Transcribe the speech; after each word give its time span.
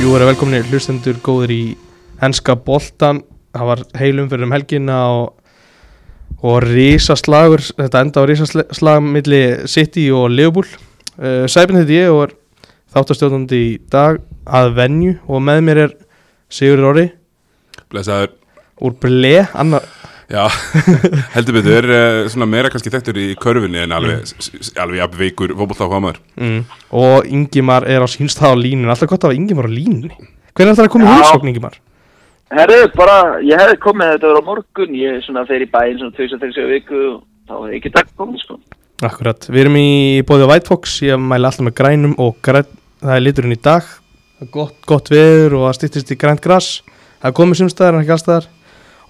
Jú, 0.00 0.14
er 0.16 0.22
velkominni 0.24 0.62
hlustendur 0.70 1.18
góður 1.20 1.50
í 1.52 1.62
henska 2.22 2.54
boltan 2.56 3.18
það 3.52 3.66
var 3.68 3.80
heilum 4.00 4.30
fyrir 4.30 4.46
um 4.46 4.54
helgina 4.54 4.98
og, 5.12 5.26
og 6.40 6.56
risaslagur. 6.64 7.60
Þetta 7.76 8.00
enda 8.06 8.22
á 8.24 8.28
risaslag 8.30 9.02
milli 9.04 9.42
City 9.68 10.06
og 10.14 10.30
Liverpool. 10.32 10.68
Uh, 11.20 11.44
Sæbjörn 11.44 11.82
heiti 11.82 11.98
ég 11.98 12.14
og 12.14 12.22
er 12.24 12.34
þáttastjóðandi 12.94 13.60
í 13.60 13.74
dag 13.92 14.22
að 14.48 14.72
venju 14.78 15.18
og 15.28 15.44
með 15.44 15.60
mér 15.66 15.82
er 15.84 15.92
Sigur 16.50 16.80
Róri 16.80 17.10
Blesaður, 17.92 18.32
úr 18.80 18.96
Ble 19.02 19.34
annar, 19.52 19.84
já, 20.30 20.46
heldur 21.34 21.56
betur, 21.58 21.90
uh, 21.90 22.24
svona 22.30 22.48
meira 22.48 22.70
kannski 22.72 22.92
þekktur 22.94 23.18
í 23.20 23.28
körfunni 23.40 23.82
en 23.82 23.94
alveg, 23.96 24.22
mm. 24.30 24.72
alveg 24.82 25.02
jafn 25.02 25.20
veikur 25.20 25.54
fótbolltáfamaður. 25.58 26.20
mm, 26.38 26.60
og 27.02 27.30
Ingimar 27.30 27.86
er 27.90 28.04
á 28.04 28.08
sínstað 28.10 28.54
á 28.54 28.62
línun 28.62 28.92
alltaf 28.92 29.10
gott 29.10 29.26
að 29.28 29.38
Ingimar 29.38 29.68
á 29.68 29.72
línunni. 29.72 30.12
Hvernig 30.54 30.72
er 30.72 30.78
það 30.78 30.88
að 30.88 30.92
koma 30.94 31.06
í 31.06 31.08
Já. 31.08 31.14
heimsókn 31.16 31.50
Ingimar? 31.52 31.80
Herru, 32.50 32.78
bara, 32.96 33.16
ég 33.46 33.62
hefði 33.62 33.78
komið 33.84 34.12
þetta 34.14 34.26
verið 34.26 34.42
á 34.42 34.48
morgun, 34.48 34.94
ég 34.98 35.18
svona 35.22 35.46
fer 35.46 35.62
í 35.62 35.70
bæinn 35.70 36.00
svona 36.00 36.16
2-3 36.18 36.68
viku 36.72 37.00
og 37.00 37.18
þá 37.46 37.56
hefði 37.60 37.78
ekki 37.78 37.92
takk 37.94 38.14
komið, 38.18 38.42
sko. 38.42 38.58
Akkurat, 39.06 39.46
við 39.48 39.62
erum 39.64 39.78
í 39.78 39.90
bóði 40.26 40.46
á 40.46 40.50
White 40.50 40.68
Fox, 40.68 40.96
ég 41.06 41.20
mæli 41.22 41.46
alltaf 41.46 41.64
með 41.68 41.76
grænum 41.78 42.16
og 42.20 42.40
græn, 42.44 42.66
það 43.00 43.14
er 43.14 43.22
liturinn 43.22 43.54
í 43.54 43.60
dag. 43.62 43.86
Það 44.40 44.48
er 44.48 44.50
gott, 44.56 44.74
gott 44.90 45.12
veður 45.12 45.60
og 45.60 45.68
það 45.68 45.76
stýttist 45.78 46.10
í 46.10 46.18
grænt 46.20 46.42
gras. 46.44 46.72
Það 47.20 47.30
er 47.30 47.36
komið 47.38 47.60
sumstæðar 47.60 47.96
en 47.96 48.02
ekki 48.02 48.16
allstaðar 48.16 48.50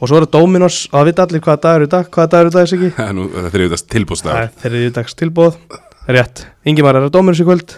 og 0.00 0.08
svo 0.08 0.16
er 0.18 0.24
það 0.26 0.32
Dominos 0.38 0.78
það 0.92 1.06
vita 1.10 1.26
allir 1.28 1.44
hvaða 1.44 1.62
dagur 1.66 1.82
er 1.82 1.86
í 1.86 1.92
dag 1.94 2.10
hvaða 2.16 2.32
dagur 2.32 2.46
er 2.46 2.50
í 2.50 2.56
dag 2.56 2.66
þessi 2.66 2.78
ekki? 2.80 2.90
Þetta 2.96 3.06
er 3.10 3.60
auðvitað 3.60 3.76
Það 3.84 3.92
tilbúðstæður. 3.94 4.42
er 4.42 4.58
þeirri 4.64 4.90
dags 4.98 5.14
tilbóð 5.20 5.60
rétt, 6.10 6.44
Ingimar 6.66 6.96
er 6.98 7.06
að 7.08 7.14
Dominos 7.18 7.40
í 7.44 7.48
kvöld 7.48 7.76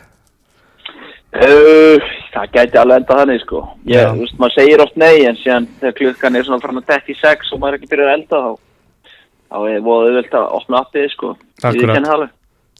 Uh, 1.33 1.97
það 2.35 2.51
gæti 2.53 2.77
alveg 2.77 2.99
enda 3.01 3.15
þannig, 3.17 3.39
sko. 3.47 3.63
Ég, 3.89 4.05
þú 4.05 4.21
veist, 4.21 4.35
maður 4.37 4.53
segir 4.59 4.83
oft 4.85 4.99
nei, 5.01 5.23
en 5.25 5.39
síðan 5.41 5.67
þegar 5.81 5.95
klukkan 5.97 6.37
er 6.37 6.45
svona 6.45 6.61
frá 6.61 6.75
að 6.77 6.83
detti 6.91 7.15
í 7.15 7.17
sex 7.23 7.53
og 7.57 7.63
maður 7.63 7.73
er 7.73 7.81
ekki 7.81 7.89
byrjað 7.89 8.11
að 8.11 8.17
elda, 8.19 8.41
þá, 8.43 9.15
þá 9.49 9.57
er 9.71 9.87
voðið 9.87 10.11
auðvelt 10.11 10.37
að 10.43 10.45
opna 10.59 10.83
appið, 10.85 11.07
sko. 11.15 11.31
Akkurat. 11.63 12.29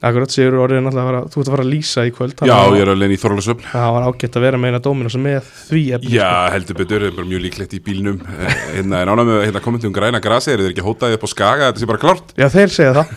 Akkurat, 0.03 0.33
Sigur 0.35 0.57
orðið 0.65 0.81
er 0.81 0.83
náttúrulega 0.83 1.03
að 1.03 1.09
fara, 1.13 1.19
þú 1.31 1.39
ert 1.43 1.49
að 1.49 1.55
fara 1.55 1.63
að 1.63 1.69
lýsa 1.71 2.03
í 2.03 2.11
kvöld 2.17 2.41
Já, 2.43 2.53
að 2.59 2.73
ég 2.75 2.81
er 2.83 2.91
alveg 2.91 3.13
í 3.15 3.19
Þorlásöfn. 3.23 3.67
það 3.71 3.93
var 3.95 4.07
ágætt 4.09 4.39
að 4.39 4.43
vera 4.43 4.59
með 4.59 4.73
eina 4.73 4.81
Dominos 4.83 5.17
með 5.23 5.51
því 5.69 5.83
efni 5.95 6.11
Já, 6.17 6.31
heldur 6.51 6.79
betur, 6.81 7.05
það 7.05 7.11
er 7.13 7.15
bara 7.21 7.29
mjög 7.31 7.43
líklegt 7.45 7.77
í 7.77 7.81
bílnum. 7.87 8.19
Eh, 8.27 8.57
Hérna, 8.75 8.99
er 9.05 9.13
ánað 9.13 9.31
með 9.31 9.39
hérna, 9.47 9.63
kommentum 9.63 9.93
um 9.93 9.95
græna 9.95 10.21
grasi, 10.25 10.51
er 10.57 10.65
þeir 10.65 10.73
ekki 10.75 10.87
hótaðið 10.89 11.17
upp 11.21 11.27
á 11.27 11.31
skaga, 11.31 11.69
þetta 11.71 11.85
sé 11.85 11.91
bara 11.93 12.03
klárt? 12.03 12.35
Já, 12.35 12.49
þeir 12.51 12.75
segja 12.75 12.97
það 12.99 13.15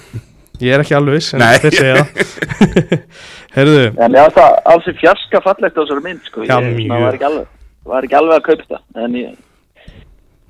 Ég 0.62 0.72
er 0.78 0.86
ekki 0.86 0.96
alveg 0.96 1.18
viss, 1.18 1.34
en 1.34 1.42
Nei. 1.42 1.58
þeir 1.66 1.76
segja 1.82 1.98
það 1.98 2.86
Herðu, 3.58 3.82
En 4.06 4.16
ég 4.16 4.40
að 4.46 4.62
alls 4.76 4.88
er 4.94 5.00
fjarska 5.02 5.42
fallegt 5.44 5.76
á 5.76 5.82
þessari 5.82 6.06
mynd, 6.06 6.22
sko. 6.30 6.46
Já, 6.46 6.56
ég, 6.62 6.78
mjög. 6.86 7.02
var 7.02 7.18
ekki 7.18 7.28
alveg, 7.32 7.50
var 7.90 8.08
ekki 8.08 8.20
alveg 8.22 8.38
að 8.38 8.46
kaupa 8.52 8.64
þetta, 8.70 8.82
en 9.08 9.18
ég... 9.20 9.36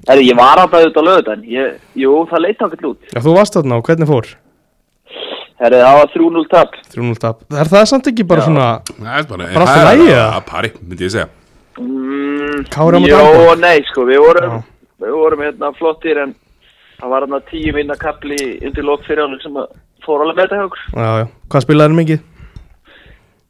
Herru, 0.06 0.22
ég 0.28 0.38
var 0.38 0.62
að 0.62 0.74
bæða 0.76 0.92
út 0.92 1.30
á 1.32 1.36
ég, 1.50 1.78
jú, 1.98 2.12
það 2.30 2.44
leita 2.44 2.68
ákveld 2.68 2.90
út. 2.92 3.08
já, 3.10 3.20
þú 3.24 3.34
varst 3.40 3.58
þarna 3.58 3.80
og 3.80 3.88
hvernig 3.90 4.12
fór? 4.12 4.30
Herru, 5.60 5.78
það 5.80 5.98
var 6.02 6.10
3-0 6.14 6.48
tap. 6.52 6.74
3-0 6.92 7.20
tap 7.24 7.44
Er 7.56 7.70
það 7.72 7.86
samt 7.88 8.08
ekki 8.12 8.26
bara 8.28 8.42
Já. 8.44 8.46
svona 8.50 8.68
Það 8.92 9.20
er 9.20 9.28
bara, 9.30 9.46
Bara 9.56 9.66
allt 9.66 9.70
í 9.70 9.76
það 9.76 9.82
er 9.82 9.90
lagi, 9.90 10.08
að- 10.08 10.16
eða? 10.16 10.26
að 10.40 10.46
pari, 10.50 10.72
myndi 10.84 11.06
ég 11.08 11.12
segja. 11.16 11.28
Mm, 11.80 12.66
Kári 12.72 12.96
á 12.96 13.00
móti 13.00 13.12
Jó 13.12 13.20
Árborg? 13.20 13.50
og 13.52 13.60
nei 13.60 13.78
sko, 13.90 14.06
við 14.10 14.20
vorum, 14.26 14.52
Já. 14.52 14.64
við 15.06 15.16
vorum 15.16 15.40
hérna 15.46 15.72
flottir 15.80 16.18
en 16.24 16.36
það 17.00 17.10
var 17.14 17.22
hérna 17.26 17.40
tíu 17.52 17.74
minna 17.76 17.96
kapli 17.96 18.38
undir 18.68 18.84
lók 18.84 19.04
fyrir 19.08 19.24
ánum 19.26 19.42
sem 19.44 19.54
að 19.60 19.68
fór 20.06 20.22
alveg 20.24 20.36
með 20.38 20.44
þetta 20.46 20.56
hjá 20.60 20.66
okkur. 20.70 20.84
Já, 20.96 21.10
já, 21.20 21.28
hvað 21.50 21.66
spilaði 21.66 22.00
mikið? 22.02 22.20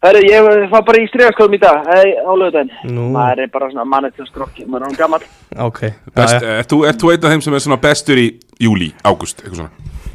Herru, 0.05 0.21
ég 0.29 0.69
var 0.69 0.83
bara 0.85 1.01
í 1.01 1.07
stregaskóðum 1.09 1.55
í 1.57 1.59
dag, 1.61 1.87
hei, 1.89 2.13
á 2.21 2.29
lögudaginn. 2.37 2.69
Nú. 2.93 3.07
Maður 3.15 3.39
er 3.41 3.47
bara 3.53 3.69
svona 3.71 3.85
mannið 3.89 4.15
til 4.19 4.25
skrokki, 4.29 4.65
maður 4.69 4.83
er 4.83 4.85
hann 4.91 4.99
gammal. 4.99 5.21
Ok, 5.65 5.79
Best, 6.13 6.35
já, 6.35 6.41
já. 6.45 6.59
er, 6.61 6.67
þú, 6.69 6.81
er 6.85 6.93
þú 7.01 7.09
einn 7.13 7.25
af 7.25 7.31
þeim 7.33 7.41
sem 7.47 7.53
er 7.57 7.63
svona 7.65 7.79
bestur 7.81 8.21
í 8.21 8.27
júli, 8.61 8.91
ágúst, 9.03 9.41
eitthvað 9.41 9.63
svona? 9.63 9.71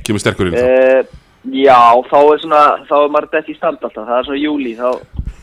Kemur 0.07 0.23
sterkur 0.23 0.47
inn 0.47 0.55
þá? 0.55 0.63
Uh, 0.63 1.03
já, 1.45 1.81
þá 2.11 2.19
er 2.21 2.43
svona, 2.43 2.63
þá 2.89 2.95
er 3.01 3.13
maður 3.15 3.31
dætt 3.35 3.51
í 3.51 3.57
stand 3.57 3.81
alltaf, 3.81 4.07
það 4.07 4.17
er 4.19 4.29
svona 4.29 4.41
júli, 4.41 4.75
þá, 4.79 4.89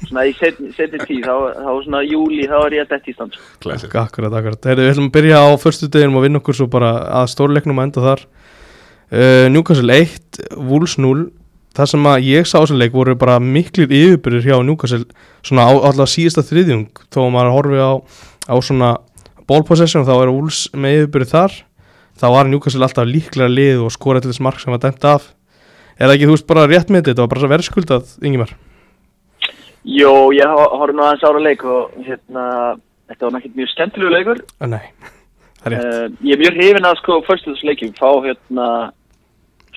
svona 0.08 0.25
í 0.28 0.35
setni, 0.38 1.02
tíð, 1.03 1.24
þá, 1.25 1.34
þá 1.58 1.72
er 1.74 1.81
svona 1.88 2.03
júli, 2.06 2.44
þá 2.50 2.58
er 2.59 2.78
ég 2.78 2.91
dætt 2.91 3.09
í 3.09 3.16
stand. 3.16 3.38
sko. 3.38 3.58
Classic. 3.66 3.97
Akkurat, 4.03 4.38
akkurat 4.40 4.69
Herðu, 4.69 4.85
við 4.85 4.94
ætlum 4.94 5.09
að 5.09 5.18
byrja 5.18 5.41
á 5.41 5.47
förstu 5.62 5.90
deginum 5.94 6.19
og 6.19 6.28
vinna 6.28 6.44
okkur 6.44 6.59
svo 6.59 6.69
bara 6.72 6.94
að 7.22 7.31
stórleiknum 7.34 7.81
að 7.81 7.90
enda 7.90 8.06
þar 8.06 8.24
uh, 8.28 9.47
Newcastle 9.53 10.00
1, 10.06 10.46
Wolves 10.69 11.00
0 11.02 11.28
Það 11.78 11.90
sem 11.91 12.08
að 12.09 12.24
ég 12.25 12.47
sá 12.50 12.56
þessum 12.56 12.79
leik 12.81 12.96
voru 12.96 13.14
bara 13.22 13.35
miklir 13.38 13.91
yfirbyrðir 13.94 14.47
hjá 14.47 14.56
Newcastle 14.66 15.03
svona 15.46 15.68
á 15.69 15.72
alltaf 15.78 16.09
síðasta 16.09 16.41
þriðjung 16.47 17.03
þó 17.14 17.19
að 17.28 17.34
maður 17.35 17.53
horfi 17.53 17.78
á, 17.78 17.94
á 18.50 18.56
svona 18.66 18.90
ball 19.46 19.62
possession 19.68 20.08
þá 20.08 20.16
er 20.16 20.31
Wolves 20.34 20.64
með 20.74 21.03
yfirbyrðir 21.03 21.29
þar 21.35 21.58
þá 22.18 22.28
var 22.34 22.50
Newcastle 22.50 22.88
alltaf 22.88 23.06
líklega 23.06 23.53
lið 23.53 23.84
og 23.85 23.94
skora 23.94 24.24
til 24.24 24.31
þess 24.31 24.41
mark 24.47 24.64
sem 24.64 24.74
var 24.74 24.81
dæmt 24.88 25.06
af 25.06 25.29
Er 25.97 26.06
það 26.08 26.13
ekki, 26.16 26.28
þú 26.30 26.35
veist, 26.35 26.47
bara 26.50 26.66
rétt 26.69 26.91
með 26.94 27.08
þetta, 27.09 27.24
var 27.25 27.31
bara 27.34 27.52
verðskuldað, 27.56 28.12
Ingimar? 28.28 28.52
Jó, 29.88 30.12
ég 30.35 30.52
horf 30.52 30.94
nú 30.94 31.06
aðeins 31.06 31.24
ára 31.25 31.41
leik 31.41 31.63
og 31.66 31.94
hérna, 32.06 32.44
þetta 33.09 33.25
var 33.25 33.34
náttúrulega 33.38 33.62
mjög 33.62 33.72
skemmtilegu 33.74 34.13
leikur. 34.13 34.41
Uh, 34.62 34.68
nei, 34.75 34.85
það 35.63 35.72
er 35.72 35.75
rétt. 35.75 35.88
Uh, 35.88 36.22
ég 36.28 36.35
er 36.38 36.44
mjög 36.44 36.58
hrifin 36.59 36.90
að 36.91 37.00
sko 37.02 37.19
fyrstu 37.28 37.53
þessu 37.56 37.69
leikjum 37.72 37.96
fá 37.97 38.09
hérna 38.28 38.68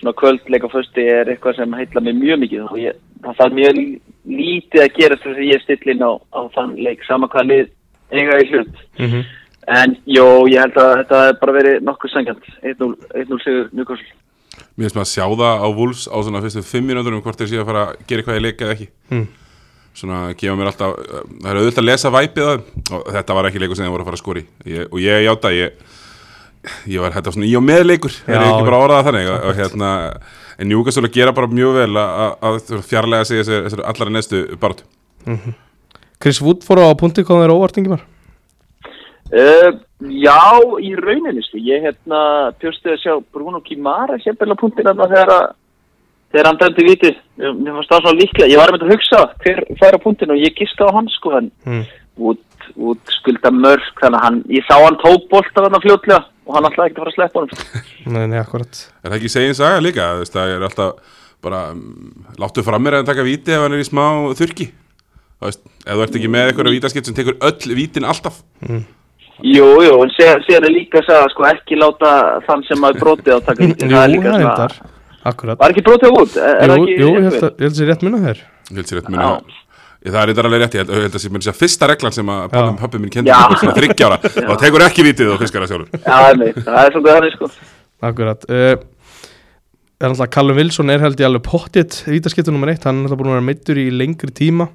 svona 0.01 0.15
kvöldleik 0.17 0.65
á 0.65 0.69
fyrstu 0.73 1.03
er 1.05 1.29
eitthvað 1.29 1.59
sem 1.61 1.73
heitla 1.77 2.01
mig 2.05 2.17
mjög 2.17 2.41
mikið 2.43 2.63
og 2.67 2.77
ég, 2.81 2.97
það 3.25 3.37
þarf 3.41 3.57
mjög 3.59 3.75
lí- 3.77 4.01
lítið 4.41 4.81
að 4.85 4.95
gera 4.97 5.17
þess 5.21 5.37
að 5.37 5.45
ég 5.51 5.61
still 5.65 5.93
inn 5.93 6.01
á, 6.05 6.11
á 6.33 6.41
þann 6.55 6.71
leik 6.81 7.03
sama 7.05 7.29
hvað 7.29 7.49
lið 7.51 7.69
eiga 8.11 8.39
í 8.41 8.49
hlut 8.53 8.81
Mm 9.01 9.21
en 9.71 9.91
jó, 10.09 10.23
ég 10.49 10.57
held 10.57 10.77
að 10.81 10.95
þetta 11.03 11.17
bara 11.37 11.53
verið 11.53 11.83
nokkuð 11.85 12.09
sangjant 12.15 12.47
1-0 12.65 12.87
1-0 13.13 13.37
sigur 13.43 13.67
Newcastle 13.77 14.15
Mér 14.81 14.89
finnst 14.89 14.97
maður 14.97 15.05
að 15.05 15.11
sjá 15.11 15.25
það 15.37 15.61
á 15.61 15.67
Wolves 15.77 16.07
á 16.09 16.17
svona 16.25 16.41
fyrstu 16.41 16.63
fimm 16.65 16.87
mínútur 16.89 17.13
um 17.13 17.21
hvort 17.21 17.37
þeir 17.37 17.49
séu 17.51 17.61
að 17.61 17.67
fara 17.69 17.81
að 17.85 17.99
gera 18.09 18.23
eitthvað 18.23 18.39
í 18.39 18.41
leik 18.41 18.61
eða 18.65 18.73
ekki. 18.73 18.87
Mm. 19.11 19.25
Svona 20.01 20.19
gefa 20.39 20.55
mér 20.57 20.69
alltaf, 20.71 20.95
það 21.03 21.49
er 21.51 21.59
auðvitað 21.59 21.81
að 21.83 21.87
lesa 21.89 22.11
væpið 22.15 22.47
það 22.47 22.95
og 22.97 23.09
þetta 23.17 23.35
var 23.37 23.49
ekki 23.49 23.61
leikur 23.61 23.77
sem 23.77 23.85
þeir 23.85 23.93
voru 23.93 24.05
að 24.05 24.09
fara 24.09 24.17
að 24.17 24.23
skori. 24.23 24.43
Ég, 24.71 24.87
og 24.87 25.03
ég 25.03 25.25
játa, 25.27 25.51
ég, 25.53 25.83
ég 26.95 27.03
var 27.03 27.17
hægt 27.17 27.29
svona 27.35 27.49
í 27.49 27.53
og 27.59 27.65
með 27.67 27.83
leikur, 27.89 28.15
það 28.23 28.37
er 28.39 28.47
ekki 28.47 28.69
bara 28.71 28.79
orðað 28.87 29.09
þannig. 29.09 29.29
Og, 29.35 29.51
hérna, 29.59 29.91
en 30.57 30.71
Newcastle 30.71 31.05
að 31.11 31.19
gera 31.19 31.35
bara 31.37 31.51
mjög 31.51 31.77
vel 31.77 31.91
að, 31.91 32.23
að, 32.49 32.57
að 32.79 32.87
fjarlæga 32.89 33.27
sig 33.29 33.43
þessar 33.43 33.67
þessar 33.67 33.83
allra 33.91 34.15
neðstu 34.15 34.41
barátu. 34.63 34.87
Chris 36.23 36.41
Wood 36.41 36.65
fór 36.65 36.81
á 36.81 36.89
punti 36.97 37.27
hvað 37.27 37.43
það 37.43 37.47
er 37.49 37.55
óvart, 37.57 37.81
Ingimar? 37.81 38.07
Uh, 39.31 39.71
Já, 40.01 40.39
í 40.81 40.91
rauninni 40.97 41.43
sko, 41.45 41.59
ég 41.61 41.83
hérna 41.85 42.21
pjósti 42.61 42.89
að 42.95 43.01
sjá 43.03 43.13
Bruno 43.33 43.59
Kimara 43.61 44.17
sérfæla 44.23 44.55
punktin 44.57 44.87
þegar 44.89 45.29
að 45.35 45.49
þegar 46.31 46.47
hann 46.47 46.59
dæmdi 46.61 46.85
viti, 46.87 47.09
mér 47.37 47.75
fannst 47.75 47.91
það 47.91 48.05
svona 48.05 48.19
líklega 48.21 48.47
ég 48.49 48.57
var 48.61 48.71
með 48.71 48.85
að 48.87 48.93
hugsa 48.95 49.19
hver 49.43 49.59
færa 49.81 49.99
punktin 50.01 50.31
og 50.31 50.39
ég 50.39 50.55
giska 50.57 50.87
á 50.87 50.95
hann 50.95 51.09
sko, 51.11 51.33
hann 51.35 51.49
Mm. 51.67 51.83
út, 52.17 52.41
út 52.75 53.11
skulda 53.19 53.51
mörg 53.51 53.83
þannig 54.01 54.17
að 54.19 54.23
hann, 54.25 54.37
ég 54.49 54.63
sá 54.67 54.75
hann 54.79 54.97
tók 55.03 55.27
bolta 55.29 55.61
þarna 55.65 55.81
fljótlega 55.83 56.19
og 56.47 56.55
hann 56.55 56.65
alltaf 56.69 56.85
ekki 56.87 56.95
að 56.97 57.01
fara 57.03 57.11
að 57.11 57.17
sleppa 57.17 57.41
honum 57.41 57.83
Nei, 58.15 58.25
nei, 58.31 58.39
akkurat. 58.41 58.79
Er 59.03 59.11
það 59.11 59.17
ekki 59.19 59.31
segin 59.35 59.57
saga 59.59 59.81
líka? 59.83 60.07
Það 60.31 60.53
er 60.55 60.65
alltaf 60.65 61.19
bara, 61.41 61.61
um, 61.75 62.25
láttu 62.41 62.63
fram 62.65 62.83
mér 62.85 62.99
að 63.01 63.09
taka 63.11 63.25
víti 63.27 63.53
ef 63.53 63.61
hann 63.65 63.75
er 63.77 63.83
í 63.83 63.87
smá 63.87 64.05
þurki. 64.39 64.71
Þú 65.41 65.47
veist, 65.49 65.61
ef 65.85 65.93
þú 65.99 66.03
ert 66.07 66.17
ekki 66.19 66.31
með 66.31 66.49
eitthvað 66.51 66.73
vítaskipt 66.77 67.09
sem 67.11 67.17
tekur 67.17 67.37
öll 67.41 67.75
vítin 67.77 68.05
alltaf. 68.07 68.41
Jú, 69.41 69.67
jú, 69.85 69.93
en 70.05 70.11
sér, 70.15 70.41
er 70.57 70.67
líka 70.69 71.01
að 71.01 71.07
segja 71.09 71.29
sko 71.33 71.45
ekki 71.49 71.77
láta 71.79 72.11
þann 72.47 72.65
sem 72.67 72.81
maður 72.81 73.01
brotið 73.05 73.35
að 73.37 73.43
taka 73.49 73.65
víti 73.71 73.89
Jú, 73.89 74.21
það 74.27 74.65
er. 74.67 74.75
Akkurat. 75.31 75.59
Var 75.61 75.73
ekki 75.75 75.83
brotið 75.85 76.15
út? 76.17 76.37
Er, 76.37 76.55
er 76.61 76.69
Jú, 76.69 76.69
það 76.71 76.77
ekki 76.77 76.93
jú, 77.01 77.09
ég 77.09 77.25
held 77.27 77.35
að 77.35 77.49
ég 77.51 77.65
held 77.65 77.71
að 77.71 77.79
sé 77.81 77.89
rétt 77.89 78.05
minna 78.07 78.21
þér. 78.25 78.39
Ég 78.71 78.79
held 78.81 78.91
sér 78.91 79.01
rétt 79.01 79.11
minna 79.13 79.33
Það 80.01 80.15
er 80.17 80.29
reyndar 80.31 80.47
alveg 80.49 80.61
rétt, 80.63 80.73
ég 80.73 80.81
held, 80.81 80.93
ég 80.97 81.03
held 81.05 81.17
að 81.17 81.21
sé 81.21 81.29
mér 81.29 81.41
að 81.41 81.45
segja 81.45 81.57
fyrsta 81.59 81.87
reglan 81.91 82.13
sem 82.15 82.29
að 82.33 82.55
Já. 82.57 82.61
pappi 82.79 83.01
minn 83.01 83.11
kendi 83.13 83.29
mér 83.29 83.59
svona 83.61 83.75
þryggjára 83.77 84.15
og 84.49 84.55
tekur 84.63 84.85
ekki 84.87 85.05
vítið 85.05 85.29
og 85.35 85.43
fiskar 85.43 85.61
það 85.61 85.75
sjálfur 85.75 85.99
Já, 86.01 86.15
það 86.65 86.79
er 86.81 86.95
svolítið 86.95 87.11
þannig 87.11 87.35
sko 87.35 87.49
Akkurat. 88.09 88.47
Uh, 88.49 88.73
er 90.01 90.07
alltaf 90.09 90.31
Callum 90.33 90.57
Wilson 90.57 90.89
er 90.89 91.03
held 91.03 91.21
ég 91.21 91.27
alveg 91.29 91.43
pottitt 91.45 91.99
vítaskiptu 92.09 92.49
nummer 92.49 92.71
eitt. 92.73 92.87
Hann 92.89 93.03
er 93.03 93.11
alltaf 93.11 93.19
búin 93.21 93.29
að 93.29 93.37
vera 93.37 93.45
meittur 93.51 93.77
í 93.77 93.85
lengri 93.93 94.33
tíma 94.33 94.71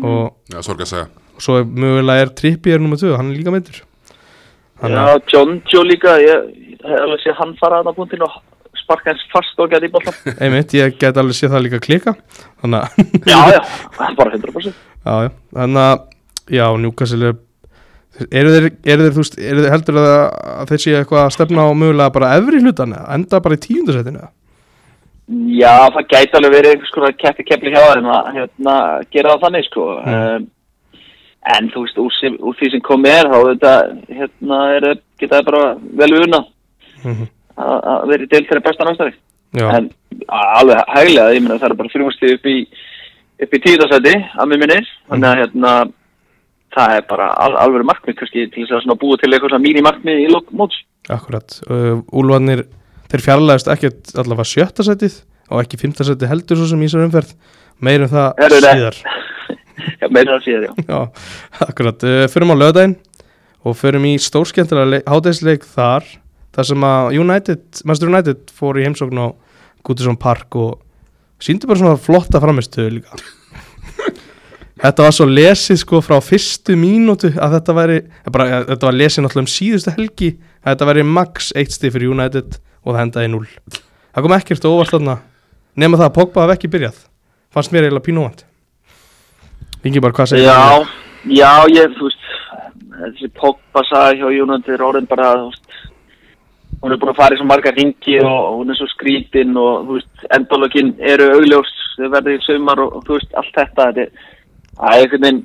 og, 0.00 0.32
Já, 0.52 0.60
sorg 0.64 0.84
að 0.84 0.90
segja 0.92 1.08
og 1.32 1.44
svo 1.44 1.58
er 1.60 1.66
mögulega 1.66 2.26
er 2.26 2.32
Trippier 2.36 2.80
nummer 2.82 3.00
2, 3.00 3.14
hann 3.16 3.30
er 3.32 3.38
líka 3.40 3.52
meittur. 3.54 3.78
Hann 4.82 4.96
Já, 4.96 5.20
John 5.32 5.60
Joe 5.72 5.84
líka, 5.88 6.16
ég 6.20 6.48
ég 6.82 6.90
hef 6.90 7.04
alveg 7.06 7.22
sé 7.22 7.34
hann 7.38 7.54
fara 7.60 7.80
að 7.80 7.88
það 7.90 7.98
punktin 8.00 8.24
og 8.26 8.40
sparka 8.82 9.12
hans 9.12 9.22
fast 9.32 9.62
og 9.62 9.70
geta 9.72 9.88
í 9.88 9.92
boltan. 9.92 10.16
einmitt, 10.42 10.74
ég 10.76 10.98
get 11.00 11.20
alveg 11.20 11.38
sé 11.38 11.50
það 11.52 11.64
líka 11.68 11.80
klika. 11.82 12.16
Já, 13.32 13.38
já, 13.54 13.62
er 13.62 14.18
bara 14.18 14.36
100%. 14.36 14.74
já, 15.06 15.14
já. 15.26 15.30
Þannig 15.56 15.82
að, 15.86 16.04
já, 16.58 16.66
Newcastle 16.84 17.32
er 17.32 17.40
eru 18.28 18.52
þeir, 18.52 18.68
eru 18.92 19.06
þeir, 19.06 19.14
þú 19.14 19.22
veist, 19.22 19.38
eru 19.40 19.64
þeir 19.64 19.72
heldur 19.72 19.98
að, 20.02 20.12
að 20.52 20.70
þeir 20.72 20.82
séu 20.84 20.96
eitthvað 20.98 21.22
að 21.24 21.34
stefna 21.38 21.64
á 21.64 21.70
mögulega 21.72 22.14
bara 22.14 22.32
efri 22.38 22.60
hlutan 22.60 22.92
eða 22.98 23.16
enda 23.16 23.40
bara 23.44 23.56
í 23.56 23.62
tíundasettinu 23.62 24.20
eða? 24.20 24.30
Já, 25.30 25.88
það 25.94 26.08
gæti 26.10 26.36
alveg 26.36 26.54
verið 26.56 26.72
einhvers 26.74 26.94
konar 26.94 27.14
keppi 27.20 27.44
keppli 27.46 27.72
hjá 27.72 27.82
þeim 27.92 28.08
að 28.10 28.32
hérna, 28.36 28.74
gera 29.14 29.34
það 29.36 29.44
þannig 29.46 29.68
sko. 29.68 29.84
Mm. 30.02 30.16
Um, 30.16 30.48
en 31.52 31.68
þú 31.74 31.84
veist, 31.84 31.98
úr, 31.98 32.16
sem, 32.20 32.34
úr 32.38 32.58
því 32.58 32.70
sem 32.70 32.82
komið 32.86 33.14
er 33.18 33.30
þá 33.30 33.38
þetta, 33.50 33.74
hérna, 34.18 34.58
er, 34.76 34.88
geta 35.18 35.38
það 35.38 35.48
bara 35.50 35.62
vel 36.02 36.12
unna 36.20 36.42
Mhm. 37.02 37.24
að 37.58 37.78
að 37.92 38.04
vera 38.12 38.22
í 38.22 38.28
deild 38.30 38.46
þeirra 38.48 38.64
besta 38.66 39.12
Já, 39.52 39.66
en 39.76 39.90
alveg 40.32 40.78
hæglega, 40.88 41.32
ég 41.34 41.42
meina 41.44 41.58
það 41.60 41.70
er 41.70 41.74
bara 41.76 41.92
þrjústi 41.92 42.30
upp 42.36 42.46
í 42.48 42.56
upp 43.42 43.56
í 43.56 43.60
tíðasæti 43.66 44.14
að 44.38 44.48
mér 44.48 44.60
minnir, 44.62 44.86
þannig 45.10 45.28
að 45.28 45.40
hérna 45.42 45.72
það 46.72 46.94
er 46.96 47.04
bara 47.10 47.26
al, 47.36 47.50
alveg 47.60 47.84
markmið 47.84 48.16
kannski 48.16 48.46
til 48.54 48.64
þess 48.70 48.88
að 48.88 49.00
búa 49.02 49.18
til 49.20 49.32
eitthvað 49.32 49.60
mín 49.60 49.82
markmið 49.84 50.22
í 50.22 50.30
lók 50.32 50.48
móts 50.56 50.78
akkurat 51.12 51.58
uh, 51.68 52.00
Úlfarnir, 52.16 52.64
þeir 53.12 53.24
fjarlæðist 53.26 53.70
ekkert 53.72 54.14
allavega 54.16 54.48
sjötta 54.48 54.86
setið 54.86 55.18
og 55.52 55.60
ekki 55.62 55.80
fymta 55.80 56.06
setið 56.08 56.32
heldur 56.32 56.60
svo 56.60 56.70
sem 56.70 56.82
í 56.82 56.88
þessar 56.88 57.06
umferð 57.08 57.34
meirum 57.82 58.10
það 58.12 58.40
nei. 58.40 58.58
síðar 58.64 59.02
Já, 60.02 60.06
meira 60.12 60.36
að 60.36 60.44
síðan, 60.46 60.76
já. 60.76 60.84
Já, 60.86 60.98
akkurat, 61.66 62.04
uh, 62.06 62.24
förum 62.30 62.52
á 62.54 62.56
lögadaginn 62.58 62.96
og 63.66 63.76
förum 63.78 64.06
í 64.06 64.16
stórskemmtilega 64.20 65.02
hátæðisleik 65.08 65.66
þar 65.66 66.06
þar 66.52 66.68
sem 66.68 66.86
að 66.86 67.18
United, 67.22 67.62
Master 67.88 68.10
United 68.10 68.52
fór 68.54 68.78
í 68.80 68.86
heimsókn 68.86 69.22
á 69.22 69.26
Goodison 69.86 70.18
Park 70.20 70.58
og 70.58 70.82
síndi 71.42 71.68
bara 71.70 71.80
svona 71.80 72.00
flotta 72.00 72.42
framistöðu 72.42 72.98
líka 72.98 73.22
Þetta 74.82 75.04
var 75.04 75.14
svo 75.14 75.28
lesið 75.30 75.78
sko 75.78 76.00
frá 76.02 76.16
fyrstu 76.24 76.74
mínútu 76.74 77.28
að 77.38 77.52
þetta 77.54 77.74
væri, 77.76 77.98
bara, 78.34 78.46
ja, 78.50 78.56
þetta 78.72 78.88
var 78.88 78.96
lesið 78.98 79.22
náttúrulega 79.22 79.44
um 79.44 79.52
síðustu 79.52 79.92
helgi 79.94 80.30
þetta 80.66 80.88
væri 80.88 81.06
max 81.06 81.52
1 81.58 81.74
stig 81.74 81.94
fyrir 81.94 82.14
United 82.14 82.58
og 82.82 82.94
það 82.94 83.02
endaði 83.06 83.32
0 83.34 83.46
Það 84.12 84.24
kom 84.26 84.34
ekkert 84.36 84.66
á 84.66 84.70
óvart 84.70 84.92
þarna 84.92 85.18
nema 85.80 85.98
það 86.00 86.08
að 86.10 86.16
Pogba 86.18 86.42
hafði 86.42 86.56
ekki 86.58 86.68
byrjað. 86.72 86.98
Fannst 87.52 87.72
mér 87.72 87.86
eiginlega 87.86 88.06
pínu 88.08 88.24
óvant 88.24 88.44
Ingi 89.82 90.02
bara 90.02 90.16
hvað 90.16 90.32
segir 90.32 90.46
Já, 90.46 90.84
já, 91.26 91.52
ég, 91.72 91.96
þú 91.98 92.08
veist, 92.08 92.28
þessi 92.98 93.30
Pogba 93.38 93.82
sagði 93.88 94.20
hjá 94.20 94.42
United 94.44 94.84
orðin 94.84 95.08
bara, 95.10 95.32
þú 95.40 95.48
veist, 95.50 95.78
hún 96.82 96.94
er 96.94 97.00
búin 97.02 97.12
að 97.12 97.18
fara 97.18 97.36
í 97.36 97.40
svo 97.40 97.46
marga 97.50 97.72
ringi 97.74 98.18
og 98.22 98.60
hún 98.60 98.72
er 98.72 98.78
svo 98.78 98.88
skrítin 98.92 99.56
og, 99.58 99.88
þú 99.88 99.98
veist, 99.98 100.26
endalökin 100.38 100.92
eru 101.12 101.28
augljós, 101.36 101.72
þau 101.96 102.08
verður 102.14 102.36
í 102.36 102.44
sumar 102.46 102.84
og, 102.84 102.94
og, 102.98 103.04
þú 103.08 103.18
veist, 103.18 103.34
allt 103.38 103.58
þetta, 103.58 103.88
það 103.90 104.00
er 104.04 104.12
einhvern 104.92 105.26
veginn, 105.26 105.42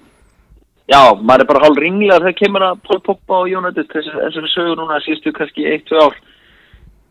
já, 0.87 1.01
maður 1.21 1.43
er 1.43 1.49
bara 1.51 1.63
hálf 1.65 1.81
ringlar 1.83 2.25
þegar 2.25 2.39
kemur 2.41 2.67
að 2.67 2.81
Paul 2.87 2.99
Pogba 3.05 3.41
og 3.43 3.47
þessi, 3.51 4.11
eins 4.23 4.37
og 4.37 4.43
við 4.43 4.53
sögum 4.55 4.81
núna 4.81 4.99
síðustu 5.05 5.33
kannski 5.35 5.67
1-2 5.77 6.03
ár. 6.03 6.17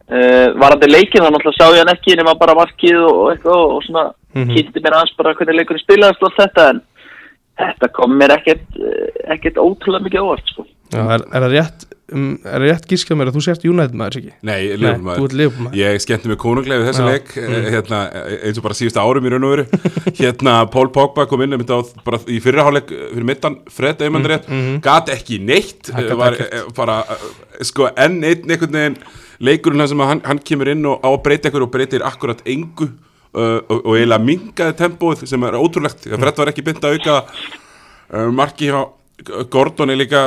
Uh, 0.07 0.53
varandi 0.55 0.87
leikin 0.87 1.25
þá 1.25 1.33
náttúrulega 1.35 1.59
sá 1.59 1.75
ég 1.75 1.81
hann 1.83 1.91
ekki 1.91 2.15
nema 2.15 2.37
bara 2.39 2.55
markið 2.55 3.01
og, 3.01 3.17
og 3.17 3.31
eitthvað 3.33 3.57
og, 3.59 3.73
og 3.75 3.83
svona 3.89 4.05
Mhm. 4.37 4.53
kynnti 4.53 4.83
mér 4.85 4.97
aðeins 4.99 5.17
bara 5.17 5.35
hvernig 5.35 5.57
leikurinn 5.57 5.83
spilaðist 5.83 6.23
og 6.23 6.29
allt 6.29 6.41
þetta 6.43 6.65
en 6.71 6.81
þetta 7.57 7.89
kom 7.97 8.17
mér 8.21 8.35
ekkert, 8.37 8.67
eh, 8.77 9.33
ekkert 9.33 9.61
ótrúlega 9.63 10.05
mikið 10.05 10.25
óvart 10.27 10.51
sko. 10.53 10.67
Já, 10.93 11.01
er, 11.15 11.25
er 11.33 11.47
það 11.47 11.55
rétt 11.55 11.87
um, 12.15 12.37
er 12.47 12.63
rétt 12.63 12.87
gískað 12.91 13.19
mér 13.19 13.31
að 13.31 13.39
þú 13.39 13.43
sért 13.47 13.67
United 13.67 13.97
maður 13.99 14.19
ekki? 14.21 14.33
Nei, 14.47 14.61
Nei, 14.81 14.97
maður 15.03 15.75
Ég 15.77 16.01
skemmti 16.05 16.31
mig 16.31 16.39
konunglega 16.43 16.83
við 16.83 16.91
þessu 16.91 17.05
Já. 17.05 17.09
leik 17.11 17.33
mm. 17.43 17.69
hérna, 17.75 18.01
eins 18.37 18.61
og 18.61 18.67
bara 18.67 18.79
síðustu 18.79 19.03
árum 19.03 19.27
í 19.27 19.33
raun 19.33 19.47
og 19.49 19.55
veru 19.55 19.67
hérna 20.21 20.57
Paul 20.73 20.89
Pogba 20.95 21.27
kom 21.31 21.45
inn 21.47 21.57
á, 21.57 21.79
bara 22.07 22.21
í 22.31 22.41
fyrraháleik 22.45 22.93
fyrir 22.93 23.29
mittan 23.29 23.61
Fred 23.73 24.05
Eymann 24.07 24.27
rétt, 24.29 24.49
mhm. 24.51 24.81
gat 24.85 25.11
ekki 25.15 25.41
neitt 25.43 25.91
gat 25.93 26.15
var 26.19 26.39
eh, 26.41 26.67
bara 26.77 27.03
eh, 27.17 27.27
sko 27.67 27.91
enn 27.93 28.21
einn 28.23 28.47
einhvern 28.47 28.79
veginn 28.79 29.01
leikurinn 29.43 29.89
sem 29.89 30.01
hann, 30.01 30.23
hann 30.25 30.41
kemur 30.41 30.71
inn 30.73 30.87
og 30.89 31.03
á 31.05 31.11
að 31.11 31.23
breyta 31.27 31.51
ykkur 31.51 31.67
og 31.67 31.73
breytir 31.75 32.05
akkurat 32.07 32.41
engu 32.49 32.89
uh, 33.37 33.61
og, 33.61 33.79
og 33.83 33.93
eiginlega 33.97 34.25
mingaði 34.25 34.77
tempóið 34.81 35.27
sem 35.29 35.49
er 35.49 35.59
ótrúlegt, 35.59 36.07
Fred 36.09 36.41
var 36.41 36.53
ekki 36.53 36.65
bynd 36.67 36.87
að 36.87 36.97
auka 36.97 37.19
uh, 37.27 38.31
marki 38.33 38.71
hjá 38.71 38.81
Gordon 39.51 39.91
er 39.91 39.97
líka 39.97 40.23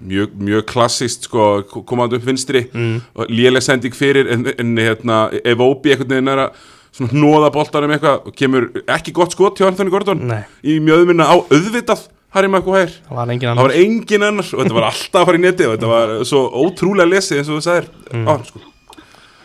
mjög, 0.00 0.30
mjög 0.40 0.64
klassist 0.70 1.26
sko, 1.28 1.62
komandi 1.86 2.16
upp 2.16 2.24
vinstri 2.24 2.62
Mm. 2.72 3.00
og 3.14 3.26
léleg 3.28 3.60
sending 3.62 3.92
fyrir 3.94 4.30
en, 4.32 4.46
en 4.58 4.76
hérna, 4.76 5.28
ef 5.44 5.58
Óbi 5.58 5.92
einhvern 5.92 6.08
veginn 6.08 6.28
er 6.32 6.38
að 6.46 6.50
svona 6.92 7.12
hnóða 7.12 7.50
boltanum 7.52 7.90
eitthvað 7.94 8.26
og 8.26 8.34
kemur 8.34 8.70
ekki 8.88 9.12
gott 9.12 9.32
skot 9.36 9.58
hjá 9.60 9.66
Anthony 9.68 9.90
Gordon 9.90 10.24
Nei, 10.26 10.42
í 10.64 10.80
mjöðminna 10.80 11.28
á 11.28 11.36
auðvitað 11.36 12.08
Harry 12.34 12.48
Maguire 12.48 12.90
það 13.08 13.14
var 13.20 13.28
engin 13.30 13.46
það 13.48 13.50
annar 13.52 13.68
var 13.68 13.76
engin 13.76 14.22
annar 14.22 14.48
og 14.54 14.60
þetta 14.64 14.74
var 14.78 14.88
alltaf 14.88 15.20
að 15.20 15.26
fara 15.28 15.38
í 15.38 15.44
neti 15.44 15.66
og 15.68 15.76
þetta 15.76 15.90
var 15.92 16.16
svo 16.24 16.42
ótrúlega 16.64 17.10
lesið 17.12 17.38
eins 17.42 17.48
og 17.50 17.60
þú 17.60 17.64
sagðir 17.68 17.88
Mm. 18.10 18.26
á, 18.26 18.32
sko. 18.46 18.60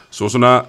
svo 0.10 0.30
svona 0.30 0.66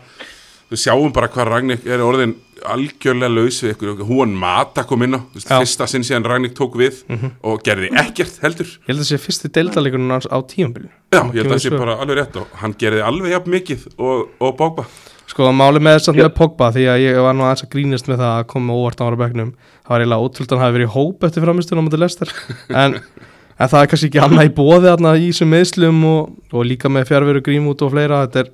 við 0.72 0.82
sjáum 0.82 1.14
bara 1.14 1.30
hvað 1.32 1.50
Ragnik 1.52 1.86
er 1.86 2.04
orðin 2.04 2.36
algjörlega 2.66 3.30
laus 3.30 3.58
við 3.62 3.74
ykkur. 3.74 4.04
Hún 4.08 4.32
mata 4.40 4.86
kom 4.88 5.04
inn 5.04 5.18
á, 5.18 5.20
þú 5.20 5.38
veist, 5.38 5.50
Já. 5.50 5.58
fyrsta 5.60 5.86
sinn 5.92 6.06
síðan 6.08 6.26
Ragnik 6.26 6.56
tók 6.56 6.78
við 6.80 7.02
og 7.44 7.60
gerði 7.66 7.92
ekkert 8.00 8.40
heldur. 8.42 8.70
Ég 8.80 8.88
held 8.90 8.98
að 8.98 9.04
það 9.04 9.10
sé 9.12 9.20
fyrsti 9.26 9.52
deildalegunum 9.58 10.14
hans 10.16 10.26
á 10.32 10.38
tíumbilinu 10.42 10.94
já, 11.16 11.20
ég 11.32 11.42
held 11.42 11.50
að 11.50 11.52
það 11.54 11.62
sé 11.64 11.72
bara 11.76 11.98
alveg 12.02 12.18
rétt 12.18 12.38
og 12.40 12.56
hann 12.62 12.74
gerði 12.80 13.04
alveg 13.06 13.34
jafn 13.34 13.52
mikið 13.54 13.84
og, 13.96 14.32
og 14.42 14.56
Bogba 14.58 14.86
Sko, 15.26 15.48
máli 15.54 15.80
með 15.82 15.98
þess 15.98 16.10
að 16.12 16.18
með 16.20 16.28
Pogba 16.36 16.68
því 16.74 16.84
að 16.90 17.00
ég 17.02 17.16
var 17.26 17.34
nú 17.36 17.46
aðeins 17.46 17.64
að 17.66 17.70
grínast 17.72 18.10
með 18.10 18.20
það 18.22 18.34
að 18.34 18.44
koma 18.52 18.76
óvart 18.78 19.02
á 19.02 19.06
ára 19.06 19.20
bekknum 19.22 19.48
Það 19.86 19.92
var 19.92 20.04
eiginlega 20.04 20.26
ótrúld 20.26 20.52
að 20.52 20.56
hann 20.56 20.66
hafi 20.66 20.76
verið 20.76 20.92
hóp 20.94 21.26
eftir 21.26 21.46
framistunum 21.46 21.82
á 21.82 21.86
mútið 21.86 22.02
Lester 22.04 22.32
en, 22.82 22.96
en 23.56 23.72
það 23.72 23.80
er 23.80 23.90
kannski 23.92 24.10
ekki 24.10 24.22
annað 24.22 24.50
í 24.50 24.54
bóði 24.60 24.86
þarna 24.90 25.14
í 25.18 25.26
þessum 25.30 25.52
meðslum 25.54 26.04
og, 26.10 26.36
og 26.52 26.68
líka 26.70 26.92
með 26.92 27.10
fjárveru 27.10 27.42
grímút 27.46 27.82
og 27.86 27.92
fleira. 27.94 28.22
Þetta 28.26 28.44
er, 28.44 28.52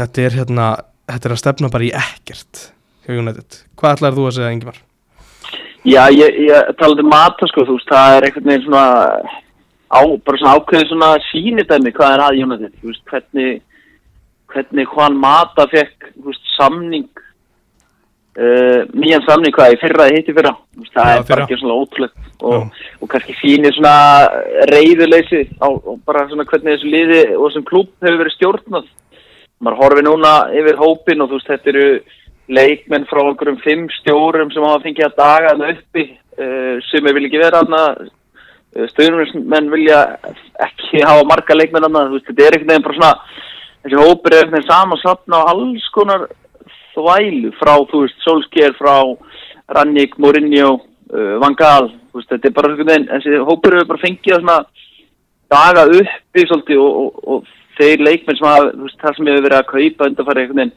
þetta 0.00 0.24
er 0.26 0.38
hérna 0.40 0.68
þetta 1.14 1.28
er 1.28 1.34
að 1.36 1.42
stefna 1.42 1.72
bara 1.72 1.86
í 1.86 1.92
ekkert 1.96 2.64
hjá 3.06 3.12
United. 3.16 3.60
Hvað 3.80 3.96
ætlar 3.96 4.16
þú 4.16 4.26
að 4.28 4.36
segja, 4.38 4.52
Ingimar? 4.56 4.80
Já, 5.88 6.02
ég, 6.12 6.36
ég 6.44 6.74
talaði 6.76 7.06
um 7.06 7.10
mata 7.12 7.48
sko, 7.48 7.64
þú 7.68 7.78
veist, 7.78 7.88
það 7.88 8.16
er 8.18 8.26
einhvern 8.28 8.50
veginn 8.50 8.66
svona 8.66 8.84
á, 9.88 10.00
bara 10.26 10.40
svona 10.42 10.54
ákveðin 10.58 10.90
svona 10.90 11.10
sýnidæmi 11.30 11.92
hvað 11.96 12.14
er 12.16 12.24
að 12.26 12.42
United, 12.44 12.74
þú 12.82 12.92
veist, 12.92 13.04
hvernig 13.10 13.62
hvernig 14.50 14.92
Juan 14.92 15.16
Mata 15.22 15.66
fekk, 15.70 16.10
þú 16.18 16.26
veist, 16.28 16.46
samning 16.56 17.08
uh, 18.36 18.82
nýjan 18.92 19.24
samning 19.26 19.54
hvað 19.56 19.76
í 19.76 19.80
fyrra 19.80 20.08
hitti 20.10 20.34
fyrra, 20.36 20.52
þú 20.74 20.84
veist, 20.84 20.94
það 20.96 21.10
Já, 21.10 21.14
er 21.14 21.22
fyrra. 21.22 21.30
bara 21.32 21.46
ekki 21.46 21.60
svona 21.62 21.78
ótrúlegt 21.80 22.44
og, 22.50 22.80
og 23.00 23.12
kannski 23.12 23.36
sýnir 23.40 23.76
svona 23.76 23.94
reyðuleysi 24.72 25.42
á 25.60 25.68
og 25.70 26.00
bara 26.08 26.26
svona 26.30 26.46
hvernig 26.48 26.76
þessu 26.76 26.92
liði 26.94 27.22
og 27.36 27.46
þessum 27.48 27.66
klúb 27.68 27.90
hefur 28.04 28.20
verið 28.22 28.36
stjórnað 28.36 28.90
maður 29.60 29.80
horfi 29.82 30.06
núna 30.06 30.34
yfir 30.56 30.80
hópin 30.80 31.22
og 31.22 31.30
þú 31.30 31.38
veist, 31.38 31.50
þetta 31.50 31.72
eru 31.74 31.86
leikmenn 32.50 33.06
frá 33.10 33.20
einhverjum 33.22 33.60
fimm 33.64 33.84
stjórum 34.00 34.50
sem 34.54 34.64
hafa 34.66 34.82
fengið 34.86 35.06
að 35.06 35.18
daga 35.20 35.52
þarna 35.52 35.74
uppi. 35.76 36.06
Uh, 36.40 36.76
sem 36.88 37.04
vil 37.04 37.26
ekki 37.26 37.42
vera 37.42 37.60
þarna. 37.60 38.08
Uh, 38.70 38.86
stjórnumenn 38.94 39.70
vilja 39.72 40.00
ekki 40.66 41.04
hafa 41.04 41.28
marga 41.28 41.56
leikmenn 41.58 41.86
þarna. 41.86 42.06
Þú 42.08 42.18
veist, 42.18 42.28
þetta 42.30 42.46
er 42.46 42.58
einhvern 42.58 42.72
veginn 42.72 42.86
bara 42.88 42.98
svona 42.98 43.14
þessi 43.84 44.00
hópur 44.00 44.34
er 44.34 44.44
einhvern 44.44 44.58
veginn 44.58 44.70
samansatna 44.70 45.40
á 45.40 45.50
alls 45.52 45.86
konar 45.94 46.26
þvælu 46.94 47.52
frá, 47.60 47.74
þú 47.90 48.04
veist, 48.04 48.18
Solskjær 48.24 48.76
frá 48.78 48.94
Rannik, 49.76 50.16
Mourinho 50.18 50.74
uh, 50.80 51.36
Van 51.42 51.56
Gaal, 51.58 51.88
þú 52.10 52.20
veist, 52.20 52.32
þetta 52.32 52.50
er 52.50 52.56
bara 52.58 52.74
þessi 53.14 53.40
hópur 53.46 53.78
hefur 53.78 53.92
bara 53.92 54.04
fengið 54.04 54.36
að 54.36 54.44
svona 54.44 54.58
daga 55.50 55.86
uppi 56.00 56.46
svolítið 56.46 56.82
og, 56.82 56.98
og, 57.00 57.24
og 57.34 57.56
þeir 57.80 58.04
leikmenn 58.04 58.38
sem 58.38 58.48
hafa, 58.48 58.72
þú 58.74 58.86
veist, 58.86 59.00
það 59.00 59.16
sem 59.16 59.30
hefur 59.30 59.46
verið 59.46 59.58
að 59.58 59.70
kaupa 59.70 60.08
undanfæri 60.10 60.44
einhvern 60.44 60.60
veginn. 60.60 60.76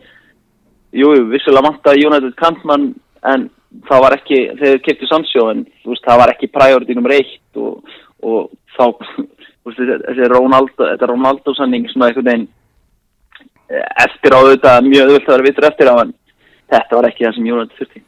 Jú, 0.94 1.12
jú, 1.18 1.28
vissulega 1.32 1.68
vantaði 1.68 2.08
United 2.08 2.36
Kantmann 2.40 2.90
en 3.34 3.48
það 3.90 4.04
var 4.06 4.16
ekki, 4.18 4.40
þeir 4.60 4.82
kefti 4.86 5.10
Sandsjó 5.10 5.48
en 5.52 5.64
þú 5.82 5.94
veist, 5.94 6.06
það 6.06 6.20
var 6.22 6.34
ekki 6.34 6.52
priority 6.54 6.98
nummer 6.98 7.16
eitt 7.16 7.62
og, 7.62 7.96
og 8.22 8.52
þá 8.76 8.86
þú 9.64 9.72
veist, 9.72 9.82
þessi 10.08 10.30
Ronaldo, 10.34 10.90
þetta 10.92 11.10
Ronaldo 11.10 11.56
sanning 11.58 11.88
svona 11.92 12.12
einhvern 12.12 12.30
veginn 12.30 12.50
eh, 13.72 13.88
eftir 14.06 14.38
á 14.38 14.40
þetta, 14.52 14.76
mjög 14.86 15.10
auðvitað 15.10 15.34
að 15.34 15.38
vera 15.38 15.48
vittur 15.50 15.70
eftir 15.72 15.94
á 15.94 15.96
en 16.04 16.14
þetta 16.74 17.00
var 17.00 17.10
ekki 17.10 17.28
það 17.28 17.38
sem 17.38 17.50
United 17.54 17.80
þurfti. 17.80 18.04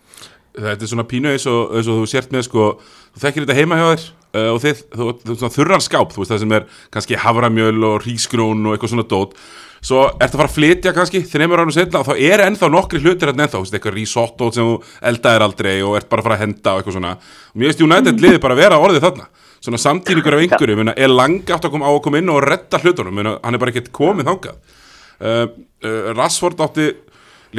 Þetta 0.55 0.85
er 0.85 0.91
svona 0.93 1.09
pínu 1.09 1.33
eins 1.33 1.47
og, 1.51 1.73
eins 1.75 1.89
og 1.91 1.97
þú 1.99 2.11
sért 2.13 2.31
með 2.31 2.45
sko, 2.47 2.69
þú 3.15 3.25
þekkir 3.25 3.45
þetta 3.45 3.57
heima 3.57 3.79
hjá 3.81 3.87
þér 3.89 4.05
uh, 4.35 4.49
og 4.53 4.61
þið, 4.63 4.81
þú, 4.93 5.11
þú 5.21 5.35
svona 5.39 5.55
þurran 5.55 5.83
skáp 5.83 6.11
þú 6.13 6.21
veist 6.21 6.33
það 6.33 6.41
sem 6.43 6.57
er 6.57 6.65
kannski 6.93 7.21
havramjöl 7.21 7.87
og 7.89 8.03
rísgrún 8.03 8.65
og 8.67 8.75
eitthvað 8.75 8.93
svona 8.93 9.07
dót. 9.09 9.37
Svo 9.85 10.01
ertu 10.17 10.33
að 10.33 10.39
fara 10.39 10.49
að 10.49 10.55
flytja 10.55 10.93
kannski 10.95 11.21
þreymur 11.29 11.61
árum 11.61 11.73
setna 11.73 12.01
og 12.01 12.07
þá 12.07 12.21
er 12.25 12.41
ennþá 12.47 12.69
nokkri 12.73 13.01
hlutir 13.03 13.29
hérna 13.29 13.45
ennþá, 13.45 13.59
þú 13.59 13.65
veist, 13.65 13.75
eitthvað 13.77 13.97
risotto 13.99 14.47
sem 14.55 14.65
þú 14.65 14.77
eldaðir 15.11 15.45
aldrei 15.45 15.73
og 15.85 15.97
ert 15.99 16.07
bara 16.09 16.23
að 16.23 16.29
fara 16.29 16.37
að 16.39 16.41
henda 16.45 16.71
og 16.71 16.81
eitthvað 16.81 16.95
svona. 16.97 17.11
Og 17.53 17.59
mér 17.61 17.69
veist 17.69 17.83
United 17.85 18.23
liði 18.23 18.39
bara 18.41 18.57
að 18.57 18.63
vera 18.63 18.79
orðið 18.81 19.05
þarna. 19.05 19.27
Svona 19.61 19.81
samtíningur 19.81 20.37
af 20.37 20.41
einhverju, 20.41 20.79
menna, 20.79 20.95
er 20.97 21.13
langt 21.13 21.53
átt 21.53 21.67
að 21.67 21.75
koma 21.75 21.85
á 21.85 21.93
að 21.93 22.01
koma 22.07 22.21
inn 22.21 22.33
og 22.33 22.41
redda 22.45 22.81
hlutunum 22.81 23.15
menna, 23.17 23.35
hann 23.45 23.57
er 23.57 23.61
bara 23.61 23.73
ekkert 23.75 23.93
komið 23.93 24.31
þangað. 24.31 24.73
Uh, 25.15 25.45
uh, 25.85 26.09
Rashford 26.17 26.65
átti 26.65 26.89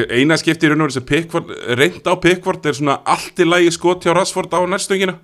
eina 0.04 0.36
skipti 0.36 0.66
í 0.66 0.70
raun 0.70 0.82
og 0.82 0.90
veru 0.90 0.96
sem 0.98 1.06
Pickford 1.08 1.54
reynd 1.78 2.04
á 2.04 2.14
Pickford 2.20 2.66
er 2.68 2.76
svona 2.76 2.98
allt 3.06 3.38
í 3.40 3.46
lagi 3.46 3.70
skot 3.72 4.04
hjá 4.04 4.12
Rashford 4.12 4.52
á 4.52 4.60
næstöngina 4.68 5.16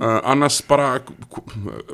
uh, 0.00 0.18
annars 0.28 0.60
bara 0.68 0.98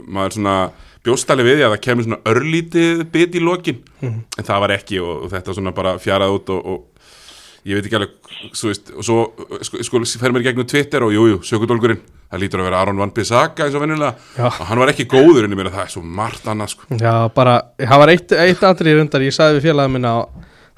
maður 0.06 0.38
svona 0.38 0.56
bjóstali 1.04 1.44
við 1.44 1.64
að 1.66 1.74
það 1.74 1.84
kemur 1.84 2.06
svona 2.06 2.20
örlítið 2.30 3.04
bit 3.12 3.36
í 3.36 3.44
lokin. 3.44 3.82
En 4.04 4.46
það 4.46 4.64
var 4.64 4.74
ekki 4.78 5.00
og, 5.04 5.26
og 5.26 5.32
þetta 5.34 5.56
svona 5.56 5.74
bara 5.76 5.96
fjarað 6.02 6.36
út 6.38 6.52
og, 6.54 6.66
og 6.74 7.64
ég 7.68 7.78
veit 7.78 7.88
ekki 7.88 7.98
alveg 7.98 8.14
svo, 8.52 8.70
veist, 8.70 8.90
og 8.92 9.06
svo 9.06 9.18
sko, 9.64 9.82
sko 9.86 10.02
fer 10.20 10.34
mér 10.34 10.46
gegnum 10.48 10.68
Twitter 10.68 11.04
og 11.04 11.14
jújú, 11.14 11.36
jú, 11.36 11.40
sökudólgurinn. 11.48 12.02
Það 12.34 12.42
lítur 12.42 12.62
að 12.62 12.68
vera 12.68 12.80
Aron 12.82 12.98
Van 12.98 13.12
Bissaka 13.14 13.66
eins 13.66 13.76
og 13.76 13.84
venjulega. 13.84 14.16
Já. 14.34 14.46
og 14.48 14.64
hann 14.68 14.80
var 14.80 14.90
ekki 14.90 15.06
góður 15.06 15.46
en 15.46 15.54
ég 15.54 15.60
meina 15.60 15.72
það 15.72 15.84
er 15.84 15.92
svo 15.92 16.02
margt 16.02 16.48
annað 16.50 16.72
sko. 16.74 16.88
Já, 16.98 17.14
bara, 17.36 17.60
það 17.78 18.02
var 18.02 18.12
eitt, 18.14 18.36
eitt 18.44 18.64
atrið 18.66 18.98
rundar, 18.98 19.24
ég 19.24 19.36
sagði 19.36 19.60
við 19.60 19.68
félagum 19.68 19.94
minna 19.98 20.14
að 20.18 20.24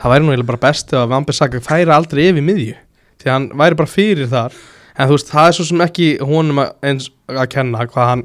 það 0.02 0.12
væri 0.12 0.26
nú 0.26 0.34
eiginlega 0.34 0.50
bara 0.50 0.64
best 0.66 0.92
ef 0.92 1.00
að 1.00 1.12
Vambisaka 1.14 1.62
færi 1.64 1.94
aldrei 1.96 2.26
yfir 2.28 2.44
miðju. 2.44 2.74
Því 3.22 3.32
hann 3.32 3.46
væri 3.56 3.78
bara 3.78 3.94
fyrir 3.94 4.28
þar 4.28 4.58
en 4.96 5.10
þú 5.10 5.18
veist, 5.18 5.32
það 5.32 5.50
er 5.50 5.58
svo 5.58 5.68
sem 5.70 5.84
ekki 5.86 6.08
honum 6.24 6.62
að, 6.64 6.72
eins 6.90 7.10
að 7.32 7.48
kenna 7.54 7.86
hvað 7.90 8.10
hann 8.12 8.24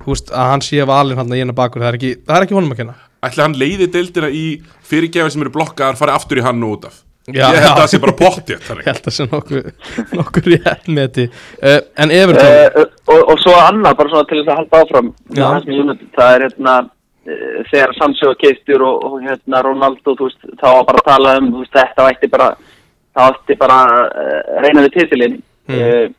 þú 0.00 0.14
veist, 0.14 0.32
að 0.32 0.50
hann 0.54 0.64
sé 0.64 0.88
valinn 0.88 1.20
hann 1.20 1.30
að 1.30 1.42
gena 1.42 1.56
bakur. 1.56 1.82
Það 1.84 1.92
er 1.92 2.00
ekki, 2.00 2.12
það 2.24 2.36
er 2.36 2.46
ekki 2.46 2.58
honum 2.58 2.74
að 2.74 2.82
kenna. 2.82 2.96
Ætli 3.20 3.44
hann 3.44 3.60
leiði 3.60 3.86
deildina 3.92 4.30
í 4.32 4.44
fyrirgefið 4.88 5.34
sem 5.34 5.44
eru 5.44 5.52
blokkaðar 5.54 5.98
fari 6.00 6.14
aftur 6.14 6.40
í 6.40 6.44
hann 6.44 6.62
og 6.64 6.78
út 6.78 6.86
af 6.88 7.00
Já, 7.28 7.50
ég 7.52 7.60
held 7.60 7.66
já. 7.66 7.70
að 7.70 7.80
það 7.80 7.90
sé 7.92 7.98
bara 8.00 8.14
pottið 8.16 8.70
Ég 8.70 8.86
held 8.86 8.96
að 8.96 9.04
það 9.04 9.14
sé 9.16 9.26
nokkuð 9.30 9.66
nokkuð 10.16 10.46
rétt 10.54 10.88
með 10.88 11.10
því 11.16 11.26
uh, 11.28 11.82
en 12.00 12.14
Uh, 12.14 12.22
Everton 12.22 12.80
og, 12.80 13.20
og 13.20 13.42
svo 13.42 13.52
annað, 13.60 13.98
bara 14.00 14.12
svona 14.14 14.28
til 14.30 14.40
þess 14.40 14.48
að 14.50 14.58
halda 14.60 14.80
áfram. 14.80 15.12
Já. 15.28 15.44
það 15.44 15.60
sem 15.66 15.76
United, 15.84 16.08
það 16.16 16.32
er 16.32 16.44
hérna 16.46 16.74
uh, 16.80 17.60
þegar 17.70 17.94
Sancho 17.98 18.32
keistur 18.40 18.86
og, 18.88 19.04
og 19.06 19.20
hérna 19.26 19.62
Ronaldo, 19.66 20.16
þú 20.16 20.30
veist, 20.30 20.50
þá 20.56 20.66
var 20.70 20.88
bara 20.88 21.02
að 21.04 21.10
tala 21.10 21.36
um 21.42 21.52
þú 21.52 21.62
veist, 21.62 21.76
þetta 21.76 22.08
ætti 22.14 22.32
bara 22.32 22.48
það 23.20 23.36
ætti 23.36 23.58
bara 23.60 23.78
uh, 24.08 24.40
reyna 24.64 24.86
við 24.88 24.96
titilinn 24.96 25.38
Mm. 25.70 26.08
uh, 26.10 26.16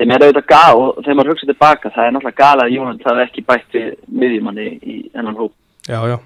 sem 0.00 0.10
er 0.10 0.22
auðvitað 0.24 0.46
gal 0.48 0.76
og 0.82 1.00
þegar 1.04 1.16
maður 1.18 1.32
hugsa 1.34 1.46
tilbaka, 1.50 1.90
það 1.94 2.06
er 2.08 2.14
náttúrulega 2.16 2.40
gal 2.42 2.62
að 2.64 2.76
United 2.78 3.04
það 3.06 3.18
er 3.20 3.26
ekki 3.28 3.44
bætt 3.50 3.76
við 3.76 3.88
miðjumanni 4.22 4.68
í 4.82 4.96
hennan 5.14 5.36
hóp 5.38 5.52
Já, 5.88 6.00
já 6.08 6.18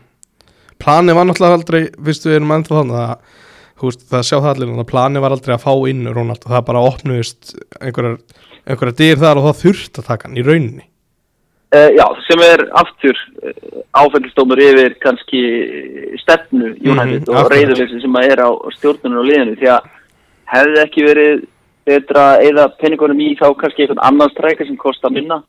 Planið 0.79 1.17
var 1.17 1.27
náttúrulega 1.27 1.57
aldrei, 1.59 1.83
fyrstu 2.07 2.29
við 2.31 2.37
erum 2.39 2.53
ennþá 2.57 2.75
þannig 2.81 2.99
að 3.03 3.15
veist, 3.83 4.03
það 4.11 4.27
sjá 4.29 4.37
það 4.41 4.51
allir 4.55 4.75
að 4.81 4.91
planið 4.93 5.25
var 5.25 5.35
aldrei 5.37 5.55
að 5.57 5.65
fá 5.67 5.73
inn 5.91 6.05
Ronald 6.13 6.45
og 6.47 6.53
það 6.55 6.67
bara 6.69 6.85
opnuðist 6.91 7.55
einhverjar, 7.81 8.19
einhverjar 8.67 8.97
dyr 9.01 9.19
þar 9.25 9.41
og 9.41 9.49
það 9.49 9.59
þurft 9.65 9.99
að 10.03 10.07
taka 10.13 10.29
hann 10.31 10.39
í 10.39 10.47
rauninni 10.47 10.87
Uh, 11.75 11.91
já, 11.99 12.05
sem 12.29 12.39
er 12.47 12.61
aftur 12.79 13.17
uh, 13.43 13.81
áfældistómur 13.99 14.61
yfir 14.63 14.93
kannski 15.03 15.41
stefnu 16.23 16.69
United 16.79 17.25
Mhm, 17.27 17.27
og 17.27 17.41
akkurat. 17.41 17.57
reyðuleysi 17.57 17.99
sem 18.05 18.15
að 18.21 18.29
er 18.31 18.43
á 18.47 18.51
stjórnunum 18.77 19.19
og 19.19 19.27
liðinu 19.27 19.57
því 19.59 19.71
að 19.75 19.89
hefði 20.53 20.79
ekki 20.85 21.05
verið 21.09 21.43
betra 21.87 22.39
eða 22.43 22.69
penningunum 22.81 23.21
í 23.21 23.37
þá 23.39 23.47
kannski 23.61 23.83
einhvern 23.87 24.03
annan 24.03 24.31
strækja 24.35 24.67
sem 24.67 24.77
kostar 24.77 25.11
minna 25.15 25.43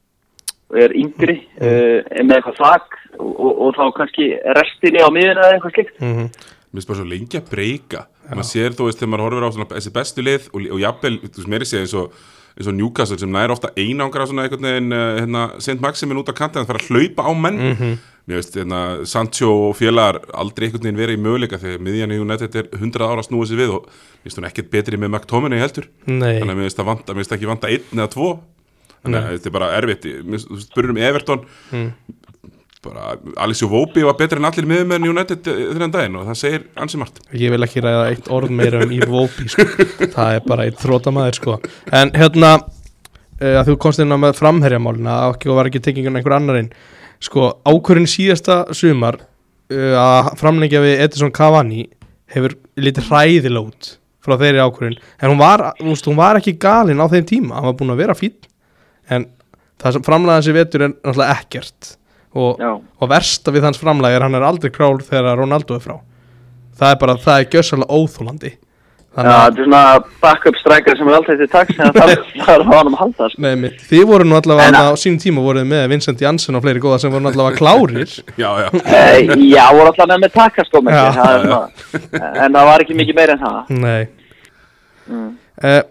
og 0.69 0.77
er 0.83 0.91
yngri 0.95 1.37
Mhm. 1.57 1.63
uh, 1.63 1.99
er 2.11 2.23
með 2.27 2.37
eitthvað 2.41 2.57
þak 2.61 2.87
og, 3.19 3.33
og, 3.39 3.51
og 3.61 3.75
þá 3.75 3.85
kannski 3.97 4.25
restinni 4.59 4.99
á 5.01 5.09
miðuna 5.09 5.41
eða 5.47 5.53
eitthvað 5.57 5.73
slikt 5.77 6.01
mm 6.01 6.13
-hmm. 6.15 6.29
Mér 6.67 6.81
finnst 6.81 6.87
bara 6.89 6.97
svo 6.99 7.05
lengi 7.09 7.37
að 7.39 7.49
breyka 7.49 8.05
maður 8.29 8.49
sér 8.51 8.71
þú 8.75 8.85
veist 8.85 8.99
þegar 8.99 9.09
maður 9.13 9.23
horfir 9.25 9.47
á 9.47 9.51
svona, 9.55 9.69
þessi 9.71 9.93
bestu 9.93 10.21
lið 10.21 10.49
og, 10.53 10.59
og 10.73 10.79
jafnvel, 10.79 11.15
þú 11.23 11.37
veist, 11.39 11.47
meiri 11.47 11.65
sé 11.65 11.77
eins 11.79 11.93
og 11.95 12.11
eins 12.57 12.67
og 12.67 12.73
Newcastle 12.73 13.17
sem 13.17 13.29
næri 13.31 13.51
ofta 13.53 13.69
einangra 13.77 14.25
svona 14.27 14.43
einhvern 14.43 14.61
veginn, 14.67 14.91
uh, 14.91 15.19
hérna, 15.21 15.59
St. 15.59 15.79
Maximin 15.81 16.17
út 16.17 16.29
af 16.29 16.35
kantin 16.35 16.61
það 16.61 16.67
fara 16.67 16.79
að 16.83 16.89
hlaupa 16.89 17.21
á 17.23 17.31
menn 17.33 17.57
Mhm. 17.71 17.97
Mér 18.27 18.41
veist, 18.41 18.57
hérna, 18.59 18.81
Sancho 19.07 19.49
og 19.69 19.77
félagar 19.79 20.19
aldrei 20.35 20.67
einhvern 20.67 20.83
veginn 20.83 20.99
verið 20.99 21.17
í 21.17 21.23
möguleika 21.23 21.59
þegar 21.61 21.83
miðjan 21.87 22.11
í 22.11 22.19
United 22.19 22.57
er 22.59 22.67
100 22.75 23.05
ára 23.07 23.21
að 23.23 23.29
snúa 23.29 23.47
sig 23.47 23.59
við 23.61 23.73
og 23.77 23.87
mér 23.87 24.27
finnst 24.27 24.41
hún 24.41 24.47
ekkert 24.49 24.69
betri 24.73 24.99
með 24.99 25.13
McTominay 25.13 25.61
heldur. 25.63 25.87
Nei, 26.05 26.37
þannig 26.41 26.51
að 26.51 26.57
mér 26.59 26.67
finnst 26.67 26.81
það 26.81 26.89
vanta, 26.91 27.13
mér 27.15 27.23
finnst 27.23 27.35
ekki 27.37 27.51
vanta 27.53 27.71
einn 27.71 28.01
eða 28.01 28.09
tvo. 28.17 28.29
Þannig 28.97 29.19
að 29.21 29.33
þetta 29.37 29.47
er 29.51 29.55
bara 29.55 29.69
erfitt. 29.77 30.07
Mér 30.25 30.35
finnst- 30.35 30.49
þú 30.51 30.57
veist, 30.57 30.71
spurður 30.73 30.95
um 30.95 31.03
Everton. 31.07 31.45
Mm. 31.71 31.91
bara 32.87 33.17
Alessio 33.43 33.67
Vopi 33.67 34.03
var 34.05 34.13
betri 34.15 34.37
en 34.39 34.45
allir 34.47 34.67
miðumenn 34.69 35.03
í 35.03 35.09
United 35.11 35.43
þennan 35.47 35.91
daginn 35.91 36.15
og 36.19 36.27
það 36.29 36.37
segir 36.39 36.61
ansi 36.79 36.99
margt. 37.01 37.17
Ég 37.35 37.51
vil 37.51 37.65
ekki 37.65 37.81
ræða 37.83 38.03
eitt 38.11 38.29
orð 38.31 38.53
meira 38.53 38.83
um 38.85 38.91
Yves 38.95 39.09
Vópi 39.11 39.47
sko. 39.51 39.65
það 40.13 40.35
er 40.37 40.45
bara 40.47 40.67
eitt 40.69 40.77
þrótamaður 40.79 41.39
sko. 41.39 41.57
en 41.91 42.11
hérna 42.15 42.51
uh, 42.61 43.55
að 43.59 43.71
þú 43.71 43.75
komst 43.83 43.99
inn 44.03 44.13
á 44.13 44.17
með 44.21 44.37
framherjamálina 44.39 45.17
ekki 45.33 45.51
var 45.57 45.67
ekki 45.71 45.81
tekingun 45.89 46.21
einhver 46.21 46.37
annarinn 46.37 46.69
sko, 47.23 47.51
ákvörðin 47.67 48.09
síðasta 48.09 48.59
sumar 48.77 49.21
uh, 49.21 49.93
að 49.99 50.33
framlengja 50.41 50.83
við 50.83 51.05
Edison 51.05 51.33
Cavani 51.33 51.87
hefur 52.33 52.57
lítið 52.77 53.09
hræðilega 53.09 53.63
út 53.63 53.93
frá 54.23 54.35
þeirri 54.35 54.63
ákvörðin 54.63 54.99
en 54.99 55.31
hún 55.31 55.41
var, 55.41 55.69
veist, 55.79 56.07
hún 56.09 56.19
var 56.19 56.39
ekki 56.39 56.57
galin 56.59 57.01
á 57.01 57.07
þeim 57.07 57.27
tíma. 57.29 57.57
Hann 57.57 57.69
var 57.69 57.79
búin 57.79 57.95
að 57.95 58.03
vera 58.03 58.17
fín 58.17 58.35
en 59.07 59.29
það 59.79 59.97
sem 59.97 60.05
framlega 60.07 60.41
þessi 60.41 60.57
vetur 60.57 60.83
er 60.83 60.93
náttúrulega 60.93 61.39
ekkert. 61.39 61.93
Og, 62.37 62.59
og 62.61 63.09
versta 63.09 63.53
við 63.55 63.63
hans 63.65 63.79
framlega 63.81 64.19
er 64.19 64.25
hann 64.27 64.35
er 64.37 64.45
aldrei 64.45 64.69
král 64.73 64.99
þegar 65.01 65.39
Ronaldo 65.39 65.77
er 65.77 65.81
frá. 65.81 65.95
Það 66.77 66.91
er 66.91 66.99
bara, 67.01 67.15
það 67.23 67.39
er 67.39 67.47
gjössalega 67.55 67.97
óþólandi 67.97 68.51
Já, 68.51 68.66
þannig 69.17 69.33
að 69.33 69.43
þetta 69.47 69.61
er 69.61 69.67
svona 69.67 69.81
backup 70.23 70.59
strækjar 70.61 70.99
sem 70.99 71.09
er 71.09 71.15
alltaf 71.17 71.39
til 71.39 71.49
taks 71.53 71.79
en 71.79 71.93
það 71.95 72.11
er 72.13 72.63
að 72.63 72.67
hann 72.69 72.91
að 72.91 72.97
halda 73.01 73.29
sko. 73.31 73.41
Nei, 73.45 73.53
mitt, 73.63 73.79
þið 73.89 74.03
voru 74.11 74.27
nú 74.27 74.37
allavega 74.37 74.67
En 74.69 74.77
á 74.77 74.93
sínum 75.01 75.17
tíma 75.23 75.43
voruð 75.45 75.65
með 75.71 75.85
Vincent 75.93 76.21
Janssen 76.21 76.57
og 76.59 76.65
fleiri 76.65 76.83
góða 76.83 76.99
sem 77.01 77.13
voru 77.13 77.25
nú 77.25 77.31
allavega 77.31 77.57
klárir 77.57 78.13
já, 78.43 78.49
já, 78.61 78.67
Eh, 78.85 79.33
Já, 79.49 79.63
voru 79.73 79.89
alltaf 79.89 80.13
með 80.21 80.35
takast 80.35 80.69
sko, 80.69 80.83
Já. 80.85 81.07
en 82.45 82.53
það 82.53 82.69
var 82.69 82.85
ekki 82.85 82.97
mikið 83.01 83.17
meira 83.17 83.37
en 83.37 83.45
það 83.45 83.73
Nei 83.81 84.07
mm. 85.07 85.31
uh, 85.63 85.81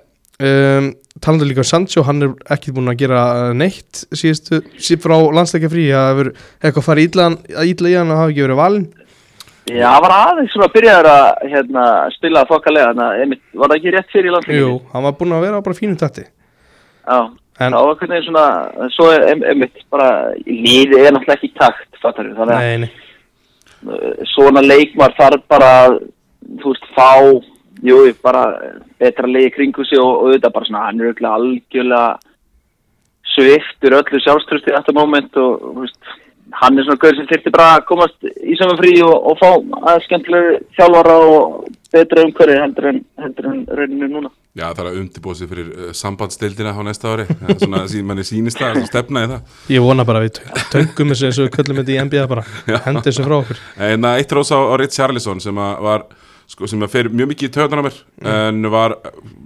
um, 0.47 0.93
Talandi 1.25 1.49
líka 1.49 1.65
um 1.65 1.69
Sancho, 1.71 2.03
hann 2.05 2.21
er 2.23 2.35
ekki 2.53 2.75
búin 2.77 2.93
að 2.93 3.01
gera 3.01 3.21
neitt 3.57 4.05
síðustu, 4.13 4.61
síð 4.77 5.01
frá 5.07 5.17
landsleika 5.33 5.71
frí 5.73 5.87
að 5.97 6.11
hefur 6.11 6.31
eitthvað 6.61 6.87
farið 6.91 7.07
illa 7.09 7.91
í 7.91 7.97
hann 7.97 8.13
og 8.13 8.21
hafi 8.21 8.35
ekki 8.35 8.45
verið 8.45 8.61
valinn 8.61 8.87
Já, 9.67 9.89
það 9.91 10.03
var 10.05 10.13
aðeins 10.15 10.53
svona 10.55 10.69
byrjaður 10.77 11.09
að 11.11 11.49
hérna, 11.51 11.85
spila 12.15 12.45
þokkalega, 12.47 12.93
þannig 12.95 13.33
að 13.33 13.59
var 13.63 13.73
það 13.73 13.77
ekki 13.81 13.95
rétt 13.97 14.13
fyrir 14.13 14.27
í 14.27 14.31
Jú, 14.31 14.35
landsleikinu? 14.37 14.77
hann 14.93 15.07
var 15.09 15.17
búin 15.19 15.35
að 15.35 15.43
vera 15.47 15.59
á 15.59 15.67
bara 15.67 15.79
fínum 15.81 15.97
tætti 15.99 16.23
Já, 16.27 17.19
En- 17.59 17.73
það 17.73 17.87
var 17.89 17.97
hvernig 18.03 18.25
svona, 18.27 18.45
svo 18.95 19.09
er 19.15 19.25
ein- 19.33 19.45
einmitt 19.51 19.83
bara, 19.91 20.09
líði 20.47 21.01
er 21.01 21.13
náttúrulega 21.17 21.39
ekki 21.41 21.51
takt, 21.59 21.89
fattar 22.03 22.29
við, 22.29 22.37
þannig 22.37 22.55
að 22.55 22.63
Nei, 22.63 22.77
nei, 22.79 22.91
uh, 23.91 24.25
svona 24.37 24.63
leikmar 24.63 25.15
þarf 25.19 25.43
bara, 25.49 25.71
þú 26.63 26.75
veist, 26.75 26.87
fá, 26.95 27.43
jú, 27.83 27.99
bara 28.23 28.45
betra 29.01 29.27
leik 29.27 29.55
kringu 29.57 29.85
sig 29.89 29.99
og, 29.99 30.27
auðvitað 30.29 30.53
bara 30.53 30.65
svona, 30.71 30.85
hann 30.87 31.01
er 31.01 31.11
auðvitað 31.11 31.37
algjörlega 31.41 32.19
sviftur 33.35 33.97
öllu 33.99 34.21
sjálfströsti 34.23 34.71
í 34.71 34.77
þetta 34.77 34.95
moment 34.97 35.37
og, 35.43 35.59
þú 35.75 35.83
veist, 35.87 36.15
hann 36.55 36.79
er 36.79 36.87
svona 36.87 37.01
gaur 37.03 37.17
sem 37.19 37.27
þyrfti 37.31 37.53
bara 37.55 37.69
að 37.77 37.87
komast 37.89 38.27
í 38.27 38.57
saman 38.59 38.79
frí 38.79 38.93
og, 39.05 39.15
og 39.31 39.39
fá 39.41 39.49
aðeins 39.57 40.07
skemmtilegu 40.07 40.59
þjálfara 40.79 41.17
og 41.27 41.67
betra 41.97 42.25
umhverfi 42.27 42.59
heldur 42.61 42.89
en, 42.91 43.01
heldur 43.23 43.49
en 43.51 43.63
rauninu 43.79 44.09
núna. 44.11 44.31
já, 44.57 44.67
það 44.69 44.83
er 44.83 44.91
að 44.91 44.99
undirbúa 45.01 45.35
sig 45.39 45.51
fyrir 45.51 45.71
uh, 45.73 45.89
sambandsdeildina 45.97 46.75
á 46.77 46.81
næsta 46.87 47.13
ári. 47.13 47.27
Það 47.31 47.51
er 47.55 47.59
svona, 47.63 47.83
sín, 47.93 48.07
manni 48.09 48.25
sýnist 48.27 48.61
það, 48.61 48.79
það 48.81 48.91
stefna 48.91 49.25
í 49.25 49.31
það. 49.33 49.57
Ég 49.75 49.85
vona 49.85 50.07
bara 50.09 50.23
að 50.23 50.29
við 50.29 50.39
tö- 50.39 50.69
tökum 50.75 51.13
þessu 51.13 51.29
eins 51.31 51.41
og 51.41 51.49
við 51.49 51.57
köllum 51.59 51.81
þetta 51.83 51.95
í 51.97 51.99
NBA 52.07 52.29
bara. 52.31 52.47
Hendi 52.87 53.05
þessu 53.09 53.27
frá 53.27 53.37
okkur. 53.41 53.65
En 53.89 54.09
að 54.11 54.23
eitt 54.23 54.37
rós 54.39 54.53
á, 54.55 54.59
á 54.59 54.75
Rich 54.81 54.97
Charlison 54.97 55.43
sem 55.45 55.61
að 55.67 55.83
var 55.89 56.07
sko, 56.47 56.71
sem 56.71 56.87
að 56.87 56.95
fer 56.95 57.11
mjög 57.11 57.33
mikið 57.35 57.51
í 57.51 57.55
töðan 57.57 57.83
á 57.83 57.87
mér 57.87 58.01
en 58.37 58.71
var 58.71 58.97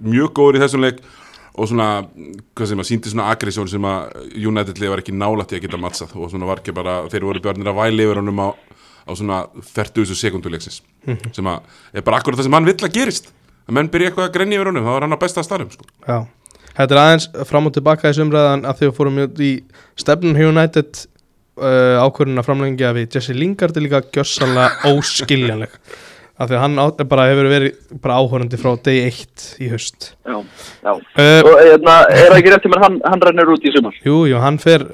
mjög 0.05 0.33
góður 0.37 0.59
í 0.59 0.63
þessum 0.65 0.85
leik 0.85 1.01
og 1.51 1.67
svona, 1.67 1.87
hvað 2.55 2.69
sem 2.71 2.81
að 2.81 2.87
síndi 2.87 3.11
svona 3.11 3.27
aggresjón 3.33 3.69
sem 3.71 3.87
að 3.87 4.13
United 4.39 4.79
lið 4.79 4.93
var 4.93 5.01
ekki 5.03 5.15
nálægt 5.15 5.51
í 5.51 5.59
að 5.59 5.65
geta 5.65 5.79
mattsað 5.81 6.15
og 6.15 6.31
svona 6.31 6.47
var 6.47 6.61
ekki 6.61 6.75
bara 6.75 7.01
þeir 7.11 7.27
voru 7.27 7.43
björnir 7.43 7.71
að 7.71 7.79
væli 7.81 8.05
yfir 8.07 8.21
honum 8.21 8.39
á, 8.39 8.49
á 8.55 9.11
svona 9.19 9.39
40 9.73 10.15
sekunduleiksins 10.15 10.81
sem 11.35 11.49
að 11.51 11.73
er 11.91 12.05
bara 12.07 12.21
akkurat 12.21 12.39
það 12.39 12.47
sem 12.47 12.57
hann 12.59 12.69
vill 12.69 12.77
að 12.87 12.95
gerist. 12.95 13.31
Að 13.67 13.77
menn 13.77 13.91
byrja 13.91 14.11
eitthvað 14.11 14.29
að 14.29 14.35
grenja 14.37 14.59
yfir 14.59 14.71
honum 14.71 14.87
þá 14.87 14.93
er 14.93 15.05
hann 15.05 15.17
á 15.19 15.23
besta 15.23 15.43
staðum 15.45 15.73
sko. 15.73 15.87
Já, 16.07 16.17
þetta 16.77 16.95
er 16.95 17.01
aðeins 17.03 17.27
fram 17.49 17.67
og 17.67 17.75
tilbaka 17.75 18.07
þessu 18.07 18.25
umræðan 18.25 18.67
að 18.71 18.83
þau 18.83 18.95
fórum 18.97 19.19
í 19.21 19.51
stefnun 19.99 20.39
United 20.39 21.03
uh, 21.59 21.99
ákvörðin 22.05 22.41
að 22.41 22.47
framlengja 22.47 22.93
við 22.95 23.17
Jesse 23.17 23.35
Lingard 23.35 23.75
er 23.75 23.85
líka 23.85 24.01
gjössalega 24.15 24.71
óskiljanleg 24.95 25.75
af 26.41 26.49
því 26.49 26.57
að 26.57 26.63
hann 26.63 26.79
á, 26.81 26.85
bara 27.11 27.27
hefur 27.29 27.49
verið 27.51 27.75
bara 28.01 28.17
áhörandi 28.21 28.59
frá 28.61 28.71
day 28.85 29.03
1 29.09 29.47
í 29.61 29.69
haust 29.71 30.11
Já, 30.25 30.37
já. 30.81 30.91
uh, 30.91 31.39
Og 31.45 31.55
hérna, 31.61 31.95
er 32.09 32.31
það 32.31 32.37
ekki 32.39 32.53
rétt 32.55 32.65
til 32.65 32.71
mér, 32.73 32.83
hann, 32.87 32.99
hann 33.05 33.25
rennur 33.27 33.53
út 33.55 33.67
í 33.67 33.73
sumar? 33.75 33.97
Jú, 34.05 34.17
jú, 34.31 34.39
hann 34.41 34.57
fer 34.61 34.85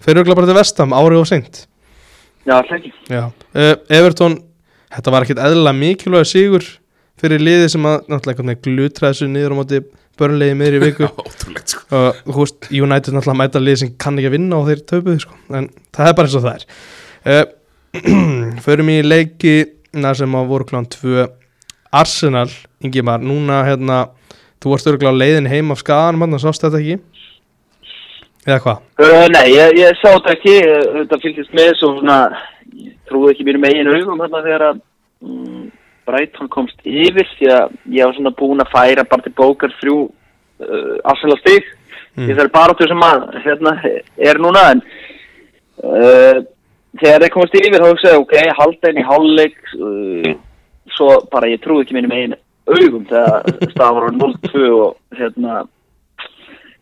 fer 0.00 0.16
auðvitað 0.18 0.38
bara 0.40 0.50
til 0.50 0.58
vestam 0.60 0.94
árið 0.96 1.22
og 1.22 1.28
seint 1.30 1.64
Já. 2.48 2.56
Já, 3.12 3.24
uh, 3.28 3.74
Everton 3.92 4.38
þetta 4.90 5.12
var 5.14 5.26
ekkit 5.26 5.40
eðlilega 5.44 5.76
mikilvæg 5.76 6.26
sigur 6.28 6.64
fyrir 7.20 7.42
liði 7.44 7.66
sem 7.74 7.84
að 7.88 8.06
náttúrulega 8.10 8.56
glutra 8.64 9.10
þessu 9.12 9.28
niður 9.30 9.52
á 9.54 9.58
móti 9.60 9.80
börnlegi 10.20 10.56
miður 10.58 10.78
í 10.78 10.80
viku 10.86 11.08
ótrúlegt 11.10 11.74
sko. 11.76 12.00
þú 12.24 12.38
veist, 12.40 12.70
United 12.72 13.14
náttúrulega 13.16 13.40
mæta 13.42 13.62
lið 13.62 13.78
sem 13.82 13.92
kann 14.00 14.18
ekki 14.18 14.30
að 14.32 14.36
vinna 14.38 14.58
og 14.58 14.70
þeir 14.70 14.82
töpuðu 14.88 15.22
sko. 15.26 15.36
en 15.52 15.68
það 15.96 16.10
er 16.10 16.16
bara 16.18 16.30
eins 16.30 16.38
og 16.40 16.46
það 16.48 16.56
er 16.56 17.44
uh, 17.44 18.56
förum 18.66 18.90
í 18.94 18.98
leiki 19.04 19.54
na, 19.96 20.12
sem 20.14 20.34
að 20.36 20.50
voru 20.50 20.66
klán 20.68 20.88
2 20.90 21.26
Arsenal, 22.00 22.48
Ingimar, 22.84 23.22
núna 23.22 23.62
hérna, 23.66 24.04
þú 24.62 24.74
varst 24.74 24.90
örgulega 24.90 25.14
á 25.16 25.20
leiðin 25.20 25.50
heim 25.50 25.72
af 25.74 25.82
skagan, 25.82 26.20
mann, 26.20 26.38
sást 26.38 26.62
þetta 26.62 26.80
ekki 26.80 27.00
eða 28.46 28.60
hvað? 28.64 28.84
Uh, 29.00 29.26
nei, 29.34 29.46
ég, 29.56 29.74
ég 29.80 29.98
sá 30.00 30.12
þetta 30.12 30.36
ekki, 30.36 30.54
þetta 31.00 31.20
fylgist 31.24 31.56
með 31.56 31.74
svo 31.80 31.92
svona, 31.98 32.20
ég 32.76 32.94
trúi 33.10 33.32
ekki 33.32 33.46
mínum 33.48 33.66
eigin 33.68 33.90
augum 33.90 34.22
hérna 34.22 34.44
þegar 34.46 34.66
að 34.70 34.80
mm, 35.26 35.66
Brighton 36.08 36.48
komst 36.50 36.80
yfir 36.86 37.28
því 37.36 37.50
að 37.52 37.76
ég 37.96 38.06
var 38.06 38.16
svona 38.16 38.36
búin 38.38 38.64
að 38.64 38.72
færa 38.72 39.04
bara 39.10 39.26
til 39.26 39.34
bókar 39.36 39.74
þrjú 39.82 39.98
uh, 40.06 40.96
Arsenal 41.10 41.38
stig 41.42 41.68
Mm. 42.16 42.26
í 42.26 42.32
þessari 42.32 42.50
baróttu 42.50 42.88
sem 42.90 43.04
að 43.06 43.26
hérna, 43.44 43.72
er 44.18 44.40
núna 44.42 44.62
en 44.72 44.80
uh, 45.86 46.40
þegar 46.98 47.24
þeir 47.24 47.34
komast 47.34 47.58
yfir 47.60 47.82
þá 47.82 47.88
hugsaði 47.88 48.20
ok, 48.24 48.36
halda 48.58 48.90
inn 48.90 49.00
í 49.02 49.08
hálfleik 49.08 49.58
uh, 49.78 50.30
svo 50.96 51.10
bara 51.32 51.50
ég 51.50 51.62
trúi 51.62 51.84
ekki 51.84 51.96
mínum 51.96 52.14
einu 52.16 52.40
augum 52.70 53.06
þegar 53.10 53.46
staðan 53.74 53.96
var 53.98 54.08
á 54.08 54.12
0-2 54.18 54.64
og 54.80 55.20
hérna 55.20 55.62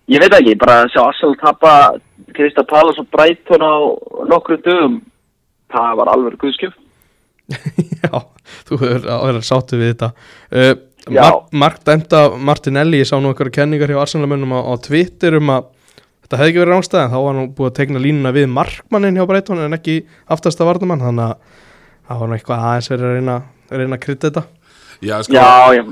ég 0.09 0.23
veit 0.23 0.35
ekki, 0.41 0.57
bara 0.61 0.83
að 0.85 0.93
sjá 0.95 1.03
Arsenal 1.05 1.39
tappa 1.43 1.75
Krista 2.37 2.65
Palas 2.69 3.01
og 3.01 3.09
Brighton 3.13 3.65
á 3.65 3.77
nokkru 4.31 4.59
dögum 4.65 5.01
það 5.73 5.97
var 6.01 6.11
alveg 6.13 6.37
guðskjöf. 6.41 6.77
Já, 8.03 8.21
þú 8.69 8.79
hefur 8.83 9.09
að 9.13 9.25
vera 9.29 9.43
sáttu 9.45 9.81
við 9.81 9.93
þetta. 9.93 10.11
Uh, 10.53 10.75
Mark 11.57 11.81
dæmta 11.87 12.27
Martinelli, 12.37 13.01
ég 13.01 13.09
sá 13.09 13.17
nú 13.17 13.31
einhverja 13.31 13.61
kenningar 13.61 13.93
hjá 13.93 14.03
Arsenalmönnum 14.03 14.53
á, 14.57 14.61
á 14.61 14.75
Twitter 14.85 15.39
um 15.39 15.53
að 15.55 15.71
þetta 16.29 16.41
hefði 16.43 16.53
ekki 16.53 16.61
verið 16.61 16.75
rángstæðan, 16.75 17.13
þá 17.15 17.21
var 17.25 17.37
nú 17.39 17.45
búið 17.57 17.71
að 17.71 17.77
tegna 17.79 18.03
línuna 18.05 18.33
við 18.37 18.51
markmannin 18.53 19.17
hjá 19.17 19.25
Breitón 19.31 19.63
en 19.65 19.77
ekki 19.79 19.95
aftasta 20.29 20.67
vardamann, 20.69 21.01
þannig 21.01 21.25
að 21.25 21.63
það 22.09 22.21
var 22.21 22.35
eitthvað 22.37 22.67
aðeins 22.69 22.91
verið 22.93 23.09
að 23.09 23.17
reyna, 23.17 23.39
reyna 23.73 23.97
að 23.97 24.03
krydda 24.05 24.29
þetta. 24.29 24.43
Já, 25.09 25.15
sko, 25.25 25.39
já, 25.39 25.79
já, 25.79 25.83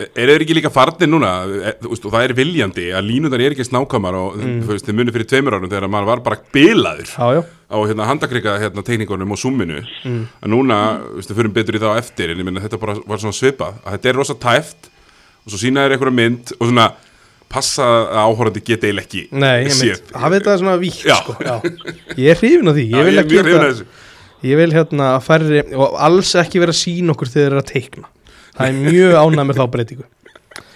er 0.00 0.32
þeir 0.32 0.44
ekki 0.46 0.56
líka 0.56 0.70
farnir 0.72 1.10
núna? 1.12 1.32
E, 1.44 1.74
þú 1.82 1.92
veist, 1.92 2.06
og 2.08 2.14
það 2.14 2.24
er 2.24 2.34
viljandi 2.38 2.86
að 2.96 3.04
línunar 3.10 3.44
er 3.44 3.52
ekki 3.52 3.66
snákamar 3.68 4.16
og 4.16 4.40
þú 4.40 4.70
veist, 4.70 4.88
þið 4.88 4.96
munið 4.96 5.16
fyrir 5.18 5.28
tveimur 5.28 5.58
árum 5.58 5.68
þegar 5.68 5.88
maður 5.92 6.08
var 6.08 6.24
bara 6.24 6.40
bilaður 6.56 7.12
Já, 7.12 7.26
já, 7.36 7.42
á 7.68 7.76
hérna, 7.90 8.08
handakrika 8.08 8.56
hérna, 8.62 8.86
tekníkunum 8.86 9.36
og 9.36 9.40
summinu 9.42 9.82
að 10.08 10.48
núna, 10.54 10.80
þú 11.04 11.20
veist, 11.20 11.32
við 11.34 11.42
fyrir 11.42 11.54
betur 11.60 11.76
í 11.76 11.82
það 11.84 11.92
á 11.92 12.00
eftir 12.00 12.32
en 12.32 12.40
ég 12.40 12.48
minna 12.48 12.64
þetta 12.64 12.80
bara 12.80 12.96
var 13.04 13.20
svona 13.20 13.36
svipað. 13.36 13.80
Að 13.84 13.98
þetta 13.98 14.12
er 14.12 14.20
rosa 14.22 14.38
tæft 14.48 14.90
og 15.42 15.52
svo 15.52 15.60
sína 15.60 15.84
þér 15.84 15.96
einhverja 15.98 16.18
mynd 16.22 16.54
og 16.56 16.68
svona 16.70 16.88
passa 17.52 17.84
að 17.86 18.20
áhorandi 18.22 18.62
geta 18.64 18.88
eiginlega 18.88 19.06
ekki 19.06 19.22
nei, 19.32 19.66
ég 19.66 19.76
mynd 19.82 20.14
hafi 20.22 20.38
þetta 20.38 20.56
svona 20.62 20.76
víkt, 20.80 21.04
Já. 21.08 21.16
sko 21.20 21.36
já. 21.44 21.54
Ég 22.16 22.30
er 22.32 22.40
hrifin 22.40 22.70
á 22.70 22.72
því, 22.72 22.86
Já, 22.88 22.96
ég 22.96 23.08
vil 23.08 23.18
er 23.18 23.28
hrifinn 23.28 23.42
af 23.42 23.52
þetta, 23.52 23.68
þessu. 23.68 24.08
ég 24.50 24.60
vil 24.62 24.72
hérna 24.76 25.10
að 25.16 25.26
færri 25.28 25.62
og 25.76 25.98
alls 26.08 26.32
ekki 26.42 26.62
vera 26.64 26.74
að 26.74 26.80
sína 26.80 27.14
okkur 27.16 27.30
þegar 27.32 27.42
þeir 27.42 27.52
eru 27.52 27.62
að 27.62 27.70
teikna. 27.72 28.10
Það 28.56 28.68
er 28.68 28.80
mjög 28.86 29.18
ánæg 29.22 29.46
með 29.48 29.60
þá 29.60 29.64
breytingu. 29.76 30.08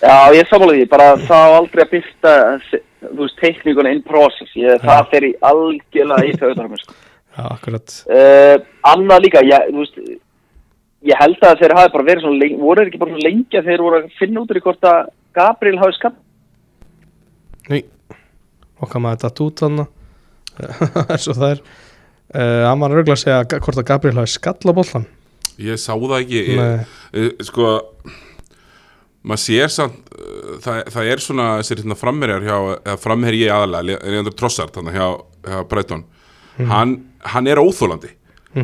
Já, 0.01 0.17
ég 0.37 0.49
sammála 0.49 0.77
því. 0.77 0.85
Bara 0.93 1.09
þá 1.27 1.37
aldrei 1.57 1.83
að 1.85 1.91
byrta 1.97 2.35
þú 3.07 3.19
veist, 3.23 3.37
teikninguna 3.41 3.93
in 3.93 4.03
process. 4.07 4.53
Ég, 4.57 4.81
það 4.85 5.11
fer 5.13 5.27
í 5.29 5.33
algjörlega 5.45 6.29
í 6.31 6.37
þauðarum 6.41 6.79
sko. 6.81 6.95
Já, 7.37 7.43
akkurat. 7.53 7.97
Uh, 8.09 8.55
annað 8.93 9.27
líka, 9.27 9.43
ég, 9.45 9.67
þú 9.73 9.83
veist 9.83 9.99
ég 11.07 11.21
held 11.21 11.45
að 11.45 11.61
þeir 11.61 11.75
hafi 11.77 11.93
bara 11.93 12.07
verið 12.09 12.25
svona 12.25 12.41
lengi, 12.41 12.57
voru 12.61 12.81
þeir 12.81 12.89
ekki 12.91 13.01
bara 13.03 13.13
svona 13.13 13.27
lengi 13.29 13.59
að 13.61 13.69
þeir 13.71 13.83
voru 13.85 13.99
að 14.01 14.07
finna 14.21 14.43
út 14.43 14.55
í 14.57 14.63
hvort 14.65 14.89
að 14.91 15.11
Gabriel 15.37 15.81
hafi 15.83 15.97
skapt 15.99 16.23
Ný, 17.73 17.81
okkar 18.85 19.03
maður 19.03 19.25
þetta 19.27 19.47
út 19.47 19.63
þannig 19.65 19.93
eins 21.13 21.27
og 21.29 21.37
það 21.37 21.51
er. 21.55 21.61
Uh, 22.37 22.63
hann 22.67 22.81
var 22.83 22.95
örgulega 22.97 23.15
að 23.17 23.23
segja 23.23 23.61
hvort 23.63 23.79
að 23.83 23.87
Gabriel 23.91 24.19
hafi 24.21 24.33
skall 24.35 24.59
á 24.67 24.73
bollan 24.77 25.05
ég 25.63 25.79
sá 25.81 25.93
það 25.95 26.17
ekki. 26.21 26.41
Ég, 26.51 26.59
Nei. 26.59 26.87
e, 27.17 27.45
sko 27.47 27.69
maður 29.27 29.41
sér 29.43 29.71
samt 29.73 30.11
uh, 30.13 30.57
það, 30.63 30.81
það 30.95 31.11
er 31.13 31.23
svona 31.25 31.47
þessir 31.61 31.81
hérna, 31.83 31.97
framherjar 31.99 32.45
hjá, 32.47 32.57
eða 32.83 32.97
framherji 33.01 33.47
aðalega 33.53 34.13
Leandro 34.13 34.35
Trossard 34.37 34.75
þannig 34.77 34.99
hjá, 35.01 35.09
hjá 35.49 35.59
Breitón 35.71 36.05
Mhm. 36.57 36.71
hann, 36.73 36.93
hann 37.21 37.47
er 37.53 37.59
óþólandi 37.61 38.09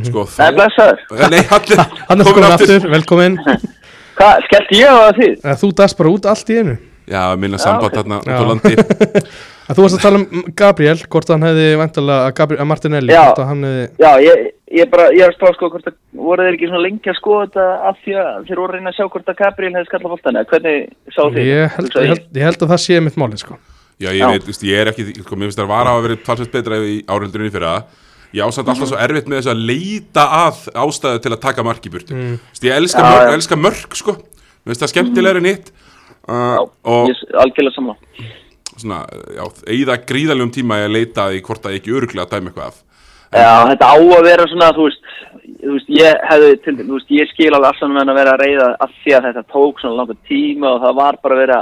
sko, 0.07 0.23
Það 0.33 0.47
er 0.47 0.55
blessaður. 0.57 1.01
Nei, 1.35 1.43
hann 1.51 1.67
er, 1.75 1.83
hann 2.09 2.23
er 2.23 2.29
komin 2.31 2.47
aftur, 2.49 2.87
velkomin 2.89 3.35
Hvað, 4.17 4.39
skellti 4.47 4.79
ég 4.81 4.89
á 4.89 4.97
það 4.97 5.19
því? 5.19 5.29
Eh, 5.45 5.59
þú 5.61 5.69
dast 5.77 5.99
bara 5.99 6.13
út 6.15 6.29
allt 6.33 6.53
í 6.55 6.57
einu 6.63 6.77
Já, 7.13 7.23
minna 7.41 7.61
samband 7.61 7.97
þarna 7.97 8.21
út 8.23 8.31
Já. 8.31 8.39
á 8.41 8.45
landi 8.49 8.73
að 9.69 9.77
þú 9.77 9.85
varst 9.85 9.97
að 9.99 10.05
tala 10.05 10.21
um 10.21 10.45
Gabriel 10.59 10.99
hvort 11.13 11.33
hann 11.33 11.47
hefði 11.47 11.67
vantalega 11.81 12.29
að, 12.29 12.35
Gabriel, 12.39 12.61
að 12.65 12.71
Martinelli 12.73 13.15
Já. 13.15 13.23
hvort 13.27 13.43
að 13.43 13.51
hann 13.51 13.67
hefði 13.69 13.85
Já, 14.05 14.13
ég, 14.27 14.47
ég 14.81 14.93
bara, 14.93 15.09
ég 15.17 15.27
er 15.27 15.37
spáð 15.37 15.57
sko 15.59 15.71
hvort 15.75 15.91
að 15.91 15.99
voru 16.23 16.47
þeir 16.47 16.57
ekki 16.59 16.71
svona 16.71 16.85
lengi 16.87 17.13
að 17.13 17.19
skoða 17.21 17.49
þetta 17.49 17.67
af 17.91 18.01
því 18.05 18.17
að 18.23 18.47
þeir 18.49 18.63
voru 18.63 18.71
að 18.71 18.79
reyna 18.79 18.93
að 18.93 18.99
sjá 18.99 19.05
hvort 19.17 19.33
að 19.33 19.41
Gabriel 19.43 19.75
hefði 19.77 19.91
skallað 19.91 20.15
boltan 20.15 20.41
eða 20.41 20.51
hvernig 20.53 20.79
sá 21.13 21.23
þið? 21.23 21.43
ég 21.49 21.77
held, 21.77 21.93
ég, 21.93 22.13
held, 22.13 22.25
ég 22.41 22.49
held 22.49 22.65
að 22.67 22.73
það 22.73 22.83
sé 22.87 23.03
mitt 23.05 23.21
máli 23.21 23.43
sko. 23.43 23.59
Já, 24.01 24.09
ég 24.09 24.23
Já. 24.23 24.29
veit, 24.33 24.47
veist, 24.49 24.65
ég 24.67 24.81
er 24.83 24.91
ekki, 24.91 25.05
sko, 25.21 25.37
mér 25.37 25.51
finnst 25.51 25.61
það 25.61 25.71
var 25.71 25.85
að 25.87 25.93
hafa 25.93 26.07
verið 26.09 26.25
talsveit 26.27 26.55
betra 26.57 26.81
í 26.81 26.97
áröldurinn 27.07 27.53
fyrir 27.53 27.69
það 27.69 28.01
Ég 28.33 28.49
ásand 28.49 28.69
alltaf 28.73 28.89
svo 28.89 28.97
erfitt 28.97 29.27
með 29.29 29.43
þess 29.43 29.51
að 29.53 29.65
leita 29.69 30.23
að 30.39 30.61
ástæðu 30.81 31.21
til 31.21 31.33
að 31.35 31.41
taka 31.43 31.65
mark 31.67 31.85
í 31.85 31.91
burtu 31.93 32.15
mm. 32.17 32.37
Ég 32.65 32.79
elska, 32.79 33.03
Já, 33.03 33.11
mörk, 33.13 33.27
já. 33.29 33.35
elska 33.37 33.59
mörk, 33.61 33.97
sko 33.99 34.15
Mér 34.17 34.73
finnst 34.73 34.85
það 34.87 34.93
skemmtilegri 34.95 35.43
en 35.43 35.49
hitt 35.51 35.69
uh, 36.29 36.63
Og 36.85 37.11
Ég 37.11 37.21
er 37.29 37.41
algjörlega 37.43 37.75
samla. 37.77 37.97
svona, 38.77 39.03
já, 39.37 39.45
eigða 39.69 39.99
gríðalegum 40.09 40.53
tíma 40.55 40.81
í 40.81 40.87
að 40.87 40.95
leita 40.97 41.27
að 41.29 41.41
hvort 41.47 41.63
það 41.67 41.77
ekki 41.79 41.93
öruglega 41.99 42.25
að 42.27 42.33
dæma 42.37 42.51
eitthvað 42.53 42.71
af 42.73 42.81
Já, 43.33 43.53
þetta 43.71 43.87
á 43.89 43.97
að 43.97 44.25
vera 44.29 44.45
svona, 44.51 44.67
þú 44.77 44.83
veist, 44.89 45.05
þú 45.63 45.75
veist, 45.77 45.87
ég 45.97 46.25
hefði 46.29 46.49
til, 46.67 46.75
þú 46.83 46.97
veist, 46.99 47.13
ég 47.17 47.31
skil 47.31 47.49
alveg 47.57 47.69
afsanum 47.71 48.01
en 48.03 48.11
að 48.13 48.19
vera 48.21 48.35
að 48.37 48.43
reyða 48.45 48.67
af 48.85 48.91
því 49.03 49.15
að 49.17 49.29
þetta 49.29 49.45
tók 49.55 49.81
svona 49.81 49.97
langa 50.03 50.17
tíma 50.29 50.73
og 50.75 50.83
það 50.83 50.99
var 50.99 51.19
bara 51.23 51.39
að 51.39 51.41
vera, 51.47 51.59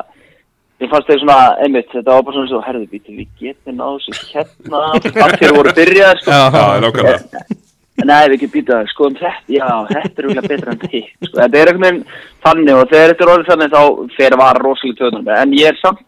ég 0.83 0.91
fannst 0.91 1.13
þeir 1.13 1.21
svona, 1.23 1.39
einmitt, 1.63 1.93
þetta 1.95 2.17
var 2.17 2.25
bara 2.27 2.37
svona 2.41 2.51
svo, 2.51 2.63
herðu, 2.67 2.89
býtum 2.91 3.21
við 3.21 3.29
getum 3.45 3.79
náðu 3.79 4.03
þessu 4.09 4.33
hérna, 4.35 4.83
allt 5.29 5.39
þeir 5.45 5.55
voru 5.61 5.77
byrjað, 5.79 6.23
sko. 6.25 6.41
Já, 6.41 6.67
nákvæmlega 6.87 7.45
Nei, 8.07 8.29
við 8.31 8.41
getum 8.41 8.53
býtað, 8.55 8.87
skoðum 8.93 9.17
þetta, 9.21 9.53
já, 9.53 9.69
þetta 9.91 10.23
er 10.23 10.29
úrlega 10.29 10.49
betra 10.49 10.73
en 10.77 10.85
hitt, 10.93 11.11
sko, 11.27 11.35
þetta 11.41 11.59
er 11.61 11.71
einhvern 11.73 11.85
veginn 11.87 12.05
þannig 12.47 12.75
og 12.81 12.89
þegar 12.93 13.11
þetta 13.13 13.25
er 13.27 13.33
orðið 13.35 13.51
þannig 13.51 13.75
þá 13.75 13.83
fer 14.17 14.37
að 14.37 14.43
vara 14.45 14.63
rosalega 14.65 14.99
töðunum, 15.01 15.29
en 15.37 15.53
ég 15.59 15.67
er 15.73 15.81
samt, 15.81 16.07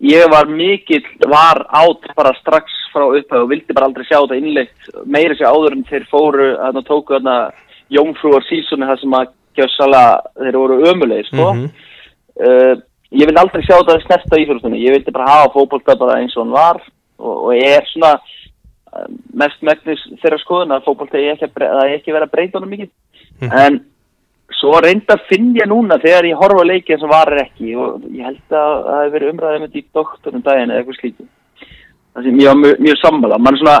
ég 0.00 0.30
var 0.32 0.48
mikill, 0.48 1.02
var 1.28 1.62
átt 1.82 2.06
bara 2.16 2.32
strax 2.40 2.76
frá 2.94 3.04
upphæðu 3.06 3.44
og 3.44 3.50
vildi 3.52 3.76
bara 3.76 3.86
aldrei 3.90 4.06
sjá 4.08 4.18
þetta 4.22 4.38
innleitt, 4.40 4.88
meira 5.04 5.36
sér 5.38 5.50
áður 5.52 5.76
en 5.76 5.84
þeir 5.90 6.06
fóru, 6.10 6.46
þarna 6.56 6.84
tóku 6.88 7.16
þarna 7.18 7.36
jómfrúar 7.92 8.46
sísoni 8.48 8.88
það 8.88 9.00
sem 9.02 9.18
að 9.20 9.28
gjössala, 9.60 10.04
þeir 10.40 10.56
voru 10.62 10.78
ömulegir, 10.92 11.26
sko, 11.28 11.50
Mhm. 11.54 11.70
uh, 12.40 12.74
ég 13.12 13.26
vildi 13.26 13.40
aldrei 13.42 13.62
sjá 13.66 13.76
þetta 13.82 14.00
snerta 14.06 14.38
íþjóðstunni, 14.40 14.80
ég 14.86 14.94
vildi 14.96 15.12
bara 15.12 15.26
hafa 15.28 15.52
fótbolta 15.58 15.98
bara 15.98 16.20
eins 16.20 16.36
og 16.36 16.44
hann 16.46 16.52
var 16.54 16.80
og, 17.18 17.34
og 17.50 17.52
ég 17.58 17.76
er 17.76 17.84
svona 17.92 18.14
mest 19.34 19.62
megnis 19.62 20.02
þeirra 20.22 20.38
skoðun 20.42 20.74
að 20.76 20.84
fótbolta 20.88 21.18
er 21.18 21.34
ekki, 21.36 21.50
að 21.62 21.78
að 21.84 21.94
ekki 21.96 22.12
vera 22.16 22.26
að 22.28 22.32
breyta 22.34 22.58
honum 22.58 22.72
mikið. 22.74 22.90
En 23.50 23.80
svo 24.60 24.72
reynda 24.82 25.16
finn 25.28 25.52
ég 25.56 25.68
núna 25.70 25.98
þegar 26.02 26.26
ég 26.28 26.36
horfa 26.40 26.64
á 26.66 26.70
leikið 26.70 26.98
sem 27.00 27.08
varir 27.12 27.42
ekki 27.44 27.74
og 27.78 28.02
ég 28.10 28.24
held 28.26 28.40
að 28.50 28.72
það 28.88 28.98
hefur 29.04 29.14
verið 29.14 29.30
umræðið 29.34 29.62
með 29.62 29.70
því 29.76 29.82
doktorum 29.94 30.42
daginn 30.42 30.70
eða 30.74 30.82
eitthvað 30.82 30.98
slítið 31.00 31.28
það 32.10 32.26
ég 32.26 32.48
var 32.50 32.56
mjög, 32.58 32.80
mjög 32.82 32.98
sammála. 33.00 33.38
Mann 33.38 33.56
svona, 33.60 33.76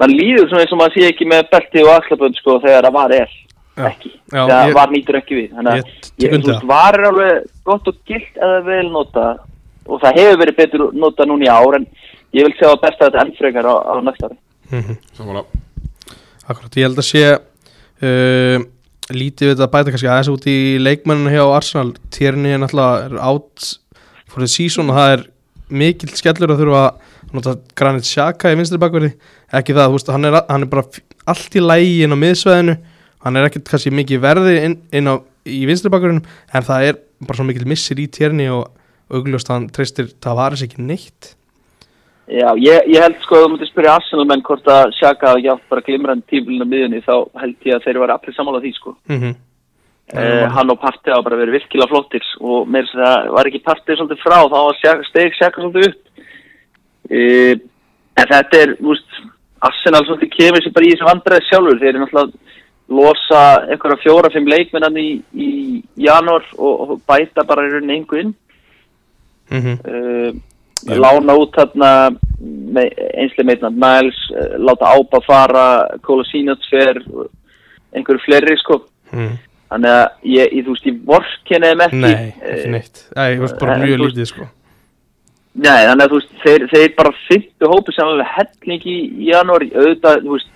mann 0.00 0.14
líður 0.16 0.48
svona 0.48 0.62
eins 0.64 0.72
og 0.72 0.80
maður 0.80 0.94
sé 0.96 1.10
ekki 1.10 1.26
með 1.28 1.50
belti 1.52 1.82
og 1.84 1.92
axlabönd 1.92 2.38
sko 2.40 2.56
þegar 2.64 2.88
það 2.88 2.96
var 2.96 3.14
er. 3.18 3.34
Já. 3.76 3.84
ekki, 3.90 4.10
Já, 4.32 4.40
þegar 4.48 4.68
ég- 4.70 4.74
var 4.78 4.88
nýtur 4.94 5.18
ekki 5.20 5.34
við. 5.36 5.50
Þannig 5.52 5.74
Ég 5.76 5.84
að 5.84 6.24
ég, 6.24 6.30
veist, 6.32 6.46
það. 6.48 6.66
var 6.72 6.96
alveg 7.10 7.44
gott 7.68 7.88
og 7.92 7.96
gilt 8.08 8.38
eða 8.40 8.62
vel 8.64 8.86
nota 8.90 9.24
og 9.86 10.00
það 10.00 10.16
hefur 10.22 10.38
verið 10.40 10.56
betur 10.56 10.84
nota 10.96 11.26
núna 11.28 11.44
í 11.44 11.50
ár 11.52 11.76
en 11.76 11.86
ég 12.36 12.46
vil 12.46 12.54
sjá 12.58 12.68
að 12.70 12.82
besta 12.84 13.08
þetta 13.08 13.22
enn 13.24 13.34
frekar 13.38 13.68
á, 13.68 13.74
á 13.74 13.94
næsta 14.04 14.30
ári. 14.30 14.38
Mhm. 14.70 14.98
Sammála. 15.16 15.44
Akkurat, 16.46 16.78
ég 16.78 16.86
held 16.86 17.00
að 17.02 17.08
sé 17.08 17.22
uh, 17.32 18.66
lítið 19.10 19.48
við 19.48 19.54
þetta 19.54 19.66
að 19.66 19.74
bæta 19.74 19.94
kannski 19.94 20.10
aðeins 20.10 20.32
út 20.34 20.48
í 20.50 20.58
leikmenninu 20.82 21.34
hjá 21.34 21.44
Arsenal. 21.46 21.94
Tjerni 22.14 22.54
er 22.54 22.62
náttúrulega 22.62 23.22
out 23.22 23.72
for 24.26 24.44
the 24.44 24.50
season 24.50 24.90
og 24.92 24.98
það 24.98 25.14
er 25.16 25.24
mikill 25.66 26.12
skellur 26.14 26.54
að 26.54 26.62
þurfa 26.62 26.82
að 26.86 27.34
nota 27.34 27.56
Granit 27.78 28.06
Xhaka 28.06 28.52
í 28.52 28.58
vinstri 28.58 28.78
bakverði. 28.78 29.16
Ekki 29.54 29.74
það, 29.74 29.88
þú 29.88 29.98
veist, 29.98 30.12
hann 30.14 30.28
er, 30.28 30.36
hann 30.46 30.66
er 30.66 30.70
bara 30.70 30.86
allt 31.26 31.56
í 31.58 31.62
lægi 31.62 32.04
inn 32.06 32.14
á 32.14 32.18
miðsveðinu 32.22 32.76
hann 33.26 33.38
er 33.38 33.48
ekkert 33.48 33.66
kannski 33.72 33.92
mikið 33.94 34.22
verði 34.22 34.54
inn, 34.62 34.76
inn 34.94 35.10
á, 35.10 35.14
í 35.46 35.64
vinstri 35.66 35.90
bakverðinum 35.90 36.26
en 36.54 36.66
það 36.66 36.90
er 36.90 37.00
bara 37.26 37.38
svo 37.38 37.46
mikill 37.48 37.66
missir 37.68 37.98
í 37.98 38.06
Tjerni 38.12 38.46
og 38.54 38.68
augljóst 39.10 39.50
að 39.50 39.58
hann 39.58 39.68
treystir 39.74 40.12
Tavares 40.22 40.62
ekki 40.66 40.84
neitt 40.84 41.32
Já, 42.26 42.48
ég, 42.58 42.88
ég 42.90 43.02
held 43.04 43.18
sko 43.22 43.36
að 43.36 43.44
þú 43.44 43.50
mútið 43.52 43.68
spyrja 43.70 43.92
Arsenal 44.00 44.24
menn 44.26 44.40
hvort 44.46 44.66
að 44.66 44.88
Sjaka 44.96 45.28
hafi 45.30 45.44
gjátt 45.44 45.68
bara 45.70 45.84
glimrandi 45.86 46.24
tíflinu 46.32 46.64
miðunni 46.66 47.02
þá 47.06 47.14
held 47.38 47.68
ég 47.68 47.76
að 47.76 47.84
þeir 47.84 48.00
var 48.02 48.12
allir 48.16 48.34
sammála 48.34 48.62
því 48.64 48.72
sko. 48.74 48.96
mm 49.06 49.20
-hmm. 49.20 49.34
Uh, 50.06 50.46
hann 50.54 50.70
og 50.70 50.78
Partey 50.78 51.10
hafa 51.10 51.24
bara 51.26 51.36
verið 51.36 51.56
virkilega 51.56 51.90
flottir 51.90 52.22
og 52.38 52.68
meira 52.70 52.86
þess 52.86 52.94
að 52.94 53.00
það 53.02 53.32
var 53.34 53.48
ekki 53.48 53.62
Partey 53.66 53.96
svolítið 53.96 54.20
frá 54.22 54.36
þá 54.52 54.60
Sjaka, 54.78 55.06
steg 55.08 55.34
Sjaka 55.34 55.62
svolítið 55.62 55.88
upp. 55.88 56.02
Uh, 57.10 57.54
en 58.14 58.28
þetta 58.30 58.60
er, 58.60 58.74
veist, 58.86 59.16
Arsenal 59.66 60.04
svolítið 60.06 60.30
kemur 60.36 60.62
sér 60.62 60.74
bara 60.76 60.86
í 60.86 60.92
þessu 60.92 61.08
vandræði 61.08 61.48
sjálfur. 61.48 61.80
Þeir 61.80 61.90
eru 61.90 62.02
náttúrulega 62.04 62.26
að 62.26 62.32
losa 63.00 63.42
einhverja 63.66 64.02
fjóra-fimm 64.04 64.46
leikmennan 64.46 65.00
í, 65.02 65.08
í 65.34 65.50
janúar 66.06 66.46
og, 66.54 66.74
og 66.86 67.00
bæta 67.02 67.42
bara 67.42 67.66
í 67.66 67.72
rauninni 67.72 67.98
einhver 67.98 68.22
inn. 68.22 68.34
Mm 69.50 69.62
-hmm. 69.62 69.76
uh, 69.90 70.55
Ég- 70.86 71.00
lána 71.00 71.34
út 71.40 71.54
þarna 71.56 71.90
einslega 73.16 73.46
meitnand 73.48 73.78
Miles 73.80 74.18
uh, 74.34 74.56
láta 74.60 74.92
Ápa 74.92 75.20
fara 75.26 75.66
Kolasínats 76.04 76.68
fer 76.70 77.00
og 77.14 77.30
einhverju 77.96 78.20
fleiri 78.26 78.56
sko. 78.60 78.82
Mm. 79.12 79.36
þannig 79.70 79.90
að 79.90 80.04
ég, 80.30 80.52
ég 80.58 80.66
þú 80.66 80.74
veist, 80.74 80.84
ég 80.86 80.98
vorkenni 81.08 81.70
þeim 81.72 81.80
ekki. 81.86 82.00
Nei, 82.02 82.26
ekki 82.42 82.66
Eh, 82.66 82.70
neitt. 82.70 83.00
Æ, 83.16 83.22
ég 83.34 83.40
veist 83.42 83.58
bara 83.58 83.74
en 83.74 83.80
mjög 83.82 84.02
lítið 84.04 84.28
sko. 84.30 84.44
Nei, 85.56 85.80
þannig 85.88 86.04
að 86.04 86.12
þú 86.12 86.18
veist, 86.20 86.34
þeir, 86.44 86.66
þeir 86.74 86.92
bara 86.98 87.12
fyrstu 87.26 87.70
hópi 87.72 87.94
sem 87.96 88.06
alveg 88.06 88.30
helling 88.36 88.84
í 88.86 88.96
í 89.06 89.30
janúar, 89.32 89.64
auðvitað, 89.72 90.20
þú 90.26 90.34
veist, 90.36 90.50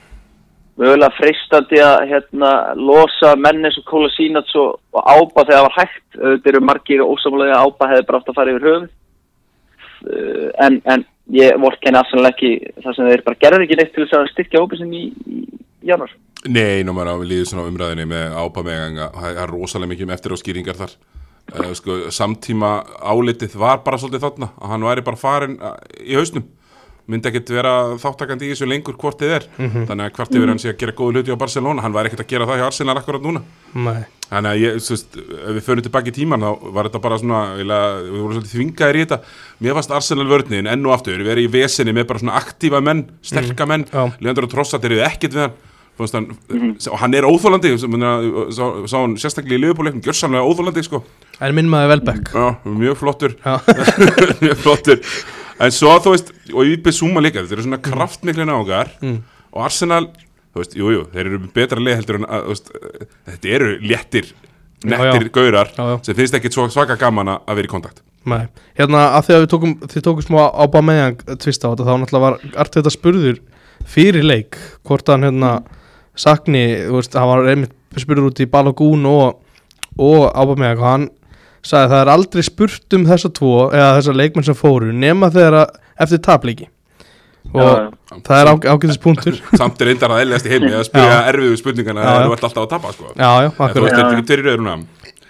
mögulega 0.81 1.17
freistandi 1.17 1.81
að 1.85 1.97
hérna, 2.13 2.51
losa 2.77 3.33
mennis 3.37 3.79
og 3.81 3.85
kóla 3.91 4.11
sínats 4.15 4.55
og, 4.61 4.79
og 4.95 5.03
ába 5.11 5.45
þegar 5.49 5.57
það 5.59 5.67
var 5.67 5.77
hægt, 5.81 6.07
auðvitað 6.21 6.51
eru 6.53 6.61
margir 6.69 7.03
ósamlega 7.05 7.57
að 7.59 7.65
ába 7.67 7.91
hefði 7.91 8.07
bara 8.11 8.21
átt 8.23 8.31
að 8.31 8.39
fara 8.39 8.55
yfir 8.55 8.69
uh, 8.71 8.87
en, 10.01 10.81
en 10.85 11.05
ég 11.35 11.61
vorkenni 11.63 12.01
afsannlega 12.01 12.35
ekki 12.35 12.83
það 12.83 12.97
sem 12.97 13.11
þeir 13.11 13.25
bara 13.27 13.41
gerði 13.45 13.67
ekki 13.67 13.79
neitt 13.79 13.95
til 13.95 14.05
þess 14.05 14.19
að 14.19 14.31
styrkja 14.33 14.63
hópi 14.63 14.81
sem 14.81 14.93
í, 14.97 15.05
í 15.31 15.41
janúar. 15.91 16.13
Nei, 16.49 16.83
nú 16.87 16.95
maður 16.97 17.27
líður 17.29 17.51
svona 17.51 17.67
á 17.67 17.71
umræðinni 17.71 18.07
með 18.09 18.37
ápameganga, 18.41 19.11
það 19.17 19.41
er 19.43 19.53
rosalega 19.53 19.93
mikið 19.93 20.07
um 20.07 20.15
eftir 20.15 20.35
á 20.35 20.41
skýringar 20.41 20.79
þar 20.79 20.95
uh, 20.97 21.73
sko, 21.77 21.99
samtíma 22.15 22.71
álitið 23.05 23.59
var 23.61 23.83
bara 23.85 24.01
svolítið 24.01 24.25
þarna, 24.25 24.51
að 24.57 24.73
hann 24.73 24.87
væri 24.89 25.05
bara 25.07 25.21
farin 25.21 25.59
uh, 25.61 25.77
í 26.01 26.17
hausnum, 26.17 26.47
myndi 27.11 27.29
ekkert 27.31 27.51
vera 27.53 27.73
þáttakandi 28.01 28.47
í 28.49 28.53
þessu 28.55 28.69
lengur 28.71 28.97
hvort 29.01 29.21
þið 29.21 29.35
er. 29.37 29.47
Þannig 29.59 30.07
að 30.07 30.15
hvort 30.17 30.39
yfir 30.39 30.53
hann 30.53 30.63
sé 30.63 30.71
að 30.73 30.79
gera 30.85 30.95
góðu 31.01 31.19
hluti 31.21 31.35
á 31.35 31.43
Barcelona 31.43 31.85
hann 31.85 31.95
væri 31.97 32.11
ekkert 32.13 32.25
að 32.25 32.33
gera 32.33 32.49
það 32.51 32.61
hjá 32.63 32.67
Arsenal 32.71 32.97
akkurat 33.01 33.27
núna. 33.27 33.43
Nei, 33.75 34.03
Þannig 34.31 34.51
að 34.53 34.61
ég, 34.63 34.77
þú 34.87 34.93
veist, 34.95 35.17
ef 35.19 35.55
við 35.57 35.65
förum 35.67 35.85
tilbaki 35.89 36.13
í 36.13 36.15
tíman 36.21 36.45
þá 36.47 36.51
var 36.77 36.87
þetta 36.87 37.01
bara 37.03 37.17
svona, 37.19 37.39
við 37.59 37.73
vorum 38.15 38.35
svolítið 38.37 38.53
þvingaðir 38.55 38.99
í 39.01 39.01
þetta. 39.03 39.19
Mér 39.67 39.75
fannst 39.81 39.95
Arsenal 39.97 40.27
vörninn 40.31 40.69
enn 40.71 40.87
og 40.87 40.95
aftur, 40.95 41.19
við 41.19 41.33
erum 41.35 41.49
í 41.49 41.51
vesinni 41.57 41.95
með 41.97 42.07
bara 42.13 42.23
svona 42.23 42.37
aktífa 42.39 42.79
menn, 42.87 43.03
sterka 43.27 43.67
menn, 43.67 43.89
Já. 43.91 44.05
Leandro 44.23 44.47
Trossard 44.53 44.87
er 44.87 44.95
við 44.95 45.03
ekkert 45.09 45.35
við 45.35 45.43
hann, 45.49 45.59
þú 45.99 46.07
veist 46.07 46.15
hann, 46.21 46.31
og 46.95 47.03
hann 47.03 47.19
er 47.19 47.27
óþólandi, 47.27 47.75
sá, 48.55 48.63
sá 48.87 48.97
hann 49.01 49.19
sérstaklega 49.19 49.59
í 49.59 49.65
liðbúleiknum, 49.67 50.05
gjörsamlega 50.07 50.47
óþólandi, 50.47 50.87
sko. 50.87 51.03
en 51.43 51.59
minn 51.59 51.69
maður 51.73 51.97
Velbeck 51.97 52.31
Já, 52.31 52.47
mjög 52.71 53.03
flottur, 53.03 53.35
Já, 53.43 53.59
mjög 54.47 54.63
flottur. 54.63 55.03
En 55.61 55.73
svo, 55.75 55.93
þú 56.01 56.15
veist, 56.15 56.31
og 56.55 56.69
í 56.69 56.77
Bissúma 56.81 57.21
líka, 57.21 57.43
þetta 57.45 57.59
eru 57.59 57.65
svona 57.67 57.81
kraftmikli 57.85 58.47
náungar 58.49 58.95
og 59.05 59.65
Arsenal, 59.67 60.07
þú 60.55 60.63
veist, 60.63 60.77
jú, 60.79 60.93
jú, 60.95 61.03
þeir 61.13 61.27
eru 61.29 61.41
betra 61.55 61.83
leið 61.83 61.99
heldur 62.01 62.21
en, 62.21 62.29
að, 62.29 62.47
þú 62.47 62.55
veist, 62.55 62.71
þetta 63.29 63.51
eru 63.59 63.69
léttir, 63.85 64.31
nettir 64.85 65.27
já. 65.29 65.33
gaurar 65.37 65.73
Já, 65.77 65.83
já. 65.91 65.97
sem 66.07 66.17
finnst 66.23 66.39
ekki 66.39 66.53
svo 66.55 66.65
svaka 66.73 66.97
gaman 67.01 67.35
að 67.37 67.59
vera 67.59 67.69
í 67.69 67.73
kontakt. 67.75 68.01
nei 68.25 68.47
Hérna, 68.79 69.03
að 69.19 69.27
því 69.29 69.35
að 69.37 69.43
við 69.45 69.51
tókum, 69.53 69.75
þið 69.93 70.07
tókum 70.07 70.25
smá 70.27 70.41
á 70.49 70.65
Bameyang 70.73 71.21
tvist 71.41 71.65
á 71.65 71.69
þetta, 71.73 71.87
þá 71.89 71.93
náttúrulega 72.03 72.25
var 72.27 72.41
Arteta 72.65 72.93
spurður 72.93 73.39
fyrir 73.89 74.25
leik 74.25 74.57
hvort 74.89 75.09
hann 75.13 75.25
hérna 75.29 75.53
sakni, 76.17 76.65
þú 76.89 76.99
veist, 76.99 77.17
hann 77.17 77.31
var 77.31 77.49
einmitt 77.53 77.77
spurður 78.01 78.29
út 78.31 78.41
í 78.45 78.49
Balogun 78.51 79.07
og, 79.09 79.41
og 80.01 80.27
Aubameyang 80.33 80.81
og 80.81 80.89
hann 80.89 81.09
sagði 81.67 81.93
það 81.93 82.03
er 82.03 82.13
aldrei 82.15 82.45
spurt 82.47 82.97
um 82.97 83.07
þessa 83.09 83.31
tvo 83.37 83.55
eða 83.69 83.95
þessa 83.99 84.17
leikmenn 84.17 84.47
sem 84.49 84.59
fóru 84.59 84.93
nema 84.97 85.31
þegar 85.35 85.59
að 85.63 85.81
eftir 86.01 86.23
tapleiki 86.25 86.69
og 87.51 87.61
Já, 87.61 87.71
já. 87.81 88.19
það 88.27 88.41
er 88.41 88.49
á, 88.49 88.55
ágætis 88.75 89.01
punktur 89.01 89.39
Samt 89.61 89.81
er 89.81 89.91
reyndar 89.91 90.13
að 90.15 90.25
eðliðast 90.25 90.49
í 90.49 90.53
heimi 90.53 90.73
að 90.77 90.87
spyrja 90.91 91.21
erfiðu 91.31 91.61
spurningana 91.61 92.05
já. 92.05 92.11
þú 92.25 92.35
ert 92.37 92.45
alltaf 92.49 92.65
að 92.65 92.73
tapa, 92.75 92.93
sko. 92.97 93.15
já, 93.17 93.31
þú 93.57 93.87
er 93.87 93.89
já. 93.89 94.03
ekki 94.05 94.27
tveir 94.29 94.43
í 94.43 94.47
rauðuna. 94.49 94.75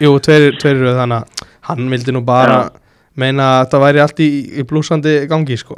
Jú, 0.01 0.17
tveir, 0.25 0.57
tveir 0.61 0.79
eru 0.79 0.97
þannig 0.97 1.23
að 1.23 1.47
hann 1.69 1.93
vildi 1.93 2.15
nú 2.17 2.23
bara 2.27 2.57
Já. 2.57 2.83
meina 3.21 3.47
að 3.53 3.63
þetta 3.65 3.81
væri 3.85 4.03
allt 4.05 4.23
í, 4.25 4.29
í 4.59 4.67
blúsandi 4.67 5.15
gangi 5.31 5.59
sko. 5.61 5.77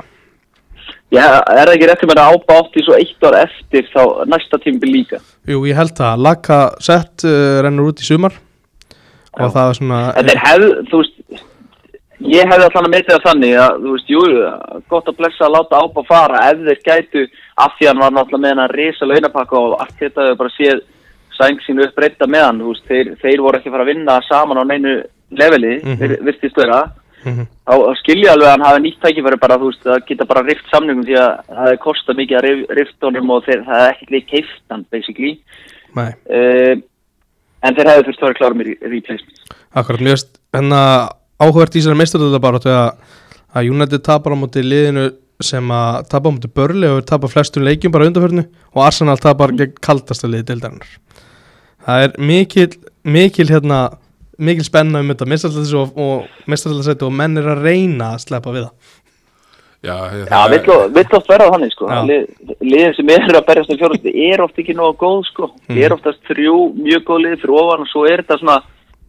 Já, 1.12 1.26
er 1.42 1.66
það 1.66 1.74
ekki 1.74 1.88
rétt 1.90 2.04
um 2.06 2.12
að 2.14 2.22
ába 2.24 2.58
átti 2.62 2.84
svo 2.86 2.96
eitt 2.96 3.26
ár 3.26 3.36
eftir 3.42 3.88
þá 3.92 4.02
næsta 4.30 4.60
tímbil 4.62 4.92
líka? 4.94 5.20
Jú, 5.48 5.60
ég 5.68 5.76
held 5.76 5.92
það, 5.98 6.22
Laka 6.24 6.60
sett 6.80 7.26
uh, 7.28 7.60
rennur 7.66 7.90
út 7.90 8.00
í 8.00 8.06
sumar 8.06 8.38
og 9.32 9.46
Já. 9.46 9.52
það 9.54 9.66
var 9.68 9.78
svona 9.78 10.00
En 10.16 10.28
þeir 10.28 10.40
hefðu, 10.46 10.70
þú 10.90 11.00
veist, 11.02 11.16
ég 12.32 12.50
hefði 12.52 12.66
allan 12.68 12.88
að 12.88 12.94
meita 12.94 13.14
það 13.16 13.26
þannig 13.28 13.54
að, 13.64 13.76
þú 13.82 13.92
veist, 13.96 14.12
jú, 14.14 14.22
gott 14.92 15.08
að 15.08 15.18
blessa 15.20 15.46
að 15.48 15.54
láta 15.56 15.80
ápa 15.82 16.04
fara 16.08 16.44
ef 16.50 16.64
þeir 16.68 16.80
gætu, 16.88 17.26
af 17.56 17.76
því 17.78 17.88
hann 17.90 18.02
var 18.04 18.12
náttúrulega 18.16 18.42
með 18.44 18.52
hennar 18.54 18.76
risa 18.78 19.08
launapakka 19.08 19.56
og 19.58 19.78
allt 19.80 19.96
þetta 19.98 20.26
hefur 20.28 20.40
bara 20.42 20.56
séð 20.56 20.82
sæng 21.38 21.60
sínu 21.64 21.86
uppbreyta 21.88 22.26
með 22.28 22.44
hann, 22.46 22.60
þú 22.60 22.74
veist, 22.74 22.88
þeir, 22.90 23.14
þeir 23.22 23.40
voru 23.40 23.58
ekki 23.58 23.70
að 23.72 23.76
fara 23.78 23.86
að 23.86 23.92
vinna 23.94 24.18
saman 24.28 24.60
á 24.60 24.64
neinu 24.68 24.96
leveli, 25.32 25.78
mm. 25.82 25.96
-hmm. 25.96 26.24
virtist 26.24 26.56
vera, 26.56 26.82
Mhm. 27.22 27.46
þá 27.66 27.72
þá 27.86 27.92
skilja 28.00 28.32
alveg 28.32 28.48
að 28.48 28.50
hann 28.50 28.64
hafi 28.66 28.80
nýtt 28.82 29.00
tækifæri 29.02 29.36
bara, 29.38 29.56
þú 29.58 29.68
veist, 29.70 29.84
að 29.86 30.06
geta 30.08 30.24
bara 30.26 30.42
rift 30.42 30.66
samningum 30.72 31.04
því 31.06 31.14
að 31.22 31.30
það 31.46 31.60
hefði 31.62 31.78
kostað 31.84 32.16
mikið 32.18 32.38
að 32.38 32.44
rif- 32.46 32.70
rifta 32.78 33.06
honum 33.06 33.30
og 33.30 33.44
þeir, 33.46 33.60
það 33.68 33.84
hefði 33.86 34.08
en 37.62 37.76
þeir 37.76 37.90
hefði 37.92 38.06
þurft 38.08 38.22
að 38.22 38.28
vera 38.28 38.38
klára 38.40 38.58
með 38.58 38.70
replacement. 38.82 39.42
akkurat, 39.72 40.00
mér 40.00 40.16
veist 40.16 40.38
hennar 40.56 41.10
áhugart 41.42 41.74
í 41.74 41.80
þessari 41.80 42.00
meistarölda 42.00 42.42
bara 42.42 42.62
að, 42.62 42.94
United 43.68 44.04
tapar 44.06 44.34
á 44.34 44.38
móti 44.38 44.62
liðinu 44.64 45.10
sem 45.42 45.72
að 45.74 46.06
tapa 46.12 46.30
á 46.30 46.34
móti 46.34 46.50
börli 46.52 46.88
og 46.88 47.02
tapar 47.08 47.32
flestum 47.32 47.66
leikjum 47.66 47.92
bara 47.94 48.06
undanförnu 48.08 48.46
og 48.72 48.84
Arsenal 48.84 49.18
tapar 49.20 49.52
gegn 49.58 49.74
kaldasta 49.82 50.30
liði 50.30 50.48
deildarinnar 50.52 50.94
það 51.86 52.06
er 52.06 52.16
mikil 52.30 52.68
mikil 53.02 53.48
hérna 53.50 53.82
mikil 54.42 54.64
spenna 54.66 55.02
um 55.02 55.10
þetta 55.12 55.28
meistarölda 55.28 55.82
og, 55.82 55.98
og 55.98 57.02
og 57.08 57.16
menn 57.18 57.38
er 57.38 57.50
að 57.52 57.64
reyna 57.66 58.14
að 58.14 58.24
sleppa 58.26 58.54
við 58.54 58.68
það 58.68 58.92
Já, 59.82 59.96
ég- 60.14 60.28
Já, 60.30 60.40
vill 60.48 60.94
vill 60.94 61.16
oft 61.18 61.30
verða 61.30 61.50
þannig 61.50 61.72
sko 61.74 61.88
Já. 61.90 62.02
Lið, 62.06 62.26
liðin 62.60 62.94
sem 62.94 63.08
eru 63.10 63.38
að 63.38 63.46
berjast 63.48 63.72
um 63.72 63.78
fjórhundu 63.80 64.12
er 64.30 64.42
oft 64.44 64.58
ekki 64.62 64.76
nógu 64.78 64.94
góð 65.00 65.24
sko 65.26 65.48
mm. 65.68 65.80
er 65.82 65.94
oftast 65.96 66.20
þrjú 66.28 66.58
mjög 66.76 67.02
góð 67.08 67.22
lið 67.24 67.40
fyrir 67.42 67.56
ofan 67.62 67.82
og 67.82 67.90
svo 67.90 68.04
er 68.06 68.22
þetta 68.22 68.38
svona 68.38 68.58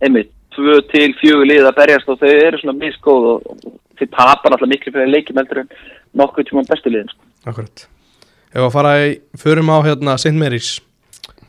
einmitt, 0.01 0.31
tvö 0.55 0.79
til 0.89 1.13
fjögur 1.21 1.45
lið 1.45 1.69
að 1.69 1.77
berjast 1.77 2.09
og 2.09 2.17
þau 2.19 2.31
eru 2.33 2.61
svona 2.61 2.77
misgóð 2.79 3.29
og, 3.33 3.45
og 3.53 3.77
þið 4.01 4.11
tapar 4.17 4.55
alltaf 4.55 4.71
miklu 4.73 4.95
fyrir 4.95 5.13
leikjum 5.13 5.41
heldur 5.43 5.61
en 5.61 5.69
nokkuð 6.17 6.49
tíma 6.49 6.65
bestu 6.69 6.89
liðin 6.89 7.13
sko. 7.13 7.21
Akkurat 7.45 7.87
Ef 8.53 8.61
að 8.61 8.73
fara 8.73 8.97
í, 9.01 9.13
förum 9.37 9.69
á 9.73 9.77
hérna 9.85 10.17
St. 10.17 10.33
Mary's 10.37 10.75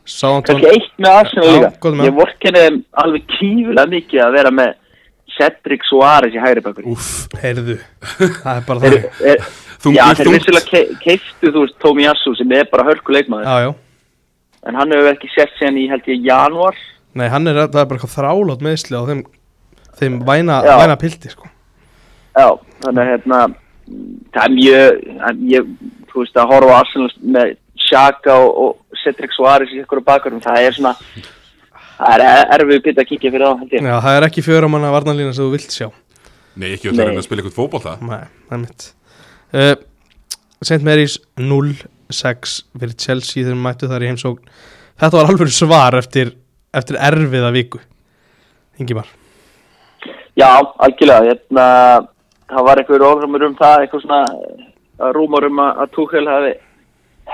Southampton 0.05 0.61
Kannski 0.61 0.69
eitt 0.69 0.97
með 1.01 1.13
Já, 1.17 1.49
líka. 1.49 2.05
Ég 2.05 2.13
þeim 2.61 2.81
alveg 3.01 3.29
kífulega 3.39 3.89
mikið 3.89 4.25
að 4.25 4.35
vera 4.37 4.53
með 4.53 4.73
Cedric 5.35 5.85
Suárez 5.89 6.35
í 6.35 6.41
hægri 6.41 6.63
bakur 6.65 6.87
Úff, 6.91 7.27
Heyrðu, 7.41 7.77
það 8.41 8.51
er 8.55 8.67
bara 8.67 8.83
það 8.83 9.63
Já, 9.93 10.05
þeir 10.17 10.31
vissulega 10.33 10.65
ke 10.69 10.81
keiftu 11.03 11.51
þú 11.51 11.65
veist 11.65 11.75
Tómi 11.83 12.05
Jassu 12.05 12.33
sem 12.39 12.53
er 12.57 12.69
bara 12.71 12.87
hörku 12.87 13.13
leikmaður. 13.13 13.45
Já, 13.45 13.67
já. 13.67 13.73
En 14.65 14.77
hann 14.79 14.93
hefur 14.95 15.11
ekki 15.11 15.29
sett 15.33 15.51
síðan 15.59 15.77
í 15.77 15.83
held 15.91 16.07
ég 16.09 16.23
janúar. 16.25 16.79
Nei, 17.15 17.27
hann 17.29 17.45
er, 17.51 17.59
er 17.67 17.69
bara 17.75 17.99
eitthvað 17.99 18.15
þrálátt 18.15 18.63
meðsli 18.65 18.97
á 18.97 19.03
þeim, 19.05 19.21
þeim 19.99 20.17
væna, 20.25 20.57
væna 20.65 20.97
pilti 20.99 21.31
sko. 21.31 21.51
Já, 22.35 22.47
þannig 22.81 23.03
að 23.03 23.11
hérna 23.11 23.43
það 24.33 24.41
er 24.41 24.55
mjög 24.55 25.45
ég, 25.51 25.69
þú 26.09 26.23
veist 26.23 26.41
að 26.41 26.51
horfa 26.55 26.73
á 26.73 26.79
Arsenal 26.81 27.11
með 27.37 27.53
Xhaka 27.85 28.39
og, 28.41 28.51
og 28.63 29.01
Cedric 29.03 29.35
Suárez 29.35 29.73
í 29.75 29.83
ykkur 29.83 30.01
bakarum, 30.07 30.41
það 30.43 30.65
er 30.65 30.75
svona 30.79 30.95
það 31.97 32.25
er 32.27 32.53
erfið 32.57 32.83
pitt 32.85 33.01
að 33.01 33.09
kíkja 33.11 33.33
fyrir 33.33 33.47
ég. 33.71 33.81
Já, 33.81 33.95
það 34.03 34.19
er 34.19 34.27
ekki 34.27 34.45
fjöra 34.45 34.69
manna 34.71 34.93
varnalína 34.93 35.33
sem 35.35 35.45
þú 35.45 35.55
vilt 35.55 35.75
sjá. 35.75 35.89
Nei, 36.55 36.69
ekki 36.75 36.91
öll 36.91 36.95
að 36.99 37.09
reyna 37.09 37.21
að 37.21 37.27
spila 37.27 37.43
eitthvað 37.43 37.57
fótból 37.57 37.81
það 37.83 38.03
Nei, 38.07 38.29
það 38.47 38.55
er 38.55 38.61
mitt 38.61 38.85
uh, 39.59 39.73
St. 40.63 40.79
Mary's 40.87 41.17
0-6 41.35 42.55
fyrir 42.79 42.95
Chelsea 42.95 43.43
þegar 43.43 43.59
mættu 43.59 43.89
þar 43.91 44.05
í 44.05 44.09
heimsókn. 44.13 44.55
Þetta 44.95 45.19
var 45.19 45.31
alveg 45.33 45.51
svar 45.51 45.97
eftir, 45.99 46.31
eftir 46.71 46.99
erfiða 47.03 47.51
viku. 47.55 47.81
Ingimar. 48.79 49.09
Já, 50.35 50.49
algjörlega, 50.83 51.31
hérna 51.31 51.65
það 52.51 52.67
var 52.67 52.81
eitthvað 52.81 53.05
orðrumur 53.09 53.45
um 53.47 53.57
það 53.59 53.83
eitthvað 53.83 54.05
svona 54.05 54.21
uh, 54.31 55.11
rúmur 55.15 55.47
um 55.47 55.61
að, 55.63 55.85
Tuchel 55.95 56.25
hafi 56.29 56.53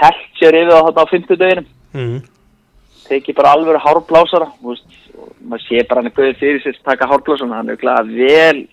held 0.02 0.28
sér 0.40 0.58
yfir 0.62 0.74
á 0.74 0.86
þarna 0.88 1.06
á 1.06 1.12
fimmtudeginum 1.12 1.68
mm. 1.94 2.20
Tekið 3.10 3.38
bara 3.40 3.56
alveg 3.58 3.82
hárblásara 3.86 4.52
veist, 4.62 4.86
og 5.18 5.34
maður 5.42 5.66
sé 5.68 5.84
bara 5.90 6.02
hann 6.02 6.12
er 6.12 6.16
guðið 6.18 6.40
fyrir 6.42 6.64
sér 6.66 6.80
taka 6.86 7.10
hárblásara, 7.12 7.58
hann 7.58 7.74
er 7.74 7.82
glæða 7.82 8.04
vel 8.10 8.68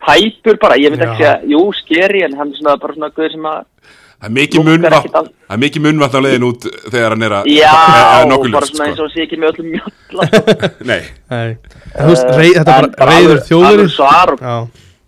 tæpur 0.00 0.60
bara, 0.60 0.78
ég 0.80 0.96
Já. 0.96 1.08
ekki 1.10 1.26
að 1.28 1.48
jú, 1.54 1.64
skeri, 1.76 2.24
en 2.24 2.38
hann 2.38 2.52
er 2.52 2.60
svona 2.60 2.78
bara 2.80 2.96
svona 2.96 3.12
guðið 3.16 3.36
sem 3.36 3.50
að 3.50 3.66
Það 4.20 4.28
er 4.28 4.32
mikið 4.36 5.78
er 5.80 5.84
munnvatn 5.86 6.18
á 6.20 6.24
leiðin 6.26 6.42
út 6.44 6.64
þegar 6.92 7.14
hann 7.14 7.22
er 7.24 7.34
að 7.38 7.46
já, 7.48 7.70
nokkuð 8.28 8.52
bara 8.52 8.66
svona 8.68 8.88
eins 8.90 8.98
sko. 8.98 9.06
og 9.06 9.06
hann 9.06 9.14
sé 9.14 9.24
ekki 9.24 9.38
með 9.40 9.48
öllum 9.54 9.70
mjölla 9.72 10.26
sko. 10.28 10.40
Nei, 10.90 10.98
þú 11.94 12.08
veist, 12.10 12.26
Eh, 12.26 12.36
rey, 12.36 12.50
þetta 12.58 12.74
er 12.74 12.88
bara 12.98 13.14
reyður 13.14 13.40
þjóðveri 13.48 13.86
og, 14.50 14.66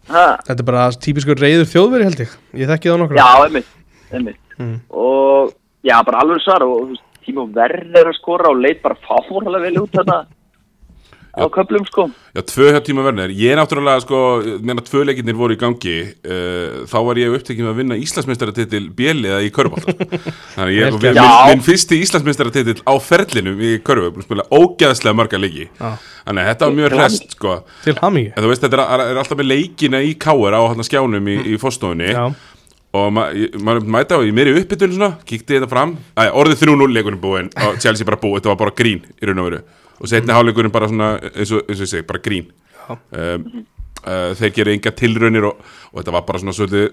þetta 0.09 0.57
er 0.57 0.69
bara 0.71 0.87
típiskur 1.05 1.43
reyður 1.45 1.69
þjóðveri 1.75 2.09
held 2.09 2.23
ég. 2.25 2.33
Ég 2.63 2.73
þekki 2.73 2.93
það 2.93 2.99
nokkur 3.03 3.21
já, 3.21 3.27
einmitt, 3.45 3.69
einmitt. 4.17 4.41
Mm. 4.57 4.75
og 4.89 5.53
já, 5.85 5.97
bara 6.09 6.25
alveg 6.25 6.41
svar 6.47 6.65
og 6.65 6.73
þú 6.79 6.89
veist, 6.95 7.05
tíma 7.27 7.49
verður 7.55 8.13
að 8.13 8.21
skora 8.21 8.53
og 8.53 8.63
leit 8.63 8.83
bara 8.85 8.99
fáfórlega 9.07 9.67
vel 9.67 9.83
út 9.83 9.99
þetta 9.99 10.23
á 11.33 11.49
köflum 11.49 11.85
sko. 11.89 12.11
Já, 12.37 12.43
tvö 12.45 12.67
hjá 12.75 12.81
tíma 12.85 13.05
verðnir 13.07 13.33
Ég 13.33 13.55
er 13.55 13.59
náttúrulega, 13.61 14.03
sko, 14.05 14.19
meðan 14.61 14.85
tvö 14.85 15.05
leikinnir 15.09 15.37
voru 15.37 15.57
í 15.57 15.61
gangi 15.61 15.95
uh, 16.29 16.83
Þá 16.89 16.97
var 17.07 17.21
ég 17.21 17.37
upptekinn 17.37 17.65
með 17.65 17.73
að 17.73 17.81
vinna 17.81 17.99
Íslandsmeistaratitil 18.01 18.83
bjeliða 18.97 19.39
í 19.45 19.49
körfbólta 19.53 19.95
Þannig 20.59 20.77
ég, 20.77 20.99
minn, 21.01 21.21
minn, 21.23 21.65
fyrsti 21.65 22.01
Íslandsmeistaratitil 22.05 22.85
á 22.85 22.95
ferlinum 23.01 23.61
í 23.65 23.75
körfu. 23.85 24.25
Spila 24.27 24.45
ógeðslega 24.53 25.17
marga 25.17 25.41
leiki. 25.41 25.69
Já. 25.81 25.97
Þannig 26.23 26.43
að 26.43 26.51
þetta 26.53 26.69
var 26.69 26.77
mjög 26.79 26.97
hrest, 26.97 27.33
sko. 27.35 27.55
En 27.89 28.45
þú 28.45 28.51
veist, 28.53 28.63
þetta 28.63 28.79
er, 28.79 29.05
er 29.09 29.21
alltaf 29.23 29.41
með 29.41 29.49
leikina 29.49 30.03
í 30.05 30.13
káir 30.21 30.55
á 30.55 30.63
hann 30.63 30.87
skjánum 30.87 31.33
í, 31.33 31.39
í 31.53 31.57
fórstofunni 31.61 32.13
Já, 32.13 32.27
og 32.93 33.13
ma 33.13 33.27
ég- 33.33 33.55
maður 33.63 33.87
mæta 33.89 34.19
á 34.19 34.21
í 34.25 34.33
meiri 34.37 34.53
uppbytun 34.61 34.93
svona, 34.97 35.13
kíkti 35.25 35.57
þetta 35.59 35.69
fram. 35.71 35.97
Æ, 36.17 36.29
orðið 36.31 36.61
3-0 36.67 36.93
leikurinn 36.93 37.21
búinn 37.23 37.51
og 37.67 37.79
Chelsea 37.81 38.05
bara 38.09 38.17
búið, 38.21 38.41
þetta 38.43 38.53
var 38.53 38.61
bara 38.67 38.77
grín 38.77 39.01
í 39.21 39.27
raun 39.29 39.39
og 39.39 39.49
veru. 39.51 39.63
Og 40.03 40.09
setni 40.11 40.35
hálfleikurinn 40.35 40.73
bara 40.75 40.89
svona 40.91 41.13
eins 41.33 41.53
og, 41.53 41.63
eins 41.69 41.81
og 41.81 41.87
ég 41.87 41.93
segi, 41.95 42.07
bara 42.07 42.19
grín. 42.25 42.51
Já. 42.83 42.97
um, 42.99 43.65
uh, 44.05 44.35
þeir 44.35 44.53
gerir 44.57 44.75
enga 44.75 44.91
tilraunir 44.99 45.45
og, 45.47 45.57
og 45.93 46.03
þetta 46.03 46.13
var 46.13 46.25
bara 46.27 46.39
svona 46.43 46.53
svolítið 46.57 46.91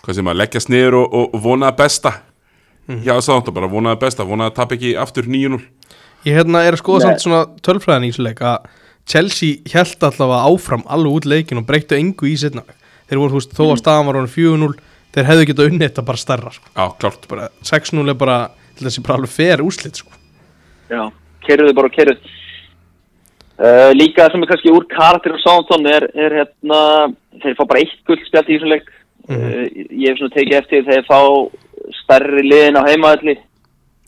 hvað 0.00 0.14
sem 0.16 0.30
að 0.30 0.38
leggjast 0.40 0.70
niður 0.72 0.94
og, 1.02 1.14
og, 1.14 1.34
og 1.34 1.42
vonaða 1.44 1.76
besta. 1.76 2.12
Já, 3.04 3.14
sátt 3.22 3.46
og 3.46 3.54
bara 3.54 3.68
vonaða 3.70 4.00
besta, 4.00 4.24
vonaða 4.26 4.50
að 4.50 4.54
tap 4.56 4.72
ekki 4.74 4.96
aftur 4.98 5.28
9-0 5.30 5.60
ég 6.26 6.34
hérna 6.36 6.64
er 6.66 6.74
að 6.74 6.80
skoða 6.82 7.04
samt 7.06 7.22
svona 7.22 7.44
tölfræðin 7.64 8.08
í 8.08 8.10
þessu 8.10 8.24
leik 8.26 8.40
að 8.44 8.64
Chelsea 9.08 9.60
held 9.72 10.02
allavega 10.08 10.48
áfram 10.50 10.82
alveg 10.90 11.14
út 11.20 11.28
leikin 11.30 11.60
og 11.62 11.66
breyttu 11.68 11.96
engu 11.96 12.26
í 12.28 12.34
setna 12.40 12.64
þeir 13.08 13.20
voru, 13.22 13.30
þú 13.32 13.38
veist, 13.38 13.54
þó 13.56 13.62
að 13.70 13.78
staðan 13.80 14.08
var 14.10 14.18
honum 14.18 14.32
4-0 14.34 14.74
þeir 15.14 15.28
hefðu 15.30 15.46
getað 15.50 15.70
unnið 15.70 15.86
þetta 15.88 16.06
bara 16.10 16.22
stærra 16.22 16.52
sko. 16.54 16.68
já, 16.74 16.84
klárt. 17.00 17.28
Bara 17.30 17.48
6-0 17.66 18.04
er 18.12 18.18
bara 18.18 18.38
til 18.76 18.86
þessi 18.88 19.04
bara 19.06 19.18
alveg 19.18 19.34
fer 19.34 19.64
úslit 19.64 20.02
sko. 20.02 20.20
Já, 20.90 21.02
kerruðu 21.46 21.76
bara 21.78 21.90
og 21.90 21.96
kerruð 21.96 22.30
uh, 23.60 23.90
Líka 23.96 24.28
sem 24.30 24.42
er 24.42 24.50
kannski 24.50 24.74
úr 24.74 24.86
karakter 24.90 25.36
og 25.36 25.42
Southampton 25.42 25.90
er, 25.90 26.08
er 26.14 26.38
hérna 26.40 26.80
þeir 27.42 27.58
fá 27.58 27.64
bara 27.66 27.84
eitt 27.84 28.00
guld 28.08 28.24
spjalt 28.26 28.50
í 28.50 28.58
þessum 28.58 28.74
leik. 28.74 28.90
Uh, 29.30 29.68
ég 29.90 30.10
hef 30.10 30.18
svona 30.18 30.34
tekið 30.34 30.58
eftir 30.58 30.86
þegar 30.88 31.04
þeir 31.04 31.10
fá 31.10 31.20
stærri 32.00 32.44
liðin 32.46 32.78
á 32.78 32.88
heimaðalli 32.88 33.36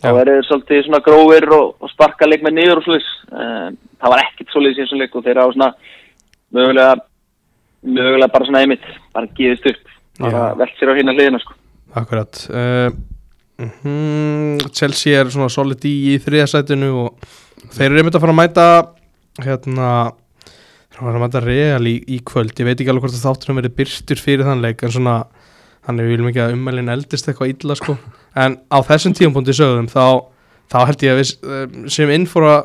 þá 0.03 0.09
eru 0.11 0.35
þeir 0.35 0.47
svolítið 0.49 0.85
svona 0.87 1.03
grófir 1.07 1.47
og, 1.55 1.67
og 1.79 1.91
sparka 1.93 2.27
leik 2.27 2.43
með 2.45 2.57
niður 2.59 2.81
og 2.81 2.87
svolítið 2.87 3.11
uh, 3.39 3.69
það 4.03 4.15
var 4.15 4.23
ekkert 4.25 4.53
svolítið 4.53 4.81
í 4.81 4.83
þessum 4.83 5.03
leik 5.03 5.17
og 5.17 5.27
þeir 5.27 5.41
á 5.41 5.47
svona 5.47 5.71
mögulega 6.53 6.97
mögulega 7.83 8.33
bara 8.35 8.49
svona 8.49 8.63
einmitt 8.65 8.89
bara 9.15 9.31
gefist 9.39 9.69
upp 9.71 9.92
bara 10.23 10.47
velt 10.61 10.79
sér 10.79 10.93
á 10.93 10.97
hérna 10.99 11.15
hliðina 11.17 11.41
sko. 11.43 11.57
Akkurat. 12.01 12.41
Uh, 12.49 12.89
mm, 13.61 14.73
Chelsea 14.73 15.21
er 15.21 15.31
svona 15.33 15.51
solid 15.53 15.85
í, 15.89 15.95
í 16.15 16.17
þriðasætinu 16.23 16.91
og 17.03 17.29
þeir 17.75 17.91
eru 17.91 18.03
einmitt 18.03 18.19
að 18.19 18.25
fara 18.25 18.35
að 18.35 18.41
mæta 18.41 18.67
hérna 19.43 19.93
þeir 20.49 20.99
eru 20.99 21.05
að 21.05 21.07
fara 21.07 21.15
að 21.19 21.25
mæta 21.27 21.45
real 21.45 21.87
í, 21.91 21.95
í 22.09 22.21
kvöld. 22.27 22.57
Ég 22.57 22.69
veit 22.69 22.77
ekki 22.79 22.93
alveg 22.93 23.07
hvort 23.07 23.19
að 23.19 23.27
þáttunum 23.29 23.63
verið 23.63 23.79
byrstur 23.79 24.23
fyrir 24.23 24.49
þann 24.49 24.65
leik 24.65 24.85
en 24.85 24.95
svona 24.97 25.17
þannig 25.87 26.07
við 26.07 26.15
viljum 26.17 26.31
ekki 26.31 26.45
að 26.45 26.57
ummælinn 26.57 26.93
eldist 26.95 27.29
eitthvað 27.29 27.57
illa 27.57 27.79
sko. 27.79 27.97
En 28.39 28.61
á 28.71 28.79
þessum 28.87 29.17
tíumpunkti 29.19 29.57
sögðum 29.57 29.91
þá, 29.93 30.31
þá 30.73 30.79
held 30.89 31.05
ég 31.05 31.15
að 31.15 31.21
við 31.21 31.33
uh, 31.43 31.67
sem 31.93 32.15
inn 32.15 32.29
for 32.31 32.49
a 32.49 32.61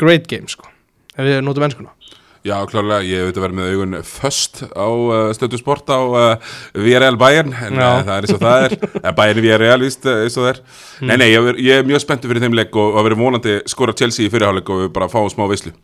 great 0.00 0.28
game 0.30 0.48
sko 0.50 0.68
ef 1.16 1.26
við 1.26 1.40
notum 1.44 1.66
ennskuna 1.66 1.94
Já, 2.40 2.54
klárlega, 2.64 3.04
ég 3.04 3.18
hef 3.20 3.26
auðvitað 3.26 3.42
verið 3.44 3.56
með 3.58 3.70
augun 3.70 3.96
föst 4.08 4.60
á 4.72 4.88
uh, 4.88 5.16
stötu 5.36 5.58
sport 5.60 5.90
á 5.92 6.00
uh, 6.00 6.52
VRL 6.72 7.18
Bayern, 7.20 7.50
en 7.52 7.76
uh, 7.76 7.98
það 8.00 8.12
er 8.14 8.26
eins 8.26 8.32
og 8.32 8.40
það 8.40 8.64
er. 8.64 8.76
Bayern 9.18 9.40
VRL, 9.44 9.84
víst, 9.84 10.06
eins 10.08 10.38
og 10.40 10.46
það 10.46 10.52
er. 10.54 10.60
Nei, 11.04 11.16
nei, 11.20 11.26
ég, 11.28 11.48
ég 11.60 11.82
er 11.82 11.90
mjög 11.90 12.00
spenntur 12.06 12.32
fyrir 12.32 12.46
þeim 12.46 12.56
leik 12.56 12.78
og, 12.80 12.94
og 12.96 13.04
verið 13.04 13.20
vonandi 13.20 13.56
skora 13.68 13.92
Chelsea 13.98 14.24
í 14.24 14.32
fyrirháleik 14.32 14.72
og 14.72 14.86
við 14.86 14.88
bara 14.96 15.10
fáum 15.12 15.28
smá 15.28 15.44
veislu. 15.50 15.74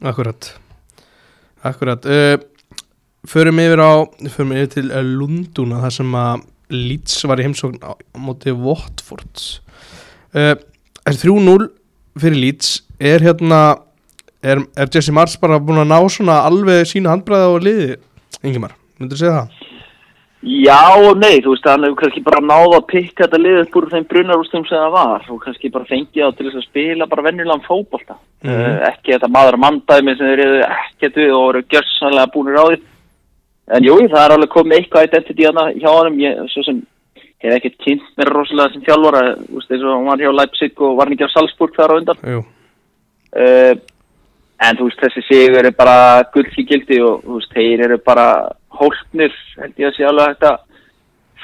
Akkurat. 0.00 0.48
Akkurat 1.66 2.06
Förum 3.28 3.58
yfir 3.60 3.80
á 3.82 3.92
Förum 4.30 4.54
yfir 4.54 4.70
til 4.78 4.92
Lundúna 5.18 5.82
þar 5.82 5.96
sem 5.98 6.14
að 6.16 6.46
Leeds 6.72 7.18
var 7.28 7.40
í 7.40 7.48
heimsókn 7.48 7.80
á, 7.84 7.92
á 7.92 8.18
móti 8.20 8.54
Watford. 8.54 9.44
Uh, 10.32 10.54
Er 11.08 11.16
3-0 11.16 11.68
fyrir 12.20 12.40
Leeds 12.40 12.72
Er 13.00 13.24
hérna 13.24 13.60
Er, 14.42 14.60
er 14.78 14.90
Jesse 14.94 15.12
Mars 15.14 15.34
bara 15.40 15.58
búin 15.58 15.80
að 15.82 15.90
ná 15.90 15.98
svona 16.12 16.42
alveg 16.46 16.86
sína 16.86 17.10
handbræða 17.10 17.48
og 17.56 17.64
liði 17.66 17.96
Ingimar, 18.46 18.76
myndur 19.00 19.18
segja 19.18 19.40
það? 19.40 19.64
Já 20.46 20.94
og 20.94 21.16
nei, 21.18 21.40
þú 21.42 21.50
veist, 21.50 21.64
hann 21.66 21.82
hefur 21.82 21.96
kannski 21.98 22.20
bara 22.22 22.38
náð 22.46 22.76
að 22.76 22.84
pikka 22.92 23.24
þetta 23.24 23.40
lið 23.42 23.56
upp 23.64 23.78
úr 23.80 23.86
þeim 23.90 24.04
brunarústum 24.12 24.66
sem 24.68 24.78
það 24.78 24.92
var 24.94 25.24
og 25.34 25.40
kannski 25.42 25.70
bara 25.74 25.88
fengið 25.88 26.22
á 26.22 26.30
til 26.30 26.46
þess 26.46 26.60
að 26.60 26.68
spila 26.68 27.08
bara 27.10 27.24
venjulegan 27.26 27.64
fótbolta. 27.64 28.14
Mhm. 28.46 28.54
uh, 28.54 28.76
ekki 28.92 29.16
þetta 29.16 29.32
maður 29.34 29.58
að 29.58 29.64
mandæmi 29.64 30.14
sem 30.14 30.30
þeir 30.30 30.44
eru 30.44 30.60
ekkert 30.68 31.18
við 31.18 31.34
og 31.34 31.42
voru 31.42 31.64
gjörsanlega 31.74 32.32
búinir 32.36 32.60
á 32.62 32.64
því. 32.68 32.78
En 33.74 33.84
jú, 33.84 33.96
það 34.06 34.22
er 34.22 34.36
alveg 34.36 34.54
komið 34.54 34.78
eitthvað 34.78 35.08
identity 35.08 35.48
hana 35.48 35.66
hjá 35.74 35.90
ég, 36.22 36.38
svo 36.54 36.62
sem 36.68 36.80
hef 37.42 37.58
ekkert 37.58 37.82
kynnt 37.82 38.14
mér 38.16 38.32
rosalega 38.32 38.72
sem 38.72 38.86
þjálfara, 38.86 39.24
þú 39.42 39.58
veist, 39.58 39.74
eins 39.74 39.82
og 39.82 39.92
hann 39.96 40.08
var 40.12 40.22
hjá 40.22 40.32
Leipzig 40.38 40.80
og 40.86 40.96
var 40.96 41.10
hann 41.10 41.18
ekki 41.18 41.26
á 41.26 41.34
Salzburg 41.34 41.74
þar 41.74 41.98
á 41.98 41.98
undan. 41.98 42.22
Jú, 42.22 42.46
Uh, 43.28 43.76
en 44.66 44.78
þú 44.78 44.88
veist, 44.88 45.04
þessi 45.04 45.24
sigur 45.28 45.68
er 45.68 45.76
bara 45.76 46.24
gullki 46.34 46.66
gildi 46.66 47.00
og 47.04 47.22
þú 47.24 47.38
veist, 47.38 47.54
þeir 47.54 47.86
eru 47.86 47.98
bara 48.04 48.26
hólpnir, 48.78 49.34
held 49.58 49.80
ég 49.82 49.90
að 49.90 49.96
sé 49.96 50.06
alveg 50.08 50.46
að 50.50 50.60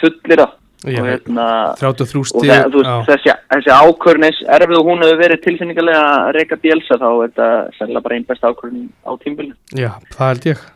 fullir. 0.00 0.44
Ég 0.85 1.00
og 1.00 1.07
hérna, 1.09 1.44
33 1.81 2.20
og 2.20 2.44
það, 2.44 2.74
veist, 2.74 3.07
þessi, 3.09 3.35
þessi 3.55 3.72
ákvörn 3.72 4.27
eins 4.27 4.40
erfið 4.53 4.81
og 4.83 4.88
hún 4.90 5.05
hefur 5.07 5.20
verið 5.22 5.40
tilfinningarlega 5.46 6.03
að 6.11 6.33
reyka 6.37 6.59
bjelsa 6.61 6.98
þá 7.00 7.07
er 7.09 7.22
þetta 7.22 7.46
sannlega 7.79 8.05
bara 8.05 8.18
einn 8.18 8.27
besta 8.29 8.50
ákvörn 8.53 8.83
á 9.00 9.11
tímbilinu. 9.22 9.57
Já, 9.72 9.94
það 10.12 10.29
held 10.29 10.48
ég 10.50 10.66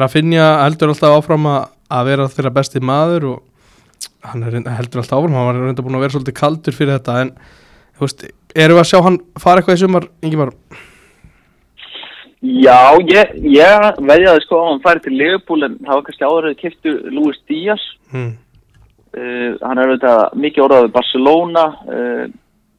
Rafinha 0.00 0.50
heldur 0.66 0.92
alltaf 0.92 1.16
áfram 1.16 1.48
að, 1.50 1.64
að 1.96 2.10
vera 2.10 2.28
þeirra 2.34 2.52
besti 2.60 2.84
maður 2.84 3.26
og 3.30 4.28
hann 4.28 4.44
er, 4.44 4.58
heldur 4.76 5.02
alltaf 5.02 5.16
áfram 5.16 5.38
hann 5.38 5.48
var 5.48 5.62
reynda 5.64 5.86
búin 5.86 5.98
að 5.98 6.04
vera 6.04 6.16
svolítið 6.18 6.38
kaldur 6.38 6.76
fyrir 6.76 6.98
þetta 6.98 7.16
en 7.24 7.32
veist, 8.00 8.28
erum 8.54 8.78
við 8.78 8.84
að 8.84 8.88
sjá 8.92 9.02
hann 9.06 9.18
fara 9.40 9.60
eitthvað 9.60 9.80
í 9.80 9.82
sumar, 9.82 10.06
Ingimar? 10.24 10.54
Já, 12.40 12.96
ég, 13.04 13.34
ég 13.52 13.88
veðjaði 14.00 14.44
sko 14.46 14.58
að 14.58 14.68
hann 14.70 14.84
færi 14.84 15.02
til 15.04 15.16
Liverpool 15.18 15.64
en 15.66 15.74
það 15.84 15.90
var 15.92 16.04
kannski 16.06 16.24
áður 16.24 16.46
að 16.48 16.60
kiptu 16.62 16.92
Luis 17.12 17.40
Díaz. 17.50 17.82
Hmm. 18.12 18.30
uh, 19.12 19.50
hann 19.60 19.80
er 19.80 19.90
auðvitað 19.90 20.38
mikið 20.40 20.64
orðað 20.64 20.86
við 20.86 20.94
Barcelona. 20.94 21.64
Uh, 21.84 22.22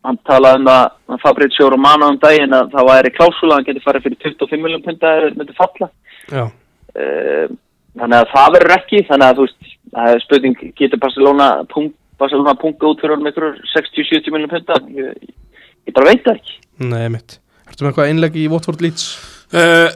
hann 0.01 0.17
talaði 0.25 0.63
um 0.63 0.71
að 0.73 1.19
Fabrizio 1.21 1.67
Romano 1.69 2.09
um 2.09 2.17
daginn 2.21 2.55
að 2.57 2.71
það 2.71 2.87
væri 2.89 3.11
klásula 3.13 3.59
hann 3.59 3.67
geti 3.67 3.83
farið 3.83 4.07
fyrir 4.07 4.23
25 4.23 4.63
miljón 4.63 4.81
punta 4.85 5.11
eða 5.19 5.29
myndi 5.35 5.57
falla. 5.59 5.89
Uh, 6.31 7.53
þannig 8.01 8.17
að 8.17 8.31
það 8.31 8.55
verður 8.55 8.75
ekki 8.79 9.03
þannig 9.11 9.27
að 9.27 9.37
þú 9.37 9.45
veist, 9.45 9.75
það 9.91 10.15
er 10.15 10.23
spurning 10.25 10.63
getur 10.81 11.03
Barcelona 11.03 12.55
punka 12.57 12.89
út 12.89 13.03
fyrir 13.03 13.13
honum 13.13 13.29
einhverjur 13.29 13.61
60-70 13.75 14.33
miljón 14.33 14.53
punta 14.55 14.79
ég, 14.89 15.37
ég 15.85 15.93
bara 15.93 16.09
veit 16.09 16.25
það 16.25 16.41
ekki. 16.41 16.57
Nei 16.81 17.05
mitt 17.13 17.37
Ertu 17.69 17.85
með 17.85 17.91
eitthvað 17.91 18.09
einleg 18.09 18.41
í 18.41 18.47
Watford 18.51 18.81
Leeds? 18.83 19.05
Uh, 19.53 19.89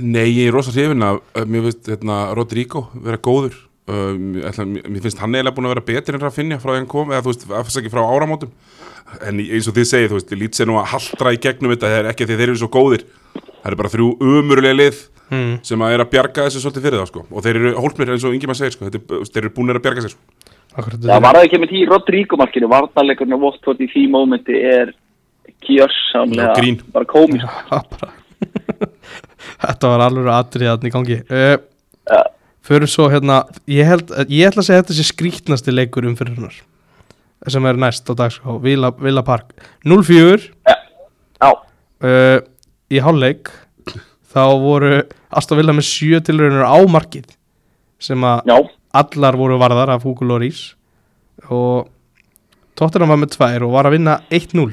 Nei, 0.00 0.26
ég 0.36 0.48
er 0.50 0.54
rosa 0.56 0.72
hrifin 0.74 1.02
að 1.06 1.20
uh, 1.22 1.44
mér 1.48 1.66
finnst 1.70 1.88
hérna, 1.92 2.16
Rodrigo 2.36 2.86
vera 3.04 3.16
góður 3.22 3.54
uh, 3.88 4.12
mér 4.16 4.50
ætla- 4.50 4.66
mér 4.68 4.86
mér 4.92 5.04
finnst 5.06 5.20
hann 5.22 5.34
eiginlega 5.36 5.56
búin 5.56 5.68
að 5.70 5.74
vera 5.76 5.86
betri 5.90 6.16
en 6.18 6.24
Rafinha 6.24 6.58
frá 6.62 6.72
því 6.74 6.80
hann 6.82 6.90
kom, 6.90 7.12
eða 7.14 7.24
þú 7.24 7.32
veist, 7.34 7.46
afsaki 7.62 7.92
frá 7.92 8.02
áramótum 8.04 8.52
en 9.22 9.38
eins 9.40 9.68
og 9.70 9.76
þið 9.76 9.86
segið, 9.92 10.08
þú 10.12 10.18
veist, 10.20 10.32
lít 10.40 10.58
sér 10.58 10.66
nú 10.70 10.76
að 10.80 10.88
haldra 10.94 11.32
í 11.36 11.40
gegnum 11.40 11.72
þetta, 11.74 11.90
það 11.92 12.00
er 12.02 12.08
ekki 12.12 12.26
því 12.26 12.38
þeir 12.40 12.48
eru 12.50 12.60
svo 12.62 12.70
góðir 12.74 13.04
það 13.36 13.68
eru 13.70 13.78
bara 13.82 13.92
þrjú 13.96 14.08
umurlega 14.20 14.80
lið 14.84 15.04
Hmm. 15.26 15.56
sem 15.66 15.80
að 15.82 15.90
er 15.96 16.00
að 16.04 16.10
bjarga 16.12 16.44
þessu 16.46 16.60
svolítið 16.62 16.84
fyrir 16.86 17.00
það 17.00 17.08
sko. 17.10 17.22
og 17.34 17.42
þeir 17.42 17.56
eru 17.58 17.70
hólpnir 17.82 18.10
eins 18.14 18.22
og 18.28 18.34
Ingi 18.36 18.46
maður 18.46 18.60
segir 18.60 18.74
sko. 18.76 18.86
Þetta 18.86 19.16
er, 19.16 19.24
þeir 19.34 19.40
eru 19.40 19.50
búinir 19.56 19.78
að 19.80 19.82
bjarga 19.82 20.04
sér 20.04 20.12
sko. 20.12 20.20
Já, 21.02 21.16
var 21.24 21.34
það 21.34 21.46
ekki 21.48 21.58
með 21.64 21.72
því 21.72 21.80
Rodrigo 21.90 22.38
markinu 22.38 22.68
Þetta 29.64 29.90
var 29.92 30.06
alveg 30.06 30.30
atrið 30.34 30.72
aðni 30.72 30.90
í 30.90 30.94
gangi. 30.94 31.18
Uh, 31.30 31.56
Já. 32.06 32.22
Fyrir 32.66 32.90
svo 32.90 33.06
hérna 33.12 33.44
ég, 33.70 33.86
held, 33.86 34.10
ég 34.26 34.48
ætla 34.48 34.62
að 34.64 34.68
segja 34.68 34.82
þetta 34.82 34.96
sé 34.96 35.04
skrítnasti 35.06 35.74
leikur 35.74 36.08
umfyrirnar 36.08 36.56
sem 37.52 37.66
er 37.68 37.78
næst 37.78 38.08
á 38.10 38.14
dagskrá, 38.18 38.56
Villa, 38.58 38.90
Villa 38.98 39.22
Park. 39.22 39.52
0-4 39.86 40.48
Já, 40.66 41.50
uh, 41.52 42.38
í 42.90 43.02
hálfleik 43.02 43.52
þá 44.34 44.42
voru 44.60 44.96
Aston 45.30 45.60
Villa 45.60 45.74
með 45.76 45.86
sjö 45.90 46.20
tilraunir 46.24 46.66
á 46.66 46.76
markið 46.90 47.28
sem 48.02 48.24
að 48.26 48.50
já, 48.50 48.56
allar 49.02 49.38
voru 49.38 49.60
varðar 49.60 49.94
af 49.94 50.04
Hugo 50.06 50.26
Lloris 50.26 50.72
og 51.46 51.86
Tottenham 52.76 53.14
var 53.14 53.22
með 53.22 53.36
tvær 53.36 53.64
og 53.68 53.76
var 53.76 53.88
að 53.88 53.96
vinna 53.96 54.18
1-0 54.34 54.66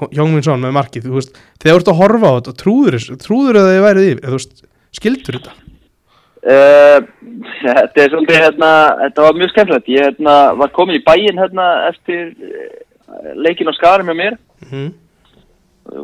Hjóngvinsson 0.00 0.62
með 0.62 0.76
markið 0.78 1.08
þú 1.08 1.18
veist, 1.18 1.36
þegar 1.60 1.74
þú 1.74 1.80
ert 1.80 1.90
að 1.92 2.00
horfa 2.00 2.30
á 2.32 2.36
þetta 2.38 2.54
trúður, 2.62 2.96
trúður 3.22 3.58
að 3.60 3.68
þið 3.68 3.84
værið 3.86 4.08
yfir 4.12 4.36
veist, 4.36 4.64
skildur 4.96 5.38
þetta? 5.38 5.58
Uh, 6.42 7.04
þetta 7.62 8.02
er 8.02 8.08
svolítið 8.10 8.40
hérna, 8.40 8.70
þetta 9.04 9.26
var 9.26 9.36
mjög 9.38 9.52
skemmtilegt. 9.52 9.92
Ég 9.92 10.08
hérna, 10.08 10.32
var 10.58 10.72
komin 10.74 10.98
í 10.98 11.04
bæinn 11.06 11.38
hérna 11.38 11.68
eftir 11.92 12.32
uh, 12.34 13.30
leikin 13.38 13.70
á 13.70 13.74
skarum 13.78 14.10
með 14.10 14.18
mér. 14.18 14.40
Mm. 14.66 14.90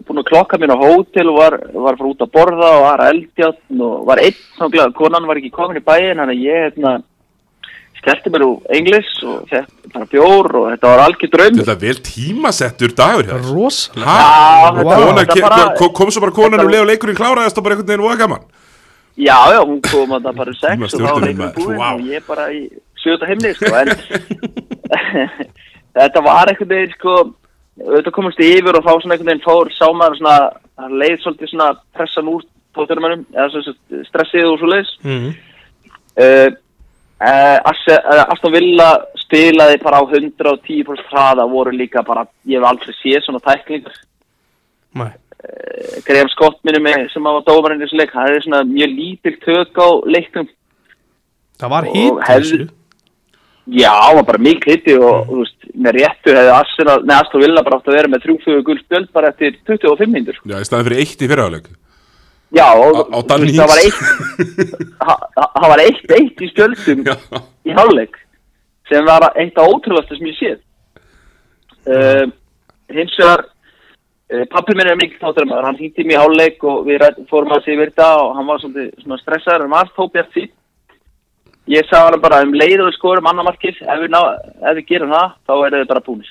búin 0.07 0.19
að 0.21 0.29
klokka 0.31 0.59
mér 0.59 0.75
á 0.75 0.79
hótel 0.79 1.29
og 1.31 1.37
var, 1.39 1.55
var 1.71 1.99
fara 1.99 2.09
út 2.11 2.23
að 2.23 2.33
borða 2.35 2.71
og 2.77 2.85
var 2.85 3.03
eldjátt 3.07 3.61
og 3.79 4.09
var 4.09 4.23
einn, 4.23 4.91
konan 4.99 5.29
var 5.31 5.39
ekki 5.39 5.53
komin 5.55 5.79
í 5.79 5.85
bæin, 5.87 6.19
þannig 6.19 6.35
að 6.35 6.43
ég, 6.43 6.65
hérna, 6.67 6.95
skellti 8.01 8.33
mér 8.35 8.47
úr 8.47 8.75
englis 8.75 9.13
og 9.27 9.45
fekk 9.51 9.78
bara 9.95 10.07
bjór 10.13 10.49
og 10.61 10.65
þetta 10.73 10.91
var 10.93 11.03
algjör 11.07 11.31
draum. 11.35 11.59
Þetta 11.59 11.75
er 11.75 11.83
vel 11.83 11.99
tímasettur 12.09 12.95
dagur 12.99 13.29
hér 13.29 13.43
ke- 15.35 15.43
bara- 15.47 15.75
kom, 15.79 15.93
kom 15.99 16.11
svo 16.15 16.21
bara 16.25 16.33
konan 16.39 16.61
um 16.65 16.71
leið 16.73 16.85
og 16.85 16.91
leikurinn 16.93 17.19
kláraðist 17.19 17.59
og 17.59 17.65
bara 17.65 17.75
einhvern 17.77 17.91
veginn 17.93 18.07
voða 18.07 18.19
gaman 18.25 18.45
Já, 19.19 19.39
já, 19.51 19.59
hún 19.67 19.81
kom 19.83 20.13
að 20.15 20.29
það 20.29 20.37
bara 20.39 20.53
sex 20.55 20.95
og 20.95 21.01
þá 21.01 21.09
var 21.11 21.25
maður, 21.27 21.55
búinn 21.57 21.79
vá. 21.81 21.89
og 21.95 22.03
ég 22.07 22.27
bara 22.29 22.45
í 22.55 22.61
sjöta 23.03 23.27
heimni, 23.27 23.51
sko, 23.59 23.73
en 23.75 23.89
þetta 25.99 26.23
var 26.23 26.51
einhvern 26.53 26.71
veginn, 26.71 26.95
sko, 26.95 27.15
auðvitað 27.83 28.15
komast 28.15 28.43
yfir 28.47 28.79
og 28.79 28.85
þá 28.87 28.93
svona 28.95 29.17
einhvern 29.17 29.31
veginn 29.33 29.43
fór, 29.47 29.73
sá 29.75 29.87
maður 29.91 30.21
svona, 30.21 30.37
það 30.79 30.95
leið 31.03 31.17
svolítið 31.25 31.51
svona 31.53 31.69
pressan 31.99 32.31
úr 32.31 32.47
tótturumennum, 32.79 33.25
eða 33.35 33.49
svona 33.57 34.05
stressið 34.13 34.49
og 34.53 34.59
svo 34.63 34.71
leiðis. 34.73 34.95
mm. 35.03 35.29
Uh, 36.19 36.49
uh, 37.21 37.59
Aston 38.33 38.53
Villa 38.55 38.89
spilaði 39.25 39.81
bara 39.83 40.01
á 40.01 40.05
110% 40.07 41.09
hraða, 41.11 41.49
voru 41.51 41.73
líka 41.75 42.03
bara, 42.07 42.27
ég 42.47 42.59
hef 42.61 42.69
aldrei 42.71 42.95
séð 43.03 43.25
svona 43.27 43.41
tæklingar. 43.45 43.97
Nei 44.95 45.11
Uh, 45.39 46.01
Graham 46.03 46.27
Scott 46.33 46.57
minni 46.67 46.81
mig 46.83 47.05
sem 47.13 47.23
var 47.23 47.45
dómarinn 47.47 47.79
í 47.79 47.85
þessu 47.85 47.95
leik, 48.01 48.11
það 48.11 48.33
er 48.35 48.41
svona 48.43 48.59
mjög 48.67 48.91
lítil 48.91 49.35
tök 49.45 49.77
á 49.79 49.87
leiknum. 50.11 50.49
Það 51.63 51.71
var 51.71 51.87
hitt 51.93 52.19
hefði- 52.27 52.67
Já, 53.71 53.93
það 54.03 54.17
var 54.17 54.27
bara 54.33 54.39
mikið 54.43 54.73
hitti 54.75 54.97
og 54.99 55.29
þú 55.29 55.39
veist, 55.45 55.69
með 55.79 55.93
réttu 56.01 56.35
hefði 56.35 57.15
Aston 57.21 57.41
Villa 57.45 57.63
bara 57.63 57.79
átt 57.79 57.87
að 57.93 57.97
vera 58.01 58.11
með 58.11 58.25
þrjúfjögur 58.27 58.65
guldspjöld 58.67 59.13
bara 59.15 59.29
eftir 59.31 59.55
25 59.71 60.11
minnur. 60.11 60.41
Já, 60.43 60.57
í 60.59 60.67
staðin 60.67 60.89
fyrir 60.91 61.03
eitt 61.05 61.23
í 61.23 61.29
fyrirháleik 61.31 61.71
Já, 62.57 62.65
Á- 62.65 63.09
á 63.13 63.19
það 63.29 63.69
var 63.69 63.81
eitt, 63.83 63.99
það 65.59 65.69
var 65.69 65.83
eitt 65.85 66.15
eitt 66.17 66.41
í 66.41 66.49
spjöldum 66.49 67.03
Já, 67.05 67.15
í 67.69 67.75
hálfleik 67.77 68.17
sem 68.89 69.05
var 69.05 69.27
eitt 69.37 69.59
af 69.61 69.69
ótrúlega 69.69 70.17
sem 70.17 70.31
ég 70.31 70.39
séð. 70.39 70.59
Uh, 71.89 72.25
hins 72.93 73.13
vegar, 73.21 73.43
uh, 74.33 74.45
pappi 74.53 74.77
minn 74.77 74.89
er 74.89 74.97
mikið 74.97 75.21
þátturamaður, 75.21 75.67
hann 75.69 75.81
hýtti 75.81 76.07
mér 76.09 76.17
í 76.17 76.23
hálfleik 76.23 76.65
og 76.65 76.89
við 76.89 77.05
fórum 77.29 77.53
að 77.53 77.67
sér 77.67 77.83
virta 77.83 78.09
og 78.23 78.35
hann 78.39 78.49
var 78.49 78.65
svona 78.65 79.21
stressaður, 79.21 79.93
þó 79.93 80.03
bjart 80.13 80.33
sín. 80.37 80.51
Ég 81.69 81.85
sagði 81.85 82.17
hann 82.17 82.25
bara 82.25 82.43
um 82.47 82.55
leið 82.57 82.81
og 82.87 82.95
skorum 82.97 83.27
annar 83.29 83.45
markið, 83.45 83.83
ef 83.85 83.99
við, 84.01 84.13
ná, 84.15 84.21
ef 84.71 84.77
við 84.79 84.87
gerum 84.89 85.13
það, 85.13 85.33
þá 85.45 85.53
er 85.59 85.75
þetta 85.77 85.93
bara 85.93 86.07
búnis. 86.07 86.31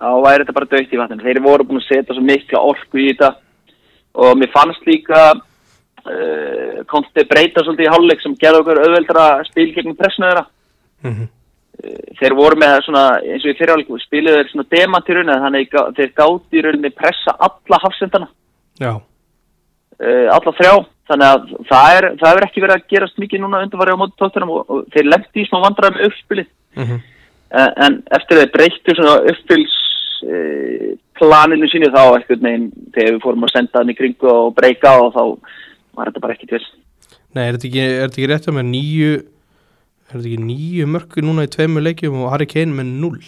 Þá 0.00 0.08
væri 0.24 0.44
þetta 0.44 0.56
bara 0.58 0.68
dögt 0.74 0.92
í 0.92 1.00
vatninu. 1.00 1.24
Þeir 1.24 1.40
voru 1.44 1.64
búin 1.68 1.80
að 1.80 1.88
setja 1.88 2.16
svo 2.16 2.24
mikla 2.24 2.60
orku 2.68 3.00
í 3.00 3.08
þetta 3.14 3.30
og 4.14 4.38
mér 4.38 4.50
fannst 4.54 4.86
líka 4.88 5.20
uh, 5.34 6.80
konti 6.90 7.26
breyta 7.28 7.64
svolítið 7.64 7.86
í 7.86 7.92
hálfleik 7.92 8.24
sem 8.24 8.38
gerði 8.40 8.62
okkur 8.62 8.82
auðveldra 8.84 9.26
spil 9.50 9.68
gegn 9.74 9.98
pressinu 9.98 10.30
þeirra. 10.30 10.46
Mhm. 11.06 11.28
Þeir 12.20 12.34
voru 12.36 12.58
með 12.60 12.74
svona, 12.84 13.04
eins 13.24 13.44
og 13.46 13.54
í 13.54 13.56
fyrirhálfleikum, 13.56 14.00
spiluðu 14.02 14.36
þeir 14.36 14.50
svona 14.50 14.66
demant 14.74 15.06
í 15.08 15.14
rauninni, 15.16 15.36
þannig 15.44 15.76
að 15.80 15.94
þeir 15.96 16.10
gátt 16.18 16.58
í 16.58 16.64
rauninni 16.66 16.90
pressa 16.92 17.36
alla 17.40 17.78
hafsendana, 17.86 18.28
Já 18.80 18.92
uh, 20.00 20.26
alla 20.34 20.54
þrjá, 20.56 20.74
þannig 21.10 21.28
að 21.30 21.46
það 21.70 21.96
er, 21.96 22.08
það 22.20 22.30
hefur 22.30 22.46
ekki 22.46 22.64
verið 22.64 22.76
að 22.76 22.88
gerast 22.94 23.20
mikið 23.22 23.42
núna 23.42 23.62
undanfarið 23.64 23.96
á 23.96 24.00
móti 24.02 24.18
tóttunum 24.20 24.52
og, 24.54 24.60
og 24.70 24.84
þeir 24.94 25.08
lendi 25.10 25.42
í 25.42 25.48
smá 25.48 25.60
vandræði 25.64 25.96
með 25.96 26.10
uppspilið, 26.10 26.50
Mhm. 26.80 27.00
en, 27.50 27.72
en 27.84 27.96
eftir 28.16 28.38
þeir 28.38 28.52
breyttu 28.54 28.94
svona 28.94 29.16
uppspils 29.32 29.76
uh, 30.26 30.86
planinu 31.20 31.68
sínu 31.70 31.90
þá 31.94 32.00
eitthvað 32.18 32.46
neginn, 32.46 32.70
þegar 32.94 33.16
við 33.16 33.24
fórum 33.24 33.46
að 33.48 33.54
senda 33.56 33.80
hann 33.82 33.92
í 33.92 33.98
kringu 33.98 34.30
og 34.30 34.54
breyka 34.56 34.94
og 35.02 35.12
þá 35.16 35.22
var 35.98 36.10
þetta 36.10 36.22
bara 36.24 36.36
ekki 36.36 36.50
til. 36.52 36.62
Nei, 37.34 37.44
er 37.48 37.56
þetta 37.58 37.68
ekki, 37.70 37.84
er 37.84 38.00
þetta 38.08 38.18
ekki 38.18 38.30
rétt 38.32 38.50
að 38.50 38.58
með 38.60 38.68
nýju 38.72 39.12
Er 40.10 40.16
þetta 40.18 40.26
ekki 40.26 40.42
nýju 40.42 40.86
mörku 40.90 41.22
núna 41.22 41.44
í 41.46 41.50
tveimur 41.52 41.84
leikjum 41.86 42.16
og 42.24 42.32
Harry 42.32 42.48
Kane 42.50 42.74
með 42.74 42.88
null 42.98 43.20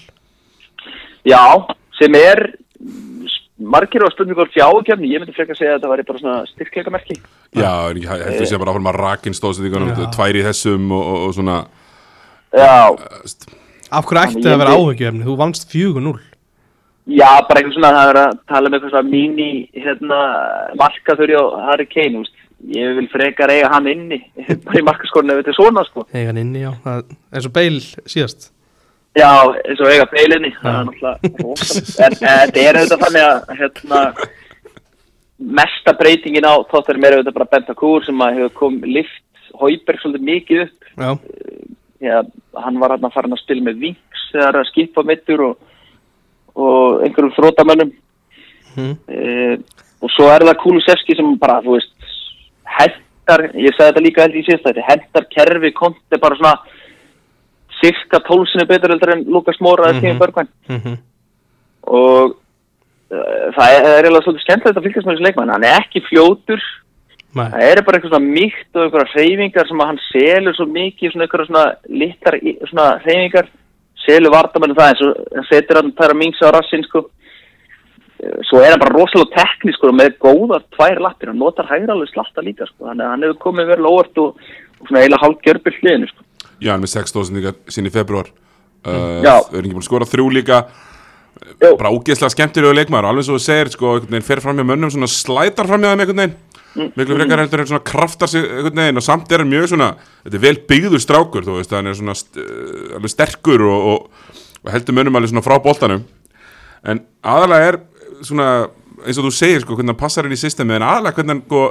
Já, 1.23 1.43
sem 1.95 2.17
er 2.19 2.41
margir 3.63 4.03
á 4.03 4.11
spurningur 4.11 4.51
fjákjöfni, 4.51 5.13
ég 5.13 5.23
myndi 5.23 5.35
frekar 5.37 5.55
segja 5.55 5.77
að 5.77 5.79
þetta 5.79 5.91
væri 5.93 6.07
bara 6.09 6.19
svona 6.19 6.41
styrkleikamerki. 6.51 7.17
já 7.55 7.71
en 7.93 8.01
ég 8.03 8.11
heldur 8.11 8.49
sé 8.51 8.59
bara 8.59 8.73
áfram 8.75 8.91
að 8.91 8.99
rakin 8.99 9.37
stóðsendingunum 9.39 9.93
Já. 9.95 10.09
tvær 10.17 10.39
í 10.41 10.43
þessum 10.49 10.91
og, 10.91 11.05
og, 11.13 11.19
og 11.29 11.35
svona 11.39 11.59
Já, 12.53 12.91
Af 13.93 14.09
hverju 14.09 14.23
ætti 14.25 14.43
það 14.43 14.55
að 14.57 14.63
vera 14.65 14.75
áhugjefni? 14.75 15.25
Þú 15.29 15.39
vannst 15.39 15.71
fjögur 15.71 16.03
null 16.03 16.21
já, 17.07 17.29
bara 17.49 17.61
eitthvað 17.61 17.75
svona 17.77 17.93
það 17.97 18.11
er 18.13 18.21
að 18.23 18.39
tala 18.53 18.71
með 18.71 18.79
eitthvað 18.79 18.95
svona 18.95 19.11
mini 19.11 19.51
hérna, 19.75 20.21
markaþurri 20.81 21.37
á 21.39 21.45
Harry 21.69 21.87
Kane, 21.91 22.23
úst. 22.23 22.35
ég 22.73 22.97
vil 22.99 23.09
frekar 23.11 23.51
eiga 23.51 23.71
hann 23.73 23.89
inni, 23.91 24.21
bara 24.67 24.81
í 24.81 24.85
markaskorinu 24.87 25.35
ef 25.35 25.43
þetta 25.43 25.55
er 25.55 25.59
svona, 25.59 25.87
sko. 25.89 26.07
Egan 26.15 26.39
inni, 26.43 26.63
já. 26.63 26.73
Eins 27.33 27.49
og 27.49 27.55
Bale 27.57 27.81
síðast. 28.07 28.53
Já, 29.19 29.33
eins 29.67 29.83
og 29.83 29.91
eiga 29.93 30.07
beilinni, 30.13 30.55
það 30.61 30.79
er 30.79 30.87
náttúrulega 30.89 31.19
en 32.07 32.17
þetta 32.23 32.63
er 32.63 32.79
auðvitað 32.81 33.05
þannig 33.07 33.27
að 33.27 33.59
hérna, 33.59 34.05
mesta 35.59 35.97
breytingin 35.99 36.49
á 36.49 36.55
tótturum 36.71 37.05
er 37.05 37.19
auðvitað 37.19 37.37
bara 37.41 37.51
Bentancur 37.57 38.07
sem 38.07 38.25
að 38.25 38.39
hefur 38.39 38.57
kom 38.63 38.81
lift 38.87 39.21
Hauberg 39.61 40.01
svolítið 40.01 40.29
mikið 40.31 40.63
upp. 40.65 40.87
Já, 40.97 41.11
Já, 42.03 42.19
hann 42.59 42.81
var 42.83 42.97
hann 42.97 43.05
að 43.07 43.15
fara 43.15 43.31
að 43.31 43.41
spila 43.45 43.63
með 43.69 43.83
Vinks 43.85 44.23
þegar 44.33 44.59
að 44.59 44.69
skipa 44.73 45.05
mittur 45.07 45.43
og, 45.47 45.69
og 46.55 47.05
einhverjum 47.07 47.35
þrótamönnum 47.37 47.93
mm. 48.77 48.95
e, 49.09 49.57
og 50.03 50.13
svo 50.17 50.29
er 50.33 50.45
það 50.49 50.61
Kulusevski 50.63 51.17
sem 51.17 51.33
bara, 51.41 51.61
þú 51.65 51.77
veist, 51.77 51.95
hendar, 52.79 53.49
ég 53.55 53.77
sagði 53.77 53.89
þetta 53.89 54.05
líka 54.07 54.27
held 54.27 54.37
í 54.37 54.45
síðast 54.49 54.69
þetta, 54.69 54.87
hendar 54.91 55.29
kerfi 55.33 55.73
konti 55.77 56.21
bara 56.21 56.39
svona 56.41 56.57
cirka 57.83 58.21
tólsinu 58.27 58.67
betur 58.69 58.95
heldur 58.95 59.17
en 59.17 59.25
Lukas 59.33 59.59
Móra 59.61 59.89
eða 59.89 59.97
Mhm. 59.97 60.05
Tími 60.05 60.19
Börgvæn 60.21 60.53
Mm 60.69 61.01
og 61.83 62.37
uh, 63.11 63.47
það 63.57 63.73
er, 63.75 63.87
eiginlega 63.99 64.23
svolítið 64.23 64.45
skemmtilegt 64.47 64.79
að 64.79 64.85
fylgjast 64.87 65.07
með 65.09 65.17
þessu 65.17 65.27
leikmann, 65.27 65.51
hann 65.51 65.65
er 65.67 65.81
ekki 65.81 66.03
fljótur. 66.07 66.63
Nei, 67.33 67.47
það 67.49 67.65
er 67.67 67.81
bara 67.83 67.99
eitthvað 67.99 68.13
svona 68.13 68.35
mýkt 68.37 68.77
og 68.77 68.85
eitthvað 68.85 69.13
hreyfingar 69.17 69.69
sem 69.69 69.83
að 69.83 69.91
hann 69.91 70.01
selur 70.11 70.57
svo 70.59 70.67
mikið 70.69 71.13
svona 71.13 71.27
eitthvað 71.27 71.49
svona 71.49 71.65
svona 72.71 72.87
hreyfingar 73.03 73.51
selur 74.07 74.35
vartamennum 74.35 74.79
það 74.79 74.93
eins 74.93 75.03
og 75.07 75.19
hann 75.37 75.49
setur 75.51 75.81
hann 75.81 75.93
tæra 75.99 76.17
mings 76.19 76.41
á 76.43 76.49
rassinn 76.55 76.85
sko 76.87 77.07
svo 78.47 78.61
er 78.63 78.71
hann 78.75 78.83
bara 78.83 78.95
rosalega 78.95 79.35
teknísk 79.35 79.81
sko, 79.81 79.91
með 79.99 80.15
góðar 80.23 80.63
tvær 80.77 81.01
lappir, 81.03 81.33
hann 81.33 81.41
notar 81.43 81.67
hægra 81.71 81.97
alveg 81.97 82.13
slatta 82.13 82.45
líka 82.45 82.69
sko, 82.69 82.87
þannig 82.87 83.07
að 83.07 83.13
hann 83.15 83.27
hefur 83.27 83.41
komið 83.49 83.73
verið 83.73 83.89
óvart 83.91 84.23
og, 84.23 84.47
og 84.79 84.87
svona 84.87 85.03
eiginlega 85.03 85.25
hálf 85.25 85.43
gjörbyr 85.47 85.79
hliðinu 85.81 86.11
sko. 86.13 86.25
já, 86.63 86.71
hann 86.71 86.79
er 86.79 86.85
með 86.85 86.95
sex 86.95 87.15
stóðsendingar 87.15 87.59
sín 87.75 87.91
í 87.91 87.95
februar 87.95 88.31
uh, 88.31 89.19
Já. 89.25 89.35
þau 89.49 89.59
eru 89.59 89.65
ekki 89.65 89.75
búin 89.75 89.83
að 89.83 89.91
skora 89.91 90.11
þrjú 90.13 90.29
líka 90.39 90.63
Jú. 91.59 91.73
bara 91.81 91.91
ógeðslega 91.91 92.35
skemmtilegu 92.37 92.77
leikmaður 92.79 93.11
alveg 93.11 93.27
svo 93.27 93.41
þú 93.41 93.45
segir, 93.49 93.73
sko, 93.75 93.97
einhvern 93.97 94.15
veginn 94.15 94.29
fer 94.31 94.45
fram 94.45 94.61
hjá 94.61 94.69
mönnum 94.71 94.95
svona 94.95 95.11
slætar 95.11 95.67
fram 95.71 95.83
hjá 95.83 95.91
þeim 95.91 96.05
einhvern 96.05 96.23
veginn 96.23 96.39
Mm. 96.39 96.52
Miklu 96.75 97.17
frekar 97.19 97.43
heldur 97.43 97.63
en 97.63 97.69
svona 97.71 97.85
kraftar 97.85 98.31
sig 98.31 98.45
einhvern 98.47 98.81
veginn 98.81 99.01
og 99.01 99.05
samt 99.05 99.33
er 99.33 99.43
hann 99.43 99.51
mjög 99.51 99.73
svona 99.73 99.89
þetta 100.25 100.39
er 100.39 100.45
vel 100.45 100.59
byggður 100.71 101.03
strákur, 101.05 101.47
þú 101.47 101.57
veist, 101.59 101.75
hann 101.77 101.91
er 101.91 101.99
svona 101.99 102.17
st 102.17 102.41
uh, 102.41 102.95
alveg 102.99 103.13
sterkur 103.13 103.65
og, 103.69 103.89
og, 103.93 104.39
og 104.63 104.73
heldur 104.75 104.97
mönnum 104.97 105.19
alveg 105.19 105.33
svona 105.33 105.45
frá 105.45 105.59
boltanum. 105.63 106.07
En 106.89 107.03
aðalega 107.23 107.73
er 107.73 107.81
svona 108.23 108.49
eins 109.03 109.19
og 109.19 109.29
þú 109.29 109.35
segir, 109.35 109.65
sko, 109.65 109.77
hvernig 109.77 109.95
hann 109.95 110.01
passar 110.01 110.29
inn 110.29 110.37
í 110.37 110.41
systemi 110.41 110.77
en 110.79 110.87
aðalega 110.87 111.19
hvernig 111.19 111.37
hann, 111.37 111.45
sko, 111.47 111.63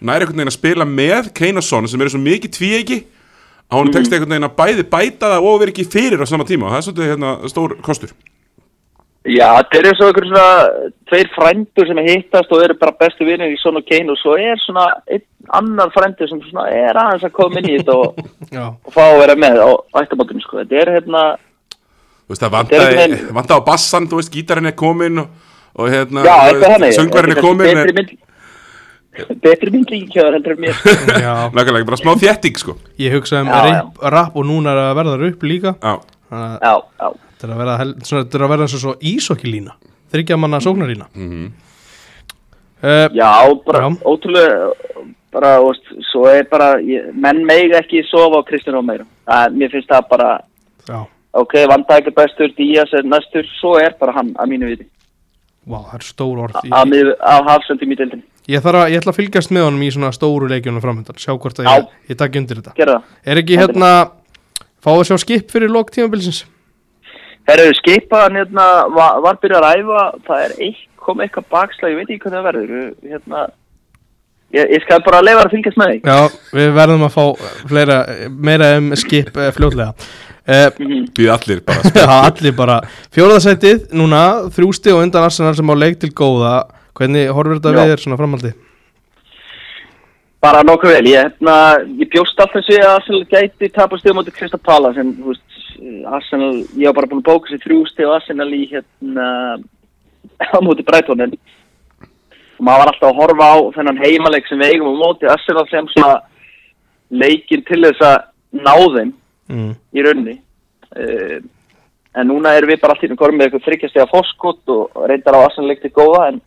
næri 0.00 0.26
einhvern 0.26 0.42
veginn 0.42 0.52
að 0.52 0.58
spila 0.58 0.88
með 0.88 1.32
Kane 1.36 1.60
og 1.60 1.66
Son 1.66 1.88
sem 1.90 2.00
eru 2.00 2.14
svo 2.14 2.22
mikið 2.24 2.56
tvíegi 2.56 3.00
að 3.70 3.84
hún 3.84 3.94
tekst 3.94 4.12
einhvern 4.12 4.34
veginn 4.34 4.48
að 4.48 4.58
bæði 4.58 4.88
bæta 4.90 5.34
það 5.36 5.46
og 5.46 5.62
vera 5.62 5.74
ekki 5.74 5.86
fyrir 5.86 6.24
á 6.24 6.26
sama 6.26 6.48
tíma. 6.48 6.66
Og 6.66 6.74
það 6.74 6.80
er 6.80 6.86
svolítið 6.88 7.12
hérna, 7.12 7.34
stór 7.52 7.76
kostur 7.86 8.16
Já, 9.28 9.50
þetta 9.58 9.76
er 9.76 9.86
eins 9.90 9.98
og 10.00 10.06
einhver 10.08 10.26
svona 10.30 10.44
tveir 11.10 11.28
frændur 11.34 11.88
sem 11.90 11.98
hittast 12.06 12.52
og 12.56 12.62
eru 12.64 12.76
bara 12.80 12.94
bestu 13.02 13.26
vinnir 13.28 13.52
í 13.52 13.58
og 13.68 13.84
Kane 13.84 14.14
og 14.14 14.16
svo 14.16 14.32
er 14.40 14.56
svona 14.62 14.86
einn 15.12 15.26
annar 15.58 15.92
frændur 15.92 16.30
sem 16.30 16.40
svona 16.46 16.70
er 16.72 16.96
aðeins 16.96 17.26
að 17.28 17.34
koma 17.36 17.60
inn 17.60 17.68
í 17.68 17.76
þetta 17.76 17.98
og, 18.00 18.16
og 18.86 18.94
fá 18.94 19.02
að 19.04 19.20
vera 19.20 19.36
með 19.36 19.60
á 19.60 19.68
ættamótinu 20.00 20.40
sko. 20.40 20.62
Þetta 20.62 20.80
er 20.80 20.92
hérna, 20.96 21.26
Þú 22.24 22.32
veist, 22.32 22.46
það 22.46 22.56
veginn- 22.72 23.30
vantaði 23.36 23.60
á 23.60 23.68
bassan, 23.68 24.08
þú 24.08 24.22
veist, 24.22 24.32
gítarinn 24.32 24.72
er 24.72 24.76
kominn 24.78 25.20
og, 25.20 25.30
og 25.76 25.92
hérna, 25.92 26.24
söngvarinn 26.96 27.36
er 27.36 27.44
kominn 27.44 27.76
Betri 27.76 27.96
mynd, 28.00 28.18
betri 29.44 29.72
mynd 29.74 29.90
líkjaður 29.92 30.36
heldur 30.38 30.56
en 30.56 30.64
mér. 30.64 30.84
já. 31.26 31.32
Nákvæmlega, 31.52 31.88
bara 31.90 32.00
smá 32.00 32.14
þétting, 32.16 32.56
sko. 32.62 32.80
Ég 33.02 33.18
hugsa 33.18 33.44
um 33.44 33.50
rap, 33.52 34.32
og 34.32 34.46
núna 34.48 34.72
er 34.72 34.86
að 34.86 35.00
verða 35.02 35.18
upp 35.28 35.50
líka. 35.50 35.74
Já, 35.82 35.98
að 36.30 36.54
Já, 36.64 36.78
já. 37.02 37.10
Þetta 37.40 37.50
er 37.50 37.56
að 37.56 38.44
er 38.44 38.46
verða 38.54 38.66
eins 38.66 38.76
og 38.78 38.84
svo 38.84 38.94
ísokkilína 39.00 39.76
Þryggja 40.10 40.36
manna 40.40 40.58
sóknarlína 40.62 41.10
mhm 41.14 41.50
uh, 42.82 43.08
Já, 43.14 43.30
bara 43.66 43.80
Já. 43.80 43.96
ótrúlega, 44.04 44.70
bara, 45.32 45.58
veist, 45.64 45.90
svo 46.10 46.26
er 46.28 46.46
bara, 46.50 46.72
ég, 46.82 47.10
menn 47.14 47.44
meig 47.46 47.74
ekki 47.76 48.02
sofa 48.08 48.40
á 48.40 48.48
Kristján. 48.48 48.80
Það, 49.28 49.58
mér 49.58 49.74
finnst 49.74 49.90
það 49.90 50.08
bara, 50.10 50.30
Já, 50.88 51.00
ok, 51.32 51.54
vanda 51.70 52.00
ekki 52.00 52.14
bestur, 52.16 52.52
Díaz 52.56 52.92
er 52.96 53.06
næstur, 53.06 53.46
svo 53.60 53.76
er 53.78 53.94
bara 54.00 54.16
hann 54.16 54.32
að 54.36 54.54
mínu 54.54 54.72
viti. 54.72 54.88
Vá, 55.70 55.78
það 55.90 55.96
er 55.98 56.06
stór 56.08 56.44
orð 56.46 56.60
af 56.60 57.50
hafsendum 57.50 57.92
í 57.92 57.98
deildin. 57.98 58.22
ég, 58.48 58.62
þarf 58.64 58.80
að, 58.80 58.88
ég 58.90 59.02
ætla 59.02 59.12
að 59.12 59.18
fylgjast 59.20 59.52
með 59.54 59.66
honum 59.68 59.82
í 59.84 59.90
svona 59.94 60.12
stóru 60.16 60.48
leikjunum 60.50 60.82
framöndan 60.82 61.20
Sjá 61.20 61.34
hvort 61.36 61.60
að 61.60 61.68
Já. 61.68 61.74
ég, 61.76 61.92
ég 62.10 62.18
takk 62.18 62.38
undir 62.40 62.62
þetta. 62.62 62.96
Er 63.22 63.42
ekki 63.42 63.60
hérna 63.60 63.90
Fáðu 64.80 65.02
að 65.02 65.10
sjá 65.10 65.18
skip 65.20 65.50
fyrir 65.52 65.68
lok 65.68 65.92
tímabilsins 67.46 67.48
Herru, 67.48 67.72
skipaðan 67.80 68.36
hérna 68.36 68.66
var, 68.94 69.20
var 69.24 69.38
byrjað 69.42 69.64
að 69.64 69.74
ræfa, 69.80 70.02
það 70.26 70.44
er 70.44 70.52
eitt, 70.66 70.82
kom 71.00 71.20
eitthvað 71.24 71.46
bakslag, 71.50 71.90
ég 71.90 71.96
veit 71.98 72.10
ekki 72.10 72.22
hvernig 72.22 72.38
það 72.38 72.48
verður, 72.50 72.90
hérna, 73.10 73.44
ég, 74.54 74.72
ég 74.76 74.82
skal 74.84 75.00
bara 75.06 75.22
leifa 75.24 75.44
að 75.46 75.54
fylgjast 75.56 75.80
með 75.80 75.90
því. 75.90 76.00
Já, 76.04 76.40
við 76.60 76.74
verðum 76.76 77.06
að 77.08 77.14
fá 77.16 77.24
fleira, 77.70 77.98
meira 78.30 78.68
um 78.78 78.90
skip 78.96 79.32
uh, 79.36 79.50
fljótlega 79.56 79.92
uh, 79.94 80.70
Mhm. 80.80 81.04
Býð 81.14 81.28
allir 81.30 81.60
bara 81.66 81.90
Já, 82.00 82.08
allir 82.26 82.54
bara 82.56 82.80
Fjóðarsætið, 83.14 83.84
núna, 83.94 84.22
þrjústi 84.50 84.90
og 84.94 85.04
undan 85.04 85.26
Arsenal 85.28 85.54
sem 85.54 85.70
á 85.70 85.74
leik 85.78 85.98
til 86.02 86.10
góða 86.10 86.64
Hvernig 86.96 87.30
horfir 87.30 87.60
þetta 87.60 87.70
Já. 87.70 87.76
við 87.78 87.92
þér 87.92 88.02
svona 88.02 88.18
framaldi? 88.18 88.50
Bara 90.40 90.62
nokkuð 90.64 90.94
vel, 90.96 91.06
ég, 91.12 91.20
hérna, 91.28 91.54
ég 92.00 92.08
bjóst 92.10 92.38
alltaf 92.40 92.64
sig 92.64 92.80
að 92.80 92.94
Arsenal 92.96 93.24
gæti 93.28 93.68
tapast 93.74 94.02
stíða 94.02 94.16
mútið 94.16 94.36
Krista 94.38 94.58
Pala 94.58 94.90
sem, 94.96 95.10
þú 95.20 95.34
veist, 95.34 95.59
Arsenal, 96.10 96.52
ég 96.76 96.90
var 96.90 96.98
bara 96.98 97.10
búin 97.10 97.22
að 97.22 97.28
bóka 97.30 97.50
sér 97.50 97.62
þrjú 97.64 97.84
stíð 97.88 98.10
og 98.10 98.16
Arsenal 98.18 98.50
í, 98.52 98.64
hérna, 98.70 99.28
á 100.40 100.58
mútið 100.64 100.88
Breitón, 100.88 101.24
en 101.24 101.36
maður 102.60 102.82
var 102.82 102.92
alltaf 102.92 103.08
að 103.10 103.20
horfa 103.22 103.48
á 103.48 103.56
þennan 103.78 104.02
heimaleik 104.02 104.48
sem 104.48 104.60
við 104.60 104.74
eigum 104.74 104.92
á 104.92 105.00
mótið 105.00 105.32
Arsenal 105.32 105.66
sem 105.70 105.88
svona 105.94 106.18
leikinn 107.10 107.64
til 107.64 107.80
þess 107.86 108.06
að 108.10 108.18
ná 108.60 108.74
þeim 108.96 109.16
Mm. 109.50 109.72
í 109.90 110.02
raunni. 110.06 110.36
Uh, 110.94 111.40
en 112.14 112.28
núna 112.30 112.52
erum 112.54 112.70
við 112.70 112.80
bara 112.82 112.94
alltaf 112.94 113.10
í 113.10 113.16
korfum 113.18 113.38
með 113.38 113.48
eitthvað 113.48 113.66
þryggjastega 113.66 114.10
fórskott 114.10 114.72
og 114.74 115.00
reyndar 115.10 115.38
á 115.38 115.46
Arsenal 115.46 115.70
leik 115.70 115.82
til 115.82 115.90
góða, 115.94 116.28
en 116.30 116.40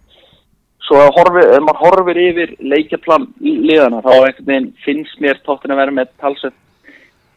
svo 0.83 0.99
horfi, 1.15 1.43
ef 1.43 1.63
maður 1.63 1.81
horfir 1.83 2.19
yfir 2.23 2.53
leikjaplan 2.59 3.29
liðana 3.39 4.01
þá 4.03 4.39
finnst 4.83 5.19
mér 5.23 5.39
tóttin 5.43 5.71
að 5.75 5.81
vera 5.83 5.95
með 5.99 6.11
talsett 6.19 6.55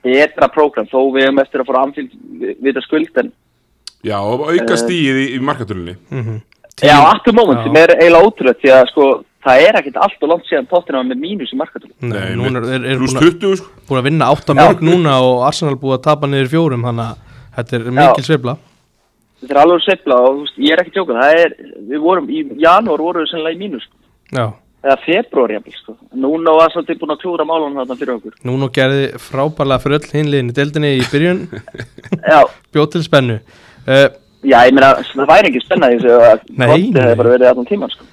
betra 0.07 0.51
prógram 0.55 0.89
þó 0.91 0.99
við 1.15 1.27
hefum 1.27 1.43
eftir 1.45 1.63
að 1.63 1.71
fara 1.71 1.85
amfylg 1.87 2.19
við 2.41 2.73
það 2.73 2.87
skuld 2.89 3.23
en 3.23 3.33
Já, 4.07 4.19
og 4.23 4.45
auka 4.47 4.77
stíð 4.79 5.23
í, 5.23 5.31
í 5.37 5.41
markatölinni 5.43 5.97
Mm 6.11 6.43
já, 6.85 6.97
aftur 7.09 7.33
moment 7.33 7.63
Já. 7.63 7.65
sem 7.65 7.77
er 7.81 7.95
eiginlega 7.97 8.27
ótrúlega 8.27 8.61
því 8.61 8.73
að 8.77 8.91
sko 8.91 9.05
það 9.47 9.63
er 9.65 9.79
ekkert 9.79 9.95
allt 10.05 10.25
og 10.27 10.29
langt 10.29 10.49
síðan 10.49 10.67
tóttin 10.69 10.99
að 10.99 11.07
með 11.09 11.23
mínus 11.23 11.55
í 11.55 11.57
markatölu 11.57 11.95
Nei, 12.05 12.11
Nei, 12.13 12.35
núna 12.37 12.61
er, 12.61 12.67
er, 12.77 12.89
er 12.93 13.01
búin, 13.01 13.17
að, 13.17 13.31
20 13.41 13.61
sko. 13.63 13.71
búin 13.89 14.01
að 14.03 14.09
vinna 14.11 14.29
8 14.35 14.57
mörg 14.59 14.83
núna 14.85 15.15
og 15.25 15.47
Arsenal 15.49 15.79
búið 15.81 15.97
að 15.97 16.03
tapa 16.11 16.29
niður 16.29 16.53
fjórum 16.53 16.85
Þannig 16.85 17.07
að 17.07 17.23
þetta 17.57 17.79
er 17.79 17.87
mikil 17.97 18.27
sveifla. 18.27 18.57
Þetta 19.41 19.55
er 19.55 19.61
alveg 19.63 19.85
sveifla 19.85 20.21
og 20.21 20.29
þú 20.29 20.45
veist, 20.45 20.61
ég 20.65 20.75
er 20.75 20.83
ekki 20.83 20.95
tjóka 20.97 21.17
það 21.19 21.41
er, 21.43 21.57
við 21.91 22.05
vorum 22.05 22.31
í 22.33 22.43
janúar 22.63 23.05
vorum 23.05 23.25
við 23.25 23.33
sennilega 23.33 23.57
í 23.57 23.61
mínus. 23.61 23.87
Já, 24.33 24.47
eða 24.87 24.97
februar 25.03 25.55
jafnvel 25.57 25.77
sko. 25.77 25.95
núna 26.15 26.55
var 26.57 26.73
svolítið 26.73 27.01
búin 27.01 27.15
að 27.15 27.23
klúra 27.23 27.47
málunum 27.49 27.81
þarna 27.81 27.99
fyrir 28.01 28.15
okkur. 28.17 28.37
Núna 28.47 28.69
gerði 28.75 29.07
frábærlega 29.23 29.83
fyrir 29.83 29.99
öll 29.99 30.13
hinliðin 30.15 30.53
í 30.53 30.57
deildinni 30.57 30.93
í 30.97 31.07
byrjun. 31.13 31.41
Já, 32.33 32.41
Bjóð 32.75 32.91
til 32.95 33.03
spennu. 33.07 33.39
Uh, 33.87 34.09
já, 34.43 34.59
ég 34.67 34.75
meina 34.75 34.93
það 34.99 35.31
væri 35.31 35.51
ekki 35.51 35.63
spennaði 35.63 36.13
að 36.13 36.45
nei. 36.51 36.69
hefði 36.91 37.19
bara 37.23 37.35
verið 37.37 37.51
allan 37.53 37.69
tíman 37.69 37.93
sko. 37.93 38.07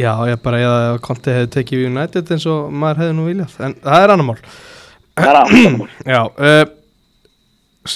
Já, 0.00 0.12
ég 0.30 0.40
bara, 0.44 0.60
ég 0.62 1.00
konti 1.04 1.34
hefði 1.34 1.50
tekið 1.56 1.86
United 1.90 2.34
eins 2.34 2.46
og 2.48 2.70
maður 2.72 3.02
hefði 3.04 3.16
nú 3.18 3.26
viljað. 3.28 3.56
En 3.66 3.76
það 3.84 4.04
er 4.04 4.14
annar 4.14 4.28
mál. 4.30 4.38
Það 5.20 5.30
er 5.30 5.40
alveg 5.40 6.06
Já, 6.08 6.20
uh, 6.24 6.62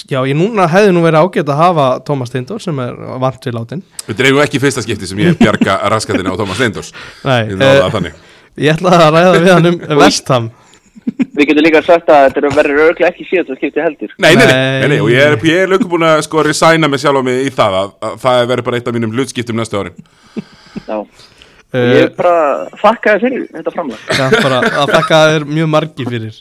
já, 0.09 0.19
ég 0.27 0.35
núna 0.37 0.67
hefði 0.71 0.91
nú 0.95 1.03
verið 1.05 1.23
ágætt 1.23 1.51
að 1.53 1.61
hafa 1.61 1.87
Tómas 2.07 2.31
Steindor 2.31 2.61
sem 2.63 2.79
er 2.83 2.97
vant 3.23 3.39
til 3.43 3.55
látin 3.55 3.81
Þetta 4.05 4.19
er 4.19 4.29
eiginlega 4.29 4.47
ekki 4.49 4.61
fyrsta 4.63 4.83
skipti 4.85 5.09
sem 5.09 5.21
ég 5.23 5.39
bjarga 5.39 5.79
raskatinn 5.93 6.29
á 6.29 6.35
Thomas 6.35 6.59
Steindors 6.59 6.91
Nei, 7.25 7.41
Ég 7.51 7.57
uh, 7.59 8.13
ég 8.55 8.71
ætla 8.77 8.93
að 8.97 9.09
ræða 9.17 9.33
við 9.41 9.51
hann 9.53 9.71
um 9.71 9.99
Vestham 10.01 10.51
Við 11.05 11.49
getum 11.51 11.65
líka 11.65 11.81
sagt 11.85 12.09
að 12.09 12.23
þetta 12.31 12.51
verður 12.55 12.79
örglega 12.87 13.11
ekki 13.11 13.25
síðan 13.29 13.51
að 13.53 13.59
skipti 13.59 13.81
heldur. 13.83 14.13
Nei, 14.17 14.31
nei, 14.39 14.45
nei, 14.47 14.87
Nei. 14.89 14.97
og 15.03 15.11
ég 15.13 15.21
er, 15.21 15.35
ég 15.45 15.59
er 15.65 15.69
lögum 15.69 15.91
búin 15.91 16.05
að 16.07 16.23
sko 16.25 16.41
resigna 16.47 16.89
mig 16.89 17.01
sjálf 17.03 17.21
á 17.21 17.23
mig 17.27 17.45
í 17.45 17.51
það 17.53 17.77
að, 17.81 17.91
að 18.07 18.15
það 18.23 18.39
verður 18.49 18.65
bara 18.69 18.79
eitt 18.79 18.89
af 18.89 18.95
mínum 18.95 19.13
hlutskiptum 19.13 19.59
næstu 19.59 19.77
árin 19.77 19.99
Já. 20.87 20.97
uh, 20.97 21.77
Ég 21.77 22.15
bara 22.17 22.33
þakkaði 22.81 23.21
fyrir 23.25 23.45
þetta 23.53 23.75
framlag. 23.75 24.07
Já, 24.17 24.25
bara 24.39 24.61
að 24.65 24.95
þakka 24.95 25.21
þér 25.35 25.47
mjög 25.51 25.71
margi 25.75 26.09
fyrir 26.09 26.39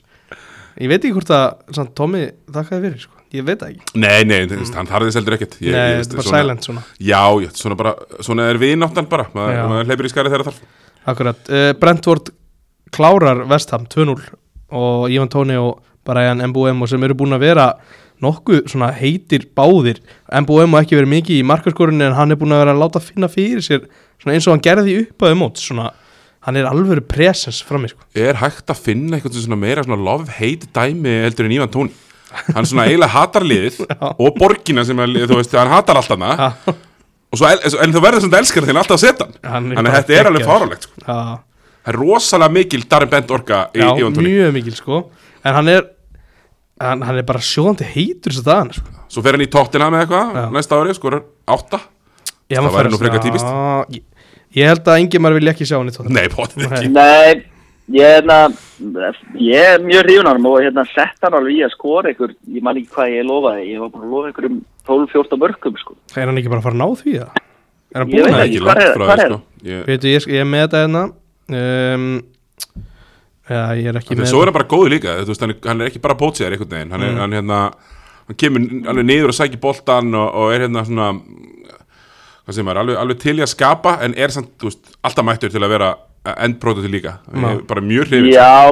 Ég 0.81 0.91
veit 0.91 0.99
ekki 1.03 1.13
hvort 1.15 1.35
að 1.37 1.77
samt, 1.77 1.93
Tommy 1.99 2.25
þakka 2.51 2.79
þér 2.79 2.87
fyrir, 2.89 3.05
sko. 3.05 3.14
Ég 3.35 3.47
veit 3.47 3.61
það 3.61 3.73
ekki. 3.73 3.99
Nei, 4.01 4.21
nei, 4.29 4.39
þú 4.51 4.61
veist, 4.61 4.77
hann 4.79 4.89
þarði 4.91 5.15
seldur 5.17 5.37
ekkert. 5.37 5.57
Ég, 5.61 5.75
Nei, 5.75 5.89
ég, 5.95 6.05
þetta 6.05 6.15
er 6.15 6.21
bara 6.21 6.31
silent 6.31 6.69
svona. 6.69 6.85
Já, 6.99 7.23
já, 7.43 7.51
svona 7.59 7.79
bara, 7.81 7.95
svona 8.25 8.47
er 8.53 8.61
vináttan 8.63 9.09
bara. 9.11 9.27
Maður, 9.35 9.61
maður 9.73 9.91
hleypir 9.91 10.09
í 10.09 10.13
skari 10.13 10.33
þegar 10.33 10.47
þarf. 10.51 10.63
Akkurat, 11.13 11.51
uh, 11.51 11.73
Brentford 11.81 12.31
klárar 12.95 13.43
Vestham 13.51 13.89
2-0 13.91 14.15
og 14.75 15.11
Ivan 15.13 15.33
Tóni 15.33 15.59
og 15.61 15.83
Brian 16.07 16.43
Mbuemo 16.51 16.89
sem 16.89 17.03
eru 17.07 17.17
búin 17.19 17.37
að 17.37 17.45
vera 17.49 17.67
nokkuð 18.25 18.69
svona 18.71 18.93
heitir 18.95 19.49
báðir. 19.57 20.01
Mbuemo 20.31 20.79
ekki 20.81 20.99
verið 20.99 21.13
mikið 21.17 21.41
í 21.41 21.49
markaskorunni 21.49 22.07
en 22.07 22.17
hann 22.17 22.33
er 22.33 22.41
búin 22.41 22.55
að 22.55 22.65
vera 22.65 22.77
að 22.77 22.83
láta 22.85 23.03
finna 23.03 23.31
fyrir 23.33 23.65
sér 23.65 23.85
svona 24.23 24.37
eins 24.37 24.47
og 24.49 24.55
hann 24.55 24.65
gerði 24.65 24.97
upp 25.03 25.27
að 25.27 25.37
mót 25.41 25.61
svona, 25.61 25.91
hann 26.47 26.61
er 26.61 26.69
alveg 26.71 27.03
presens 27.11 27.61
frammi 27.67 27.91
sko. 27.91 28.07
Er 28.15 28.39
hægt 28.41 28.71
að 28.71 28.85
finna 28.87 29.19
eitthvað 29.19 29.43
svona 29.43 29.59
meira 29.61 29.85
svona 29.85 30.01
love-hate 30.01 30.71
dæmi 30.77 31.19
heldur 31.27 31.49
en 31.49 31.57
Ívan 31.59 31.75
Tóni 31.75 32.04
Hann 32.55 32.69
svona 32.69 32.87
eiginlega 32.89 33.13
hatar 33.15 33.47
liðið 33.47 33.81
og 34.19 34.39
borgina 34.39 34.85
sem 34.87 35.01
er, 35.05 35.15
þú 35.29 35.39
veist, 35.41 35.57
hann 35.59 35.73
hatar 35.73 36.01
allt 36.01 36.13
hana 36.15 36.53
svo, 37.35 37.49
en 37.51 37.95
þú 37.95 38.03
verður 38.05 38.25
svona 38.25 38.41
elskar 38.43 38.67
þegar 38.67 38.81
alltaf 38.83 38.97
að 38.99 39.03
setja 39.05 39.27
hann 39.27 39.35
Hann 39.51 39.69
Þannig 39.75 39.91
að 39.91 39.99
þetta 39.99 40.17
er 40.19 40.31
alveg 40.31 40.47
fáralegt 40.49 40.89
sko. 40.89 41.03
Já, 41.05 41.19
Það 41.85 41.93
er 41.93 41.99
rosalega 42.01 42.55
mikil 42.55 42.85
Darren 42.89 43.11
Bent 43.13 43.33
orka 43.37 43.59
í 43.77 43.83
Ívan 43.85 44.15
Tóni 44.17 44.31
mjög 44.33 44.55
mikil 44.57 44.77
sko. 44.79 45.01
En 45.45 45.59
hann 45.59 45.69
er 45.69 45.83
hann, 46.81 47.03
hann 47.05 47.19
er 47.21 47.27
bara 47.29 47.43
sjóðandi 47.45 47.89
heitur 47.91 48.33
þess 48.33 48.41
að 48.41 48.49
dagana 48.49 48.79
sko. 48.79 48.95
Svo 49.13 49.25
fer 49.25 49.37
hann 49.37 49.45
í 49.45 49.51
tóttina 49.53 49.91
með 49.93 50.07
eitthvað 50.07 50.39
næsta 50.55 50.79
ári, 50.81 50.95
sko, 50.97 51.13
átta. 51.45 51.83
Já, 52.49 52.59
Það 52.59 52.65
maður 52.67 52.79
væri 52.79 52.93
nú 52.95 53.01
frekar 53.03 53.23
típist. 53.25 53.51
Ég, 53.95 54.03
ég 54.57 54.71
held 54.73 54.89
að 54.95 55.03
Ingimar 55.05 55.37
vilja 55.37 55.53
ekki 55.55 55.69
sjá 55.69 55.77
hann 55.77 55.93
í 55.93 55.95
ekki. 55.95 56.91
Nei, 56.95 57.45
ég 57.93 58.01
er, 58.01 58.23
hérna, 58.23 58.39
ég 59.37 59.65
er 59.75 59.83
mjög 59.85 60.05
hrifunarm 60.07 60.47
og 60.49 60.61
hérna 60.65 60.85
sett 60.95 61.19
hann 61.23 61.35
alveg 61.37 61.59
í 61.59 61.65
að 61.67 61.73
skora 61.77 62.11
ykkur, 62.15 62.35
ég 62.57 62.63
man 62.65 62.77
ekki 62.81 62.93
hvað 62.95 63.13
ég 63.19 63.27
lofaði, 63.29 63.67
ég 63.75 63.81
var 63.83 63.91
bara 63.93 64.05
að 64.07 64.15
lofa 64.15 64.31
ykkur 64.33 64.47
um 64.49 64.61
12-14 64.89 65.41
mörgum 65.43 65.77
sko. 65.81 65.97
Er 66.17 66.27
hann 66.31 66.39
ekki 66.41 66.49
bara 66.53 66.61
að 66.63 66.69
fara 66.69 66.79
að 66.79 66.83
ná 66.83 67.03
því 67.03 67.17
það? 67.19 67.43
Er 67.95 67.99
hann 68.03 68.11
búin 68.11 68.25
veit 68.25 68.35
að 68.35 68.45
ekki? 68.47 68.63
langt 68.65 68.81
frá 68.97 69.15
því, 69.15 69.27
sko 69.29 69.41
Ég- 69.65 69.85
Veitu, 69.89 70.09
ég, 70.15 70.29
ég 70.35 70.41
er 70.41 70.49
með 70.51 70.65
þetta 70.65 70.81
hérna 70.85 71.03
um, 71.55 72.07
Já, 73.45 73.61
ég 73.77 73.87
er 73.93 73.99
ekki 74.01 74.17
með 74.17 74.31
svo 74.33 74.41
er 74.41 74.49
hann 74.49 74.57
bara 74.57 74.69
góður 74.73 74.93
líka 74.95 75.15
þú 75.21 75.29
veist, 75.35 75.43
hann, 75.45 75.53
er, 75.53 75.59
hann 75.69 75.81
er 75.85 75.91
ekki 75.91 76.01
bara 76.05 76.17
pótsiðar 76.17 76.55
einhvern 76.57 76.73
veginn 76.75 76.95
hann, 76.97 77.03
er, 77.05 77.13
Mm. 77.13 77.21
hann, 77.21 77.37
hérna, 77.37 77.59
hann 78.31 78.39
kemur 78.41 78.89
alveg 78.89 79.05
niður 79.11 79.29
og 79.35 79.37
sækir 79.37 79.61
boltan 79.61 80.15
og, 80.17 80.29
og 80.35 80.55
er 80.57 80.65
hérna 80.65 80.85
svona 80.89 81.11
hvað 82.45 82.57
sem 82.59 82.69
er, 82.73 82.81
alveg, 82.81 82.97
alveg 83.01 83.21
til 83.21 83.37
í 83.39 83.45
að 83.45 83.53
skapa 83.53 83.99
en 84.05 84.15
er 84.17 84.33
samt, 84.33 84.51
þú 84.61 84.71
veist, 84.71 84.97
alltaf 85.05 85.25
mættur 85.29 85.53
til 85.53 85.63
að 85.65 85.75
vera 85.77 85.91
endpróduti 86.25 86.91
líka. 86.91 87.19
Ég 87.35 87.65
bara 87.69 87.85
mjög 87.85 88.09
hrifin 88.09 88.33
Já, 88.33 88.71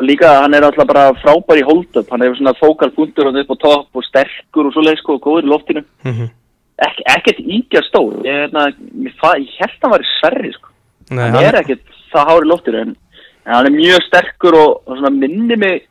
líka 0.00 0.30
hann 0.42 0.54
er 0.54 0.66
alltaf 0.66 0.88
bara 0.88 1.12
frábær 1.20 1.60
í 1.60 1.66
hold-up, 1.66 2.10
hann 2.10 2.24
hefur 2.24 2.40
svona 2.40 2.54
fókal 2.60 2.92
punktur 2.96 3.28
hann 3.28 3.40
upp 3.42 3.52
á 3.52 3.56
topp 3.66 4.00
og 4.00 4.06
sterkur 4.08 4.68
og 4.70 4.76
svoleið 4.76 5.00
sko, 5.02 5.18
og 5.18 5.26
góður 5.26 5.48
í 5.48 5.52
loftinu. 5.52 5.84
Mhm. 6.04 6.30
Ek, 6.82 6.98
ekkert 7.16 7.38
íkja 7.38 7.82
stór, 7.86 8.22
ég, 8.26 8.48
hérna, 8.48 8.66
ég 8.72 9.12
held 9.20 9.76
að 9.76 9.82
hann 9.82 9.94
var 9.94 10.02
í 10.02 10.12
sverri 10.18 10.52
sko. 10.56 10.68
Nei, 11.10 11.28
hann 11.30 11.44
er 11.44 11.60
ekkert 11.60 11.84
það 12.12 12.28
hár 12.30 12.44
í 12.46 12.48
loftinu 12.48 12.80
en, 12.80 12.94
en 13.46 13.54
hann 13.54 13.68
er 13.68 13.76
mjög 13.76 14.06
sterkur 14.08 14.56
og, 14.58 14.82
og 14.86 14.96
svona 14.98 15.12
minni 15.14 15.56
mig 15.56 15.82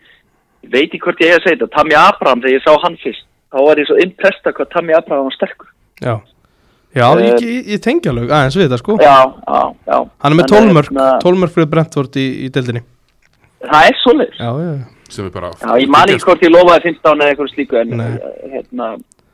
ég 0.62 0.72
veit 0.74 0.90
ekki 0.90 1.02
hvort 1.06 1.22
ég 1.22 1.34
hef 1.34 1.42
að 1.42 1.46
segja 1.46 1.60
þetta 1.62 1.76
Tammy 1.76 1.98
Abraham 1.98 2.42
þegar 2.44 2.58
ég 2.58 2.66
sá 2.66 2.74
hann 2.84 2.98
fyrst 3.02 3.26
þá 3.52 3.58
var 3.68 3.82
ég 3.82 3.90
svo 3.90 3.98
impresta 4.02 4.54
hvað 4.56 4.70
Tammy 4.74 4.96
Abraham 4.96 5.28
var 5.28 5.36
sterkur. 5.36 5.72
Já, 6.02 6.14
já 6.96 7.06
Eh, 7.18 7.26
ég, 7.28 7.44
ég, 7.46 7.68
ég 7.76 7.80
tengja 7.84 8.12
alveg 8.12 8.32
aðeins 8.36 8.58
við 8.60 8.66
þetta 8.68 8.80
sko. 8.82 8.98
Já, 9.02 9.18
já, 9.48 9.62
já. 9.88 9.98
Hann 10.24 10.34
er 10.34 10.38
með 10.42 10.50
Þannig, 10.52 10.72
12 10.72 10.74
mörg, 10.78 10.90
hérna, 10.92 11.20
12 11.24 11.40
mörg 11.44 11.54
fyrir 11.56 11.70
Brentford 11.72 12.18
í, 12.20 12.26
í 12.46 12.50
deildinni. 12.52 12.82
Það 13.62 13.88
er 13.92 13.98
svoleiðis. 14.02 14.40
Já, 14.42 14.50
já, 14.52 14.72
já. 14.76 14.90
Sem 15.12 15.26
er 15.28 15.32
bara 15.36 15.50
já, 15.60 15.72
ég 15.84 15.90
man 15.92 16.08
ekki 16.08 16.24
hvort 16.24 16.44
ég 16.46 16.52
lofaði 16.54 16.84
15 16.88 17.22
eða 17.22 17.32
eitthvað 17.34 17.50
slíku 17.52 17.80
en 17.82 17.90
Nei. 18.00 18.12
eh, 18.16 18.44
hérna, 18.56 18.86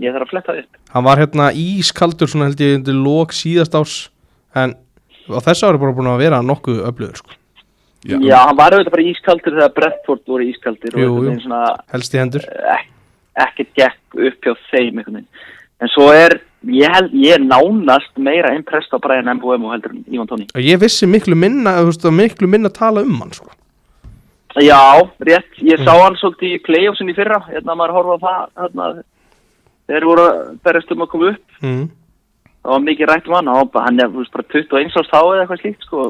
ég 0.01 0.15
þarf 0.15 0.25
að 0.25 0.31
fletta 0.31 0.55
upp 0.57 0.79
Hann 0.95 1.05
var 1.05 1.19
hérna 1.21 1.49
ískaldur 1.53 2.31
svona 2.31 2.47
held 2.49 2.63
ég 2.65 2.77
undir 2.79 2.97
lók 2.97 3.35
síðast 3.37 3.75
árs 3.77 3.97
En 4.57 4.73
á 5.29 5.37
þessu 5.45 5.67
ári 5.69 5.77
bara 5.77 5.93
búin 5.93 6.09
að 6.09 6.23
vera 6.23 6.39
nokkuð 6.41 6.79
öflugur 6.87 7.19
sko. 7.21 7.35
Já. 8.07 8.17
já, 8.25 8.37
hann 8.47 8.57
var 8.57 8.73
auðvitað 8.73 8.95
bara 8.95 9.05
ískaldur 9.11 9.53
þegar 9.59 9.73
Brentford 9.77 10.25
voru 10.33 10.49
ískaldir 10.49 10.97
og 10.97 11.03
Jú, 11.03 11.13
jú. 11.27 11.61
Helst 11.93 12.13
í 12.17 12.21
hendur. 12.23 12.45
ek, 12.73 12.89
ekkert 13.45 13.71
gekk 13.77 14.17
upp 14.31 14.45
hjá 14.49 14.53
þeim 14.71 14.97
einhvern 15.01 15.19
veginn 15.21 15.29
en 15.81 15.91
svo 15.93 16.07
er, 16.13 16.39
ég 16.73 16.93
held, 16.93 17.13
ég 17.13 17.37
er 17.37 17.43
nánast 17.43 18.17
meira 18.21 18.53
impressed 18.57 18.93
á 18.93 18.97
Brian 19.03 19.29
Mbuemo 19.37 19.71
heldur 19.73 19.93
en 19.93 20.03
Ivan 20.09 20.29
Tóni 20.29 20.47
Og 20.55 20.63
ég 20.63 20.79
vissi 20.81 21.09
miklu 21.09 21.37
minna, 21.37 21.77
veist, 21.85 22.05
miklu 22.05 22.49
minna 22.49 22.71
tala 22.73 23.05
um 23.05 23.21
hann 23.21 23.35
sko. 23.35 23.51
Já, 24.57 25.05
rétt, 25.21 25.51
ég 25.61 25.83
sá 25.85 25.93
hann 26.01 26.17
svolítið 26.17 26.55
í 26.55 26.63
playoffsin 26.65 27.11
í 27.11 27.15
fyrra, 27.17 27.43
hérna 27.45 27.75
maður 27.77 27.99
horfa 27.99 28.17
það, 28.23 28.47
hérna, 28.63 28.87
þeir 29.91 30.07
voru 30.09 30.23
að 30.25 30.39
berjast 30.65 30.93
um 30.95 31.03
að 31.05 31.11
koma 31.11 31.27
upp, 31.35 31.57
mm. 31.61 31.83
það 32.63 32.73
var 32.73 32.85
mikið 32.87 33.11
rætt 33.11 33.29
um 33.29 33.35
hann, 33.37 33.51
hann, 33.75 34.01
er 34.01 34.15
bara 34.15 34.47
21 34.55 34.97
árs 34.97 35.11
þá 35.11 35.19
eða 35.19 35.43
eitthvað 35.43 35.61
slíkt 35.61 35.85
sko, 35.85 36.07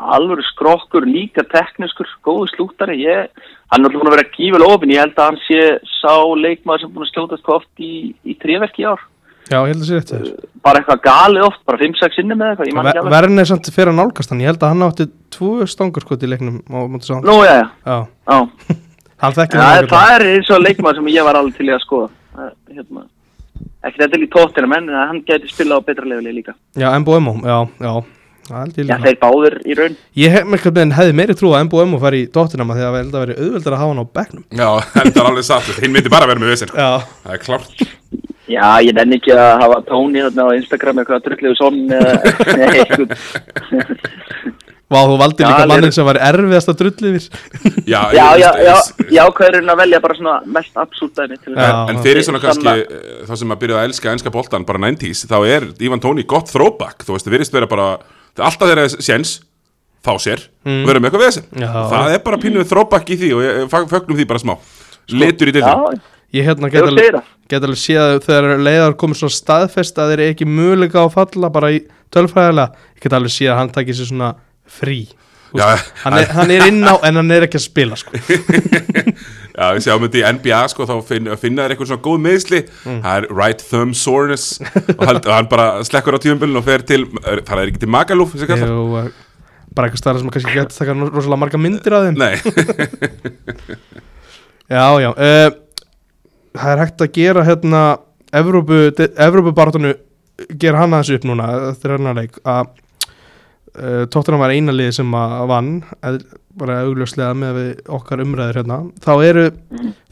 alveg 0.00 0.42
skrokkur, 0.48 1.04
líka 1.06 1.44
tekniskur, 1.50 2.08
góðu 2.24 2.48
slúttari, 2.54 2.98
ég, 3.04 3.30
hann 3.70 3.84
er 3.84 3.88
alltaf 3.90 4.00
búin 4.00 4.10
að 4.10 4.16
vera 4.16 4.32
gífel 4.36 4.66
ofin, 4.66 4.92
ég 4.94 5.02
held 5.04 5.18
að 5.20 5.28
hann 5.28 5.40
sé 5.44 5.62
sá 6.00 6.14
leikmaður 6.40 6.84
sem 6.84 6.92
búin 6.94 7.06
að 7.06 7.10
skjóta 7.12 7.38
sko 7.40 7.56
oft 7.58 7.82
í, 7.84 7.92
í 8.24 8.36
tréverki 8.40 8.84
í 8.84 8.88
ár, 8.88 9.02
já, 9.50 9.58
ég 9.58 9.72
held 9.74 9.82
að 9.84 9.88
sé 9.90 9.98
rétt 9.98 10.12
þér. 10.14 10.28
Bara 10.64 10.80
eitthvað 10.80 11.02
gali 11.04 11.44
oft, 11.44 11.62
bara 11.68 11.80
5-6 11.82 12.16
sinni 12.18 12.36
með 12.38 12.52
eitthvað, 12.54 12.70
ég 12.70 12.78
man 12.78 12.90
ekki 12.90 13.02
alveg. 13.02 13.14
Verðin 13.16 13.42
er 13.42 13.50
samt 13.50 13.72
fyrir 13.74 13.92
að 13.92 13.98
nálgast 14.00 14.32
hann. 14.32 14.42
Ég 14.44 14.50
held 14.52 14.64
að 14.64 14.72
hann 14.74 14.86
átti 14.88 15.06
tvö 15.36 15.66
stangur 15.70 16.06
sko 16.06 16.16
í 16.20 16.30
leiknum 16.30 16.60
á 16.70 16.78
Nú, 17.24 17.36
já, 17.44 17.54
já, 17.56 17.66
Já, 17.84 17.98
já. 18.30 18.38
ágætlega. 19.20 19.88
það 19.94 20.12
er 20.16 20.26
eins 20.34 20.52
og 20.54 20.62
leikmaður 20.64 21.00
sem 21.00 21.10
ég 21.12 21.26
var 21.28 21.40
alveg 21.40 21.58
til 21.58 21.68
í 21.68 21.74
að 21.74 21.82
skoða. 21.84 22.12
Það 22.36 22.46
er, 22.46 22.54
hérna, 22.78 23.04
ekki 23.88 24.02
þetta 24.04 24.20
í 24.20 24.30
tóttina 24.36 24.70
menn 24.70 24.88
en 24.92 25.00
hann 25.00 25.20
gæti 25.28 25.50
spila 25.50 25.80
á 25.80 25.84
betra 25.84 26.08
lefili 26.08 26.36
líka. 26.40 26.56
Já, 26.78 26.88
Mbo 27.00 27.18
já, 27.20 27.58
já. 27.80 27.90
Það 27.90 27.90
held 27.90 28.08
ég 28.08 28.19
Já, 28.84 28.96
líka. 28.96 28.98
þeir 29.06 29.18
báður 29.22 29.56
í 29.70 29.76
raun. 29.78 29.96
Ég 30.20 30.34
hef 30.34 30.44
með 30.50 30.64
hvernig 30.66 30.96
hefði 30.98 31.16
meiri 31.20 31.36
trú 31.38 31.52
að 31.54 31.64
Mbo 31.68 31.82
fari 32.02 32.22
í 32.24 32.28
Tottenham 32.34 32.70
af 32.74 32.80
því 32.80 32.84
að 32.88 32.98
það 33.14 33.24
veri 33.26 33.38
auðveldar 33.44 33.76
að 33.76 33.82
hafa 33.84 33.94
hann 33.94 34.02
á 34.02 34.06
bekknum. 34.20 34.44
Já, 34.50 34.68
þetta 34.96 35.16
er 35.24 35.30
alveg 35.30 35.48
satt, 35.50 35.72
hinn 35.84 35.94
myndi 35.94 36.12
bara 36.12 36.26
vera 36.30 36.42
með 36.42 36.52
vesinn 36.54 36.74
Já, 36.74 36.90
Það 37.24 37.36
er 37.38 37.44
klárt. 37.46 37.86
Já, 38.50 38.66
ég 38.82 38.96
nenni 38.98 39.20
ekki 39.20 39.30
að 39.38 39.52
hafa 39.62 39.76
tóni 39.86 40.24
þarna 40.26 40.48
á 40.50 40.56
Instagram 40.58 40.98
eitthvað 41.04 41.20
eða 41.94 42.14
eða 42.56 42.72
eitthvað. 42.80 43.12
Vá, 44.90 45.04
þú 45.06 45.16
valdi 45.20 45.44
líka 45.46 45.62
er- 45.62 45.68
mannin 45.70 45.92
sem 45.94 46.06
var 46.08 46.18
erfiðast 46.18 46.70
að 46.72 46.78
drulli 46.80 47.10
yfir 47.12 47.84
Já, 47.86 48.00
Já, 48.10 48.24
er 49.46 49.58
að 49.70 49.82
velja 49.84 50.00
bara 50.02 50.16
svona 50.18 50.32
mest 50.56 50.80
absúlt 50.82 51.14
dæmi 51.14 51.38
til 51.38 51.54
Já. 51.54 51.60
þess 51.62 51.92
En 51.92 52.00
fyrir 52.02 52.26
svona 52.26 52.40
kannski, 52.42 52.72
eh, 52.82 53.20
þá 53.28 53.34
sem 53.38 53.54
að 53.54 53.60
byrja 53.62 53.76
að 53.78 53.86
elska 53.86 54.10
ennska 54.16 54.32
boltan, 54.34 54.66
bara 54.66 54.82
90s, 54.82 55.22
þá 55.30 55.36
er 55.46 55.68
Ivan 55.86 56.02
Tóni 56.02 56.26
gott 56.26 56.50
throwback, 56.50 57.06
þú 57.06 57.14
veist, 57.14 57.28
það 57.28 57.36
virðist 57.36 57.54
vera 57.54 57.70
bara, 57.70 57.86
það 58.34 58.44
er 58.44 58.48
alltaf 58.50 58.70
þeirra 58.70 58.86
séns, 58.96 59.34
fá 60.04 60.12
sér, 60.22 60.46
mm. 60.64 60.84
vera 60.88 61.02
með 61.02 61.10
eitthvað 61.10 61.26
vesinn. 61.26 61.50
Já. 61.60 61.68
Það 61.92 62.14
er 62.14 62.22
bara 62.24 62.40
pínuð 62.44 62.70
throwback 62.70 63.12
í 63.12 63.18
því 63.20 63.34
og 63.36 63.44
ég- 63.44 63.76
fögnum 63.90 64.18
því 64.18 64.26
bara 64.30 64.42
smá. 64.42 64.56
Litur 65.10 65.50
í 65.50 65.54
dildum. 65.56 66.00
Ég 66.30 66.46
hérna 66.46 66.68
get 66.70 66.84
alveg, 66.86 67.78
séð 67.80 68.00
að 68.04 68.20
þegar 68.22 68.60
leiðar 68.62 68.92
komið 68.94 69.18
svona 69.18 69.34
staðfest 69.34 69.96
að 69.98 70.12
þeir 70.12 70.20
eru 70.20 70.34
ekki 70.36 70.46
möguleika 70.46 71.02
á 71.02 71.04
að 71.08 71.16
falla 71.16 71.50
bara 71.50 71.72
í 71.74 71.80
tölfræðilega 72.14 72.86
Ég 72.94 73.02
get 73.02 73.16
alveg 73.18 73.34
séð 73.34 73.50
að 73.50 73.58
hann 73.58 73.72
takir 73.74 73.98
sér 73.98 74.10
svona 74.12 74.28
frí 74.70 75.00
Já, 75.56 75.66
hann, 76.04 76.14
er, 76.20 76.28
hann 76.36 76.50
er 76.54 76.66
inn 76.70 76.82
á 76.86 76.94
en 77.06 77.16
hann 77.18 77.30
er 77.34 77.46
ekki 77.48 77.58
að 77.58 77.64
spila 77.64 77.96
sko. 77.98 78.12
Já, 79.60 79.64
við 79.76 79.80
sjáum 79.84 80.04
þetta 80.06 80.20
í 80.20 80.22
NBA, 80.36 80.60
sko, 80.72 80.86
þá 80.88 80.92
finn, 81.08 81.26
finna 81.42 81.64
þeir 81.66 81.74
eitthvað 81.74 81.88
svona 81.90 82.04
góð 82.04 82.20
meðsli, 82.26 82.60
Mm. 82.86 83.00
það 83.04 83.16
er 83.18 83.26
right 83.36 83.64
thumb 83.70 83.96
soreness 83.98 84.60
og 84.94 85.02
hann, 85.08 85.18
hann 85.26 85.48
bara 85.50 85.66
slekkur 85.84 86.16
á 86.16 86.22
tíumbölun 86.22 86.60
og 86.60 86.64
fer 86.68 86.84
til, 86.86 87.02
það 87.10 87.58
er 87.58 87.72
ekki 87.72 87.82
til? 87.82 87.90
Jú, 87.90 88.84
eh, 89.02 89.10
bara 89.74 89.88
eitthvað 89.90 90.00
staðar 90.04 90.22
sem 90.22 90.30
kannski 90.34 90.54
getur 90.54 90.78
taka 90.78 90.94
rosalega 91.10 91.40
marga 91.42 91.60
myndir 91.60 91.94
af 91.98 92.06
þeim 92.06 92.16
Nei, 92.18 92.34
Já, 94.70 94.84
já 95.02 95.10
uh, 95.10 95.50
Það 96.56 96.72
er 96.72 96.80
hægt 96.84 97.02
að 97.04 97.12
gera 97.14 97.44
hérna 97.46 97.82
Evrópu, 98.34 98.78
Evrópubartonu 99.18 99.92
gera 100.58 100.80
hann 100.82 100.94
aðeins 100.94 101.12
upp 101.18 101.26
núna 101.28 101.46
eftir 101.72 101.94
hennar 101.96 102.16
leik 102.18 102.38
að 102.46 102.70
uh, 103.80 104.04
Tottenham 104.12 104.42
var 104.42 104.52
eina 104.54 104.72
lið 104.74 104.92
sem 105.00 105.14
að 105.16 105.46
vann 105.50 105.70
bara 106.60 106.80
augljóslega 106.84 107.32
með 107.38 107.60
okkar 107.88 108.22
umræður 108.24 108.60
hérna. 108.60 108.78
Þá 109.00 109.12
eru 109.24 109.44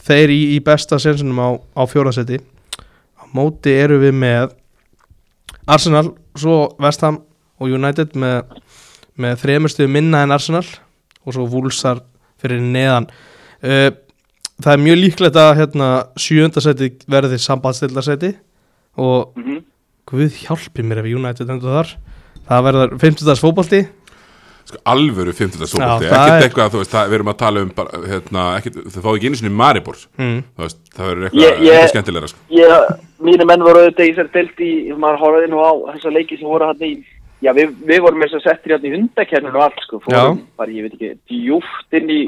þeir 0.08 0.32
í, 0.32 0.40
í 0.56 0.58
besta 0.64 0.98
sensunum 1.02 1.40
á, 1.42 1.48
á 1.76 1.82
fjórasetti 1.90 2.38
á 3.18 3.24
móti 3.34 3.74
eru 3.74 3.98
við 4.02 4.14
með 4.16 4.54
Arsenal, 5.68 6.12
svo 6.38 6.74
West 6.80 7.02
Ham 7.04 7.20
og 7.58 7.72
United 7.74 8.14
með, 8.16 8.58
með 9.20 9.40
þremustu 9.42 9.88
minna 9.90 10.22
en 10.24 10.32
Arsenal 10.32 10.64
og 11.26 11.34
svo 11.34 11.48
Wolfsar 11.52 12.00
fyrir 12.40 12.62
neðan. 12.62 13.08
Uh, 13.60 13.90
það 14.62 14.72
er 14.76 14.84
mjög 14.86 15.00
líklegt 15.02 15.40
að 15.42 15.56
hérna, 15.60 15.88
sjöndasæti 16.18 16.92
verði 17.10 17.40
sambandstillarsæti 17.42 18.36
og 18.98 19.34
Mhm. 19.36 19.64
Guð 20.08 20.38
hjálpi 20.40 20.80
mér 20.80 21.02
ef 21.02 21.08
United 21.18 21.50
endur 21.52 21.74
þar 21.74 21.90
það 22.48 22.68
verður 22.68 22.98
50. 23.04 23.40
fótbolti 23.44 23.84
sko 24.68 24.80
alvöru 24.84 25.32
50. 25.32 25.60
Já, 25.64 25.66
sókvöldi, 25.66 26.08
það 26.08 26.22
ekkert 26.22 26.34
er- 26.34 26.46
eitthvað, 26.46 26.72
þú 26.72 26.80
veist, 26.82 26.92
það, 26.92 27.08
við 27.08 27.18
erum 27.18 27.30
að 27.32 27.38
tala 27.42 27.60
um 27.64 27.68
bara, 27.76 28.00
hérna, 28.12 28.42
ekkert, 28.58 28.80
þau 28.92 28.98
fáðu 29.04 29.18
ekki 29.18 29.30
einu 29.30 29.38
sinni 29.40 29.52
Maribor, 29.60 30.00
mm. 30.18 30.40
þú 30.56 30.64
veist, 30.64 30.80
það 30.96 31.08
verður 31.10 31.28
eitthvað, 31.28 31.62
eitthvað 31.62 31.92
skemmtilegra, 31.92 32.30
sko. 32.32 32.42
Ég, 32.58 32.90
mínu 33.28 33.46
menn 33.48 33.64
voru 33.64 33.84
auðvitað 33.84 34.08
í 34.08 34.12
þessar 34.12 34.28
deilt 34.34 34.60
í, 34.60 34.72
maður 35.04 35.22
horfði 35.22 35.48
nú 35.52 35.62
á 35.64 35.70
þessa 35.94 36.12
leiki 36.12 36.36
sem 36.40 36.50
voru 36.52 36.68
hann 36.68 36.84
í, 36.84 36.92
já 37.44 37.52
við, 37.56 37.72
við 37.88 38.04
vorum 38.04 38.26
eins 38.26 38.36
og 38.36 38.44
settir 38.44 38.74
hérna 38.74 38.90
í 38.90 38.94
hundakerninu 38.98 39.56
og 39.56 39.66
allt 39.68 39.82
sko, 39.86 40.02
fórum 40.04 40.44
bara, 40.60 40.76
ég 40.76 40.88
veit 40.88 40.98
ekki, 40.98 41.14
djúft 41.32 41.98
inn 42.00 42.12
í, 42.12 42.20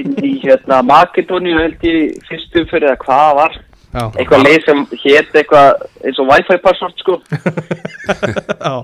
inn 0.00 0.16
í 0.24 0.32
hérna 0.46 0.80
Makedóníu 0.86 1.60
held 1.60 1.84
ég 1.84 2.16
fyrstu 2.30 2.64
fyrir 2.72 2.94
að 2.94 3.00
hvað 3.04 3.24
það 3.28 3.38
var, 3.42 3.60
eitthvað 3.94 4.42
leið 4.46 4.64
sem 4.66 4.80
hétt 5.04 5.36
eitthvað 5.38 5.84
eins 6.04 6.18
og 6.22 6.30
wifi 6.32 6.56
password 6.64 6.96
sko, 6.98 7.18
já, 8.66 8.74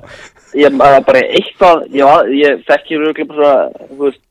ég 0.63 0.75
maður 0.79 1.05
bara 1.09 1.23
eitthvað, 1.27 1.87
ég, 1.95 2.05
var- 2.07 2.31
ég 2.35 2.63
þekki 2.69 3.01
röglega 3.01 3.29
bara, 3.33 3.53
þú 3.91 3.99
veist, 4.07 4.23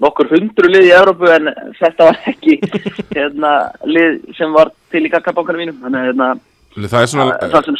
nokkur 0.00 0.30
hundru 0.32 0.70
lið 0.72 0.88
í 0.88 0.92
Európu 0.96 1.28
en 1.34 1.50
þetta 1.78 2.08
var 2.10 2.18
ekki 2.32 2.58
hérna 3.16 3.54
lið 3.86 4.20
sem 4.38 4.52
var 4.56 4.72
til 4.90 5.04
í 5.06 5.12
kakkabankanum 5.12 5.62
mínum, 5.64 5.80
þannig 5.84 6.00
að 6.02 6.10
hérna, 6.10 6.30
Það 6.70 7.00
er 7.02 7.08
svona, 7.10 7.32
það 7.50 7.64
sem, 7.66 7.78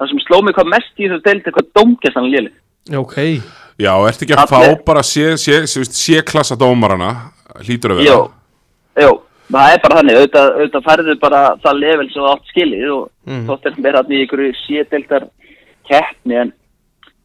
það 0.00 0.08
sem 0.10 0.20
sló 0.26 0.40
mig 0.42 0.56
hvað 0.56 0.70
mest 0.72 0.96
í 0.98 1.06
þessu 1.10 1.22
deild 1.28 1.44
eitthvað 1.46 1.68
dómgæstan 1.78 2.26
léli 2.32 2.50
já, 2.90 2.98
ok. 3.02 3.18
Já, 3.76 3.90
ertu 4.08 4.24
ekki 4.24 4.32
að 4.34 4.40
Allir- 4.56 4.76
fá 4.78 4.84
bara 4.88 5.02
sé, 5.04 5.24
sé, 5.36 5.60
sé, 5.68 5.82
sé, 5.84 5.92
sé 5.92 6.22
klassa 6.24 6.56
dómarana, 6.56 7.10
hlýtur 7.60 7.92
að 7.92 7.98
vera. 8.00 8.08
Jó, 8.08 8.20
jó, 9.04 9.10
það 9.52 9.72
er 9.72 9.80
bara 9.84 9.98
þannig 10.00 10.16
auðvitað, 10.20 10.48
auðvitað 10.56 10.86
færðu 10.88 11.16
bara 11.22 11.40
það 11.64 11.80
level 11.82 12.06
sem 12.10 12.22
það 12.22 12.32
átt 12.34 12.52
skilið 12.52 12.88
og 12.96 13.04
Mm. 13.26 13.42
þótt 13.48 13.64
er 13.66 13.78
mér 13.82 13.96
hann 13.98 14.12
í 14.14 14.18
ykkur 14.22 14.40
sédeildar 14.62 15.24
keppni 15.88 16.36
en, 16.38 16.52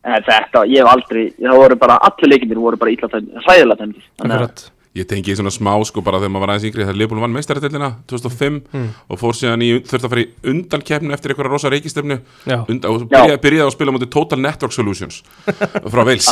en 0.03 0.23
þetta, 0.25 0.63
ég 0.65 0.81
hef 0.81 0.89
aldrei 0.89 1.27
það 1.37 1.59
voru 1.61 1.75
bara, 1.77 1.97
allir 2.07 2.31
leikindir 2.31 2.57
voru 2.57 2.79
bara 2.81 2.89
illa 2.95 3.09
tæmdi 3.11 3.43
hræðilega 3.45 3.77
tæmdi 3.83 4.01
þannig 4.17 4.45
að. 4.47 4.63
Ég 4.91 5.05
tengi 5.07 5.31
svona 5.39 5.47
smá, 5.55 5.71
sko, 5.87 6.01
bara 6.03 6.19
þegar 6.19 6.31
maður 6.33 6.43
var 6.43 6.51
aðeins 6.51 6.65
yngri, 6.67 6.83
þegar 6.83 6.97
Leopold 6.99 7.21
vann 7.23 7.31
meistaratillina 7.31 7.87
2005 8.11 8.57
Mm. 8.75 8.87
og 9.07 9.19
fór 9.21 9.35
síðan 9.37 9.61
í, 9.63 9.69
þurfti 9.87 10.03
að 10.07 10.11
fara 10.11 10.23
í 10.23 10.27
undankeppni 10.51 11.13
eftir 11.15 11.31
einhverja 11.31 11.51
rosa 11.53 11.69
reikistefnu. 11.71 12.17
Já. 12.43 12.57
und, 12.67 12.83
og 12.85 13.05
byrjaði, 13.07 13.37
byrjaði 13.45 13.67
að 13.69 13.71
spila 13.77 13.93
móti 13.95 14.09
Total 14.11 14.39
Network 14.43 14.73
Solutions 14.75 15.21
frá 15.93 16.03
Wales 16.03 16.27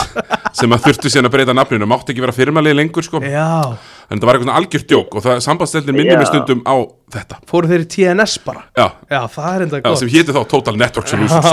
sem 0.60 0.76
að 0.76 0.84
þurfti 0.90 1.12
síðan 1.14 1.30
að 1.30 1.36
breyta 1.38 1.56
nafninu, 1.56 1.88
mátti 1.88 2.12
ekki 2.12 2.26
vera 2.26 2.36
firmalið 2.36 2.76
lengur, 2.82 3.08
sko, 3.08 3.22
Já, 3.24 3.48
en 4.12 4.20
það 4.20 4.28
var 4.28 4.36
eitthvað 4.36 4.48
svona 4.50 4.58
algjört 4.60 4.92
djók 4.92 5.16
og 5.16 5.94
minnir 5.96 6.12
Já. 6.12 6.20
mig 6.20 6.28
stundum 6.28 6.62
á 6.68 6.76
þetta, 7.16 7.40
fóru 7.48 7.72
þeir 7.72 7.86
í 7.86 7.88
TNS 7.96 8.36
bara? 8.44 8.66
Já, 8.76 8.88
Já, 9.08 9.22
það 9.38 9.56
er 9.56 9.66
enda 9.70 9.80
já 9.80 9.86
gott. 9.88 10.00
sem 10.04 10.12
héti 10.12 10.36
þá 10.36 10.42
Total 10.52 10.76
Network 10.76 11.08
Solutions. 11.08 11.48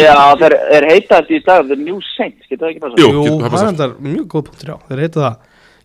Já, 0.00 0.16
þeir 0.40 0.56
er 0.56 0.88
heitað 0.94 1.28
þetta 1.28 1.36
í 1.36 1.44
dag 1.44 1.68
The 1.68 1.76
New 1.76 2.00
Saints, 2.16 2.48
getur 2.48 2.64
það 2.64 2.72
ekki 2.72 2.82
passað? 2.86 3.04
Jú. 3.04 3.36
Það 3.44 3.60
er 3.60 3.68
enda 3.74 3.90
mjög 4.08 4.26
góð 4.32 4.48
punktur, 4.48 4.72
já, 4.72 4.78
þeir 4.88 5.04
heita 5.04 5.20
það 5.28 5.36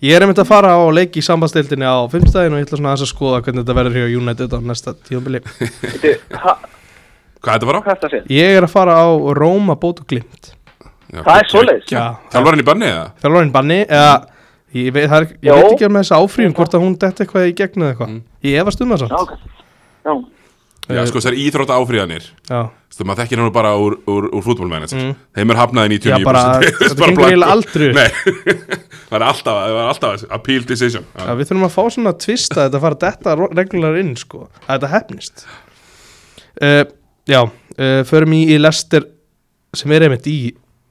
Ég 0.03 0.11
er 0.17 0.25
einmitt 0.25 0.39
að 0.41 0.49
fara 0.49 0.73
á 0.75 0.83
leik 0.91 1.15
í 1.15 1.21
sambandstildinni 1.23 1.87
á 1.87 1.95
fimmstæðin 2.11 2.55
og 2.57 2.59
ég 2.59 2.65
ætla 2.67 2.79
svona 2.81 2.95
að 2.97 3.05
skoða 3.07 3.37
hvernig 3.45 3.63
þetta 3.63 3.75
verður 3.77 3.95
hjá 4.01 4.17
United 4.19 4.51
á 4.51 4.59
næsta 4.59 4.93
ha- 6.43 6.57
Hvað 7.43 7.53
þetta 7.53 7.69
var 7.69 7.77
á? 7.77 7.81
Hvað 7.85 7.93
er 7.93 8.01
þetta 8.01 8.19
að? 8.19 8.27
Ég 8.35 8.57
er 8.57 8.67
að 8.67 8.73
fara 8.73 8.97
á 8.99 9.07
Róma 9.39 9.75
bót 9.79 10.03
og 10.03 10.07
glimt 10.11 10.51
Já, 11.13 11.21
Það 11.23 11.39
er 11.39 11.49
svoleiðis? 11.51 11.87
Já, 11.93 12.03
Þjálfarinn 12.33 12.63
í 12.63 12.67
banni 12.67 12.87
eða? 12.89 13.07
Þjálfarinn 13.23 13.51
banni 13.55 13.79
eða 13.85 14.13
ég, 14.73 14.91
veit, 14.95 15.03
er, 15.07 15.27
ég 15.45 15.59
veit 15.59 15.71
ekki 15.71 15.89
með 15.93 16.03
þessa 16.03 16.19
áfríðum 16.23 16.55
hvort 16.57 16.73
að 16.75 16.83
hún 16.83 16.95
detti 16.99 17.23
eitthvað 17.23 17.47
í 17.47 17.55
gegn 17.59 17.83
eða 17.85 17.91
eitthvað 17.93 18.15
Ég 18.49 18.59
efast 18.63 18.81
um 18.83 18.95
það 18.95 19.13
ok. 19.19 19.35
Já, 20.83 20.97
Já, 20.97 21.03
sko 21.07 21.19
þessar 21.21 21.35
íþrótta 21.39 21.75
áfríðanir 21.79 22.25
Já, 22.49 22.57
Þú 22.93 23.05
maður 23.07 23.19
þekkir 23.23 23.39
hann 23.41 23.51
bara 23.55 23.69
úr, 23.79 23.93
úr, 24.11 24.25
úr 24.35 24.43
fútbolmanager 24.45 24.99
Mm. 24.99 25.13
Þeim 25.37 25.53
er 25.53 25.59
hafnaði 25.61 25.93
99% 25.95 26.11
Já, 26.11 26.25
bara- 26.27 26.59
Þetta 26.61 27.05
gengur 27.07 27.27
eiginlega 27.29 27.53
aldrei. 27.55 27.85
Upp. 27.87 27.95
Nei, 27.95 28.09
það 29.09 29.15
er 29.17 29.25
alltaf, 29.29 29.59
það 29.63 29.77
er 29.79 29.87
alltaf 29.93 30.25
appeal 30.37 30.65
decision. 30.69 31.05
Já, 31.17 31.29
við 31.39 31.47
þurfum 31.49 31.65
að 31.69 31.73
fá 31.77 31.83
svona 31.95 32.13
tvist 32.25 32.57
að 32.57 32.65
þetta 32.67 32.81
fara 32.83 32.99
detta 33.05 33.35
reglulega 33.61 34.03
inn 34.03 34.11
sko, 34.19 34.43
að 34.67 34.73
þetta 34.75 34.91
hefnist 34.97 35.45
uh, 36.61 36.83
Já, 37.31 37.39
uh, 37.47 38.01
förum 38.11 38.35
í, 38.35 38.41
í 38.51 38.59
Lester 38.59 39.07
sem 39.73 39.93
er 39.95 40.05
einmitt 40.09 40.27
í 40.29 40.37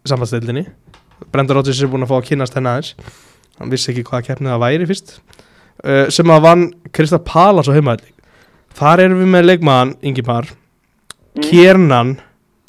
sambandstildinni 0.09 0.65
Brenda 1.33 1.55
Rodgers 1.55 1.79
er 1.85 1.91
búin 1.93 2.03
að 2.03 2.11
fá 2.11 2.17
að 2.19 2.25
kynast 2.33 2.57
henni 2.59 2.73
aðeins. 2.73 2.95
Hann 3.61 3.71
vissi 3.71 3.93
ekki 3.93 4.03
hvaða 4.09 4.25
keppnið 4.27 4.51
það 4.57 4.63
væri 4.65 4.89
fyrst. 4.91 5.13
Uh, 5.85 6.09
sem 6.11 6.33
að 6.35 6.41
vann 6.49 6.65
Krista 6.97 7.21
Palas 7.23 7.69
á 7.71 7.77
heimaðli 7.77 8.11
þar 8.79 9.05
erum 9.07 9.23
við 9.23 9.33
með 9.35 9.49
leikmaðan 9.51 9.95
Ingimar. 10.03 10.51
Mm. 11.33 11.47
Kiernan 11.49 12.13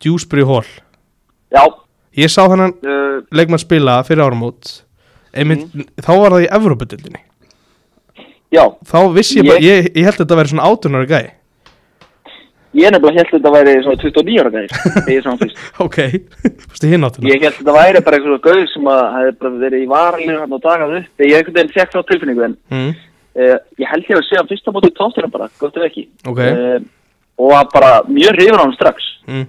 Dewsbury 0.04 0.46
Hall. 0.48 0.68
Já, 1.54 1.64
ég 2.18 2.32
sá 2.32 2.42
hennan 2.48 2.74
uh, 2.84 3.22
leikmann 3.36 3.62
spila 3.62 4.00
fyrir 4.08 4.24
áramót. 4.26 4.82
Einmitt, 5.34 5.70
þá 6.04 6.12
var 6.22 6.36
það 6.36 6.44
í 6.46 6.52
Evrópudildinni 6.60 7.22
já, 8.54 8.68
þá 8.86 9.00
vissi 9.16 9.40
ég 9.40 9.48
bara, 9.48 9.62
Ég- 9.64 9.88
ég, 9.88 9.88
ég 9.98 10.06
held 10.06 10.14
að 10.20 10.20
þetta 10.24 10.38
væri 10.38 10.52
svona 10.52 10.68
átunar 10.70 11.08
gæi. 11.10 11.32
Ég 12.74 12.90
nefnilega 12.94 13.22
held 13.22 13.30
að 13.30 13.34
þetta 13.38 13.54
væri 13.54 13.74
svona 13.86 14.02
29 14.02 14.38
ára 14.44 14.62
ég 15.14 15.26
fyrst. 15.42 15.58
ok, 15.86 15.98
fyrstu 16.70 16.90
hinn 16.90 17.06
áttuna 17.06 17.30
Ég 17.30 17.42
held 17.42 17.50
að 17.54 17.58
þetta 17.60 17.76
væri 17.78 18.04
bara 18.06 18.20
eitthvað 18.20 18.46
gauð 18.48 18.64
sem 18.74 18.90
að 18.94 19.02
hefði 19.16 19.34
bara 19.42 19.52
verið 19.64 19.84
í 19.84 19.90
varalinu 19.92 20.38
hann 20.42 20.56
og 20.58 20.64
dagað 20.64 20.96
upp. 21.00 21.12
Ég 21.22 21.36
einhvern 21.38 21.58
veginn 21.60 21.74
fekk 21.76 21.94
þá 21.94 22.00
tilfinningu 22.10 22.46
en 22.48 22.56
mm. 22.74 22.94
Uh, 23.38 23.56
ég 23.82 23.90
held 23.90 24.10
ég 24.10 24.20
að 24.20 24.38
hann 24.40 24.52
fyrsta 24.52 24.74
móti 24.76 24.92
í 24.92 24.98
tóttina 24.98 25.32
bara, 25.32 25.50
gott 25.62 25.78
ef 25.80 25.88
ekki. 25.88 26.08
Ok. 26.30 26.42
Eh, 26.46 26.78
og 27.40 27.54
var 27.54 27.70
bara 27.74 27.94
mjög 28.08 28.38
hrifur 28.38 28.62
á 28.62 28.64
hann 28.64 28.76
strax. 28.78 29.10
Mm. 29.30 29.48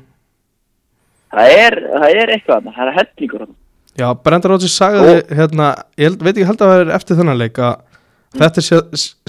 Það 1.35 1.59
er, 1.65 1.77
það 1.93 2.21
er 2.23 2.33
eitthvað 2.37 2.71
það 2.71 2.87
er 2.87 2.97
hellingur. 3.01 3.47
Já, 3.95 4.07
Brenda 4.27 4.51
Rodgers 4.51 4.75
sagði 4.75 5.19
hérna, 5.39 5.73
ég 6.01 6.17
veit 6.19 6.33
ekki 6.35 6.49
held 6.49 6.63
að 6.63 6.73
það 6.73 6.81
er 6.83 6.95
eftir 6.97 7.19
þennan 7.21 7.39
leik 7.39 7.61
að 7.63 7.75
þetta 8.35 8.65
sé, 8.67 8.81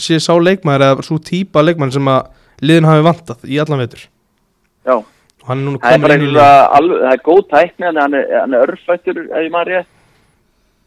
sé 0.02 0.18
sá 0.24 0.32
leikmaður 0.34 0.86
eða 0.88 1.06
svo 1.06 1.18
típa 1.22 1.62
leikmaður 1.62 2.00
sem 2.00 2.10
að 2.10 2.32
liðin 2.66 2.88
hafi 2.90 3.04
vantað 3.06 3.46
í 3.46 3.60
allan 3.62 3.84
vetur 3.84 4.08
Já, 4.86 4.96
er 4.98 5.62
það 5.84 5.92
er 5.92 6.02
bara 6.02 6.48
alveg, 6.78 7.04
það 7.04 7.12
er 7.12 7.22
góð 7.26 7.44
tækni, 7.52 7.92
hann 7.92 8.18
er, 8.18 8.26
er 8.42 8.58
örfættur, 8.64 9.22
ef 9.30 9.46
ég 9.46 9.54
maður 9.54 9.72
rétt. 9.74 9.92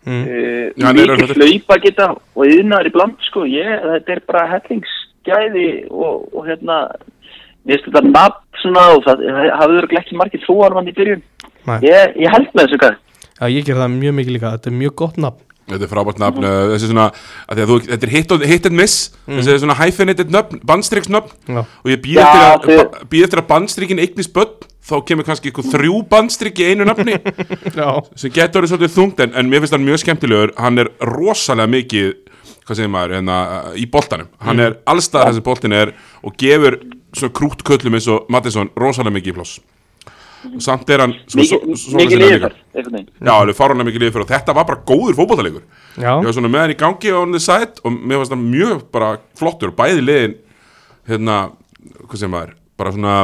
Mm. 0.07 0.25
Uh, 0.25 0.85
hann 0.85 1.01
er 1.03 1.15
mikið 1.15 1.43
hlaupa 1.43 1.79
geta 1.83 2.11
og 2.15 2.45
yðnar 2.47 2.89
í 2.89 2.95
bland 2.95 3.19
sko, 3.29 3.47
ég, 3.49 3.71
þetta 3.95 4.15
er 4.15 4.23
bara 4.29 4.47
hellingsgæði 4.55 5.69
og, 5.91 6.29
og 6.33 6.47
hérna 6.49 6.85
mér 7.67 7.79
finnst 7.79 7.91
þetta 7.91 8.05
nafn 8.13 8.63
svona 8.63 8.87
og 8.95 9.05
það 9.07 9.27
hafði 9.55 9.77
verið 9.81 10.01
ekki 10.01 10.19
margir 10.19 10.43
trúarmann 10.43 10.89
í 10.91 10.95
byrjun. 10.97 11.21
Nei. 11.69 11.79
ég, 11.85 12.17
ég 12.25 12.33
held 12.33 12.51
með 12.55 12.67
þessu 12.67 12.83
gæði 12.85 13.05
Já, 13.39 13.47
ég 13.55 13.67
ger 13.67 13.79
það 13.79 13.93
mjög 13.95 14.15
mikið 14.19 14.35
líka, 14.35 14.55
þetta 14.57 14.71
er 14.71 14.79
mjög 14.81 14.95
gott 14.99 15.21
nafn 15.23 15.48
Þetta 15.69 15.85
er 15.85 15.91
frábært 15.93 16.21
nafn, 16.23 16.45
uh, 16.49 16.71
þessi 16.73 16.89
svona 16.91 17.07
að 17.13 17.59
því 17.59 17.65
að 17.65 17.71
þú, 17.73 17.79
þetta 17.91 18.07
er 18.09 18.13
hit, 18.15 18.33
hit 18.53 18.67
and 18.71 18.79
miss 18.79 18.97
þessi 19.29 19.53
er 19.55 19.61
svona 19.63 19.77
hyphenated 19.83 20.33
nöfn, 20.33 20.63
bandstriksnöfn. 20.65 21.35
Já, 21.53 21.61
og 21.65 21.93
ég 21.93 22.01
býð 22.05 22.21
eftir, 22.25 22.43
að- 22.49 23.05
þið- 23.13 23.25
eftir 23.29 23.43
að 23.43 23.49
bandstrikin 23.53 24.01
eignist 24.05 24.33
börn 24.37 24.55
þá 24.89 24.95
kemur 25.05 25.27
kannski 25.29 25.51
eitthvað 25.51 25.69
þrjú 25.75 25.99
bandstrik 26.09 26.63
í 26.65 26.71
einu 26.73 26.87
nafni. 26.89 27.19
Já, 27.79 27.89
sem 28.17 28.33
getur 28.33 28.63
orðið 28.63 28.73
svolítið 28.73 28.95
þungt 28.97 29.21
en, 29.27 29.35
en 29.37 29.51
mér 29.53 29.61
finnst 29.65 29.77
hann 29.77 29.85
mjög 29.85 30.01
skemmtilegur. 30.07 30.55
Hann 30.57 30.81
er 30.81 30.89
rosalega 31.05 31.69
mikið 31.75 32.15
hvað 32.69 32.77
segir 32.81 32.91
maður, 32.93 33.15
hérna, 33.19 33.37
í 33.77 33.85
boltanum. 33.93 34.29
Hann 34.45 34.61
er 34.65 34.79
allstað 34.89 35.29
þessi 35.31 35.45
boltin 35.45 35.73
er 35.77 35.93
og 36.25 36.35
gefur 36.41 36.79
svona 37.17 37.33
krút 37.37 37.63
köllum 37.69 37.97
eins 37.97 38.09
og 38.13 38.27
Mattisson 38.33 38.69
rosalega 38.77 39.15
mikið 39.19 39.33
í 39.33 39.37
ploss 39.37 39.59
og 40.47 40.61
samt 40.63 40.91
er 40.95 41.03
hann 41.03 41.15
svo- 41.27 41.59
mikið 41.99 42.21
liðfær 42.23 42.55
Já, 42.79 43.33
alveg 43.35 43.57
fáránlega 43.59 43.89
mikið 43.89 44.03
liðfyrir 44.05 44.25
og 44.27 44.31
þetta 44.31 44.55
var 44.55 44.65
bara 44.69 44.83
góður 44.87 45.17
fótballtalegur 45.19 45.65
já, 45.99 46.13
Ég 46.21 46.29
var 46.29 46.37
svona 46.37 46.51
með 46.53 46.61
hann 46.65 46.75
í 46.75 46.79
gangi 46.79 47.13
on 47.19 47.33
the 47.35 47.41
side 47.43 47.83
og 47.83 47.93
mér 47.99 48.21
fannst 48.23 48.33
það 48.35 48.45
mjög 48.53 48.85
bara 48.95 49.09
flottur. 49.39 49.73
Og 49.73 49.77
bæði 49.81 50.05
liðin 50.05 50.37
hérna, 51.09 51.39
hvað 52.07 52.23
sem 52.23 52.31
maður 52.31 52.55
bara 52.79 52.93
svona 52.95 53.17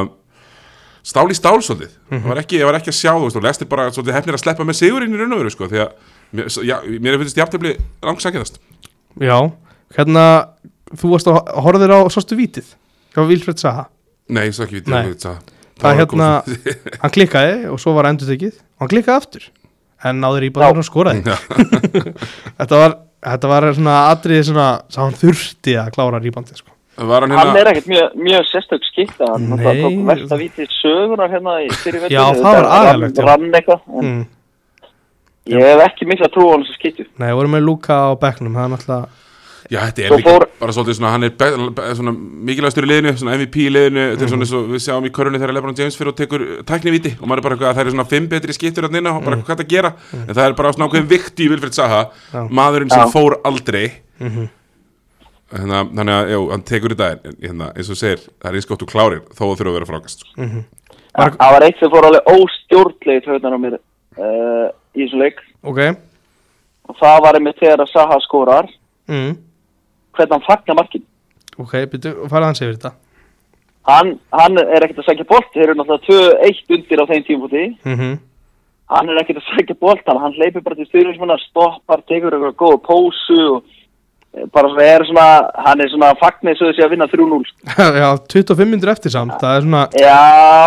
stál 1.05 1.29
í 1.31 1.37
stál 1.37 1.59
svolítið. 1.63 1.93
Það 2.11 2.29
var 2.33 2.41
ekki, 2.43 2.59
ég 2.59 2.65
var 2.67 2.79
ekki 2.81 2.91
að 2.91 2.99
sjá 2.99 3.13
þú 3.15 3.27
veist 3.29 3.37
og 3.39 3.45
lestir 3.45 3.69
bara 3.71 3.91
svolítið 3.93 4.17
hefnir 4.19 4.39
að 4.39 4.43
sleppa 4.43 4.65
með 4.67 4.79
sigurinn 4.81 5.15
í 5.15 5.21
raun 5.21 5.35
og 5.37 5.43
veru 5.45 5.53
sko 5.53 5.69
því 5.71 5.83
að 5.85 5.91
mér, 6.35 6.49
já, 6.65 6.77
mér 7.05 7.19
finnst 7.23 7.37
jafntefli 7.39 7.75
langsækjast 8.03 8.59
já. 9.21 9.37
Hérna, 9.95 10.25
þú 10.99 11.13
varst 11.15 11.29
að 11.31 11.43
horfðir 11.63 11.93
á 11.95 12.01
sástu 12.11 12.35
vítið 12.41 12.73
hjá 13.15 13.23
Vilfred 13.29 13.61
Saha. 13.61 13.85
Nei, 14.33 14.47
ég 14.49 14.57
svo 14.57 14.65
ekki 14.65 14.81
Nei. 14.89 15.05
Það 15.81 15.91
er 15.91 16.01
hérna, 16.03 16.29
hann 17.03 17.15
klikkaði 17.15 17.57
og 17.73 17.81
svo 17.83 17.95
var 17.97 18.11
endur 18.11 18.31
tekið 18.31 18.55
og 18.59 18.85
hann 18.85 18.93
klikkaði 18.93 19.23
aftur. 19.23 19.49
En 20.05 20.21
náður 20.21 20.47
í 20.47 20.53
bara 20.53 20.75
og 20.75 20.85
skoraði. 20.85 21.25
Þetta 22.59 22.77
var, 22.77 22.95
þetta 23.25 23.49
var 23.49 23.67
svona 23.73 23.97
atriði 24.11 24.47
svona, 24.51 24.69
hann 24.99 25.17
þurfti 25.17 25.79
að 25.81 25.91
klára 25.95 26.21
rýbandi 26.21 26.59
sko. 26.59 26.75
Var 26.95 27.25
hann 27.25 27.33
hann 27.35 27.49
hérna 27.49 27.63
er 27.63 27.71
ekkert 27.73 27.89
mjög, 27.91 28.13
mjög 28.23 28.45
sérstök 28.53 28.85
skipta 28.87 29.27
hann 29.33 29.49
tók 29.59 29.97
versta 30.07 30.37
vítið 30.39 30.69
sögunar 30.77 31.33
hérna 31.33 31.57
í 31.65 31.71
fyrir 31.83 32.05
Já, 32.13 32.23
það 32.39 32.59
var 32.61 33.33
en 33.35 34.05
mm. 34.05 34.21
ég 35.51 35.67
hef 35.73 35.83
ekki 35.89 36.07
mikla 36.07 36.29
trú 36.31 36.47
á 36.47 36.55
hann 36.55 36.63
sem 36.69 36.77
skiptu 36.79 37.09
Nei, 37.19 37.33
vorum 37.35 37.57
með 37.57 37.67
Luka 37.67 37.99
á 37.99 38.11
bekknum. 38.15 38.55
Það 38.55 38.69
er 38.69 38.73
náttúrulega 38.77 39.24
Já, 39.71 39.81
þetta 39.89 40.03
er 40.05 40.09
Svo 40.13 40.17
líka 40.19 40.31
fór- 40.35 40.49
bara 40.61 40.73
svolítið 40.73 40.97
svona, 40.99 41.11
hann 41.15 41.25
er 41.25 42.13
mikilvægastur 42.45 42.85
í 42.85 42.89
liðinu, 42.91 43.13
svona 43.17 43.35
MVP 43.39 43.57
í 43.65 43.71
liðinu, 43.73 44.03
þetta 44.13 44.21
er 44.21 44.27
Mhm. 44.27 44.33
svona 44.35 44.45
eins 44.45 44.53
og 44.53 44.67
við 44.69 44.83
sjáum 44.85 45.07
í 45.09 45.11
körunni 45.11 45.39
þegar 45.41 45.55
Lebron 45.55 45.75
James 45.79 45.97
fyrir 45.97 46.09
og 46.13 46.17
tekur 46.17 46.43
tæknivíti 46.65 47.13
og 47.21 47.27
maður 47.29 47.39
er 47.39 47.43
bara 47.43 47.55
eitthvað 47.57 47.71
að 47.71 47.77
það 47.79 47.87
er 47.87 47.91
svona 47.95 48.09
fimm 48.11 48.29
betri 48.29 48.53
skiptur 48.53 48.83
hann 48.85 48.95
inna 48.97 49.17
og 49.17 49.25
bara 49.25 49.37
hvað 49.37 49.57
það 49.63 49.69
gera, 49.69 49.93
en 50.13 50.35
það 50.35 50.47
er 50.49 50.53
bara 50.55 50.73
svona 50.73 50.89
ákveðin 50.89 51.09
vikt 51.09 51.37
í 51.41 51.49
Vilfred 51.49 51.73
Saha, 51.75 52.11
Mhm. 52.11 52.35
Já. 52.35 52.49
maðurinn 52.51 52.91
sem 52.91 53.01
Já. 53.09 53.13
fór 53.13 53.41
aldrei, 53.45 53.93
Mhm. 54.21 54.49
hérna, 55.55 55.85
þannig 55.95 56.15
að, 56.15 56.31
jú, 56.31 56.51
hann 56.51 56.63
tekur 56.63 56.89
þetta, 56.95 57.11
en, 57.25 57.37
hérna, 57.41 57.73
eins 57.77 57.91
og 57.91 57.97
segir, 57.97 58.19
það 58.41 58.51
er 58.51 58.55
eins 58.55 58.67
gott 58.69 58.83
og 58.83 58.89
klárir, 58.89 59.21
þó 59.33 59.43
það 59.49 59.57
þurfa 59.59 59.71
að 59.71 59.79
vera 59.79 59.87
frákast. 59.87 60.25
Mhm. 60.37 60.65
það 61.15 61.39
var 61.39 61.63
eitt 61.63 61.79
sem 61.79 61.91
fór 61.91 62.05
alveg 62.05 62.25
óstjórnlega 62.27 63.21
í 63.21 63.25
töðunar 63.25 63.55
á 63.55 63.59
mér 63.63 63.75
uh, 64.19 64.71
í 64.97 65.07
þessu 65.07 65.17
leik 65.19 65.37
Ok 65.63 65.79
og 66.89 66.97
það 67.01 67.23
var 67.23 67.35
einmitt 67.35 67.59
þegar 67.63 67.81
að 67.85 67.93
Saha 67.93 68.19
skorar 68.21 68.69
mm. 69.09 69.37
Hvernig 70.17 70.37
hann 70.39 70.47
fagnar 70.49 70.81
markin 70.83 71.05
Ok, 71.55 71.75
byrju, 71.93 72.27
farað 72.27 72.49
hans 72.51 72.61
yfir 72.65 72.73
þetta. 72.75 72.91
Hann, 73.87 74.09
hann 74.35 74.59
er 74.59 74.83
ekkert 74.83 75.05
að 75.05 75.11
sækja 75.11 75.27
bolt 75.29 75.51
þeir 75.55 75.69
eru 75.69 75.77
náttúrulega 75.79 76.49
2-1 76.49 76.73
undir 76.79 77.03
á 77.03 77.11
þeim 77.11 77.27
tímfúti 77.29 77.67
mm 77.85 78.15
hann 78.93 79.09
er 79.09 79.21
ekkert 79.23 79.41
að 79.41 79.51
sækja 79.51 79.77
bolt 79.81 80.05
hann, 80.09 80.21
hann 80.21 80.37
leipir 80.41 80.65
bara 80.65 80.77
til 80.79 80.87
styrfinsmanna 80.89 81.39
stoppar, 81.41 82.03
tekur 82.09 82.37
eitthvað 82.37 82.59
góða 82.61 82.81
pósu 82.85 83.39
og 83.55 83.71
bara 84.55 84.71
svona 84.71 84.87
er 84.91 85.05
svona 85.09 85.27
hann 85.65 85.83
er 85.83 85.91
svona 85.93 86.09
fagnir 86.19 86.57
svo 86.59 86.71
þessi 86.71 86.85
að 86.85 86.95
vinna 86.95 87.07
3-0 87.11 87.39
Já, 88.01 88.09
25 88.35 88.71
minnur 88.71 88.93
eftir 88.95 89.15
samt 89.15 89.37
Það 89.41 89.59
er 89.59 89.67
svona, 89.67 89.83
já, 90.01 90.17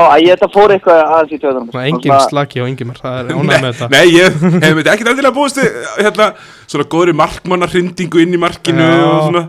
að 0.08 0.24
ég 0.24 0.38
þetta 0.38 0.50
fór 0.54 0.74
eitthvað 0.76 1.02
aðeins 1.04 1.34
í 1.36 1.42
töðunum 1.42 1.68
svona 1.74 1.90
engin 1.92 2.16
slaki 2.30 2.64
og 2.64 2.70
engin 2.72 2.94
Það 2.98 3.18
er 3.20 3.34
ánæg 3.38 3.66
með 3.66 3.68
þetta 3.68 3.90
Nei, 3.94 4.06
ég 4.14 4.40
hef 4.66 4.78
myndi 4.78 4.94
ekkert 4.94 5.12
endilega 5.14 5.36
búist 5.36 5.60
við, 5.60 5.82
hérna, 6.00 6.30
svona 6.66 6.88
góðri 6.96 7.18
markmannarhrindingu 7.24 8.24
inn 8.24 8.38
í 8.38 8.42
markinu 8.42 8.88
Já. 8.88 9.04
og 9.10 9.20
svona, 9.28 9.44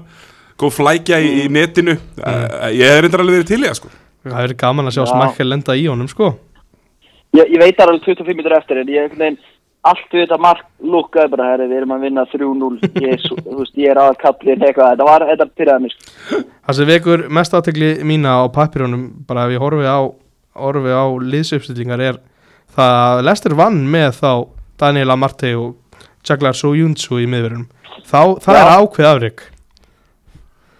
góð 0.58 0.76
flækja 0.80 1.22
í, 1.22 1.32
í 1.44 1.46
netinu, 1.54 1.94
mm. 2.18 2.44
ég 2.74 2.92
hef 2.92 3.00
reyndar 3.04 3.22
alveg 3.22 3.40
verið 3.40 3.50
til 3.52 3.62
í 3.62 3.68
það, 3.68 3.78
sko. 3.78 3.94
Það 4.28 4.44
er 4.44 4.58
gaman 4.58 4.90
að 4.90 4.98
sjá 4.98 5.04
Já. 5.04 5.10
smakka 5.14 5.46
lenda 5.46 5.78
í 5.78 5.86
honum 5.86 6.10
sko 6.10 6.34
ég, 7.36 7.44
ég 7.44 7.60
veit 7.60 7.80
alveg 7.82 8.04
25 8.06 8.36
minnur 8.36 8.56
eftir 8.58 8.82
en 8.82 8.92
ég 8.92 9.14
veginn 9.14 9.38
allt 9.86 10.12
við 10.12 10.24
þetta 10.24 10.38
mark 10.42 10.64
lukkaði 10.82 11.32
bara 11.32 11.50
herri, 11.52 11.68
við 11.70 11.80
erum 11.80 11.94
að 11.94 12.06
vinna 12.06 12.24
3-0 12.32 12.70
ég, 13.06 13.90
er 13.90 14.00
að 14.02 14.16
kallin 14.22 14.64
eitthvað 14.66 14.94
þetta 14.94 15.08
var, 15.08 15.26
þetta 15.30 15.48
pyrraði 15.58 15.84
mig 15.84 15.94
sko. 15.94 16.40
Það 16.68 16.78
sem 16.78 16.90
vekur 16.92 17.26
mest 17.38 17.54
átekli 17.54 17.90
mína 18.06 18.38
á 18.42 18.44
pappirunum 18.54 19.04
bara 19.28 19.46
ef 19.46 19.54
ég 19.56 19.64
horfi 19.64 19.86
á, 19.88 20.00
horfi 20.58 20.94
á 20.94 21.06
liðsuppstillingar 21.32 22.04
er 22.10 22.22
það 22.74 22.96
að 23.02 23.24
Lester 23.28 23.58
vann 23.58 23.84
með 23.90 24.10
þá 24.18 24.32
Daniel 24.78 25.14
Amarte 25.14 25.54
og 25.58 26.00
Jaglar 26.26 26.56
Soyuncu 26.58 27.22
í 27.22 27.28
miðverðunum 27.30 27.68
það 28.08 28.34
Já. 28.44 28.58
er 28.58 28.74
ákveð 28.78 29.10
afrik 29.12 29.46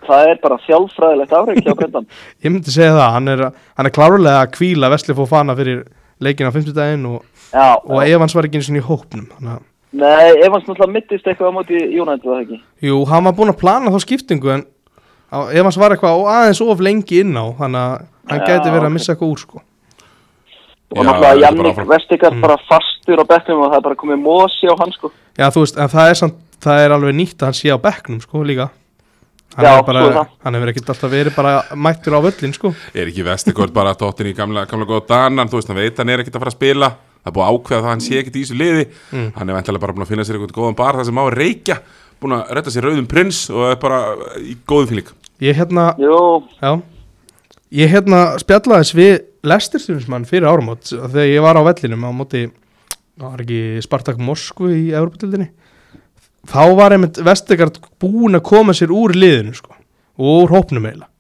það 0.09 0.31
er 0.33 0.41
bara 0.43 0.59
þjálfræðilegt 0.65 1.35
afreik 1.37 1.63
hjá 1.65 1.75
Brendan 1.77 2.09
ég 2.45 2.53
myndi 2.53 2.75
segja 2.75 2.97
það, 2.97 3.15
hann 3.17 3.33
er, 3.35 3.45
hann 3.79 3.89
er 3.89 3.95
klárlega 3.95 4.43
að 4.43 4.53
kvíla 4.57 4.93
Vesli 4.93 5.17
Fofana 5.19 5.57
fyrir 5.59 5.85
leikin 6.21 6.49
á 6.49 6.53
50 6.55 6.75
daginn 6.77 7.07
og, 7.07 7.23
já, 7.53 7.67
og 7.85 8.03
Evans 8.07 8.35
var 8.35 8.49
ekki 8.49 8.59
eins 8.61 8.71
og 8.73 8.77
í 8.81 8.85
hópnum 8.89 9.27
þannig 9.37 9.53
að 9.57 9.63
nei, 9.93 10.33
Evans 10.45 10.67
náttúrulega 10.69 10.93
mittist 10.93 11.27
eitthvað 11.31 11.53
á 11.53 11.57
móti 11.59 11.79
var 12.05 12.19
það 12.25 12.43
ekki 12.43 12.61
Jú, 12.89 13.05
hann 13.09 13.25
var 13.25 13.37
búinn 13.39 13.53
að 13.55 13.61
plana 13.63 13.93
þá 13.95 14.01
skiptingu 14.05 14.51
en 14.57 14.65
á, 15.33 15.39
Evans 15.53 15.79
var 15.81 15.95
eitthvað 15.95 16.27
aðeins 16.35 16.61
of 16.65 16.81
lengi 16.85 17.23
inn 17.23 17.37
á 17.39 17.45
þannig 17.59 17.81
að 17.85 18.07
hann 18.29 18.43
Já, 18.45 18.47
gæti 18.51 18.75
verið 18.75 18.89
að 18.91 18.95
missa 18.99 19.13
eitthvað 19.15 19.33
úr 19.33 19.41
sko. 19.45 19.63
og 20.89 20.99
Já, 20.99 21.05
náttúrulega 21.09 21.41
Jannik. 21.47 21.81
Vestikar 21.89 22.33
Mm. 22.35 22.41
bara 22.41 22.57
fastur 22.69 23.21
á 23.21 23.25
bekknum 23.29 23.63
og 23.65 23.71
það 23.73 23.77
er 23.77 23.87
bara 23.89 23.95
komið 23.95 24.21
mosi 24.25 24.67
á 24.69 24.75
hann 24.79 24.93
sko 24.93 25.11
Já, 25.39 25.47
þú 25.55 25.61
veist, 25.65 25.77
en 25.79 25.89
það 25.89 26.11
er, 26.11 26.15
samt, 26.15 26.35
það 26.61 26.85
er 26.85 26.91
alveg 26.97 27.15
nýtt 27.15 27.39
að 27.43 27.47
hann 27.49 27.55
sé 27.61 27.69
á 27.73 27.79
bekknum 27.79 28.21
sko 28.21 28.43
líka 28.45 28.69
Hann, 29.57 29.65
Já, 29.65 29.79
er 29.81 29.83
bara, 29.89 30.23
hann 30.45 30.55
hefur 30.55 30.71
ekkert 30.71 30.91
alltaf 30.93 31.11
verið 31.11 31.35
bara 31.35 31.53
mættur 31.75 32.15
á 32.15 32.21
völlin 32.23 32.53
sko. 32.55 32.71
Er 32.95 33.09
ekki 33.11 33.25
Vestigård 33.27 33.73
bara 33.75 33.95
tóttin 33.99 34.29
í 34.31 34.35
gamla, 34.37 34.67
gamla 34.71 34.87
góða 34.87 35.07
danan, 35.09 35.49
þú 35.51 35.59
veist, 35.59 35.71
hann 35.73 35.81
veit 35.81 35.99
hann 35.99 36.13
er 36.13 36.23
ekkert 36.23 36.37
að 36.37 36.45
fara 36.45 36.53
að 36.53 36.59
spila, 36.59 36.91
það 37.25 37.31
er 37.33 37.35
búið 37.39 37.49
ákveða 37.49 37.79
það 37.81 37.89
að 37.89 37.95
hann 37.95 38.05
sé 38.05 38.19
ekkert 38.21 38.37
í 38.37 38.43
þessu 38.45 38.59
liði, 38.61 38.85
Mm. 39.13 39.33
hann 39.39 39.49
er 39.51 39.55
vantilega 39.59 39.81
bara 39.87 39.93
búin 39.97 40.05
að 40.07 40.13
finna 40.13 40.27
sér 40.29 40.37
eitthvað 40.39 40.59
góðan 40.61 40.77
bar 40.79 40.95
það 41.01 41.09
sem 41.09 41.19
á 41.19 41.25
að 41.25 41.39
reykja, 41.41 41.79
búin 42.21 42.37
að 42.39 42.53
redda 42.59 42.71
sér 42.77 42.87
rauðum 42.87 43.09
prins 43.09 43.41
og 43.51 43.65
er 43.73 43.77
bara 43.83 43.99
í 44.39 44.55
góðum 44.69 44.89
fíling. 44.93 45.11
Ég 45.41 45.57
hérna, 45.57 45.89
já. 45.99 46.73
Ég 47.73 47.91
hérna 47.93 48.21
spjallaðis 48.41 48.95
við 48.95 49.19
Lestirstyrnismann 49.49 50.25
fyrir 50.29 50.47
áramót 50.49 50.89
þegar 50.93 51.29
ég 51.29 51.43
var 51.43 51.57
á 51.59 51.63
vellinum 51.67 52.05
á 52.05 52.11
móti 52.13 52.47
það 53.19 53.27
var 53.33 53.43
ekki 53.45 53.83
Spartak 53.85 54.19
Moskvu 54.19 54.71
í 54.73 54.87
Evropatildinni 54.95 55.51
þá 56.49 56.63
var 56.79 56.97
einmitt 56.97 57.21
Vestegard 57.25 57.79
búin 58.01 58.39
að 58.39 58.47
koma 58.49 58.75
sér 58.77 58.93
úr 58.95 59.15
liðinu 59.17 59.55
sko, 59.57 59.75
og 60.19 60.43
úr 60.45 60.57
hópnum 60.57 60.89
eiginlega 60.89 61.13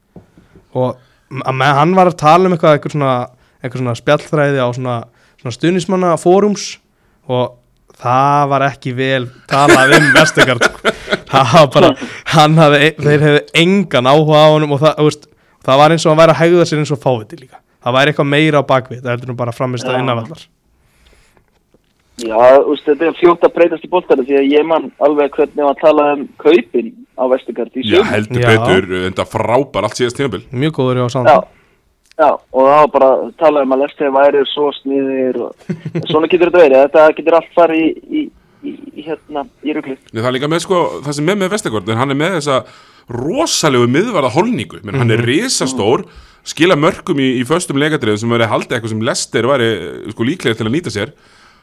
og 0.78 0.98
með, 1.28 1.70
hann 1.76 1.94
var 1.96 2.10
að 2.10 2.18
tala 2.20 2.48
um 2.48 2.56
eitthvað 2.56 2.78
eitthvað 2.78 2.94
svona, 2.96 3.14
eitthvað 3.60 3.82
svona 3.82 3.96
spjallþræði 3.98 4.60
á 4.64 4.68
svona, 4.76 4.98
svona 5.40 5.56
stuðnismanna 5.56 6.12
fórums 6.20 6.66
og 7.28 7.56
það 7.98 8.44
var 8.52 8.66
ekki 8.68 8.92
vel 8.96 9.24
talað 9.50 9.96
um 9.98 10.10
Vestegard 10.14 10.64
sko. 10.64 10.92
það 11.32 11.54
var 11.54 11.72
bara 11.74 11.90
hann 12.34 12.60
hafði, 12.60 12.92
þeir 13.00 13.26
hefði 13.26 13.42
engan 13.64 14.10
áhuga 14.10 14.44
á 14.44 14.48
honum 14.54 14.76
og 14.76 14.84
það, 14.84 15.02
veist, 15.08 15.26
það 15.66 15.82
var 15.82 15.94
eins 15.94 16.06
og 16.06 16.12
hann 16.14 16.22
væri 16.22 16.36
að 16.36 16.42
hegða 16.44 16.68
sér 16.70 16.84
eins 16.84 16.94
og 16.94 17.02
fáviti 17.02 17.40
líka 17.40 17.60
það 17.84 17.98
væri 17.98 18.14
eitthvað 18.14 18.30
meira 18.36 18.62
á 18.62 18.70
bakvið 18.70 19.02
það 19.02 19.12
heldur 19.14 19.32
nú 19.32 19.38
bara 19.38 19.56
framist 19.56 19.88
að 19.88 19.98
Já. 19.98 20.57
Já, 22.18 22.38
úst, 22.66 22.86
þetta 22.88 23.10
er 23.10 23.18
fljótt 23.18 23.44
að 23.46 23.54
breytast 23.54 23.84
í 23.86 23.90
boltari 23.92 24.24
því 24.26 24.38
að 24.40 24.48
ég 24.50 24.66
man 24.66 24.88
alveg 25.04 25.36
hvernig 25.36 25.62
var 25.62 25.76
að 25.76 25.82
tala 25.84 26.06
um 26.16 26.24
kaupin 26.42 26.90
á 27.14 27.24
Vesturgard 27.30 27.76
í 27.78 27.84
Já, 27.84 27.92
sjöfum. 27.92 28.10
heldur 28.14 28.42
Já. 28.42 28.48
betur, 28.50 28.88
enda 29.10 29.26
frábær 29.28 29.86
allt 29.86 30.00
síðast 30.00 30.18
tímabil 30.18 30.42
mjög 30.50 30.74
góður 30.80 31.00
hjá 31.00 31.04
Já, 31.04 31.12
Sand 31.14 31.30
já, 32.18 32.30
og 32.34 32.66
það 32.66 32.80
var 32.82 32.90
bara 32.96 33.10
að 33.14 33.24
tala 33.38 33.62
um 33.62 33.76
að 33.76 33.82
Lesti 33.84 34.10
væri 34.18 34.44
svo 34.50 34.72
sniðir 34.80 35.40
og 35.46 35.72
svona 36.10 36.30
getur 36.32 36.50
þetta 36.50 36.64
verið. 36.64 36.84
Þetta 36.88 37.08
getur 37.20 37.38
allt 37.38 37.52
farið 37.54 37.82
í, 37.84 37.90
í, 38.10 38.22
í, 38.66 38.76
í 38.98 39.06
hérna, 39.06 39.44
í 39.62 39.76
ruglið. 39.76 40.00
Nei, 40.10 40.18
það 40.22 40.30
er 40.32 40.38
líka 40.40 40.50
með 40.50 40.64
sko, 40.66 40.80
það 41.06 41.18
sem 41.20 41.30
er 41.30 41.42
með 41.44 41.52
Vestegård 41.54 41.92
en 41.94 42.02
hann 42.02 42.14
er 42.16 42.18
með 42.18 42.40
þessa 42.40 42.58
rosalegu 43.08 43.86
miðvarða 43.94 44.34
holningu, 44.34 44.82
menn 44.84 44.98
hann 45.00 45.14
er 45.14 45.22
risastór 45.24 46.04
skila 46.48 46.76
mörgum 46.78 47.20
í, 47.20 47.28
í 47.40 47.44
föstum 47.48 47.78
leikadriðum 47.80 48.20
sem 48.22 48.32
verið 48.32 48.50
haldið 48.52 48.76
eitthvað 48.76 48.92
sem 48.94 49.04
Lester 49.06 49.48
væri 49.48 49.68
eh, 49.74 50.12
sko 50.14 50.26
líklega 50.26 50.58
til 50.58 50.66
að 50.68 50.74
nýta 50.74 50.92
sér 50.92 51.12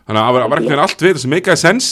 þannig 0.06 0.22
að 0.22 0.26
það 0.26 0.50
var- 0.50 0.62
ekki 0.62 0.82
allt 0.86 1.06
við 1.06 1.22
sem 1.22 1.32
meikaði 1.34 1.62
sens 1.62 1.90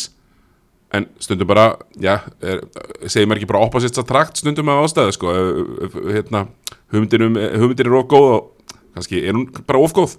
en 0.93 1.07
stundum 1.19 1.49
bara 1.49 1.77
já, 1.97 2.19
er, 2.41 2.61
segir 3.09 3.25
maður 3.27 3.41
ekki 3.41 3.49
bara 3.49 3.63
opposites 3.65 3.97
attract 4.01 4.37
stundum 4.37 4.69
af 4.69 4.83
ástæðu 4.85 5.15
sko 5.15 5.33
hérna, 6.13 6.47
hugmyndin, 6.93 7.25
um, 7.25 7.37
er 7.37 7.97
of 7.97 8.05
góð 8.11 8.29
og 8.35 8.51
kannski 8.93 9.23
er 9.25 9.33
hún 9.33 9.47
bara 9.65 9.81
of 9.81 9.93
góð 9.93 10.17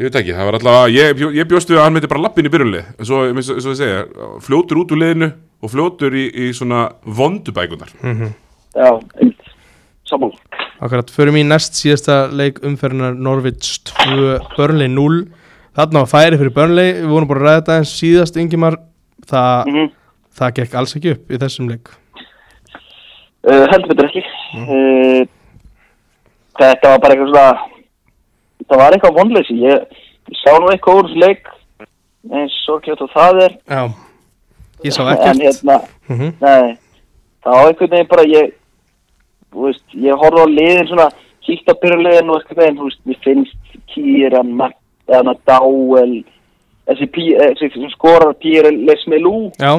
Ég 0.00 0.06
veit 0.08 0.14
ekki, 0.16 0.32
það 0.32 0.46
var 0.48 0.56
allavega, 0.56 0.92
ég, 0.96 1.18
ég 1.36 1.44
bjóstu 1.44 1.74
að 1.76 1.82
hann 1.84 1.92
myndi 1.92 2.08
bara 2.08 2.22
lappin 2.24 2.46
í 2.48 2.50
byrjunlið, 2.50 2.86
en 2.96 3.04
svo, 3.04 3.18
eins 3.28 3.50
og 3.52 3.58
ég 3.68 3.74
segja, 3.76 3.98
fljótur 4.40 4.78
út 4.80 4.94
úr 4.94 5.00
liðinu 5.02 5.26
og 5.60 5.72
fljótur 5.74 6.14
í, 6.16 6.22
í 6.32 6.46
svona 6.56 6.86
vondubækunar. 7.04 7.92
Já, 8.00 8.88
einmitt. 9.20 9.50
Saman. 10.08 10.32
Akkurat, 10.80 11.12
förum 11.12 11.36
í 11.36 11.42
næst 11.44 11.76
síðasta 11.76 12.16
leik 12.32 12.62
umferðinar 12.64 13.20
Norvits 13.20 13.76
2, 13.92 14.38
Burnley 14.56 14.88
0 14.88 15.20
þarna 15.76 16.02
var 16.04 16.10
færi 16.10 16.38
fyrir 16.40 16.54
Burnley 16.56 16.92
við 17.00 17.08
vorum 17.12 17.28
bara 17.30 17.40
að 17.40 17.46
ræða 17.48 17.60
þetta 17.60 17.78
en 17.82 17.88
síðast 17.94 18.36
Ingimar. 18.42 18.76
Það, 19.30 19.66
Mm 19.70 19.88
það 20.40 20.52
gekk 20.56 20.74
alls 20.78 20.92
ekki 20.96 21.10
upp 21.12 21.32
í 21.34 21.38
þessum 21.42 21.66
leik. 21.68 21.88
Uh, 23.44 23.64
heldur 23.72 23.88
betur 23.90 24.06
ekki. 24.08 24.22
Uh, 24.54 25.24
þetta 26.60 26.92
var 26.92 27.00
bara 27.02 27.16
eitthvað 27.16 27.32
svona, 27.32 27.64
það 28.70 28.80
var 28.82 28.96
eitthvað 28.96 29.18
vonleysi. 29.18 29.56
Ég, 29.64 29.98
ég 30.30 30.38
sá 30.40 30.54
nú 30.62 30.70
eitthvað 30.72 31.00
úr 31.00 31.08
þessu 31.10 31.22
leik 31.24 31.50
eins 32.30 32.56
og 32.72 32.82
kjöt 32.86 33.02
og 33.04 33.12
það 33.14 33.40
er. 33.46 33.56
Já, 33.74 33.82
ég 34.86 34.96
sá 34.96 35.02
En 35.02 35.12
ekkert. 35.16 35.42
hérna, 35.44 35.78
mm 36.08 36.32
nei, 36.40 36.78
það 37.44 37.58
var 37.58 37.70
einhvern 37.72 37.92
veginn 37.96 38.10
bara, 38.14 38.26
ég, 38.30 38.52
veist, 39.56 39.86
ég 40.06 40.20
horfði 40.24 40.44
á 40.44 40.54
liðin 40.56 40.90
svona, 40.92 41.08
kíkt 41.48 41.72
á 41.72 41.74
byrjulegin 41.82 42.30
og 42.32 42.38
eitthvað 42.40 42.62
veginn, 42.62 42.78
þú 42.80 42.88
veist, 42.90 43.02
mér 43.08 43.20
finnst 43.26 43.80
Kieran, 43.94 44.54
eða 45.10 45.34
Dáel, 45.50 46.14
þessi, 46.90 47.10
sem 47.74 47.90
skorar 47.96 48.32
Pierre 48.40 48.70
Lesmelou, 48.72 49.50
Já, 49.58 49.74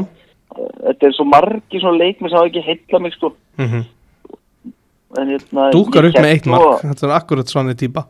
þetta 0.52 1.08
er 1.10 1.16
svo 1.18 1.26
margi 1.32 1.80
svona 1.82 1.98
leikmi 2.04 2.30
sem 2.30 2.38
hafa 2.40 2.52
ekki 2.52 2.66
heilla 2.68 3.00
mig, 3.08 3.14
sko. 3.18 3.34
mm 3.58 3.84
En, 5.20 5.28
hérna, 5.28 5.66
dúkar 5.76 6.06
ég 6.08 6.14
upp 6.14 6.22
með 6.24 6.30
eitt 6.32 6.46
mark. 6.48 6.62
að- 6.64 6.84
þetta 6.88 7.04
er 7.08 7.14
akkurat 7.18 7.50
svona 7.52 7.74
típa. 7.76 8.06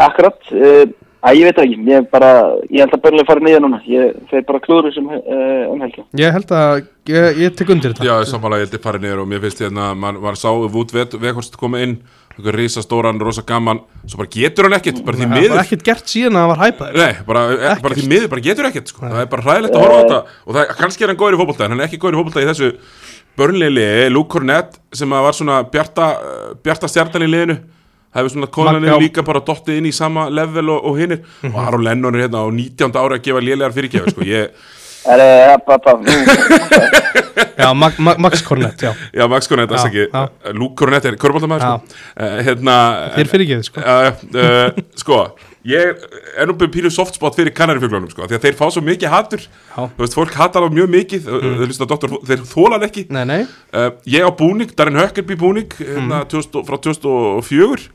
Akkurat, 0.00 0.38
uh, 0.56 0.86
að 1.28 1.36
ég 1.36 1.44
veit 1.44 1.58
ekki, 1.60 1.76
ég 1.90 2.06
bara, 2.10 2.30
ég 2.72 2.80
held 2.80 2.94
að 2.96 3.02
börnlega 3.04 3.26
fara 3.28 3.40
niður 3.44 3.60
núna, 3.66 3.80
ég 3.84 4.14
fer 4.30 4.40
bara 4.48 4.62
klúður 4.64 4.94
sem 4.94 5.04
uh, 5.06 5.68
um 5.74 5.80
helgi. 5.84 6.02
Ég 6.16 6.32
held 6.32 6.46
að, 6.56 6.86
ég, 7.12 7.36
ég 7.44 7.54
tek 7.54 7.68
undir 7.74 7.92
þetta. 7.92 8.06
Já, 8.08 8.24
samanlega 8.32 8.62
ég 8.64 8.70
held 8.70 8.78
ég 8.78 8.84
farið 8.86 9.04
niður 9.04 9.20
og 9.20 9.28
mér 9.28 9.42
finnst 9.44 9.60
hérna, 9.60 9.90
maður 9.94 10.22
man 10.24 10.40
sá 10.40 10.48
Vút 10.72 10.90
Vekhorst 11.20 11.58
koma 11.60 11.82
inn, 11.84 11.98
eitthvað 12.40 12.56
risastóran, 12.58 13.20
rosa 13.22 13.44
gaman, 13.46 13.80
svo 14.08 14.18
bara 14.22 14.30
getur 14.34 14.66
hann 14.66 14.76
ekkert, 14.80 15.00
bara 15.06 15.20
því 15.20 15.26
Það 15.28 15.34
miður. 15.36 15.52
var 15.54 15.62
ekkert 15.64 15.84
gert 15.86 16.10
síðan 16.10 16.38
að 16.40 16.42
það 16.42 16.50
var 16.50 16.62
hæpaður 16.64 16.98
Nei, 17.00 17.12
bara, 17.28 17.42
e, 17.54 17.74
bara 17.84 17.98
því 18.00 18.06
miður, 18.10 18.28
bara 18.34 18.44
getur 18.48 18.68
ekkert 18.70 18.90
sko. 18.90 19.04
Það 19.06 19.20
er 19.22 19.30
bara 19.36 19.46
hræðilegt 19.46 19.76
að 19.76 19.84
horfa 19.84 20.00
á 20.00 20.02
þetta 20.02 20.20
Og 20.50 20.56
það, 20.58 20.72
kannski 20.80 21.04
er 21.06 21.12
hann 21.12 21.20
góður 21.20 21.36
í 21.36 21.40
fótbolta 21.44 21.66
En 21.68 21.74
hann 21.76 21.80
er 21.84 21.86
ekki 21.90 22.00
góður 22.02 22.16
í 22.16 22.20
fótbolta 22.20 22.42
í 22.42 22.48
þessu 22.50 22.70
börnleili 23.38 23.86
Luke 24.10 24.32
Cornett 24.34 24.80
sem 24.92 25.10
var 25.14 25.36
svona 25.36 25.60
bjarta, 25.70 26.08
uh, 26.18 26.50
bjarta 26.64 26.88
stjartan 26.90 27.24
í 27.24 27.30
liðinu 27.30 27.56
Það 28.10 28.18
hefur 28.24 28.32
svona 28.34 28.50
konanir 28.50 28.96
líka 28.98 29.22
bara 29.22 29.38
dottið 29.46 29.76
inn 29.78 29.86
í 29.86 29.94
sama 29.94 30.24
level 30.34 30.72
og, 30.74 30.82
og 30.90 30.96
hinnir 30.98 31.20
Og 31.46 31.58
Aron 31.62 31.84
Lennon 31.86 32.16
er 32.18 32.24
hérna 32.26 32.42
á 32.42 32.48
19. 32.50 32.90
ára 32.98 33.20
að 33.20 33.22
gefa 33.28 33.42
lélegar 33.44 33.74
fyrirgefi 33.76 34.10
sko. 34.16 34.26
Ég, 34.26 34.50
það, 35.86 36.02
nú, 36.04 36.14
Já, 37.60 37.68
Mag, 37.74 37.98
Mag, 37.98 38.18
Max 38.18 38.42
Cornett, 38.44 38.82
já 38.82 38.90
Já, 39.16 39.26
Max 39.28 39.48
Cornett, 39.48 39.70
þess 39.72 39.88
ekki 39.88 40.06
já. 40.06 40.24
Luke 40.56 40.76
Cornett 40.78 41.06
er 41.08 41.16
körbóltamæður 41.20 41.64
sko. 41.64 42.00
uh, 42.16 42.40
hérna, 42.46 42.74
Þér 43.16 43.30
fyrirgefið, 43.32 43.68
sko. 43.68 43.84
uh, 43.84 44.10
uh, 44.34 44.82
Sko, 45.00 45.20
ég 45.68 46.04
er 46.36 46.48
nú 46.48 46.56
byrjum 46.58 46.74
pínu 46.76 46.92
softspot 46.94 47.38
fyrir 47.38 47.54
kannarifjöglunum 47.56 48.12
sko, 48.12 48.28
því 48.28 48.38
að 48.38 48.46
þeir 48.46 48.58
fá 48.60 48.66
svo 48.72 48.84
mikið. 48.84 49.48
Þú 49.76 50.04
veist, 50.04 50.18
fólk 50.18 50.36
hatar 50.36 50.66
á 50.66 50.68
mjög 50.72 50.92
mikið 50.96 51.30
mm. 51.30 51.64
þeir, 51.80 52.14
þeir 52.32 52.44
þólan 52.50 52.86
ekki 52.88 53.06
Nei, 53.12 53.24
nei, 53.28 53.40
uh, 53.76 53.90
Ég 54.08 54.24
á 54.24 54.30
búning, 54.36 54.72
Darren 54.76 55.00
Huckerby 55.00 55.38
búning 55.40 55.80
hérna, 55.80 56.24
2000, 56.28 56.64
frá 56.68 56.80
2004 56.90 57.90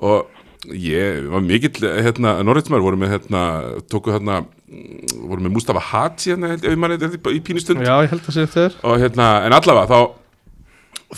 og 0.00 0.39
ég 0.76 1.28
var 1.32 1.44
mikill 1.44 1.86
hérna, 2.04 2.36
Norriðsmaður 2.46 2.86
voru 2.86 3.00
með 3.00 3.14
hérna, 3.16 3.44
tóku 3.90 4.12
hérna 4.14 4.42
mm, 4.42 5.14
voru 5.30 5.46
með 5.46 5.54
Mustafa 5.56 5.84
Hadji 5.90 6.34
hérna, 6.34 6.52
ef 6.56 6.66
ég 6.68 6.80
manni, 6.80 6.98
í 7.34 7.40
pínustund 7.46 7.84
já, 7.86 7.94
ég 8.04 8.12
held 8.12 8.26
að 8.26 8.36
segja 8.36 8.52
þeir 8.56 8.76
og 8.82 9.00
hérna, 9.04 9.30
en 9.46 9.56
allavega 9.56 9.90
þá, 9.90 9.98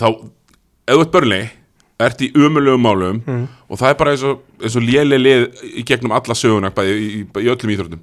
þá 0.01 0.07
ef 0.13 0.95
þú 0.95 1.05
ert 1.05 1.15
börnleg 1.17 1.59
ert 2.03 2.25
í 2.25 2.33
umulugum 2.35 2.83
málum 2.83 3.21
og 3.69 3.79
það 3.79 3.93
er 3.93 4.01
bara 4.01 4.15
eins 4.17 4.25
og, 4.27 4.41
eins 4.63 4.79
og 4.79 4.87
léleg 4.87 5.23
lið 5.23 5.45
í 5.71 5.85
gegnum 5.87 6.17
alla 6.17 6.35
söguna 6.35 6.73
bæði 6.75 6.97
í, 6.99 7.11
í, 7.21 7.27
í 7.45 7.53
öllum 7.53 7.75
íþróttum 7.77 8.03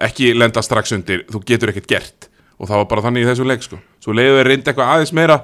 ekki 0.00 0.32
lenda 0.36 0.62
strax 0.64 0.94
undir, 0.96 1.24
þú 1.30 1.42
getur 1.46 1.72
ekkert 1.72 1.90
gert. 1.90 2.28
Og 2.60 2.68
það 2.68 2.82
var 2.82 2.90
bara 2.90 3.04
þannig 3.06 3.24
í 3.24 3.28
þessum 3.30 3.48
leik 3.48 3.64
sko. 3.64 3.78
svo 4.04 4.16
leiðu 4.16 4.38
þeir 4.38 4.48
reyndi 4.50 4.70
eitthvað 4.70 4.92
aðeins 4.94 5.14
meira 5.16 5.38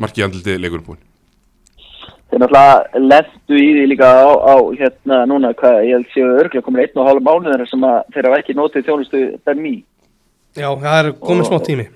markið 0.00 0.26
andliti 0.26 0.56
leikurinn 0.60 0.86
búinn 0.86 1.04
þeir 2.30 2.42
náttúrulega 2.42 3.04
lendu 3.10 3.60
í 3.60 3.70
því 3.76 3.86
líka 3.90 4.10
á, 4.10 4.30
á 4.30 4.54
hérna, 4.80 5.22
núna, 5.30 5.54
hvað, 5.58 5.78
ég 5.86 5.96
held 5.98 6.12
séu 6.14 6.34
örglega 6.36 6.66
komin 6.66 6.84
einn 6.84 7.00
og 7.00 7.08
hálf 7.08 7.24
mánuður 7.26 7.64
sem 7.70 7.86
að 7.86 8.02
þeir 8.14 8.28
hafa 8.28 8.42
ekki 8.42 8.58
notið 8.58 8.86
þjónustu 8.86 9.22
Benmi. 9.46 9.74
Já, 10.58 10.68
það 10.70 10.94
er 11.00 11.10
komin 11.22 11.46
smá 11.46 11.58
tími 11.62 11.88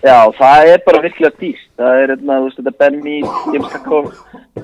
Já, 0.00 0.32
það 0.32 0.70
er 0.72 0.82
bara 0.86 1.00
virkilega 1.04 1.36
dýrt. 1.36 1.66
Það 1.76 1.98
er, 1.98 2.12
hérna, 2.14 2.36
þú 2.38 2.46
veist, 2.46 2.60
þetta 2.60 2.78
Benny, 2.80 3.16
James 3.52 3.72
Kakó, 3.74 3.98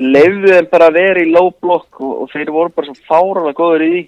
leifðu 0.01 0.53
þeim 0.55 0.69
bara 0.73 0.89
að 0.89 0.97
vera 0.97 1.25
í 1.25 1.33
low 1.35 1.51
block 1.61 2.01
og, 2.01 2.15
og 2.23 2.31
þeir 2.33 2.53
voru 2.55 2.73
bara 2.73 2.89
svo 2.89 2.97
fáralega 3.11 3.59
góður 3.59 3.85
í 3.85 3.91
því. 3.93 4.03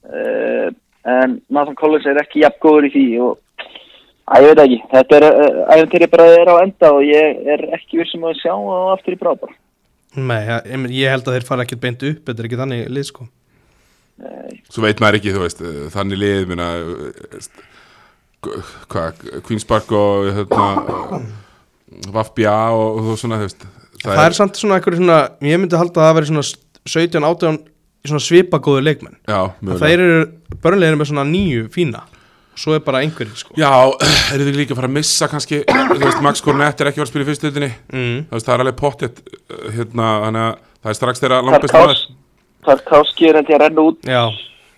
Uh, 0.00 0.70
en 1.12 1.36
Nathan 1.52 1.76
Collins 1.76 2.08
er 2.08 2.22
ekki 2.22 2.40
jafn 2.40 2.60
góður 2.64 2.88
í 2.88 2.92
því 2.94 3.04
og, 3.26 3.66
að 4.32 4.46
ég 4.46 4.54
veit 4.54 4.62
ekki, 4.64 4.78
þetta 4.94 5.18
er, 5.18 5.26
uh, 5.28 5.60
æfintýri 5.74 6.08
bara 6.14 6.28
er 6.38 6.52
á 6.52 6.56
enda 6.62 6.92
og 6.96 7.04
ég 7.04 7.50
er 7.56 7.66
ekki 7.76 8.00
vissum 8.00 8.24
að 8.30 8.40
sjá 8.40 8.54
það 8.54 8.94
aftur 8.94 9.18
í 9.18 9.20
bráð 9.20 9.42
bara. 9.44 9.58
Nei, 10.18 10.40
ég, 10.90 11.06
held 11.06 11.28
að 11.28 11.36
þeir 11.36 11.46
fara 11.46 11.62
ekkert 11.66 11.82
beint 11.84 12.00
upp 12.02 12.24
Þetta 12.26 12.42
er 12.42 12.48
ekki 12.48 12.58
þannig 12.58 12.88
lið, 12.90 13.04
sko. 13.12 13.26
Svo 14.68 14.82
veit 14.82 14.98
maður 15.00 15.20
ekki, 15.20 15.34
þú 15.36 15.44
veist, 15.44 15.60
eh, 15.64 15.84
þannig 15.94 16.18
lið 16.20 16.48
minna, 16.50 16.66
eh, 17.30 18.72
hvað, 18.90 19.22
Queen's 19.46 19.66
Park 19.68 19.92
og 19.96 20.30
hérna, 20.36 21.20
Vafbja 22.10 22.56
og, 22.74 23.00
og 23.00 23.20
svona, 23.20 23.38
þú 23.40 23.48
veist 23.48 23.68
Það, 24.00 24.22
er 24.24 24.36
samt 24.36 24.56
svona 24.56 24.78
eitthvað 24.78 25.00
svona 25.00 25.20
Ég 25.44 25.60
myndi 25.60 25.78
halda 25.78 26.00
að 26.00 26.06
það 26.08 26.18
veri 26.18 26.30
svona 26.30 26.44
17, 26.88 27.26
18 27.30 27.58
Svona 28.00 28.24
svipagóðu 28.24 28.80
leikmenn. 28.80 29.16
Já, 29.28 29.40
Að 29.44 29.58
mögulega. 29.60 29.80
Þeir 29.84 30.02
eru 30.06 30.20
börnlegir 30.64 30.96
með 30.96 31.08
svona 31.10 31.24
nýju 31.28 31.66
fína 31.74 32.00
Svo 32.60 32.74
er 32.76 32.82
bara 32.84 33.00
einhverjir, 33.04 33.36
sko. 33.40 33.54
Já, 33.56 33.70
eru 34.34 34.46
þið 34.48 34.58
líka 34.60 34.74
að 34.74 34.80
fara 34.82 34.90
að 34.90 34.96
missa 34.98 35.28
kannski 35.32 35.62
veist, 36.02 36.20
Max 36.24 36.42
Cornett 36.44 36.80
er 36.82 36.90
ekki 36.90 37.00
að 37.00 37.04
vera 37.04 37.08
að 37.08 37.12
spila 37.14 37.24
í 37.24 37.28
fyrstöldinni 37.30 37.70
mm. 37.94 38.18
Það 38.34 38.52
er 38.56 38.64
alveg 38.66 38.76
pottet 38.80 39.22
Hérna, 39.76 40.08
þannig 40.26 40.44
að 40.44 40.52
það 40.80 40.92
er 40.92 40.98
strax 41.00 41.22
þeirra 41.24 41.40
maður 41.46 42.04
Tarkovski 42.66 43.30
er 43.30 43.38
held 43.40 43.48
ég 43.48 43.56
að 43.56 43.62
renna 43.64 43.84
út. 43.88 44.04
Já, 44.04 44.22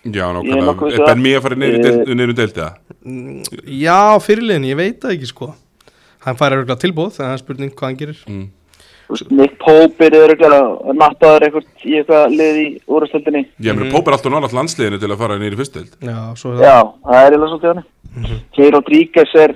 Já, 0.03 0.23
er 0.31 0.95
Er 0.99 1.05
Ben 1.07 1.21
Mía 1.23 1.39
að 1.39 1.45
fara 1.45 1.57
niður 1.59 2.31
í 2.31 2.35
Eh, 2.43 2.53
það? 2.55 2.73
já 3.83 3.99
fyrirliðin, 4.23 4.65
ég 4.71 4.79
veit 4.79 4.97
það 5.03 5.13
ekki, 5.17 5.29
sko. 5.31 5.49
Hann 6.23 6.39
fær 6.39 6.55
örgulega 6.55 6.79
tilbúð 6.79 7.17
Það 7.17 7.31
er 7.33 7.41
spurning 7.41 7.73
hvað 7.75 7.89
hann 7.89 7.99
gerir. 7.99 8.19
Mm. 8.31 8.45
Nick 9.11 9.57
Pope 9.61 10.05
er 10.07 10.15
örglega 10.17 10.59
að 10.63 10.95
nattaður 10.97 11.45
eitthvað 11.47 11.65
í 11.85 11.97
eitthvað 11.99 12.35
lið 12.37 12.59
í 12.61 12.65
úrstöldinni. 12.87 13.41
Ég 13.63 13.75
meina, 13.77 13.91
Póp 13.93 14.07
er 14.07 14.15
alltaf 14.15 14.31
nálaðt 14.33 14.55
landsliðinu 14.57 14.99
til 15.01 15.09
að 15.11 15.19
fara 15.19 15.37
niður 15.41 15.55
í 15.55 15.59
fyrstöld 15.59 15.91
Já, 15.99 16.17
svo 16.39 16.53
er 16.53 16.57
það. 16.57 16.63
Já, 16.65 16.77
það 17.03 17.19
er 17.19 17.27
eiginlega 17.27 17.51
svolítið 17.51 17.69
hann. 17.73 17.83
Kei 18.55 18.67
Rodríguez 18.73 19.33
er, 19.43 19.55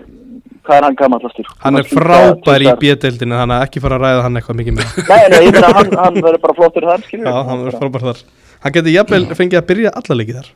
hvað 0.67 0.77
er 0.77 0.87
hann 0.87 0.97
gammal 0.99 1.21
aftur? 1.29 1.47
Hann 1.63 1.79
er 1.79 1.87
frábær 1.91 2.65
í 2.65 2.69
B-deildinu 2.81 3.37
Þannig 3.37 3.55
að 3.57 3.65
ekki 3.67 3.83
fara 3.83 3.99
að 3.99 4.03
ræða 4.07 4.25
hann 4.25 4.39
eitthvað 4.41 4.59
mikið 4.61 4.73
með 4.77 4.87
Nei, 5.07 5.23
nei, 5.31 5.39
ég 5.45 5.51
meina 5.55 5.69
hann, 5.77 5.91
hann 6.01 6.17
verður 6.25 6.41
bara 6.43 6.57
flottur 6.57 6.87
þar, 6.89 7.05
skiljum 7.07 7.29
Já, 7.29 7.37
hann 7.51 7.63
er 7.69 7.77
frábær 7.77 8.05
þar. 8.09 8.19
Hann 8.65 8.75
getur 8.77 8.93
jafnvel 8.95 9.23
fengið 9.37 9.61
að 9.61 9.69
byrja 9.71 9.93
alla 10.01 10.17
leikið 10.17 10.41
þar. 10.41 10.49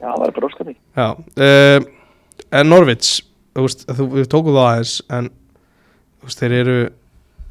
Já, 0.00 0.08
hann 0.08 0.22
verður 0.22 0.36
bara 0.38 0.48
óskandi. 0.48 0.74
Já 0.96 1.06
uh, 1.12 1.78
En 2.52 2.68
Norvits 2.72 3.10
Þú 3.52 3.62
veist, 3.66 3.82
þú, 3.92 4.04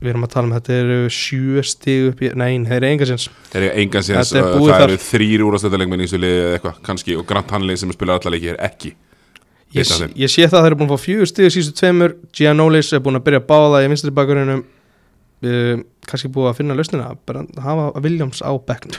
við 0.01 0.07
þeir 0.07 0.09
eru 0.09 0.15
erum 0.15 0.25
að 0.25 0.33
tala 0.33 0.47
um 0.49 0.53
þetta 0.55 0.77
eru 0.81 0.97
sjö 1.13 1.63
stig 1.69 2.07
upp 2.09 2.23
í, 2.25 2.31
nei, 2.41 2.49
þeir 2.65 2.77
eru 2.79 2.89
enga 2.89 3.07
sinns 3.11 3.27
Það 3.51 3.67
er 3.67 3.79
engan 3.83 4.05
séns, 4.07 4.31
Þetta 4.31 4.41
er 4.41 4.47
uh, 4.49 4.57
það 4.65 4.73
þar. 4.73 4.85
eru 4.87 5.01
þrýr 5.05 5.45
úrastöldarleikmenn 5.45 6.01
í 6.01 6.07
þessu 6.07 6.21
liði 6.21 6.41
eða 6.41 6.57
eitthvað, 6.57 6.81
kannski, 6.89 7.17
og 7.21 7.25
Grant 7.29 7.53
Hanley 7.53 7.79
sem 7.79 7.93
spilar 7.93 8.17
alla 8.17 8.33
leiki 8.33 8.51
er 8.55 8.59
ekki 8.65 8.93
ég, 9.77 9.93
ég 10.17 10.33
sé 10.33 10.47
það 10.47 10.57
að 10.57 10.65
þeir 10.65 10.71
eru 10.71 10.79
búin 10.81 10.89
að 10.89 10.97
fá 10.97 11.05
fjögur 11.05 11.31
stig 11.31 11.53
sístu 11.53 11.77
tveimur, 11.77 12.15
Giannolis 12.35 12.91
er 12.97 13.03
búin 13.05 13.19
að 13.21 13.27
byrja 13.29 13.43
að 13.43 13.49
báða 13.53 13.83
í 13.85 13.91
vinstri 13.93 14.13
bakurinnum 14.17 14.63
uh, 14.65 15.83
kannski 16.09 16.29
búið 16.33 16.47
að 16.49 16.55
finna 16.57 16.75
lausnina 16.77 17.11
bara 17.29 17.43
að 17.45 17.59
hafa 17.65 18.01
Williams 18.03 18.39
á 18.41 18.51
bekknum 18.57 18.97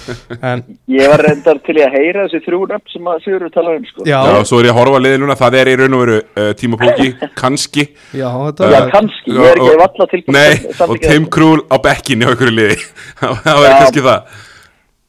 en 0.50 0.62
Ég 0.94 1.08
var 1.10 1.22
reyndar 1.26 1.58
til 1.66 1.76
að 1.82 1.96
heyra 1.96 2.24
þessi 2.28 2.40
þrjú 2.46 2.60
nöfn 2.70 2.92
sem 2.92 3.10
að 3.10 3.18
Sigurður 3.24 3.52
tala 3.56 3.74
um 3.78 3.84
sko. 3.90 4.06
já, 4.06 4.16
Já, 4.30 4.38
svo 4.46 4.60
er 4.62 4.68
ég 4.68 4.74
að 4.74 4.78
horfa 4.80 5.00
að 5.00 5.04
liði 5.08 5.20
núna, 5.24 5.36
það 5.40 5.58
er 5.60 5.72
í 5.72 5.76
raun 5.82 5.96
og 5.98 6.02
veru 6.04 6.16
uh, 6.22 6.48
Tímo 6.60 6.78
Púki, 6.80 7.10
kannski 7.42 7.86
já, 8.14 8.28
þetta 8.30 8.70
Já, 8.74 8.80
kannski, 8.94 9.34
ég 9.34 9.50
er 9.50 9.60
ekki 9.60 9.74
Og- 9.74 9.82
valla 9.84 10.08
tilbúin 10.14 10.38
Nei, 10.38 10.72
og 10.88 10.96
Tim 11.04 11.28
Krúl 11.38 11.60
á 11.68 11.76
bekkinni 11.88 12.28
á 12.28 12.32
einhverju 12.32 12.56
liði 12.60 12.78
Það 13.20 13.60
var 13.60 13.68
Já. 13.68 13.76
kannski 13.82 14.06
það 14.08 14.42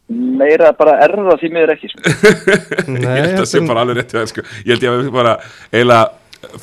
Meira 0.05 0.69
bara 0.77 0.99
erða 1.01 1.33
því 1.41 1.47
miður 1.49 1.71
ekki 1.73 1.87
sko. 1.89 2.01
nei, 2.93 2.99
Ég 3.01 3.07
held 3.09 3.23
að 3.23 3.31
þetta 3.31 3.45
sé 3.49 3.61
bara 3.65 3.81
alveg 3.81 3.97
rétt 4.03 4.29
sko. 4.29 4.43
Ég 4.61 4.75
held 4.75 4.83
ég 4.85 4.91
að 4.91 4.99
við 4.99 5.07
bara 5.15 5.31
eiginlega 5.71 6.03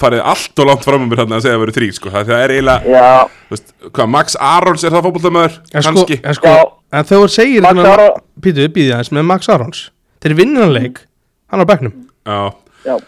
farið 0.00 0.22
allt 0.32 0.58
og 0.62 0.66
langt 0.68 0.84
fram 0.86 1.02
um 1.04 1.10
mér 1.10 1.22
þarna 1.22 1.36
að 1.38 1.44
segja 1.44 1.54
að 1.54 1.58
það 1.58 1.64
verið 1.64 1.76
þrý 1.78 1.88
sko. 1.96 2.10
það, 2.14 2.32
er 2.38 2.54
eiginlega, 2.56 3.28
veist, 3.50 3.72
hvað, 3.92 4.08
Max 4.14 4.36
Arons 4.40 4.84
er 4.84 4.90
það 4.96 5.06
fótboltamöður, 5.08 5.56
en 5.62 5.82
sko, 5.82 5.92
kannski? 5.92 6.18
en, 6.24 6.34
sko, 6.38 6.54
en 6.92 7.04
þegar 7.10 7.22
þú 7.24 7.30
segir 7.36 7.62
Max 7.62 7.74
þennan- 7.78 7.92
Aron- 7.92 8.20
Pítu, 8.42 8.68
býðið 8.68 8.92
aðeins 8.96 9.12
með 9.12 9.24
Max 9.32 9.48
Arons. 9.48 9.82
Þeir 10.22 10.34
vinna 10.38 10.60
hann 10.66 10.72
leik, 10.76 10.98
hann 11.50 11.60
á 11.60 11.64
að 11.64 13.02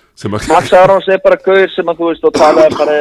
Max 0.48 0.72
Arons 0.72 1.08
er 1.08 1.18
bara 1.24 1.36
gauður 1.42 1.70
sem 1.74 1.86
að 1.90 1.98
þú 1.98 2.08
veist 2.10 2.24
og 2.28 2.32
talaði 2.36 2.78
bara 2.78 2.98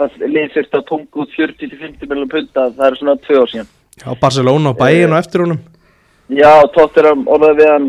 að 0.00 0.22
lið 0.32 0.54
þurft 0.54 0.76
að 0.78 0.86
tunga 0.88 1.20
út 1.20 1.34
40-50 1.36 2.08
miljonum 2.08 2.30
punta 2.32 2.70
það 2.72 2.86
er 2.86 2.96
svona 2.96 3.16
tvö 3.26 3.42
ár 3.42 3.50
síðan. 3.52 3.68
Já, 4.00 4.08
Barcelona 4.20 4.70
og 4.72 4.78
Bayern 4.78 5.12
og 5.12 5.18
eftir 5.20 5.44
honum. 5.44 5.58
Já, 6.32 6.52
Tottenham 6.72 7.26
orðaði 7.28 7.58
við 7.60 7.70
hann 7.74 7.88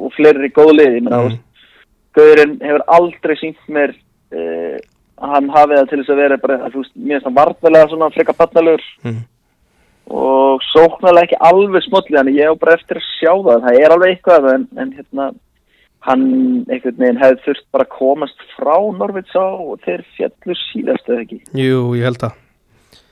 og 0.00 0.12
fleiri 0.16 0.48
góð 0.56 0.72
lið, 0.78 0.94
ég 0.96 1.02
meina 1.04 1.22
Mm. 1.28 1.38
Gauðurinn 2.16 2.58
hefur 2.60 2.82
aldrei 2.88 3.36
sínt 3.40 3.56
mér 3.72 3.94
uh, 4.32 4.78
hann 5.22 5.50
hafi 5.54 5.76
það 5.78 5.88
til 5.90 5.98
þess 6.02 6.10
að 6.14 6.20
vera 6.24 6.36
bara, 6.42 6.58
þú 6.72 6.80
veist, 6.82 6.96
mér 6.96 7.14
finnst 7.20 7.28
hann 7.28 7.38
varðvelega 7.40 7.88
svona 7.92 8.10
freka 8.14 8.34
barnalegur 8.40 8.84
Mhm. 9.04 9.22
og 10.12 10.60
sóknarlega 10.72 11.28
ekki 11.28 11.38
alveg 11.46 11.84
smollið 11.86 12.18
hann, 12.18 12.32
ég 12.34 12.48
hef 12.50 12.58
bara 12.60 12.74
eftir 12.76 12.98
að 12.98 13.08
sjá 13.20 13.32
það, 13.46 13.62
það 13.66 13.80
er 13.84 13.94
alveg 13.96 14.14
eitthvað 14.16 14.48
en, 14.54 14.64
en 14.82 14.92
hérna, 14.98 15.26
hann 16.02 16.24
einhvern 16.68 16.98
veginn 16.98 17.20
hefði 17.22 17.44
þurft 17.46 17.66
bara 17.72 17.84
komast 17.86 18.42
frá 18.56 18.74
Norvits 18.98 19.36
á 19.38 19.46
og 19.46 19.78
þeir 19.86 20.02
fjallu 20.16 20.56
síðast 20.66 21.06
eða 21.12 21.22
ekki. 21.26 21.38
jú, 21.54 21.82
ég 21.98 22.08
held 22.10 22.24
að 22.28 22.38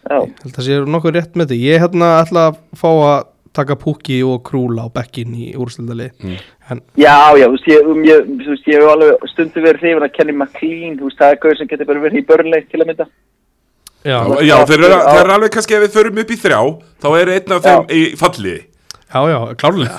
Já, 0.00 0.16
Ég 0.24 0.42
held 0.42 0.56
að 0.56 0.64
sé 0.64 0.76
nokkuð 0.88 1.12
rétt 1.18 1.34
með 1.36 1.50
því 1.52 1.56
Ég 1.60 1.82
hérna 1.84 2.06
ætla 2.24 2.42
að 2.48 2.54
fá 2.80 2.88
að 2.88 3.26
taka 3.52 3.74
Pukki 3.76 4.16
og 4.24 4.38
Krúla 4.48 4.86
á 4.88 4.94
bekkin 4.94 5.34
í 5.36 5.50
úrstildali 5.60 6.06
Mm. 6.24 6.38
En 6.70 6.80
Já, 7.00 7.16
já, 7.40 7.46
þú 7.48 7.54
veist, 7.56 7.68
ég, 7.72 7.86
um, 7.90 8.00
ég, 8.06 8.26
þú 8.40 8.50
veist, 8.54 8.68
ég 8.70 8.78
hef 8.82 8.90
alveg 8.94 9.28
stundu 9.32 9.62
verið 9.64 9.80
hrifin 9.84 10.06
að 10.06 10.12
Kenny 10.16 10.34
McLean, 10.36 10.96
þú 11.00 11.08
veist, 11.08 11.18
það 11.20 11.34
er 11.34 11.40
gauð 11.44 11.56
sem 11.60 11.70
getur 11.72 11.88
bara 11.90 12.02
verið 12.04 12.20
í 12.22 12.26
börnleik 12.28 12.68
til 12.70 12.80
að 12.84 12.90
mynda. 12.92 13.06
já, 14.06 14.18
Já, 14.48 14.56
þeir 14.70 14.84
eru, 14.86 14.98
eru 15.20 15.32
alveg 15.36 15.50
kannski 15.56 15.74
ef 15.76 15.82
við 15.86 15.96
förum 15.98 16.20
upp 16.22 16.30
í 16.30 16.36
þrjá 16.40 16.60
þá 17.04 17.08
er 17.20 17.32
einn 17.36 17.52
af 17.56 17.64
þeim 17.66 17.90
í 17.92 18.02
falliði 18.16 18.60
já, 18.60 19.20
já, 19.34 19.38
klárlega 19.60 19.98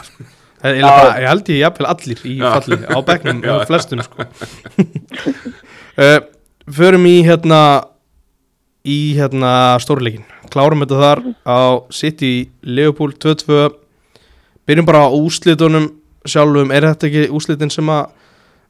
Ég, 0.61 0.75
ég, 0.77 0.81
Já. 0.81 0.89
bara, 0.93 1.13
ég 1.21 1.27
held 1.31 1.47
ég 1.49 1.57
jafnvel 1.63 1.87
allir 1.89 2.19
í 2.29 2.33
Já. 2.37 2.49
falli 2.53 2.77
á 2.85 2.97
bekknum, 3.05 3.39
Já. 3.45 3.53
já. 3.57 3.65
flestum 3.65 4.01
sko. 4.05 4.25
uh, 5.97 6.19
Förum 6.77 7.05
í 7.09 7.15
hérna 7.25 7.61
í 8.85 8.97
hérna 9.17 9.53
stórleikin 9.81 10.25
Klárum 10.53 10.83
þetta 10.83 10.99
þar 11.01 11.21
á 11.49 11.59
City 11.93 12.49
Leopold 12.61 13.17
2-2 13.23 13.71
Byrjum 14.69 14.85
bara 14.89 15.05
á 15.05 15.09
úslitunum 15.13 15.89
sjálfum, 16.25 16.71
er 16.71 16.87
þetta 16.89 17.07
ekki 17.07 17.29
úslitin 17.33 17.73
sem 17.73 17.89
að 17.89 18.09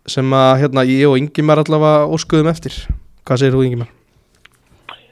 sem 0.10 0.34
að 0.34 0.52
hérna 0.64 0.84
ég 0.90 1.10
og 1.10 1.18
Ingimar 1.20 1.62
allavega 1.62 2.08
óskuðum 2.10 2.50
eftir 2.50 2.74
Hvað 3.22 3.38
segir 3.38 3.54
þú 3.54 3.66
Ingimar? 3.68 3.90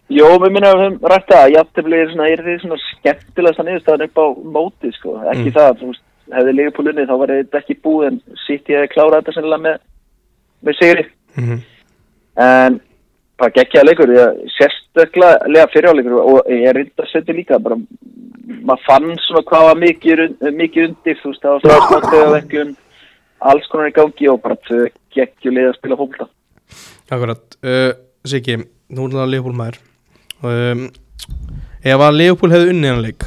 Jó, 0.09 0.25
við 0.41 0.53
minna 0.55 0.71
að 0.71 0.79
við 0.79 0.85
höfum 0.87 1.11
rætt 1.11 1.27
það, 1.29 1.51
jafntefli 1.53 1.97
er 2.01 2.13
er 2.25 2.41
þið 2.45 2.61
svona 2.63 2.77
skemmtilegast 2.87 3.59
að 3.61 3.67
niðurstaðan 3.67 4.05
upp 4.07 4.17
á 4.17 4.25
mótið, 4.55 4.93
sko, 4.97 5.11
ekki 5.29 5.49
Mm. 5.49 5.55
það, 5.57 5.75
þú 5.79 5.89
veist, 5.91 6.03
hefði 6.33 6.53
ligið 6.55 6.73
på 6.73 6.85
lunni, 6.85 7.05
þá 7.05 7.15
var 7.19 7.33
þetta 7.35 7.59
ekki 7.59 7.75
búið, 7.83 8.07
en 8.07 8.21
sitt 8.47 8.71
ég 8.73 8.81
að 8.81 8.89
klára 8.89 9.19
þetta 9.21 9.35
sennilega 9.35 9.65
með, 9.67 9.77
með 10.65 10.79
sigri, 10.79 11.05
Mm 11.37 11.45
-hmm. 11.45 11.59
en 12.41 12.81
bara 13.39 13.55
geggjaða 13.55 13.87
leikur, 13.87 14.13
sérstaklega 14.57 15.69
fyrirháleikur 15.73 16.17
og 16.19 16.51
ég 16.51 16.67
er 16.69 16.77
reynda 16.79 17.05
að 17.05 17.11
setja 17.13 17.35
líka, 17.35 17.59
bara, 17.63 17.79
maður 18.59 18.85
fann 18.87 19.09
svona 19.25 19.45
hvað 19.49 19.67
var 19.69 19.81
mikið, 19.85 20.25
mikið 20.59 20.89
undir, 20.89 21.19
þú 21.21 21.33
veist, 21.33 21.45
það 21.45 21.55
var 21.55 21.87
svona 21.87 22.27
á 22.29 22.35
vekkjum, 22.35 22.75
alls 23.51 23.71
konar 23.71 23.91
í 23.91 23.95
gangi 23.95 24.29
og 24.33 24.43
bara 24.43 24.83
geggjulega 25.15 25.71
að 25.71 25.79
spila 25.79 25.99
fólkta. 25.99 26.29
Akkurat, 27.09 27.59
uh, 27.63 27.91
Siggi, 28.27 28.59
nú 28.93 29.07
er 29.07 29.15
það 29.15 29.31
Leopold 29.31 29.57
maður 29.57 29.77
um, 30.43 30.87
Ef 31.79 32.01
að 32.03 32.17
Leopold 32.19 32.53
hefði 32.53 32.73
unnið 32.73 32.91
hann 32.91 33.05
leik 33.05 33.25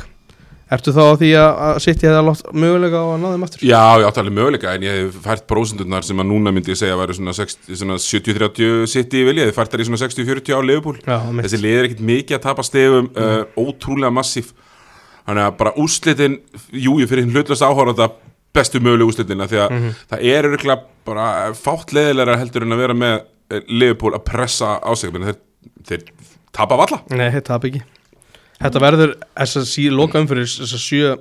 Ertu 0.73 0.95
þá 0.97 1.03
á 1.05 1.15
því 1.21 1.31
að, 1.37 1.51
að 1.67 1.79
City 1.85 2.09
hefði 2.09 2.21
alveg 2.23 2.43
mögulega 2.63 3.03
á 3.03 3.07
að 3.13 3.19
ná 3.21 3.27
þeim 3.29 3.47
aftur? 3.47 3.65
Já, 3.69 3.83
ég 4.01 4.07
átti 4.09 4.23
alveg 4.23 4.37
möguleika 4.39 4.73
en 4.73 4.87
ég 4.87 4.99
hef 4.99 5.19
fært 5.27 5.47
prósendurnar 5.51 6.07
sem 6.07 6.23
að 6.23 6.29
núna 6.31 6.55
myndi 6.55 6.73
ég 6.73 6.81
segja 6.81 6.97
að 6.97 7.03
væri 7.03 7.17
svona, 7.19 7.35
60 7.37 7.81
svona 7.83 7.99
70-30 8.01 8.91
sitt 8.95 9.17
í 9.19 9.25
vilja, 9.29 9.45
ég 9.45 9.53
hef 9.53 9.59
fært 9.61 9.75
þær 9.75 9.85
í 9.85 9.89
svona 9.91 10.01
60-40 10.01 10.57
á 10.57 10.61
Liverpool. 10.65 10.99
Já, 11.05 11.19
mitt. 11.29 11.45
þessi 11.47 11.61
lið 11.61 11.79
er 11.79 11.89
ekkit 11.91 12.05
mikið 12.13 12.39
að 12.39 12.45
tapa 12.47 12.65
stegum 12.65 13.13
uh, 13.13 13.39
ótrúlega 13.61 14.15
massíf. 14.17 14.55
Þannig 15.23 15.49
að 15.51 15.57
bara 15.61 15.75
úrslitin, 15.79 16.41
jú, 16.73 16.97
ég 17.03 17.11
fyrir 17.11 17.27
hinn 17.27 17.37
hlutlast 17.37 17.63
áhóranda 17.63 18.09
bestu 18.57 18.81
möguleg 18.83 19.09
úrslitin 19.09 19.45
af 19.45 19.53
því 19.53 19.61
að 19.65 19.79
það 20.11 20.27
er 20.33 20.49
örgulega 20.51 20.79
bara 21.09 21.29
fátt 21.57 21.95
leðilega 21.97 22.39
heldur 22.41 22.67
en 22.67 22.77
að 22.77 22.85
vera 22.85 22.97
með 22.97 23.15
eh, 23.19 23.65
Liverpool 23.71 24.17
að 24.17 24.27
pressa 24.29 24.77
á 24.81 24.91
sig 24.99 25.13
menn 25.15 25.29
þeir, 25.31 25.41
þeir 25.89 26.05
tapa 26.55 26.79
valla 26.81 27.01
Nei, 27.13 27.31
þetta 27.33 27.55
tap 27.55 27.69
ekki 27.69 27.83
Þetta 28.63 28.83
verður, 28.83 29.13
þess 29.35 29.59
að 29.59 29.69
sí, 29.73 29.85
loka 29.91 30.21
umfyrir 30.23 30.47
þess 30.47 30.77
að 30.77 30.83
sjö, 30.85 31.15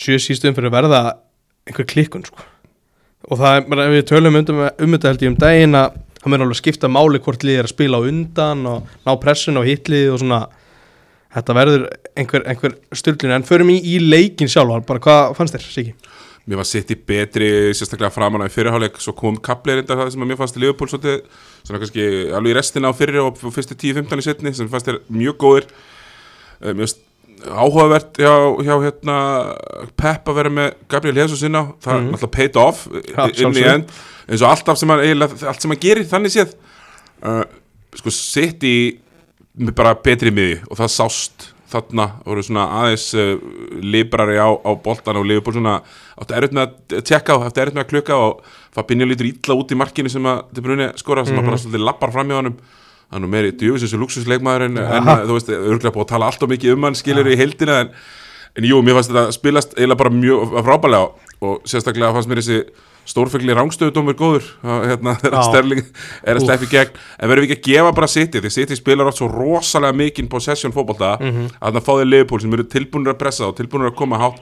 sjö 0.00 0.18
sístu 0.22 0.48
umfyrir 0.50 0.72
verða 0.72 1.00
einhver 1.66 1.88
klikkun 1.90 2.24
sko. 2.24 2.44
og 3.28 3.40
það 3.40 3.56
er, 3.58 3.80
við 3.92 4.04
tölum 4.08 4.38
um, 4.38 4.62
um 4.62 4.94
þetta 4.94 5.10
held 5.12 5.24
ég 5.24 5.32
um 5.32 5.40
daginn 5.40 5.76
að 5.76 5.98
það 6.20 6.32
mér 6.32 6.44
alveg 6.46 6.60
skipta 6.60 6.90
máli 6.90 7.20
hvort 7.22 7.44
lið 7.46 7.60
er 7.60 7.68
að 7.68 7.74
spila 7.74 8.00
á 8.00 8.06
undan 8.08 8.62
og 8.70 8.94
ná 9.06 9.12
pressun 9.22 9.58
á 9.60 9.62
hitlið 9.66 10.12
og 10.14 10.22
svona 10.22 10.40
þetta 11.36 11.56
verður 11.58 11.84
einhver, 12.16 12.46
einhver 12.48 12.76
styrlun 12.96 13.34
en 13.36 13.46
förum 13.46 13.72
í, 13.74 13.80
í 13.82 13.98
leikin 14.00 14.50
sjálfar, 14.50 14.86
bara 14.88 15.02
hvað 15.02 15.34
fannst 15.36 15.58
þér, 15.58 15.66
Siggi? 15.74 15.94
Mér 16.46 16.60
var 16.60 16.68
sitt 16.70 16.92
í 16.94 16.96
betri, 16.96 17.50
sérstaklega 17.74 18.14
framan 18.14 18.46
á 18.46 18.50
fyrirháleik 18.50 19.00
svo 19.02 19.12
kom 19.18 19.36
kapleir 19.42 19.82
þetta 19.82 19.98
það 19.98 20.12
sem 20.14 20.22
að 20.22 20.30
mér 20.30 20.38
fannst 20.40 20.56
í 20.56 20.62
Liverpool 20.62 20.88
svolítið, 20.92 21.24
svona 21.66 21.80
kannski 21.82 22.06
alveg 22.38 22.52
í 22.52 22.56
restina 22.56 22.92
á 22.94 22.94
fyrri 22.96 23.20
og 23.20 23.42
og 23.42 23.54
fyrstu 23.54 23.74
10-15 23.74 24.22
í 24.22 24.26
setni 24.28 24.54
sem 24.54 24.70
fannst 24.70 24.88
þér 24.88 25.00
mjög 25.10 25.38
góðir 25.42 25.66
Eh, 26.62 26.72
finnst 26.72 27.02
áhugavert 27.46 28.16
hjá, 28.16 28.32
hjá 28.64 28.74
hérna 28.80 29.16
Pep 29.98 30.28
að 30.30 30.38
vera 30.38 30.52
með 30.52 30.70
Gabriel 30.90 31.20
Jesus 31.20 31.44
inn 31.46 31.58
á. 31.58 31.68
Það 31.84 31.96
er 31.96 32.06
náttúrulega 32.06 32.36
paid 32.36 32.60
off 32.60 32.86
ja, 33.12 33.26
inn 33.28 33.58
í 33.58 33.66
end. 33.66 33.98
Eins 34.26 34.42
og 34.42 34.50
alltaf 34.50 34.74
allt 34.74 35.62
sem 35.62 35.74
hann 35.74 35.82
gerir 35.82 36.08
þannig 36.08 36.34
séð. 36.34 36.56
Uh, 37.20 37.44
sko 37.96 38.12
sitt 38.12 38.64
í 38.66 38.76
með 39.56 39.76
bara 39.76 39.94
betri 39.96 40.32
miði 40.34 40.58
og 40.68 40.80
það 40.80 40.90
sást 40.92 41.46
þarna 41.70 42.06
voru 42.26 42.42
svona 42.44 42.66
aðeins 42.80 43.06
uh, 43.18 43.36
librari 43.82 44.36
á, 44.38 44.48
á 44.52 44.70
boltan 44.82 45.18
og 45.18 45.26
Liverpool 45.26 45.56
svona 45.56 45.78
áttu 46.16 46.36
erfitt 46.36 46.56
með 46.56 46.68
að 46.68 47.06
tjekka 47.08 47.36
og 47.36 47.46
áttu 47.46 47.62
erfitt 47.62 47.78
með 47.78 47.86
að 47.86 47.92
klukka 47.92 48.18
og 48.22 48.42
Fabinho 48.76 49.08
lítur 49.08 49.30
illa 49.30 49.56
út 49.58 49.72
í 49.72 49.78
markinu 49.78 50.12
sem 50.12 50.28
að 50.28 50.44
De 50.54 50.64
Bruyne 50.64 50.90
skora 51.00 51.24
sem 51.26 51.38
að 51.38 51.48
bara 51.48 51.60
svolítið 51.62 51.86
lappar 51.88 52.12
fram 52.14 52.30
hjá 52.30 52.38
honum 52.38 52.58
hann 53.12 53.22
er 53.26 53.30
meiri 53.30 53.52
djöfis 53.54 53.84
þessu 53.86 54.00
luxusleikmaður 54.02 54.66
en, 54.66 54.78
en 54.82 55.10
þú 55.28 55.36
veist, 55.38 55.48
örgulega 55.54 55.94
búið 55.94 56.06
að 56.06 56.12
tala 56.14 56.26
allt 56.32 56.42
og 56.42 56.50
mikið 56.50 56.74
um 56.74 56.86
hann 56.88 56.98
skilur 56.98 57.28
í 57.30 57.36
heildina 57.38 57.80
en, 57.84 57.92
en 58.58 58.64
jú, 58.66 58.80
mér 58.82 58.98
fannst 58.98 59.12
þetta 59.12 59.32
spilast 59.36 59.76
eiginlega 59.78 60.00
bara 60.02 60.10
mjög 60.16 60.56
frábælega 60.66 61.06
og 61.46 61.62
sérstaklega 61.68 62.12
fannst 62.16 62.28
mér 62.32 62.40
þessi 62.42 62.58
stórfengli 63.06 63.54
rángstöðudómur 63.54 64.16
góður 64.18 64.46
að, 64.66 64.84
hérna, 64.90 65.12
þegar. 65.22 65.42
Sterling 65.46 65.82
er 66.26 66.40
að 66.40 66.42
sleppi 66.48 66.66
gegn 66.72 66.96
en 67.22 67.30
verðum 67.30 67.44
við 67.46 67.52
ekki 67.54 67.60
að 67.60 67.68
gefa 67.76 67.92
bara 68.00 68.08
City 68.10 68.40
því 68.42 68.50
City 68.56 68.78
spilar 68.80 69.06
átt 69.12 69.20
svo 69.20 69.28
rosalega 69.30 69.94
mikinn 69.94 70.26
possession 70.32 70.74
fótbolta 70.74 71.12
Mhm. 71.22 71.52
að 71.62 71.78
það 71.78 71.86
fáði 71.86 72.08
Liverpool 72.10 72.42
sem 72.42 72.56
eru 72.58 72.64
tilbúinir 72.66 73.14
að 73.14 73.20
pressa 73.20 73.46
og 73.46 73.54
tilbúinir 73.60 73.92
að 73.92 73.98
koma 74.00 74.18
hátt 74.18 74.40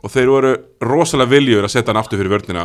og 0.00 0.10
þeir 0.14 0.30
voru 0.32 0.54
rosalega 0.88 1.34
viljur 1.34 1.66
að 1.68 1.74
setja 1.76 1.92
hann 1.92 2.00
aftur 2.00 2.16
fyrir 2.22 2.32
vörnina 2.38 2.64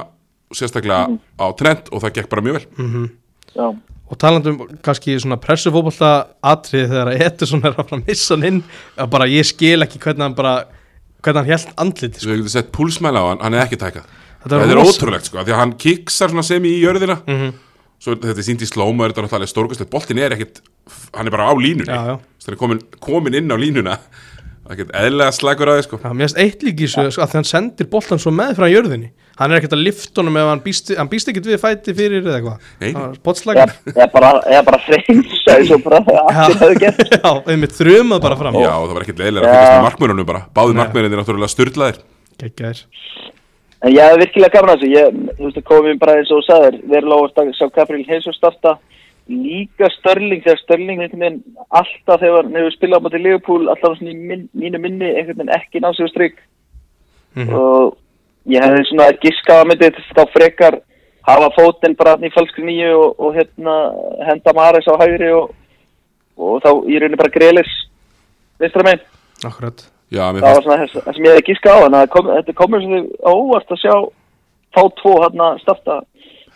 sérstaklega 0.53 1.17
á 1.35 1.45
trend 1.59 1.91
og 1.91 1.99
það 2.05 2.15
gekk 2.21 2.29
bara 2.31 2.45
mjög 2.47 2.61
vel 2.61 3.09
Já. 3.57 3.67
Og 4.14 4.20
talandum 4.22 4.61
kannski 4.86 5.18
svona 5.18 5.39
pressufótbolta 5.41 6.14
atrið 6.53 6.89
þegar 6.91 7.11
að 7.11 7.24
Ederson 7.28 7.64
er 7.64 7.74
að 7.74 7.80
fara 7.82 7.99
að 7.99 8.09
missa 8.09 8.36
hann 8.36 8.49
inn 8.49 8.64
að 8.95 9.14
bara 9.16 9.30
ég 9.32 9.47
skil 9.49 9.86
ekki 9.86 10.01
hvernig 10.03 10.28
hann 10.28 10.38
bara 10.38 10.57
hvernig 11.24 11.41
hann 11.41 11.53
held 11.53 11.80
andlit 11.82 12.20
Svo 12.22 12.30
við 12.32 12.43
getum 12.43 12.53
sett 12.53 12.74
púlsmæla 12.76 13.24
á 13.24 13.26
hann, 13.32 13.41
hann 13.43 13.57
er 13.57 13.66
ekki 13.66 13.82
tækað 13.82 14.11
Þetta 14.43 14.59
er 14.59 14.74
er 14.74 14.82
ótrúlegt 14.82 15.30
sko, 15.30 15.39
því 15.39 15.53
að 15.55 15.61
hann 15.61 15.78
kiksar 15.80 16.32
svona 16.34 16.43
sem 16.43 16.66
í 16.68 16.74
jörðina. 16.82 17.22
Mhm. 17.24 17.53
Svo 18.03 18.18
þetta 18.20 18.41
er 18.41 18.43
sínt 18.43 18.64
í 18.66 18.68
slóma, 18.68 19.05
er 19.05 19.14
þetta 19.14 19.24
náttúrulega 19.24 19.51
stórkastlega 19.53 19.91
Boltin 19.93 20.20
er 20.20 20.36
ekkit 20.36 20.59
hann 21.16 21.28
er 21.28 21.32
bara 21.32 21.47
á 21.47 21.53
línunni. 21.55 21.88
Já, 21.88 22.03
já. 22.11 22.16
hann 22.20 22.53
er 22.53 22.59
komin, 22.59 22.82
komin 22.99 23.34
inn 23.39 23.47
á 23.47 23.55
línuna. 23.55 23.93
er 23.93 24.42
ekkert 24.72 24.93
eðlega 24.95 25.34
slagur 25.36 25.72
að 25.72 25.80
þið 25.80 25.86
sko. 25.88 25.99
Mér 26.05 26.24
finnst 26.28 26.39
eitt 26.39 26.64
líki 26.64 26.88
svo 26.88 27.03
að 27.09 27.34
því 27.34 27.38
hann 27.39 27.49
sendir 27.49 27.89
boltan 27.91 28.22
svo 28.22 28.32
með 28.36 28.55
frá 28.59 28.68
jörðinni. 28.72 29.09
Hann 29.39 29.49
er 29.51 29.59
ekkert 29.59 29.74
að 29.76 29.84
lifta 29.88 30.22
honum 30.22 30.38
ef 30.38 30.49
hann 30.51 30.61
býst, 30.64 30.91
hann 30.93 31.09
býst 31.09 31.32
ekkert 31.32 31.47
við 31.49 31.59
fæti 31.59 31.95
fyrir 31.97 32.22
eða 32.22 32.38
eitthvað. 32.38 32.68
Nei. 32.84 33.18
bóttslagur 33.26 33.74
Ég 33.89 34.01
er 34.05 34.11
bara, 34.14 34.32
bara 34.68 34.80
freinsaði 34.86 35.70
svo 35.72 35.80
bara 35.84 36.03
allir 36.22 36.59
hefðu 36.61 36.82
gert. 36.84 37.01
já, 37.18 37.32
einmitt 37.49 37.74
þrjumað 37.80 38.22
bara 38.28 38.38
fram. 38.39 38.59
Já, 38.61 38.70
það 38.76 38.93
var 38.93 39.07
ekkert 39.07 39.24
eðlega 39.26 39.47
að 39.47 39.55
fylgjast 39.55 39.74
með 39.74 39.88
markmörunum 39.89 40.30
bara. 40.30 40.43
Báði 40.53 40.78
markmörunum 40.80 41.18
er 41.18 41.24
náttúrulega 41.24 41.55
styrlaðir 41.55 42.03
Gekkjaðir. 42.43 42.86
En 43.84 43.91
ég 43.91 44.14
hef 44.14 44.22
virkilega 44.22 44.53
gaman 44.53 44.78
að 44.78 44.84
þessu, 44.84 44.91
ég, 44.93 45.18
þú 45.38 45.49
veist, 45.49 45.61
komum 45.68 45.97
bara 45.99 46.16
eins 46.20 46.30
og 46.32 46.39
þú 46.39 46.45
sagðir, 46.47 46.78
verið 46.93 47.09
lofast 47.11 47.41
að 47.41 47.49
sjá 47.57 47.66
Gabriel 47.76 48.05
Jesus 48.07 48.38
starta, 48.39 48.78
líka 49.30 49.89
Störling, 49.97 50.41
þegar 50.43 50.59
Störling 50.61 51.01
alltaf 51.69 52.19
þegar 52.19 52.43
hann 52.43 52.57
hefur 52.59 52.76
spilað 52.76 52.99
á 52.99 53.03
móti 53.05 53.21
Liverpool, 53.21 53.69
alltaf 53.71 53.97
svona 53.97 54.11
í 54.11 54.17
minn, 54.19 54.49
mínu 54.57 54.82
minni, 54.84 55.11
einhvern 55.13 55.38
veginn 55.39 55.55
ekki 55.55 55.84
náð 55.84 55.95
sig 55.97 56.09
á 56.09 56.13
stryk 56.13 56.41
Mhm. 57.34 57.53
og 57.57 57.97
ég 58.45 58.61
hefði 58.61 58.84
svona 58.89 59.07
giskað 59.24 59.61
að 59.61 59.69
myndi 59.69 59.89
þá 60.13 60.24
frekar 60.34 60.80
hafa 61.26 61.49
fótinn 61.55 61.95
bara 61.97 62.15
þarna 62.15 62.30
í 62.30 62.34
falskri 62.36 62.65
nýju 62.67 62.91
og, 62.99 63.15
og 63.19 63.34
hérna 63.38 63.76
henda 64.28 64.53
Maris 64.53 64.86
á 64.86 64.93
hægri 64.99 65.32
og, 65.34 65.55
og 66.38 66.61
þá 66.61 66.69
í 66.86 66.99
rauninni 66.99 67.17
bara 67.17 67.34
megin. 68.84 69.05
Akkurat 69.43 69.89
Já, 70.13 70.28
mér 70.30 70.43
Það 70.43 70.53
var 70.53 70.63
svona 70.63 70.82
þess, 70.84 70.99
það 71.07 71.15
sem 71.15 71.26
ég 71.26 71.34
hefði 71.34 71.45
giskað 71.47 71.74
á, 71.74 71.80
það 71.89 72.28
þetta 72.38 72.53
komur 72.59 72.84
svo 72.84 72.99
á 73.26 73.32
óvart 73.34 73.71
að 73.74 73.82
sjá 73.82 73.95
fá 74.74 74.82
tvo 74.99 75.13
hérna 75.24 75.47
starta, 75.63 75.95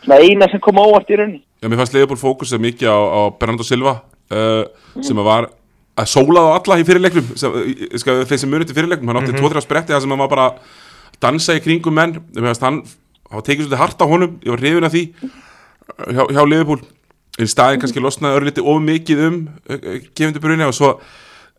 svona 0.03 0.19
eina 0.23 0.49
sem 0.51 0.61
kom 0.63 0.79
á 0.79 0.83
óvart 0.83 1.09
í 1.11 1.19
rauninni. 1.19 1.43
Já, 1.61 1.67
mér 1.69 1.79
fannst 1.81 1.95
Leifbúl 1.95 2.19
fókusið 2.21 2.61
mikið 2.61 2.91
á, 2.91 2.97
á 2.97 3.21
Bernardo 3.39 3.65
Silva 3.65 3.99
uh, 4.29 4.63
sem 5.01 5.17
að 5.17 5.27
var 5.27 5.49
að 5.97 6.09
sóla 6.11 6.43
á 6.45 6.49
alla 6.57 6.77
í 6.77 6.85
fyrirleiknum 6.85 7.31
sem, 7.39 7.55
þeir 7.97 8.37
sem 8.37 8.51
munið 8.51 8.69
til 8.69 8.77
fyrirleiknum 8.77 9.09
hann 9.09 9.19
átti 9.21 9.31
mm 9.31 9.37
-hmm. 9.37 9.41
tvo-þrjá 9.41 9.65
spretti 9.65 9.93
það 9.93 10.03
sem 10.03 10.13
hann 10.13 10.21
var 10.21 10.29
bara 10.29 10.45
að 10.47 10.59
dansa 11.21 11.55
í 11.57 11.63
kringum 11.63 11.93
menn 11.97 12.19
mér 12.35 12.51
fannst 12.51 12.65
hann 12.65 12.83
hafa 13.31 13.41
tekið 13.41 13.65
svolítið 13.65 13.81
hart 13.81 14.01
á 14.01 14.05
honum 14.05 14.37
ég 14.43 14.51
var 14.53 14.61
hrifin 14.61 14.83
af 14.83 14.93
því 14.93 15.03
uh, 15.17 16.13
hjá, 16.13 16.23
hjá 16.35 16.43
Leifbúl 16.45 16.81
en 17.37 17.47
staðin 17.47 17.81
kannski 17.81 18.03
losnaði 18.03 18.37
örlítið 18.37 18.69
of 18.69 18.81
mikið 18.81 19.23
um 19.27 19.39
uh, 19.69 19.97
gefundu 20.13 20.39
brunni 20.39 20.69
og 20.69 20.77
svo 20.77 20.99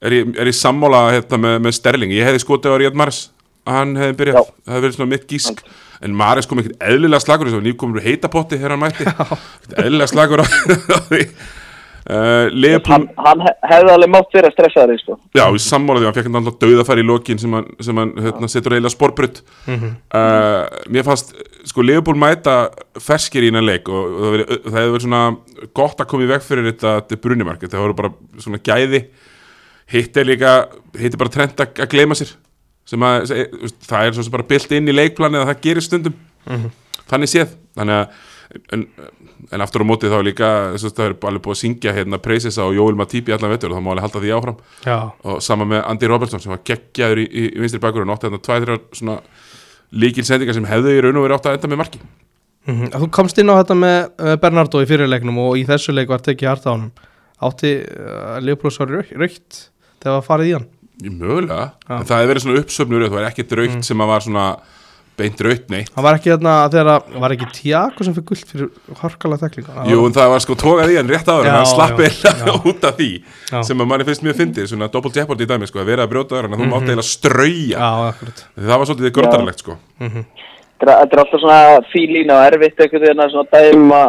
er 0.00 0.12
ég, 0.12 0.30
er 0.38 0.46
ég 0.46 0.54
sammála 0.54 1.10
hérna, 1.10 1.36
með, 1.38 1.58
með 1.66 1.74
Sterling 1.74 2.14
ég 2.14 2.24
hefði 2.24 2.44
skotið 2.44 2.74
á 2.74 2.78
Ríad 2.78 2.94
Mars 2.98 3.30
hann 3.76 3.94
hefði 4.00 4.16
byrjað, 4.22 4.40
Já. 4.40 4.56
það 4.64 4.74
hefði 4.74 4.86
verið 4.86 4.96
svona 4.98 5.12
mitt 5.14 5.28
gísk. 5.30 5.62
En 6.00 6.12
Maris 6.14 6.46
kom 6.46 6.60
ekkert 6.62 6.78
eðlilega 6.88 7.24
slagur 7.24 7.48
þess 7.50 7.58
að 7.58 7.64
nýkomur 7.66 8.04
heitapotti 8.04 8.58
þegar 8.58 8.76
hann 8.76 8.84
mætti. 8.84 9.06
Eðlilega 9.82 10.12
slagur 10.12 10.42
á, 10.42 10.46
því. 11.10 11.22
Uh, 12.08 12.46
Leopold, 12.56 12.88
Hann, 12.88 13.02
hann 13.20 13.40
he- 13.44 13.68
hefði 13.68 13.90
alveg 13.92 14.08
mátt 14.14 14.30
vera 14.32 14.48
stressaður, 14.54 14.96
sko. 15.02 15.16
já, 15.36 15.42
í 15.52 15.58
sammála 15.60 16.00
því 16.00 16.06
hann 16.08 16.14
fekk 16.16 16.28
hann 16.30 16.38
alltaf 16.38 16.54
dauðafæri 16.62 17.02
í 17.02 17.04
lokin 17.04 17.40
sem 17.42 17.52
hann, 17.52 17.66
sem 17.84 17.98
hann 18.00 18.12
hérna, 18.24 18.48
setur 18.48 18.72
eiginlega 18.72 18.94
sporbrut 18.94 19.42
Mhm. 19.66 19.90
uh, 20.16 20.62
mér 20.88 21.04
fannst, 21.04 21.34
sko, 21.68 21.84
Leopold 21.84 22.16
mæta 22.16 22.54
ferskir 22.96 23.44
í 23.44 23.50
innan 23.52 23.66
leik 23.68 23.90
og, 23.92 24.08
og 24.08 24.38
það, 24.38 24.54
það 24.70 24.78
hefði 24.78 24.94
verið 24.94 25.04
svona 25.04 25.20
gott 25.82 26.00
að 26.00 26.08
koma 26.14 26.24
í 26.24 26.30
veg 26.32 26.46
fyrir 26.48 26.70
þetta, 26.70 26.94
þetta 27.02 27.20
brunimark, 27.26 27.60
það 27.68 27.84
voru 27.84 27.98
bara 28.00 28.12
svona 28.40 28.62
gæði. 28.70 29.02
Hitt 29.92 30.16
er 30.16 30.24
líka 30.32 30.54
hitt 30.96 31.12
er 31.12 31.20
bara 31.26 31.34
trend 31.36 31.60
að, 31.60 31.76
að 31.84 31.92
gleyma 31.92 32.16
sér 32.16 32.32
sem 32.88 33.04
að, 33.04 33.34
það 33.84 34.08
er 34.08 34.16
svo 34.16 34.24
sem 34.26 34.34
bara 34.34 34.48
bilt 34.48 34.74
inn 34.76 34.88
í 34.88 34.96
leikplanið 34.96 35.44
að 35.44 35.50
það 35.52 35.62
gerir 35.68 35.84
stundum. 35.84 36.18
Þannig 37.08 37.32
séð. 37.32 37.54
Þannig 37.78 38.00
að 38.00 38.26
en, 38.72 38.84
en 39.52 39.64
aftur 39.64 39.84
á 39.84 39.86
móti 39.88 40.10
þá 40.10 40.18
líka 40.24 40.48
þess 40.74 40.88
að 40.88 40.94
það 40.96 41.06
er 41.06 41.16
alveg 41.30 41.44
búið 41.44 41.54
að 41.54 41.60
syngja 41.62 41.94
hérna 41.96 42.20
Praises 42.22 42.58
á 42.60 42.64
Jóel 42.74 42.96
Matip 42.98 43.28
í 43.28 43.34
allan 43.34 43.52
vettur 43.52 43.72
og 43.72 43.78
það 43.78 43.84
má 43.84 43.90
alveg 43.92 44.06
halda 44.06 44.22
því 44.24 44.32
áfram. 44.36 44.62
Já, 44.86 44.96
og 45.24 45.42
sama 45.44 45.66
með 45.68 45.82
Andy 45.92 46.10
Robertson 46.10 46.42
sem 46.44 46.54
var 46.54 46.62
geggjaður 46.68 47.22
í, 47.24 47.26
í, 47.28 47.44
í 47.52 47.62
vinstri 47.62 47.82
bakur 47.82 48.04
og 48.04 48.10
nótti 48.10 48.28
hérna 48.28 48.40
tvæ, 48.44 48.54
þrjá 48.64 48.78
svona 49.00 49.18
líkil 50.04 50.24
sendingar 50.28 50.56
sem 50.56 50.68
hefðu 50.68 50.94
í 50.94 51.04
raun 51.04 51.20
og 51.20 51.26
verið 51.26 51.38
átt 51.38 51.50
að 51.50 51.58
enda 51.58 51.72
með 51.72 51.82
marki. 51.82 52.02
Mhm. 52.68 52.92
Þú 52.96 53.10
komst 53.16 53.38
inn 53.40 53.52
á 53.52 53.60
þetta 53.60 53.78
með 53.78 53.98
uh, 54.04 54.34
Bernardo 54.40 54.82
í 54.84 54.88
fyrirleiknum 54.88 55.44
og 55.44 55.60
í 55.60 55.64
þessu 55.68 55.94
leik 55.96 56.10
var 56.12 56.24
tekið 56.24 56.52
harta 56.52 56.72
á 56.72 56.74
honum. 56.74 56.90
Átti 57.48 57.76
uh, 57.84 58.36
Leopold 58.44 58.74
svo 58.74 58.88
raukt 58.88 59.62
þegar 59.98 60.18
var 60.18 60.26
farið 60.26 60.50
í 60.50 60.56
hann 60.56 60.68
Já. 61.88 61.94
en 62.00 62.04
það 62.08 62.16
hefði 62.18 62.30
verið 62.32 62.42
svona 62.46 62.60
uppsöfnur 62.64 63.04
það 63.06 63.14
var 63.18 63.28
ekki 63.30 63.44
draugt 63.52 63.84
sem 63.86 64.00
að 64.04 64.08
var 64.14 64.20
svona 64.26 64.46
beint 65.18 65.40
raugt 65.42 65.66
neitt. 65.70 65.88
Hann 65.96 66.04
var 66.06 66.14
ekki 66.14 66.30
þarna 66.30 66.50
þegar 66.70 66.88
að, 66.92 67.06
var 67.18 67.32
ekki 67.34 67.46
Tiago 67.56 68.04
sem 68.06 68.14
fyrir 68.14 68.26
guld 68.28 68.44
fyrir 68.52 68.68
harkalega 69.00 69.48
teklinga 69.48 69.86
Jú, 69.90 70.04
en 70.06 70.12
það 70.14 70.28
var 70.30 70.40
sko 70.44 70.54
tókað 70.54 70.92
í 70.94 70.98
hann 71.00 71.08
rétt 71.10 71.26
áður 71.26 71.48
Já, 71.48 71.50
en 71.50 71.56
hann 71.58 71.70
slapp 71.72 71.98
eða 72.06 72.54
út 72.70 72.84
af 72.86 72.94
því 73.00 73.08
Já. 73.50 73.62
sem 73.66 73.82
að 73.82 73.88
manni 73.90 74.06
finnst 74.06 74.22
mjög 74.22 74.36
fyndið, 74.38 74.68
svona 74.70 74.86
double 74.94 75.10
jeopardy 75.16 75.42
í 75.42 75.50
dæmi 75.50 75.66
sko, 75.66 75.80
að 75.82 75.90
vera 75.90 76.06
að 76.06 76.12
brjóta 76.14 76.36
þar 76.38 76.46
en 76.46 76.54
þú 76.54 76.68
mátt 76.70 76.86
eiginlega 76.86 77.08
strauja. 77.10 77.90
Það 78.54 78.76
var 78.78 78.86
svolítið 78.92 79.14
grótarlegt 79.18 79.64
sko. 79.64 79.74
Þetta 79.98 80.94
er- 80.94 81.00
þetta 81.02 81.16
er 81.16 81.22
alltaf 81.24 81.40
svona 81.42 81.60
fílín 81.90 82.30
og 82.30 82.38
erfitt 82.46 82.78
einhvern 82.86 83.02
veginn 83.02 83.24
að 83.26 83.32
svona 83.34 83.50
dæma 83.58 84.02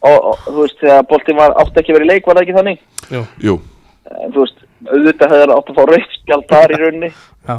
og, 0.00 0.16
og 0.32 0.42
þú 0.46 0.56
veist 0.62 0.80
þegar 0.80 1.06
boltinn 1.10 1.40
var 1.40 1.56
átti 1.62 1.82
ekki 1.82 1.96
verið 1.96 2.08
í 2.08 2.12
leik 2.14 2.26
var 2.26 2.40
það 2.40 2.46
ekki 2.46 2.58
þannig? 2.58 2.82
Jú, 3.10 3.22
Jú, 3.46 3.56
en 4.16 4.34
þú 4.34 4.44
veist 4.44 4.66
auðvitað 4.90 5.34
það 5.36 5.54
átt 5.56 5.70
að 5.70 5.78
fá 5.78 5.82
rautt 5.90 6.18
spjald 6.18 6.46
þar 6.50 6.74
í 6.74 6.80
rauninni. 6.80 7.10
Já. 7.48 7.56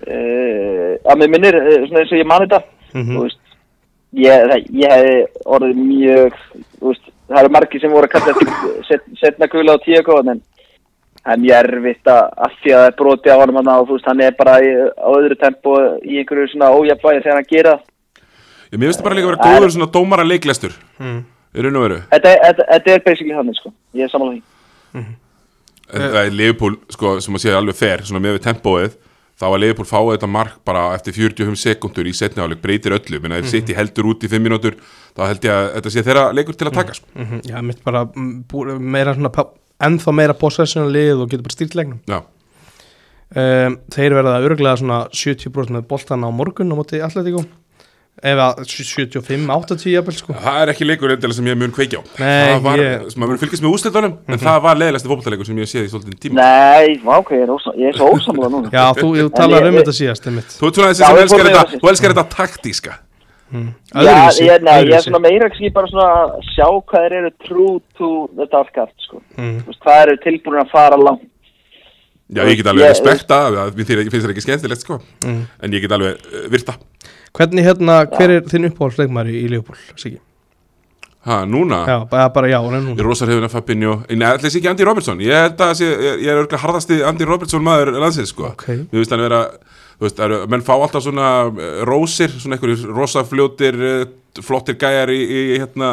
Uh, 0.00 0.92
að 1.12 1.18
mér 1.20 1.32
minnir 1.34 1.56
eh, 1.60 1.82
svona 1.84 2.02
eins 2.04 2.12
og 2.14 2.20
ég 2.22 2.28
mani 2.28 2.46
þetta. 2.48 2.62
Mhm. 2.94 3.16
þú 3.16 3.24
veist 3.26 3.40
ég, 4.18 4.54
ég 4.74 4.92
hefði 4.92 5.16
orðið 5.46 5.82
mjög 5.86 6.38
þú 6.50 6.92
veist 6.92 7.10
það 7.30 7.42
eru 7.42 7.52
margir 7.54 7.82
sem 7.82 7.92
voru 7.94 8.08
að 8.08 8.14
kalla 8.14 8.38
þetta 8.38 8.86
set, 8.88 9.10
setna 9.20 9.50
gula 9.50 9.76
á 9.78 9.82
tíu 9.84 10.00
góðan 10.06 10.32
en 10.34 10.42
það 11.20 11.34
er 11.34 11.42
mjög 11.44 11.58
erfitt 11.60 12.10
að 12.10 12.22
að 12.46 12.56
því 12.62 12.72
að 12.72 12.80
það 12.80 12.88
er 12.88 12.96
broti 13.02 13.30
á 13.30 13.40
honum 13.40 13.60
hann 13.60 13.72
og 13.74 13.86
þú 13.88 13.98
veist 13.98 14.10
hann 14.10 14.24
er 14.26 14.38
bara 14.38 14.56
í, 14.64 14.70
á 14.74 15.08
öðru 15.10 15.38
tempo 15.40 15.76
í 16.02 16.22
einhverju 16.22 16.52
svona 16.54 16.72
ójafnvægi 16.74 17.24
þegar 17.26 17.38
hann 17.38 17.50
gera 17.50 17.76
ég 18.70 18.78
mér 18.78 18.88
finnst 18.88 19.02
það 19.02 19.08
bara 19.08 19.18
líka 19.18 19.28
að 19.28 19.34
vera 19.34 19.50
góður 19.50 19.74
svona 19.76 19.92
dómara 19.94 20.26
leiklestur 20.26 20.74
mm. 20.98 21.20
Í 21.54 21.64
raun 21.64 21.78
og 21.80 21.86
veru. 21.86 22.00
Þetta, 22.12 22.32
þetta, 22.46 22.66
þetta 22.72 22.94
er 22.94 23.04
basically 23.06 23.36
hann 23.36 23.54
sko. 23.58 23.72
Ég 23.98 24.06
er 24.06 24.12
samanlega 24.12 24.40
því. 24.40 25.06
En 25.90 26.04
það 26.14 26.20
er 26.22 26.34
Leopold, 26.38 26.82
sko, 26.94 27.14
sem 27.22 27.36
að 27.36 27.44
sé 27.44 27.54
alveg 27.54 27.78
fer 27.78 28.04
svona 28.06 28.22
með 28.22 28.36
við 28.36 28.44
tempóið 28.46 28.98
þá 29.40 29.46
að 29.48 29.60
Leopold 29.64 29.88
fáið 29.88 30.10
þetta 30.14 30.28
mark 30.30 30.58
bara 30.68 30.82
eftir 30.94 31.16
45 31.16 31.56
sekundur 31.58 32.06
í 32.06 32.12
setni 32.14 32.44
áleik 32.44 32.60
breytir 32.62 32.94
öllu. 32.94 33.20
Menn 33.22 33.34
að 33.34 33.46
þeir 33.46 33.54
sitt 33.54 33.72
í 33.72 33.76
heldur 33.78 34.10
út 34.12 34.26
í 34.26 34.30
5 34.30 34.44
mínútur 34.44 34.76
þá 35.16 35.22
held 35.24 35.46
ég 35.48 35.54
að 35.54 35.70
þetta 35.78 35.92
sé 35.94 36.04
þeirra 36.06 36.26
leikur 36.36 36.58
til 36.58 36.68
að 36.68 36.76
taka 36.76 36.98
sko. 36.98 37.08
Mm 37.16 37.40
Já, 37.48 37.56
mitt 37.64 37.80
bara 37.86 38.04
mm, 38.06 38.84
meira 38.84 39.16
svona 39.16 39.46
ennþá 39.80 40.14
meira 40.14 40.36
possessional 40.36 40.92
lið 40.92 41.24
og 41.24 41.32
getur 41.32 41.46
bara 41.48 41.56
stýrt 41.56 41.78
leiknum. 41.78 42.02
Já, 42.10 42.20
um, 43.32 43.78
Þeir 43.96 44.18
verða 44.20 44.36
örglega 44.44 44.76
svona 44.82 45.00
70% 45.08 45.74
með 45.78 45.88
boltan 45.88 46.26
á 46.26 46.30
morgun 46.30 46.70
á 46.70 46.76
móti 46.76 47.00
Atletico 47.02 47.46
Eða 48.20 48.46
75-80 48.68 49.94
jafnvel 49.94 50.16
sko. 50.18 50.34
Það 50.36 50.58
er 50.60 50.70
ekki 50.74 50.86
leikur 50.86 51.12
endilega 51.14 51.36
sem 51.38 51.46
ég 51.48 51.56
mun 51.56 51.72
kveikja 51.72 52.00
á. 52.00 52.04
Nei, 52.20 52.48
það 52.50 52.64
var, 52.66 52.82
ég- 52.84 53.04
sem 53.14 53.24
að 53.24 53.30
mun 53.30 53.38
fylgjast 53.40 53.64
með 53.64 53.76
úslitunum 53.76 54.16
en 54.28 54.40
það 54.42 54.58
var 54.66 54.80
leiðilegsti 54.80 55.10
fótballleikur 55.12 55.48
sem 55.48 55.60
ég 55.62 55.70
séð 55.70 55.86
í 55.86 55.92
svolítið 55.94 56.18
tíma. 56.20 56.36
Nei, 56.44 56.98
ok, 57.16 57.30
ég 57.32 57.44
er, 57.46 57.52
ósam, 57.54 57.78
ég 57.80 57.88
er 57.88 57.96
svo 57.96 58.10
ósamlega 58.12 58.50
núna. 58.52 58.72
Já, 58.74 58.84
þú, 58.98 59.12
þú 59.16 59.30
talar 59.38 59.68
um 59.70 59.78
þetta 59.80 59.94
síðast. 59.96 60.28
Þú 60.28 60.68
ert 60.68 60.80
svona 60.80 60.90
þessi 60.90 61.00
Já, 61.00 61.08
sem 61.08 61.22
elskar 61.24 61.48
þetta, 61.48 61.80
elskar 61.94 62.14
þetta 62.14 62.26
taktíska. 62.36 62.98
Já, 63.50 63.64
Öðruvísi, 63.98 64.44
ég, 64.46 64.62
nei, 64.62 64.76
ég 64.84 64.94
er 64.94 65.02
svona 65.02 65.22
meira 65.24 65.48
ekki 65.48 65.72
bara 65.74 65.88
svona 65.90 66.10
að 66.20 66.36
sjá 66.52 66.66
hvað 66.70 67.06
þeir 67.08 67.16
eru 67.18 67.30
true 67.48 67.72
to 67.98 68.10
the 68.36 68.46
dark 68.52 68.76
art, 68.78 68.94
sko. 69.02 69.22
Mm. 69.40 69.64
Hvað 69.80 70.02
eru 70.04 70.18
tilbúin 70.22 70.60
að 70.60 70.70
fara 70.70 71.00
langt. 71.00 71.24
Já, 72.30 72.44
ég 72.46 72.60
get 72.60 72.68
alveg 72.70 72.92
respekta, 72.92 73.40
mér 73.74 73.88
finnst 74.06 74.22
það 74.22 74.34
ekki 74.36 74.44
skemmtilegt 74.44 74.84
sko. 74.84 75.00
Mm. 75.24 75.40
en 75.66 75.74
ég 75.74 75.82
get 75.82 75.96
alveg 75.96 76.20
uh, 76.30 76.44
virta 76.52 76.76
Hvernig 77.36 77.64
hérna, 77.64 78.00
hver 78.10 78.32
er 78.38 78.42
þinn 78.50 78.68
uppáhaldsleikmæri 78.70 79.36
í 79.44 79.46
Leopold, 79.52 79.78
Siggi? 80.00 80.18
Ha, 81.28 81.42
núna, 81.44 81.82
Já, 81.84 81.98
bara, 82.08 82.30
bara 82.32 82.48
já, 82.48 82.56
ég 82.64 82.74
er 82.78 82.80
núna. 82.80 83.04
Rosa 83.04 83.26
hrifin 83.28 83.44
af 83.44 83.52
Fabinho 83.52 83.98
en 84.08 84.22
ætla 84.24 84.46
þessi 84.48 84.62
ekki 84.62 84.70
Andy 84.70 84.86
Robertson. 84.88 85.18
Ég 85.20 85.36
held 85.36 85.60
að 85.60 85.74
sé, 85.76 85.88
ég, 85.90 86.22
ég 86.24 86.30
er 86.32 86.40
örgulega 86.40 86.62
harðasti 86.62 86.96
Andy 87.04 87.26
Robertson 87.28 87.64
maður 87.66 87.90
landsins 88.00 88.32
sko. 88.32 88.48
Ok. 88.54 88.64
Mér 88.88 89.02
finnst 89.02 89.12
hann 89.12 89.20
vera, 89.26 89.42
þú 89.98 90.06
veist, 90.06 90.16
það 90.16 90.24
eru, 90.30 90.38
menn 90.54 90.64
fá 90.64 90.72
alltaf 90.78 91.04
svona 91.04 91.26
eh, 91.52 91.82
rósir, 91.90 92.32
svona 92.40 92.56
einhverjir 92.56 92.94
rosafljótir, 92.96 93.78
eh, 93.90 94.40
flottir 94.46 94.78
gæjar 94.80 95.12
í, 95.12 95.20
í 95.20 95.42
hérna 95.60 95.92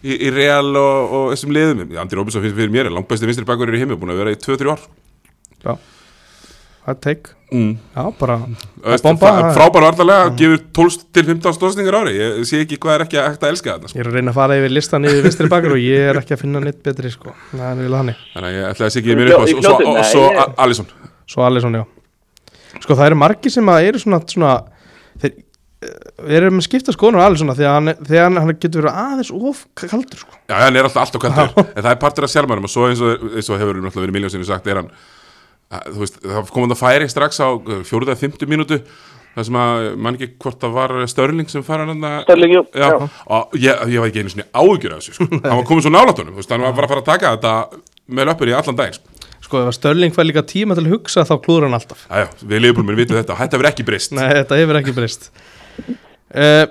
í, 0.00 0.16
í 0.16 0.32
Real 0.32 0.72
og, 0.72 1.12
og 1.20 1.26
þessum 1.34 1.52
liðum. 1.58 1.84
Andy 2.00 2.16
Robertson 2.22 2.46
fyrir 2.48 2.72
mér, 2.72 2.88
er 2.88 2.96
langbæsti 2.96 3.28
vinstri 3.28 3.44
bakur 3.52 3.68
í 3.68 3.84
heimi, 3.84 4.00
búin 4.00 4.16
að 4.16 4.24
vera 4.24 4.32
í 4.32 4.40
2-3 4.40 4.72
ár. 4.72 4.88
Já, 5.60 5.76
það 6.84 6.92
er 6.94 6.98
teik 7.06 7.28
mm. 7.54 7.70
Já, 7.96 8.02
bara 8.20 8.36
Veist, 8.84 9.04
bomba, 9.06 9.30
frá- 9.30 9.40
já. 9.40 9.52
frábær 9.56 9.86
vartalega, 9.86 10.30
gefur 10.38 10.60
12 10.76 10.98
til 11.16 11.24
15 11.30 11.56
stóðsningar 11.56 11.96
ári, 12.02 12.14
ég 12.18 12.42
sé 12.48 12.60
ekki 12.64 12.76
hvað 12.82 12.98
er 12.98 13.04
ekki 13.06 13.20
að 13.20 13.28
hægt 13.30 13.46
að 13.46 13.52
elska 13.54 13.74
þetta 13.78 13.88
sko. 13.92 13.98
Ég 13.98 14.04
er 14.04 14.10
að 14.10 14.18
reyna 14.18 14.34
að 14.34 14.38
fara 14.40 14.58
yfir 14.60 14.74
listan 14.76 15.08
yfir 15.08 15.24
vinstri 15.24 15.48
bakur 15.54 15.76
og 15.76 15.80
ég 15.84 16.10
er 16.10 16.20
ekki 16.20 16.36
að 16.36 16.42
finna 16.44 16.60
neitt 16.64 16.82
betri 16.84 17.12
sko. 17.14 17.32
Það 17.54 17.64
er 17.70 17.80
vel 17.80 17.96
þannig. 17.96 18.20
Þannig 18.34 18.50
að 18.50 18.58
ég 18.58 18.68
ætla 18.74 18.88
að 18.90 18.92
sé 18.96 19.00
ekki 19.04 19.16
mér 19.20 19.32
upp 19.32 19.46
og, 19.46 19.88
og, 19.94 20.04
svo- 20.10 20.46
Alisson. 20.66 20.92
Svo 21.34 21.46
Alisson, 21.48 21.80
já. 21.80 21.84
Sko 22.84 22.98
það 22.98 23.06
eru 23.12 23.20
margir 23.22 23.54
sem 23.54 23.72
að 23.72 23.88
eru 23.88 24.02
svona, 24.02 24.20
svona 24.28 24.52
þeir, 25.22 25.34
við 26.24 26.36
erum 26.40 26.58
að 26.60 26.64
skipta 26.66 26.92
skoðunum 26.96 27.22
alveg 27.22 27.40
svona 27.42 27.54
því 27.56 27.64
að 27.68 27.74
hann, 27.78 27.90
þegar 28.08 28.24
hann, 28.28 28.38
hann 28.42 28.54
getur 28.60 28.82
verið 28.82 29.00
aðeins 29.04 29.30
of 29.36 29.64
kaldur 29.78 30.20
sko. 30.24 30.36
Já, 30.50 30.54
hann 30.66 30.76
er 30.80 30.88
alltaf 30.88 31.04
alltaf 31.06 31.22
kvættur 31.22 31.52
En 31.64 31.82
það 31.84 31.90
er 31.94 31.98
partur 32.02 32.26
af 32.26 32.32
sjálfmænum 32.34 32.66
og 32.68 32.72
svo 32.72 32.88
eins 32.90 33.02
og, 33.04 33.24
eins 33.36 33.50
og 33.52 33.60
hefur 33.60 33.78
náttúrulega 33.84 34.04
verið 34.08 34.16
miljónsinu 34.18 34.48
sagt 34.48 34.66
er 34.72 34.80
hann 34.82 34.90
að, 35.72 35.98
veist, 36.02 36.20
það 36.22 36.52
kom 36.52 36.66
hann 36.66 36.74
að 36.74 36.80
færi 36.82 37.10
strax 37.12 37.40
á 37.40 37.48
fjóruða, 37.88 38.16
fymtu 38.20 38.48
mínútu 38.50 38.80
Það 39.34 39.46
sem 39.48 39.56
að, 39.58 39.84
mann 39.98 40.14
ekki 40.14 40.28
hvort 40.44 40.60
það 40.62 40.74
var 40.76 40.92
Störling 41.10 41.48
sem 41.50 41.64
fara 41.66 41.88
hann 41.88 42.04
að 42.06 42.20
Störling, 42.22 42.52
jú, 42.54 42.60
Já, 42.70 42.86
og 43.34 43.56
ég, 43.58 43.80
ég 43.90 44.04
var 44.04 44.12
ekki 44.12 44.22
einu 44.22 44.30
sinni 44.30 44.44
ágjur 44.54 44.94
af 44.94 45.00
þessu 45.00 45.16
sko. 45.16 45.26
Hann 45.48 45.58
var 45.58 45.66
komið 45.66 45.88
svo 45.88 45.90
nálatunum, 45.90 46.36
hann 46.38 46.62
var 46.62 46.76
bara 46.76 46.86
að 46.86 46.92
fara 46.92 47.02
að 47.02 47.08
taka 47.08 47.32
þetta 47.32 47.54
með 48.14 48.30
löpur 48.30 48.52
í 48.52 48.54
allan 48.54 48.78
dag 48.78 48.94
sko. 48.94 49.26
sko 49.42 49.64
ef 49.64 49.72
að 49.72 49.76
Störling 49.80 50.14
fær 50.14 50.28
líka 50.28 50.44
tíma 50.46 50.78
til 50.78 50.84
að 50.86 50.94
hugsa 50.94 51.26
þá 51.26 51.34
klúður 51.42 51.66
hann 51.66 51.74
alltaf. 51.80 52.06
Æjá, 52.06 52.28
við 52.46 52.62
liðbúlminn 52.62 53.00
vitum 53.02 53.18
þetta, 53.18 53.40
þetta 53.42 53.58
verður 53.58 53.72
ekki 53.72 53.88
breyst. 53.90 54.14
Nei, 54.14 54.28
þetta 54.38 54.60
hefur 54.62 54.80
ekki 54.84 54.94
breyst. 55.00 55.28
Uh, 56.30 56.70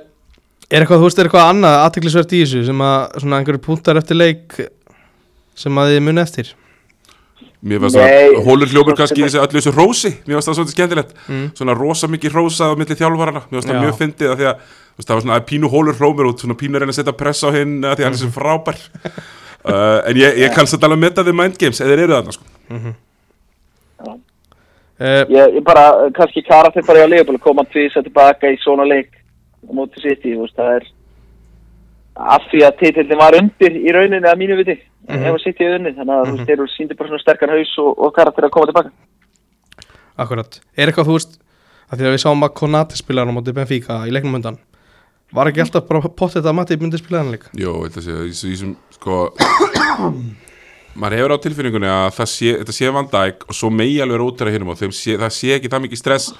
Er 0.73 0.81
eitthvað, 0.81 1.03
þú 1.03 1.05
veist, 1.05 1.19
er 1.19 1.27
eitthvað 1.27 1.49
annað 1.51 1.75
aðteklisvert 1.83 2.31
í 2.33 2.39
þessu 2.41 2.61
sem 2.65 2.79
að 2.81 3.19
svona 3.21 3.37
einhverju 3.37 3.61
punktar 3.61 3.99
eftir 3.99 4.17
leik 4.17 4.55
sem 5.59 5.75
að 5.77 5.91
þið 5.91 5.99
muni 6.07 6.21
eftir 6.23 6.49
Mér 7.63 7.79
varst 7.79 7.95
Nei, 7.95 8.27
að 8.35 8.41
hólur 8.43 8.67
hljópur 8.73 8.91
svo 8.91 8.99
kannski 8.99 9.21
í 9.21 9.23
þessu 9.23 9.39
öllu 9.39 9.59
þessu 9.61 9.71
rósi 9.77 10.09
Mér 10.27 10.35
varst 10.35 10.49
það 10.49 10.55
svolítið 10.57 10.73
skemmtilegt. 10.75 11.11
Mm. 11.31 11.45
Svona 11.55 11.75
rosa 11.79 12.09
mikið 12.11 12.33
rósað 12.35 12.73
á 12.73 12.79
milli 12.81 12.97
þjálfarana 12.99 13.41
Mér 13.47 13.55
varst 13.59 13.69
það 13.71 13.79
mjög 13.85 13.95
fyndið 14.01 14.33
að 14.33 14.41
því 14.41 14.47
að 14.49 14.57
það 15.07 15.13
var 15.15 15.23
svona 15.23 15.37
að 15.39 15.45
pínu 15.51 15.69
hólur 15.71 15.95
hrómur 16.01 16.27
og 16.29 16.43
svona 16.43 16.57
pínu 16.59 16.75
að 16.75 16.83
reyna 16.83 16.93
að 16.93 16.99
setja 16.99 17.15
press 17.21 17.43
á 17.47 17.49
hinn 17.55 17.77
að 17.87 17.95
því 17.95 18.03
að 18.03 18.07
hann 18.09 18.13
er 18.13 18.19
Mhm. 18.19 18.23
svo 18.23 18.31
frábær. 18.39 18.77
Uh, 19.63 19.99
En 20.11 20.15
ég, 20.19 20.37
ég 20.43 20.51
kannski 20.53 20.75
að 20.75 20.81
tala 20.83 20.97
um 20.99 21.05
þetta 21.07 21.23
við 21.23 21.37
mind 21.39 21.57
games 21.57 21.79
eða 21.79 21.93
þeir 21.95 22.03
eru 22.03 22.13
þarna 22.17 22.33
sko. 22.35 22.43
uh, 24.03 25.23
Ég, 25.31 25.55
ég 25.57 25.63
bara, 25.63 25.85
kannski 26.15 26.43
karakter 26.47 26.83
bara 26.87 26.99
í 26.99 27.05
að 27.07 27.13
lifa 27.15 27.37
koma 27.43 27.63
tvís 27.71 27.95
að 27.97 28.09
tilbaka 28.09 28.51
í 28.53 28.59
svona 28.61 28.85
leik 28.87 29.09
á 29.63 29.71
móti 29.71 30.03
sitt 30.03 30.25
í, 30.27 30.35
það 30.35 30.75
er 30.77 30.85
af 32.15 32.43
því 32.51 32.59
að 32.67 32.77
titillin 32.83 33.17
var 33.23 33.33
undir 33.39 33.73
í 33.79 33.89
rauninni 33.95 34.27
að 34.29 34.37
mínu 34.43 34.57
viti 34.59 34.75
Mhm. 35.07 35.23
ef 35.27 35.33
að 35.35 35.41
sitt 35.43 35.59
í 35.59 35.69
unni, 35.75 35.91
þannig 35.97 36.13
að 36.15 36.25
þú 36.27 36.33
veist, 36.33 36.45
þeir 36.47 36.57
eru 36.57 36.67
síndi 36.73 36.97
bara 36.99 37.09
svona 37.09 37.23
sterkar 37.23 37.53
haus 37.53 37.73
og, 37.83 37.89
og 37.99 38.13
karakter 38.15 38.47
að 38.47 38.53
koma 38.55 38.69
tilbaka 38.69 38.91
Akkurat, 40.23 40.59
er 40.77 40.87
eitthvað 40.91 41.09
þú 41.09 41.17
veist 41.17 41.39
að 41.89 41.97
því 41.99 42.05
að 42.07 42.13
við 42.15 42.23
sáum 42.23 42.45
að 42.45 42.53
Konati 42.59 42.97
spilar 42.97 43.27
á 43.27 43.33
móti 43.35 43.53
Benfica 43.53 44.03
í 44.07 44.13
leiknum 44.13 44.39
undan 44.39 44.59
Var 45.33 45.49
ekki 45.49 45.63
alltaf 45.63 45.87
bara 45.89 45.99
pottið 46.13 46.45
að 46.45 46.53
Matti 46.53 46.77
myndi 46.77 46.99
spila 47.01 47.23
hann 47.23 47.31
leik? 47.33 47.47
Jó, 47.57 47.71
þetta 47.87 48.03
sé, 48.05 48.17
í 48.21 48.29
í 48.29 48.35
þessum 48.37 48.75
sko 48.93 49.33
maður 51.01 51.17
hefur 51.17 51.33
á 51.33 51.43
tilfinningunni 51.43 51.89
að 51.89 52.09
það 52.19 52.29
sé, 52.29 52.51
þetta 52.59 52.75
sé 52.77 52.91
vandæk 52.93 53.47
og 53.49 53.57
svo 53.57 53.71
megi 53.73 53.97
alveg 54.03 54.19
vera 54.19 54.27
útæra 54.29 54.53
hinnum 54.53 54.73
og 54.75 54.77
það 54.77 55.31
sé 55.33 55.55
ekki 55.55 55.71
það 55.73 55.85
mikið 55.87 56.01
stress 56.03 56.33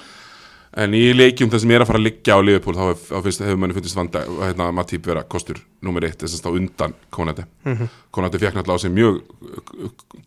en 0.78 0.94
í 0.98 1.02
leikjum 1.14 1.52
það 1.54 1.62
sem 1.64 1.72
er 1.76 1.84
að 1.84 1.90
fara 1.92 2.00
að 2.02 2.06
liggja 2.08 2.38
á 2.38 2.40
Liverpool 2.42 2.78
þá 2.78 2.86
hefur 3.14 3.58
manni 3.62 3.76
fundist 3.78 3.98
vandæk 4.00 4.30
og 4.34 4.40
hérna 4.48 4.70
Matip 4.74 5.06
vera 5.10 5.24
kostur 5.30 5.60
nummer 5.86 6.06
eitt 6.08 6.18
þess 6.24 6.38
að 6.38 6.42
stá 6.42 6.50
undan 6.58 6.96
Konati 7.14 7.46
Konati 8.16 8.42
fekk 8.42 8.58
náttúrulega 8.58 8.80
á 8.80 8.84
sig 8.86 8.94
mjög 8.96 9.20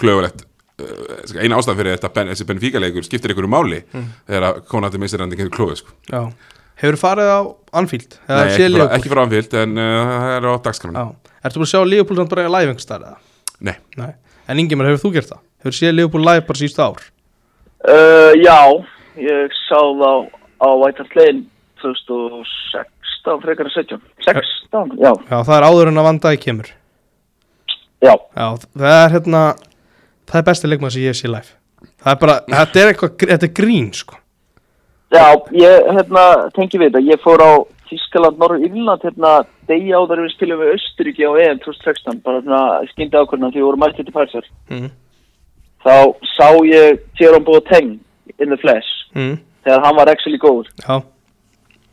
klögulegt 0.00 0.44
uh, 0.46 1.40
eina 1.42 1.58
ástæð 1.58 1.80
fyrir 1.80 1.96
þetta 1.96 2.12
ben, 2.18 2.30
þessi 2.32 2.46
Benfica 2.48 2.82
leikur 2.82 3.06
skiptir 3.06 3.32
einhverju 3.34 3.50
máli 3.52 3.80
þegar 4.28 4.48
að 4.50 4.60
Konati 4.70 5.00
misir 5.02 5.22
hann 5.24 5.32
ekki 5.34 5.48
klóið 5.56 5.80
sko. 5.82 5.96
Já 6.12 6.22
Hefur 6.76 6.98
farið 7.00 7.30
á 7.32 7.40
Anfield? 7.80 8.18
Eða 8.28 8.40
Nei, 8.44 8.50
séð 8.52 8.66
ekki, 8.66 8.72
Liverpool? 8.74 8.96
ekki 8.98 9.10
frá 9.14 9.20
anfild 9.24 9.54
en 9.62 9.78
uh, 9.80 9.92
það 10.12 10.32
er 10.36 10.46
á 10.46 10.52
dagskrafinu 10.66 11.00
Já 11.00 11.06
Ertu 11.46 11.60
búin 11.62 11.66
að 11.66 11.70
sjá 11.72 11.80
Liverpool 11.88 12.18
samt 12.20 12.32
bara 12.34 12.44
í 12.44 12.50
live 12.52 12.72
einhvers 12.74 12.84
staðar 12.84 13.06
eða? 13.14 13.20
Nei, 13.64 13.76
Nei 13.96 14.10
En 14.52 14.60
Ingemar, 14.60 14.90
hefur 14.92 15.06
þú 15.08 15.12
gert 15.16 15.30
það? 15.32 15.40
Hefur 15.64 15.76
séð 15.78 15.94
Liverpool 15.96 16.26
live 16.28 16.44
bara 16.50 16.60
síðustu 16.60 16.84
ár? 16.84 17.00
uh, 17.88 18.32
Já, 18.44 18.58
ég 19.20 19.54
sá 19.66 19.78
það 19.78 20.26
á 20.60 20.68
Lane 20.72 21.44
2016 21.82 23.42
frekar 23.42 23.68
en 23.68 23.74
17 23.74 24.02
16, 24.26 24.98
já, 25.00 25.12
Já, 25.28 25.38
það 25.44 25.56
er 25.56 25.66
áður 25.68 25.92
en 25.92 26.00
að 26.02 26.08
vanda 26.08 26.34
í 26.34 26.40
kemur. 26.40 26.68
Já. 28.04 28.14
Já, 28.14 28.46
það 28.76 28.92
er 28.92 29.14
hérna 29.16 29.42
Það 30.26 30.40
er 30.40 30.46
besti 30.48 30.70
leikmaður 30.70 30.94
sem 30.96 31.06
ég 31.06 31.16
sé 31.16 31.30
live. 31.30 31.52
Það 32.02 32.12
er 32.12 32.20
bara, 32.22 32.36
þetta 32.50 32.80
er 32.80 32.90
eitthvað, 32.90 33.12
þetta 33.30 33.46
er 33.46 33.54
grín 33.54 33.90
sko. 33.94 34.18
Já, 35.14 35.26
ég 35.54 35.90
hérna, 35.94 36.24
tengi 36.56 36.80
við 36.82 36.90
þetta, 36.90 37.02
ég 37.06 37.22
fór 37.22 37.42
á 37.46 37.52
Þískaland, 37.86 38.40
Norður 38.40 38.64
Írland, 38.66 39.04
hérna, 39.06 39.32
degi 39.70 39.92
áður 39.94 40.24
við 40.24 40.32
spilum 40.34 40.62
við 40.64 40.72
Östuríki 40.74 41.22
á 41.22 41.30
EM 41.44 41.60
2016, 41.62 42.22
bara 42.26 42.42
svona 42.42 42.62
skyndi 42.90 43.20
ákvörðan 43.20 43.54
því 43.54 43.60
við 43.60 43.68
vorum 43.68 43.84
mættið 43.84 44.08
til 44.08 44.16
Parísar. 44.16 44.48
mm. 44.72 44.88
Þá 45.86 45.96
sá 46.34 46.48
ég 46.66 46.98
Jerome 47.20 47.46
Boateng 47.46 47.92
in 48.42 48.50
the 48.50 48.58
flesh, 48.58 48.90
Mm. 49.16 49.36
þegar 49.64 49.84
hann 49.86 49.96
var 49.96 50.12
actually 50.12 50.40
góður. 50.42 50.72
Já, 50.84 51.00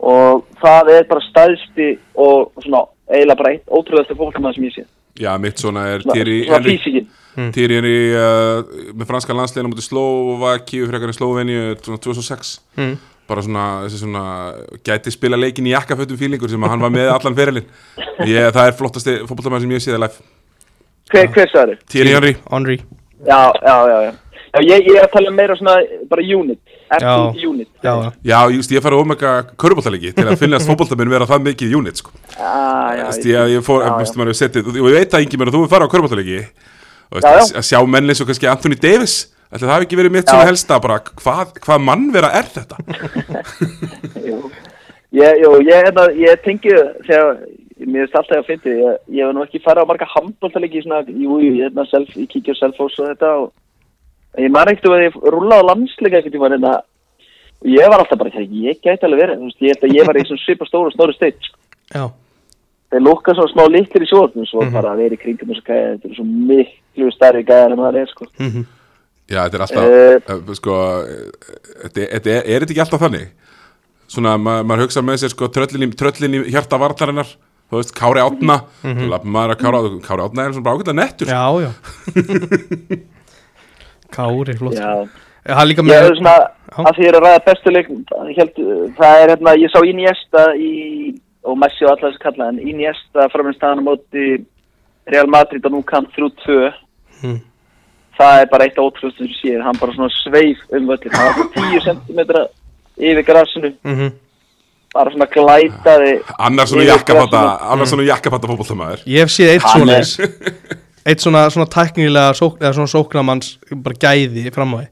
Og 0.04 0.44
það 0.60 0.90
er 0.98 1.06
bara 1.08 1.24
stæðsti 1.30 1.86
og 2.20 2.52
svona 2.60 2.82
eiginlega 3.08 3.40
bara 3.40 3.54
eitt 3.54 3.70
ótrúðasti 3.72 4.18
fólkmann 4.20 4.56
sem 4.56 4.66
ég 4.68 4.76
sé. 4.76 4.86
já, 5.20 5.32
mitt 5.40 5.62
svona 5.62 5.86
er 5.94 6.04
Thierry 6.04 6.42
svona 6.44 6.58
Henry 6.58 6.78
físikinn. 6.78 7.08
Týri 7.54 7.78
er 7.80 7.88
í 7.88 8.00
uh, 8.14 8.92
með 8.94 9.08
franska 9.10 9.34
landslegin 9.34 9.70
á 9.70 9.72
mútið 9.72 9.88
Slovakíu 9.88 10.90
frekar 10.90 11.14
í 11.14 11.16
Sloveníu 11.18 11.62
svona 11.82 12.02
2006 12.02 12.52
mm. 12.78 12.92
bara 13.30 13.46
svona, 13.46 13.64
þessi 13.86 14.02
svona 14.04 14.26
gæti 14.86 15.14
spila 15.14 15.40
leikin 15.40 15.70
í 15.70 15.74
jakkafötum 15.74 16.20
fílingur 16.20 16.52
sem 16.52 16.68
hann 16.70 16.84
var 16.84 16.94
með 16.94 17.10
allan 17.14 17.38
ferilinn 17.38 17.70
ég, 18.30 18.52
það 18.54 18.68
er 18.68 18.78
flottasti 18.78 19.16
fótboltamæður 19.24 19.66
sem 19.66 19.74
ég 19.78 19.86
séð 19.86 20.02
live 20.04 20.28
Hver, 21.14 21.32
hver 21.34 21.50
sagði 21.54 21.78
þið? 21.78 21.88
Týri 21.94 22.14
Henry 22.18 22.36
Henry 22.52 22.78
Já, 23.24 23.42
já, 23.64 23.76
já, 23.88 23.98
já. 24.10 24.14
Já, 24.54 24.62
ég, 24.68 24.86
ég 24.92 24.98
er 25.00 25.08
að 25.08 25.14
tala 25.16 25.34
meira 25.34 25.56
svona 25.58 25.80
bara 26.12 26.24
unit, 26.38 26.60
Já. 27.02 27.14
FT 27.32 27.46
unit. 27.50 27.70
Já, 27.84 27.94
já, 28.24 28.40
just, 28.54 28.72
ég 28.72 28.82
fari 28.86 28.96
ómega 29.00 29.32
köruboltalegi 29.58 30.14
til 30.14 30.28
að 30.28 30.38
finnast 30.44 30.68
fótboltaminn 30.70 31.10
vera 31.10 31.26
það 31.30 31.48
mikið 31.50 31.76
unit 31.80 31.98
sko. 32.04 32.12
Ah, 32.44 32.94
já, 32.98 33.06
Vist, 33.08 33.26
ég, 33.26 33.52
ég 33.56 33.64
fór, 33.66 33.82
já, 33.86 33.94
veist, 33.98 34.14
já. 34.14 34.20
maður 34.20 34.34
hefur 34.34 34.42
setið 34.44 34.68
og 34.74 34.90
ég 34.92 34.98
veit 35.00 35.14
að 35.14 35.24
yngi 35.26 35.38
mér 35.40 35.50
að 35.50 35.56
þú 35.56 35.64
hefur 35.64 35.74
farið 35.74 35.88
á 35.88 36.74
og 37.14 37.22
Já, 37.22 37.30
já. 37.30 37.42
að- 37.44 37.58
að 37.60 37.66
sjá 37.68 37.80
menni 37.88 38.16
svo 38.18 38.26
kannski 38.26 38.48
Anthony 38.50 38.76
Davis 38.82 39.16
ætli 39.54 39.68
það 39.68 39.74
hafi 39.76 39.86
ekki 39.86 39.98
verið 40.00 40.12
mitt 40.16 40.26
Já. 40.26 40.32
svona 40.34 40.48
helsta 40.50 40.80
bara, 40.82 41.00
hvað, 41.22 41.52
hvað 41.62 41.84
mannvera 41.86 42.32
er 42.40 42.48
þetta 42.50 42.78
Jú, 44.28 44.38
ég, 45.14 45.42
jú, 45.44 45.52
ég, 45.62 45.76
hérna, 45.86 46.08
ég 46.18 46.42
tengi 46.46 46.74
þegar, 47.06 47.38
mér 47.84 48.08
finnst 48.08 48.18
alltaf 48.18 48.40
að 48.42 48.48
fyndi, 48.50 48.74
ég, 48.82 48.98
ég 49.20 49.28
hef 49.28 49.36
nú 49.38 49.44
ekki 49.46 49.62
farið 49.66 49.86
á 49.86 49.90
marga 49.92 50.08
handbóltalegi 50.16 50.84
svona, 50.86 51.04
jú, 51.10 51.38
jú, 51.38 51.52
ég, 51.60 51.68
hérna, 51.68 51.86
self, 51.92 52.16
ég 52.18 52.30
kíkja 52.34 52.56
á 52.58 52.62
selfos 52.64 52.98
og 53.04 53.12
þetta 53.12 53.34
og 53.44 53.52
ég 54.38 54.50
maður 54.52 54.72
ekkert 54.74 54.86
um 54.90 54.96
að 54.98 55.04
ég 55.06 55.14
rúlaði 55.34 55.62
á 55.64 55.70
landsleika 55.70 56.18
ekkert 56.20 56.34
tíma 56.34 56.50
hérna 56.50 56.74
og 57.64 57.68
ég 57.70 57.88
var 57.90 58.00
alltaf 58.00 58.18
bara, 58.20 58.30
"Hey, 58.34 58.48
ég 58.48 58.82
gæti 58.82 59.06
alveg 59.06 59.22
verið, 59.24 59.38
þú 59.40 59.48
veist, 59.48 59.62
ég 59.62 59.72
held 59.72 59.84
að 59.84 59.96
ég 59.98 60.08
var 60.08 60.16
í 60.16 60.26
svona 60.28 60.44
svipa 60.46 60.66
stóru 60.68 60.88
og 60.88 60.94
stóru 60.94 61.14
steit, 61.16 61.38
sko. 61.40 61.58
já, 61.94 62.12
þeir 62.92 63.02
lukka 63.08 63.34
svona 63.34 63.54
smá 63.54 63.64
litlir 63.72 64.04
í 64.04 64.10
sjórnum, 64.10 64.46
svo 64.46 64.60
bara 64.72 64.92
að 64.94 64.98
vera 64.98 65.16
í 65.16 65.22
kringum 65.22 65.50
þessu 65.50 65.64
gæði, 65.64 65.92
þetta 65.94 66.10
er 66.10 66.16
svo 66.16 66.26
miklu 66.26 67.12
stærri 67.12 67.44
gæðar 67.44 67.72
en 67.72 67.78
það 67.78 67.96
er, 68.02 68.08
sko. 68.08 68.26
mm 68.40 68.66
Já, 69.30 69.48
þetta 69.48 69.56
er 69.56 69.62
alltaf, 69.64 69.84
Eh. 69.88 70.34
uh, 70.36 70.54
sko, 70.54 70.74
uh, 70.74 71.06
þetta, 71.84 72.02
þetta 72.12 72.30
er, 72.30 72.44
er 72.44 72.60
þetta 72.60 72.74
ekki 72.74 72.84
alltaf 72.84 73.00
þannig? 73.02 73.28
Svona, 74.08 74.38
ma 74.38 74.64
maður 74.64 74.84
hugsa 74.84 75.02
með 75.02 75.18
sér, 75.24 75.30
sko, 75.32 75.48
tröllin 75.48 75.88
í, 75.88 75.96
tröllin 75.96 76.36
í 76.44 76.52
hjarta 76.52 76.78
vartarinnar, 76.78 77.30
þú 77.72 77.80
veist, 77.80 77.94
Kári 77.96 78.20
Átna, 78.20 78.66
mm 78.84 78.94
-hmm. 78.94 79.24
maður 79.24 79.56
að 79.56 79.62
Kári, 79.64 80.02
Kári 80.04 80.22
Átna 80.28 80.44
er 80.44 80.52
svona 80.52 80.64
bara 80.64 80.76
ágætlega 80.76 81.00
nettur. 81.00 81.28
já, 81.28 81.62
já 81.64 81.72
Kári, 84.14 84.56
flott. 84.60 84.78
Já, 84.80 84.94
Það 85.44 85.60
er 85.60 85.68
líka 85.68 85.84
Ég 85.84 85.88
með 85.90 86.06
er 86.08 86.16
svona, 86.16 86.34
að 86.80 86.94
því 86.96 87.04
ég 87.04 87.10
er 87.12 87.18
að 87.20 87.24
ræða 87.26 87.40
bestu 87.50 87.72
leik, 87.76 87.88
held, 88.38 88.60
það 89.00 89.22
er 89.24 89.32
hérna, 89.34 89.54
ég 89.60 89.72
sá 89.74 89.80
Iniesta 89.90 90.44
í, 90.56 90.70
og 91.44 91.58
Messi 91.60 91.84
og 91.84 91.92
alla 91.92 92.12
þessi 92.12 92.22
kalla, 92.24 92.48
en 92.54 92.62
Iniesta 92.64 93.26
framins 93.34 93.58
staðan 93.60 93.82
á 93.84 93.88
móti 93.90 94.28
Real 95.12 95.28
Madrid 95.28 95.66
og 95.68 95.74
nú 95.76 95.82
kann 95.84 96.08
3-2, 96.16 96.72
Mm. 97.24 97.38
það 98.20 98.42
er 98.42 98.48
bara 98.52 98.66
eitt 98.68 98.80
ótrúst 98.84 99.16
sem 99.18 99.28
sér, 99.40 99.62
hann 99.64 99.78
bara 99.80 99.94
svona 99.96 100.10
sveif 100.12 100.60
um 100.76 100.88
völlin, 100.90 101.14
hann 101.16 101.28
var 101.28 101.36
svona 101.40 101.72
10 101.72 101.86
cm 101.88 102.20
yfir 103.00 103.24
grasinu, 103.28 103.74
mm 103.84 104.12
bara 104.94 105.10
svona 105.12 105.26
glætaði, 105.26 106.12
Annar 106.38 106.68
svona 106.70 106.84
Ég 106.84 107.04
svona 107.90 108.08
jakkafatta 108.12 108.48
fótboltamæður. 108.52 109.04
Ég 109.10 109.24
hef 109.26 109.32
séð 109.34 109.54
eitt 109.56 109.66
svona 109.72 109.98
Eitt 111.06 111.20
svona, 111.24 111.46
svona 111.52 111.68
tæknilega 111.68 112.32
sók, 112.38 112.60
eða 112.62 112.74
svona 112.78 112.92
sóknamanns 112.94 113.58
bara 113.84 113.98
gæði 114.00 114.46
fram 114.56 114.76
á 114.76 114.78
því. 114.84 114.88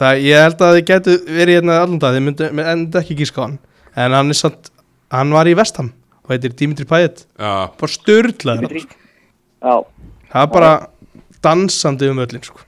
Það 0.00 0.22
ég 0.26 0.42
held 0.42 0.62
að 0.66 0.74
þið 0.76 0.86
getu 0.90 1.12
verið 1.30 1.56
hérna 1.60 1.74
allan 1.84 2.00
dag 2.02 2.16
Þið 2.16 2.24
myndu 2.26 2.46
enda 2.74 2.98
ekki 3.00 3.14
gíska 3.20 3.38
á 3.40 3.44
hann 3.46 3.58
En 3.94 4.16
hann 4.18 4.32
er 4.34 4.34
samt, 4.34 4.70
hann 5.14 5.30
var 5.30 5.46
í 5.46 5.54
Vestham 5.54 5.92
Og 6.24 6.32
heitir 6.34 6.50
Dimitri 6.58 6.82
Payet. 6.90 7.22
Já, 7.38 7.70
Bara 7.78 7.92
störtlaður 7.94 8.74
já, 8.74 9.74
Það 10.32 10.40
er 10.42 10.50
bara 10.56 10.72
dansandi 11.46 12.08
um 12.10 12.18
öllin 12.24 12.42
sko. 12.42 12.58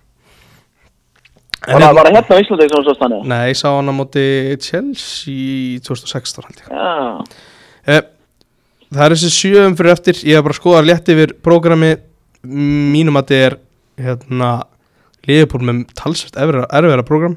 var 1.67 1.83
það 1.83 1.95
var 1.99 2.07
það 2.07 2.15
hérna 2.15 2.37
á 2.37 2.43
Íslandi 2.45 2.69
sem 2.71 2.85
svo 2.87 2.95
stannið? 2.95 3.23
Nei, 3.33 3.43
ég 3.51 3.59
sá 3.59 3.69
hann 3.75 3.91
á 3.91 3.95
móti 3.97 4.25
Chelsea 4.63 5.81
2016 5.83 6.47
held 6.47 6.61
ég. 6.63 6.69
Já, 6.71 7.25
Eh, 7.87 8.03
Það 8.93 9.03
er 9.09 9.13
þessi 9.17 9.31
sjöum 9.35 9.75
fyrir 9.75 9.93
eftir. 9.97 10.15
Ég 10.23 10.37
hef 10.39 10.45
bara 10.47 10.55
skoðað 10.55 10.87
létt 10.87 11.09
yfir 11.11 11.33
prógrami 11.43 11.97
Mínum 12.47 13.19
að 13.21 13.27
þetta 13.31 13.41
er 13.47 13.59
hérna 14.07 14.51
Liðupúl 15.27 15.63
með 15.67 15.81
talsvert 15.99 16.37
erfira, 16.39 16.67
erfira 16.71 17.03
prógram. 17.07 17.37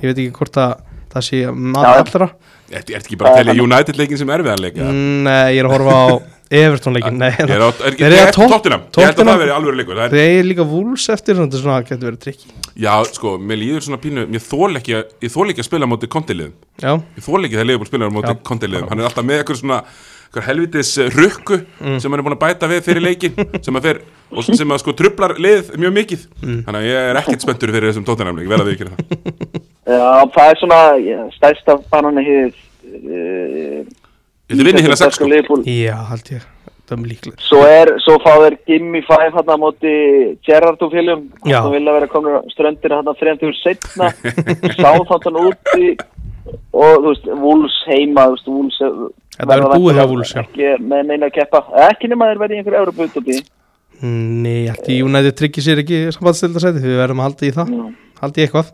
Ég 0.00 0.08
veit 0.10 0.18
ekki 0.18 0.32
hvort 0.34 0.56
að 0.58 0.72
það 1.12 1.26
sé 1.26 1.38
mat 1.54 1.84
Já, 1.84 1.90
já. 1.94 2.02
allra. 2.04 2.30
Er 2.70 2.82
þetta 2.84 2.98
ekki 3.00 3.18
bara 3.18 3.30
að 3.34 3.40
telja 3.40 3.62
United 3.64 3.96
leikin 3.98 4.18
sem 4.20 4.30
erfiðan 4.30 4.60
leik? 4.62 4.76
eða? 4.78 4.92
Nei, 4.94 5.54
ég 5.56 5.60
er 5.62 5.68
að 5.68 5.74
horfa 5.74 5.94
á 5.98 6.06
Everton 6.50 6.94
leikin 6.96 7.18
Nei, 7.18 7.30
Ég 7.30 7.50
er 7.50 7.62
er 7.62 8.14
er 8.14 8.32
Tot- 8.34 8.50
Tottenham. 8.50 8.82
Ég 8.90 9.06
held 9.06 9.20
að 9.22 9.28
það 9.30 9.40
veri 9.42 9.52
alveg 9.54 9.76
leikur. 9.78 9.98
Það 10.00 10.18
er, 10.22 10.44
líka 10.46 10.66
vúls 10.66 11.06
eftir 11.14 11.34
svona, 11.38 11.46
þetta 11.50 11.62
svona 11.62 11.80
getur 11.86 12.08
verið 12.10 12.20
trikki 12.24 12.50
Já, 12.80 12.94
sko, 13.10 13.36
mér 13.38 13.58
líður 13.62 13.84
svona 13.86 13.98
pínu 14.02 14.24
Mér 14.30 14.42
þól 14.42 14.70
ekki, 14.80 14.94
að- 14.98 15.12
ég 15.26 15.34
þól 15.34 15.46
ekki 15.52 15.62
að 15.62 15.68
spila 15.70 15.86
á 15.86 15.90
móti 15.90 16.10
kontiliðum 16.10 16.54
Já, 16.82 16.92
Ég 17.18 17.26
þól 17.26 17.42
ekki 17.46 17.54
þegar 17.58 17.68
Leifbúl 17.70 17.90
spilar 17.90 18.10
á 18.10 18.14
móti 18.18 18.34
Já. 18.34 18.38
kontiliðum 18.50 18.88
Hann 18.90 18.98
er 19.02 19.08
alltaf 19.10 19.26
með 19.30 19.42
eitthvað 19.42 19.60
svona 19.62 19.80
helvitis 20.38 20.92
eh, 21.02 21.08
rukku 21.10 21.58
Mm. 21.80 21.98
sem 21.98 22.12
hann 22.12 22.20
er 22.20 22.24
búin 22.26 22.36
að 22.36 22.42
bæta 22.44 22.68
við 22.70 22.82
fyrir 22.86 23.02
leikin 23.02 23.34
sem 23.64 23.74
að, 23.74 23.82
fer, 23.88 24.00
og 24.30 24.44
sem 24.46 24.68
að 24.70 24.78
sko 24.82 24.92
trublar 24.94 25.34
lið 25.40 25.72
mjög 25.80 25.94
mikið. 25.96 26.26
Mm. 26.44 26.60
þannig 26.66 26.80
að 26.80 26.88
ég 26.90 27.08
er 27.10 27.18
ekkert 27.22 27.42
spenntur 27.46 27.72
fyrir 27.74 27.88
þessum 27.90 28.06
tóttanamleik 28.06 28.48
vel 28.52 28.60
að 28.60 28.68
við 28.68 28.76
ekki 28.76 28.90
það. 28.90 29.00
Já, 29.90 30.10
það 30.36 30.46
er 30.52 30.60
svona 30.60 30.80
stærsta 31.34 31.78
banana 31.90 32.22
hér 32.22 32.52
uh, 32.52 33.82
Þetta 34.50 34.66
vinni 34.66 34.82
hérna 34.84 34.98
sex 34.98 35.18
sko? 35.18 35.26
já, 35.66 35.96
held 36.10 36.30
ég. 36.34 36.46
Það 36.90 36.96
er 36.98 37.08
líklega 37.10 37.44
Svo 37.46 37.60
er, 37.70 37.90
svo 38.02 38.16
fá 38.22 38.30
þeir 38.42 38.56
Gimme 38.66 39.00
5 39.06 39.36
hann 39.38 39.50
á 39.54 39.56
móti 39.62 39.92
Gerrard 40.46 40.80
og 40.82 40.94
Já. 41.46 41.60
Það 41.62 41.74
vilja 41.76 41.92
vera 41.96 42.08
komin 42.10 42.34
á 42.34 42.40
ströndir 42.50 42.94
hann 42.96 43.10
að 43.10 43.20
30 43.22 43.54
setna 43.62 44.08
Sáþáttan 44.74 45.38
úti 45.38 45.92
og 46.80 46.96
þú 47.04 47.12
veist, 47.12 47.28
Wolves 47.44 47.76
heima 47.86 48.26
þú 48.26 48.34
veist, 48.34 48.50
Wolves 48.50 48.80
Þetta 49.40 49.54
verður 49.54 49.80
búið 49.80 49.96
hjá 49.96 50.04
Wolves, 50.10 50.34
já. 50.36 50.42
Ekki 50.44 50.68
með 50.84 51.06
neina 51.08 51.30
að 51.30 51.36
keppa. 51.38 51.62
Ekki 51.88 52.10
nema 52.12 52.28
þeir 52.28 52.42
verði 52.42 52.56
í 52.56 52.60
einhverju 52.60 52.82
Európa 52.82 53.06
út 53.06 53.18
úti 53.22 53.38
Nei, 54.00 54.64
ég 54.64 55.00
United 55.04 55.36
tryggir 55.36 55.64
sér 55.64 55.80
ekki 55.82 55.98
sambandstildasæti 56.16 56.80
Við 56.84 57.00
verðum 57.02 57.20
að 57.20 57.26
halda 57.28 57.48
í 57.48 57.56
það. 57.56 57.72
Halda 58.20 58.40
í 58.40 58.44
eitthvað. 58.46 58.70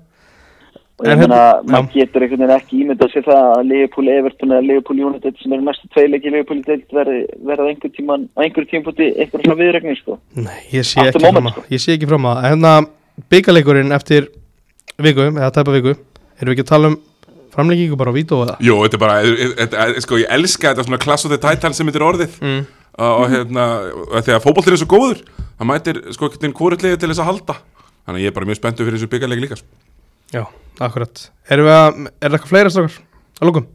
Og 0.96 1.04
ég 1.04 1.12
En 1.12 1.18
meina, 1.20 1.36
hérna- 1.36 1.72
maður 1.74 1.88
getur 1.92 2.22
einhvern 2.24 2.40
veginn 2.40 2.56
ekki 2.56 2.78
ímyndað 2.80 3.10
sér 3.12 3.24
það 3.26 3.48
að 3.52 3.66
Liverpool 3.68 4.08
Everton 4.08 4.54
eða 4.54 4.66
Liverpool 4.66 5.00
United 5.08 5.34
sem 5.42 5.52
eru 5.52 5.66
næstu 5.66 5.88
deild 6.64 6.86
verði 6.96 7.18
verða 7.44 7.66
einhver 7.68 7.92
tíman 7.98 8.28
á 8.32 8.38
einhverjum 8.46 8.70
tímpúti 8.70 9.08
einhver 9.12 9.42
svona 9.44 9.58
viðregnir 9.60 9.98
sko. 9.98 10.18
Nei, 10.34 10.62
ég 10.72 10.86
sé 10.88 11.02
the 11.02 11.10
ekki 11.10 11.20
fram 11.20 11.50
að 11.50 11.58
Ég 11.68 11.82
sé 11.84 11.92
ekki 11.98 12.08
fram 12.08 12.24
að 12.30 12.40
Hérna, 12.46 12.72
byggaleikurinn 13.28 13.92
eftir 13.92 14.30
viku 14.96 15.28
Eða 15.36 15.52
tæpa 15.52 15.76
viku 15.76 15.92
Erum 15.92 16.48
við 16.48 16.56
ekki 16.56 16.64
að 16.64 16.72
tala 16.72 16.88
um 16.88 16.96
framlengingu 17.56 17.96
bara 17.98 18.12
á 18.12 18.16
vító 18.16 18.42
eða? 18.44 18.56
Jú, 18.62 18.76
þetta 18.84 18.98
er 18.98 19.02
bara, 19.02 19.16
þetta, 19.62 19.86
sko, 20.04 20.18
ég 20.22 20.30
elska 20.36 20.70
þetta 20.74 20.84
svona 20.86 21.00
klass 21.02 21.26
og 21.26 21.32
þetta 21.34 21.52
tætal 21.56 21.72
sem 21.76 21.88
þetta 21.90 22.00
er 22.02 22.06
orðið 22.10 22.36
Mm. 22.44 22.62
og, 22.96 23.12
og 23.22 23.26
hérna, 23.32 23.64
og 24.12 24.22
þegar 24.24 24.44
fótboltir 24.44 24.76
er 24.76 24.80
svo 24.80 24.88
góður 24.92 25.24
það 25.58 25.68
mætir, 25.72 25.98
sko, 26.16 26.30
ekki 26.32 26.52
hvoriðlega 26.60 27.00
til 27.02 27.10
þess 27.12 27.22
að 27.24 27.30
halda 27.32 27.56
þannig 28.06 28.20
að 28.20 28.24
ég 28.24 28.30
er 28.32 28.36
bara 28.38 28.46
mjög 28.52 28.60
spenntur 28.60 28.86
fyrir 28.86 28.98
þessu 29.00 29.10
byggarleik 29.16 29.42
líka 29.42 29.56
sko. 29.58 29.68
Já, 30.34 30.42
akkurat 30.82 31.26
Erum 31.50 31.66
við 31.68 31.74
að, 31.76 32.00
er 32.20 32.28
það 32.30 32.36
eitthvað 32.38 32.52
fleira 32.52 32.70
strákar? 32.74 32.96
Að 33.40 33.48
lókum 33.50 33.66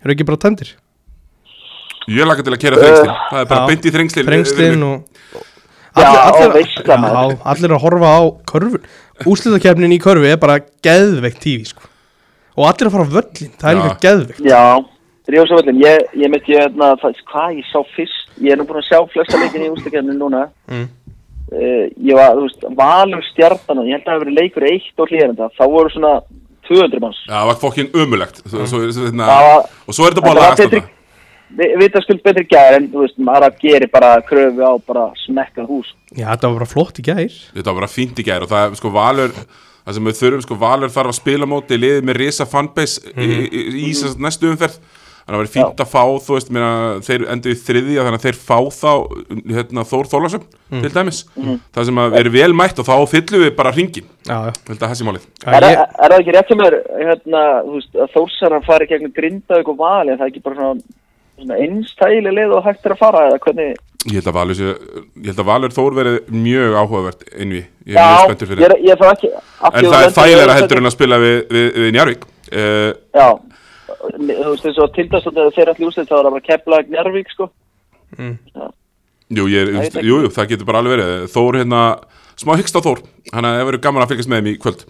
Erum 0.00 0.10
við 0.10 0.14
ekki 0.18 0.26
bara 0.30 0.40
tæmdir? 0.44 0.70
Ég 2.14 2.26
laka 2.28 2.44
til 2.44 2.52
að 2.52 2.60
kera 2.60 2.76
þrengslin, 2.82 3.12
það 3.30 3.40
er 3.40 3.46
bara 3.48 3.60
Já. 3.62 3.68
beint 3.70 3.86
í 3.88 3.92
þrengslin 3.94 4.26
Þrengslin 4.28 4.82
og 4.84 5.42
Já, 5.94 6.08
allir, 6.10 6.64
og 6.82 6.98
maður. 7.00 7.36
allir 7.52 7.72
að 7.76 7.82
horfa 7.84 8.08
á 8.10 8.22
körfun 8.50 8.88
Úslitakefnin 9.30 9.94
Og 12.54 12.66
allir 12.68 12.88
að 12.88 12.94
fara 12.94 13.06
á 13.06 13.14
völlin 13.18 13.54
Það 13.58 13.70
er 13.70 13.80
líka 13.80 14.04
geðveikt 14.04 14.44
Já, 14.46 14.64
Ríðsavöllin, 15.24 15.80
ég, 15.80 16.02
ég 16.20 16.28
myndi 16.28 16.52
hérna, 16.52 16.90
það, 17.00 17.20
hvað 17.30 17.54
ég 17.56 17.68
sá 17.70 17.78
fyrst, 17.94 18.32
ég 18.44 18.52
er 18.52 18.60
nú 18.60 18.66
búin 18.68 18.82
að 18.82 18.90
sjá 18.90 18.98
flesta 19.08 19.38
leikin 19.40 19.64
í 19.64 19.70
ústakefninu 19.72 20.16
núna. 20.18 20.42
Mm. 20.68 20.90
Uh, 21.48 21.84
ég 22.04 22.18
var, 22.18 22.34
þú 22.36 22.44
veist, 22.44 22.66
valur 22.76 23.24
stjartana, 23.30 23.86
ég 23.88 23.96
held 23.96 24.02
að 24.02 24.10
það 24.10 24.18
hafi 24.18 24.24
verið 24.24 24.36
leikur 24.42 24.66
eitt 24.68 25.00
og 25.00 25.12
hlýranda, 25.12 25.48
þá 25.56 25.64
voru 25.72 25.94
svona 25.94 26.12
200 26.68 27.00
manns. 27.00 27.22
Já, 27.24 27.32
það 27.38 27.48
var 27.50 27.58
fokkin 27.62 27.90
ömulegt 28.04 28.42
svo, 28.42 28.66
svo, 28.68 28.82
svo, 28.92 29.06
hérna, 29.08 29.30
og 29.88 29.96
svo 29.96 30.04
er 30.04 30.12
þetta 30.12 30.26
bara 30.26 30.44
var 30.44 30.52
að 30.52 30.62
betri, 30.64 30.82
vi, 31.56 31.70
vitaskuld 31.80 32.24
betri 32.26 32.44
gæðir 32.50 32.78
en, 32.82 32.92
þú 32.92 33.04
veist, 33.06 33.20
maður 33.30 33.58
gerir 33.64 33.92
bara 33.96 34.14
kröfu 34.28 34.60
á 34.68 34.72
bara 34.84 35.06
smekka 35.24 35.64
hús. 35.68 35.94
Já, 36.12 36.26
þetta 36.34 36.50
var 36.50 36.58
bara 36.60 36.72
flott 36.74 37.00
í 37.00 37.06
gær 37.08 37.24
þetta 37.32 37.68
var 37.70 37.80
bara 37.80 37.94
fínt 37.94 38.20
í 38.20 38.28
gær 38.28 38.44
og 38.44 38.52
það 38.52 38.66
er 38.68 38.80
sko 38.82 38.92
valur 38.92 39.38
það 39.84 39.96
sem 39.98 40.10
við 40.10 40.20
þurfum, 40.20 40.44
sko 40.46 40.60
valur 40.60 40.92
þarf 40.92 41.12
að 41.12 41.20
spila 41.20 41.48
móti 41.50 41.78
liðið 41.80 42.04
með 42.08 42.20
risa 42.22 42.48
fanbase 42.48 43.14
í, 43.14 43.24
í, 43.24 43.40
í, 43.46 43.64
í 43.88 43.94
sem 43.94 44.12
sagt 44.12 44.22
næstu 44.24 44.50
umferð. 44.52 44.78
Þannig 45.24 45.32
að 45.32 45.38
það 45.38 45.40
verður 45.40 45.52
fínt 45.54 45.78
að 45.80 45.88
fá, 45.88 46.02
þú 46.20 46.34
veist, 46.34 46.50
meina, 46.52 46.70
þeir 47.06 47.22
endur 47.32 47.52
í 47.54 47.56
þriðja 47.56 48.02
þannig 48.04 48.18
að 48.18 48.24
þeir 48.26 48.38
fá 48.44 48.58
þá 48.76 48.90
hérna, 49.54 49.84
Þór 49.88 50.10
Þólasum 50.12 50.42
til 50.82 50.90
dæmis. 50.92 51.20
Það 51.72 51.86
sem 51.88 52.00
að 52.02 52.16
er 52.20 52.28
vel 52.34 52.50
mætt 52.52 52.82
og 52.82 52.88
þá 52.90 52.92
fyllum 53.08 53.44
við 53.46 53.54
bara 53.56 53.72
ringin, 53.72 54.10
Já, 54.28 54.34
já. 54.50 54.52
Held 54.68 54.84
að 54.84 54.92
sé 54.98 55.06
málið. 55.08 55.24
Er, 55.46 55.56
er, 55.56 55.80
er 55.80 56.12
það 56.12 56.18
ekki 56.18 56.34
rétt 56.36 56.52
sem 56.52 56.64
er, 56.66 56.76
hérna, 56.98 57.46
þú 57.64 57.78
veist, 57.78 57.96
að 58.04 58.12
Þórsarar 58.18 58.68
fari 58.68 58.90
gegnum 58.92 59.16
grindaug 59.16 59.72
og 59.72 59.80
vali, 59.80 60.12
en 60.12 60.20
það 60.20 60.26
er 60.26 60.34
ekki 60.34 60.44
bara 60.44 60.60
svona, 60.60 60.84
einstæli 61.38 62.30
leið 62.34 62.54
og 62.58 62.64
hægt 62.68 62.86
er 62.86 62.94
að 62.94 63.00
fara, 63.02 63.24
eða 63.30 63.40
hvernig? 63.44 63.74
ég 64.04 64.18
held 64.20 64.28
að 64.28 64.36
valur, 64.36 64.56
sé, 64.58 64.72
ég 65.24 65.30
held 65.30 65.38
að 65.40 65.48
valur 65.48 65.72
Þór 65.72 65.94
verið 65.96 66.16
mjög 66.28 66.74
áhugavert 66.76 67.22
innvi 67.40 67.62
ég 67.62 67.94
er 67.94 67.96
mjög 67.96 68.04
Já, 68.04 68.24
spenntur 68.26 68.46
ég 68.46 68.52
fyrir 68.52 68.64
er, 68.66 68.74
ég 68.84 68.92
er 68.92 69.00
það 69.00 69.12
ekki. 69.14 69.30
en 69.64 69.88
það 69.88 70.04
er 70.04 70.14
þægilega 70.18 70.56
heldur 70.58 70.80
en 70.82 70.88
að 70.90 70.94
spila 70.94 71.18
við, 71.22 71.36
við, 71.56 71.68
við 71.80 71.92
Njarvík 71.96 72.26
uh, 72.52 72.90
Já, 73.16 73.28
þú 74.04 74.50
veist 74.50 74.66
eins 74.68 74.80
og 74.84 74.92
tildastönd 74.98 75.40
eða 75.40 75.54
þeir 75.56 75.72
allir 75.72 75.88
úrslit 75.88 76.10
þá 76.10 76.16
er 76.18 76.26
það 76.28 76.34
bara 76.36 76.46
kepla 76.50 76.80
Njarvík 76.92 77.32
sko. 77.32 77.48
Jú, 79.34 79.46
ég, 79.48 79.72
það- 79.72 80.04
jú, 80.04 80.18
jú, 80.26 80.28
það 80.36 80.50
getur 80.52 80.68
bara 80.68 80.82
alveg 80.82 80.98
verið. 80.98 81.24
Þór 81.32 81.56
hérna, 81.62 81.80
smá 82.36 82.52
hyggst 82.60 82.76
á 82.76 82.84
Þór. 82.84 83.00
Að 83.32 83.46
það 83.48 83.64
verður 83.70 83.82
gaman 83.86 84.04
að 84.04 84.12
fylgjast 84.12 84.30
með 84.30 84.42
þeim 84.42 84.50
í 84.52 84.58
kvöld 84.60 84.84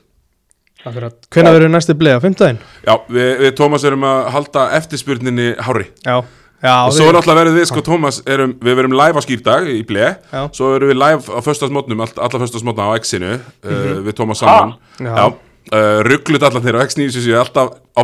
akkurat. 0.88 1.16
Hvenær 1.32 1.56
verður 1.56 1.72
næstu 1.72 1.96
bleið 1.98 2.18
á 2.18 2.24
fimmtudaginn? 2.24 2.58
Já, 2.84 2.94
við, 3.16 3.30
við 3.42 3.54
Tómas 3.60 3.86
erum 3.88 4.04
að 4.08 4.20
halda 4.34 4.64
eftirspurninni 4.78 5.48
hári 5.64 5.86
Já, 6.04 6.16
já 6.64 6.74
Og 6.74 6.92
svo 6.96 7.08
er 7.08 7.18
alltaf 7.20 7.38
verið 7.40 7.58
við, 7.60 7.66
sko, 7.70 7.84
Tómas, 7.86 8.20
erum, 8.28 8.54
við 8.64 8.78
verum 8.80 8.98
live 8.98 9.16
á 9.16 9.22
skýrdag 9.24 9.72
í 9.72 9.80
ble 9.88 10.12
Já. 10.12 10.42
Svo 10.56 10.74
erum 10.76 10.92
við 10.92 11.00
live 11.00 11.24
á 11.32 11.40
föstasmótnum, 11.44 12.04
all, 12.04 12.14
alla 12.28 12.44
föstasmótna 12.44 12.92
á 12.92 12.96
X-inu 13.00 13.34
uh, 13.34 13.90
Við 14.04 14.16
Tómas 14.20 14.44
saman. 14.44 14.76
Já. 15.00 15.12
Já, 15.14 15.26
uh, 15.72 16.00
rugglut 16.08 16.44
allan 16.44 16.64
þeirra 16.64 16.84
á 16.84 16.86
X977 16.88 17.38
alltaf 17.40 17.68
á 17.94 18.00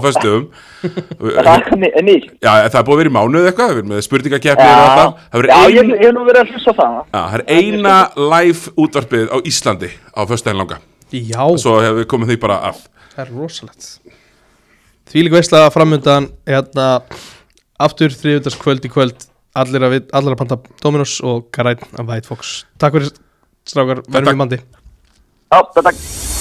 nýtt? 2.06 2.30
Já, 2.40 2.52
það 2.70 2.78
er 2.80 2.86
búið 2.86 2.94
að 2.94 3.00
vera 3.02 3.10
í 3.10 3.16
mánuð 3.16 3.48
eitthvað, 3.50 3.72
við 3.74 3.82
erum 3.82 3.90
með 3.92 4.04
spurningakeppnir 4.06 4.70
og 4.70 4.84
alltaf. 4.84 5.26
Það 5.26 5.40
verður 5.40 5.50
já 5.50 5.58
ég, 5.60 5.82
ein, 5.82 5.90
ég 5.96 6.06
hef 6.06 6.14
nú 6.16 6.22
verið 6.28 6.40
að 6.44 6.54
hlusta 6.54 6.76
það. 6.78 6.94
Já, 7.10 7.20
það 7.20 7.36
er 7.40 7.44
eina 7.58 7.96
live 8.16 8.74
útvarpið 8.84 9.34
á 9.34 9.36
Íslandi 9.50 9.90
á 9.90 10.20
föstudaginn 10.30 10.62
langa 10.62 10.80
Já, 11.12 11.42
Svo 11.58 11.76
hefur 11.82 11.98
við 12.02 12.08
komið 12.12 12.32
því 12.32 12.38
bara 12.46 12.58
af 12.70 12.82
það 13.14 13.22
er 13.24 13.32
rosalegt. 13.34 13.86
Því 15.10 15.24
líka 15.26 15.38
veistlega 15.40 15.72
framöndan 15.74 16.28
hérna, 16.48 16.86
aftur 17.82 18.14
þriðutaskvöld 18.14 18.86
í 18.86 18.92
kvöld 18.94 19.26
allir 19.58 19.82
að, 19.82 19.96
vit- 19.96 20.12
allir 20.14 20.36
að 20.36 20.40
panta 20.44 20.60
Dominos 20.84 21.16
og 21.26 21.48
Garæn 21.52 21.82
að 21.98 22.06
White 22.12 22.30
Fox. 22.30 22.60
Takk 22.78 22.94
fyrir 22.96 23.10
strákar, 23.66 24.04
verðum 24.06 24.36
við 24.36 24.42
mandi 24.44 24.60
Já, 25.50 25.58
takk 25.82 26.39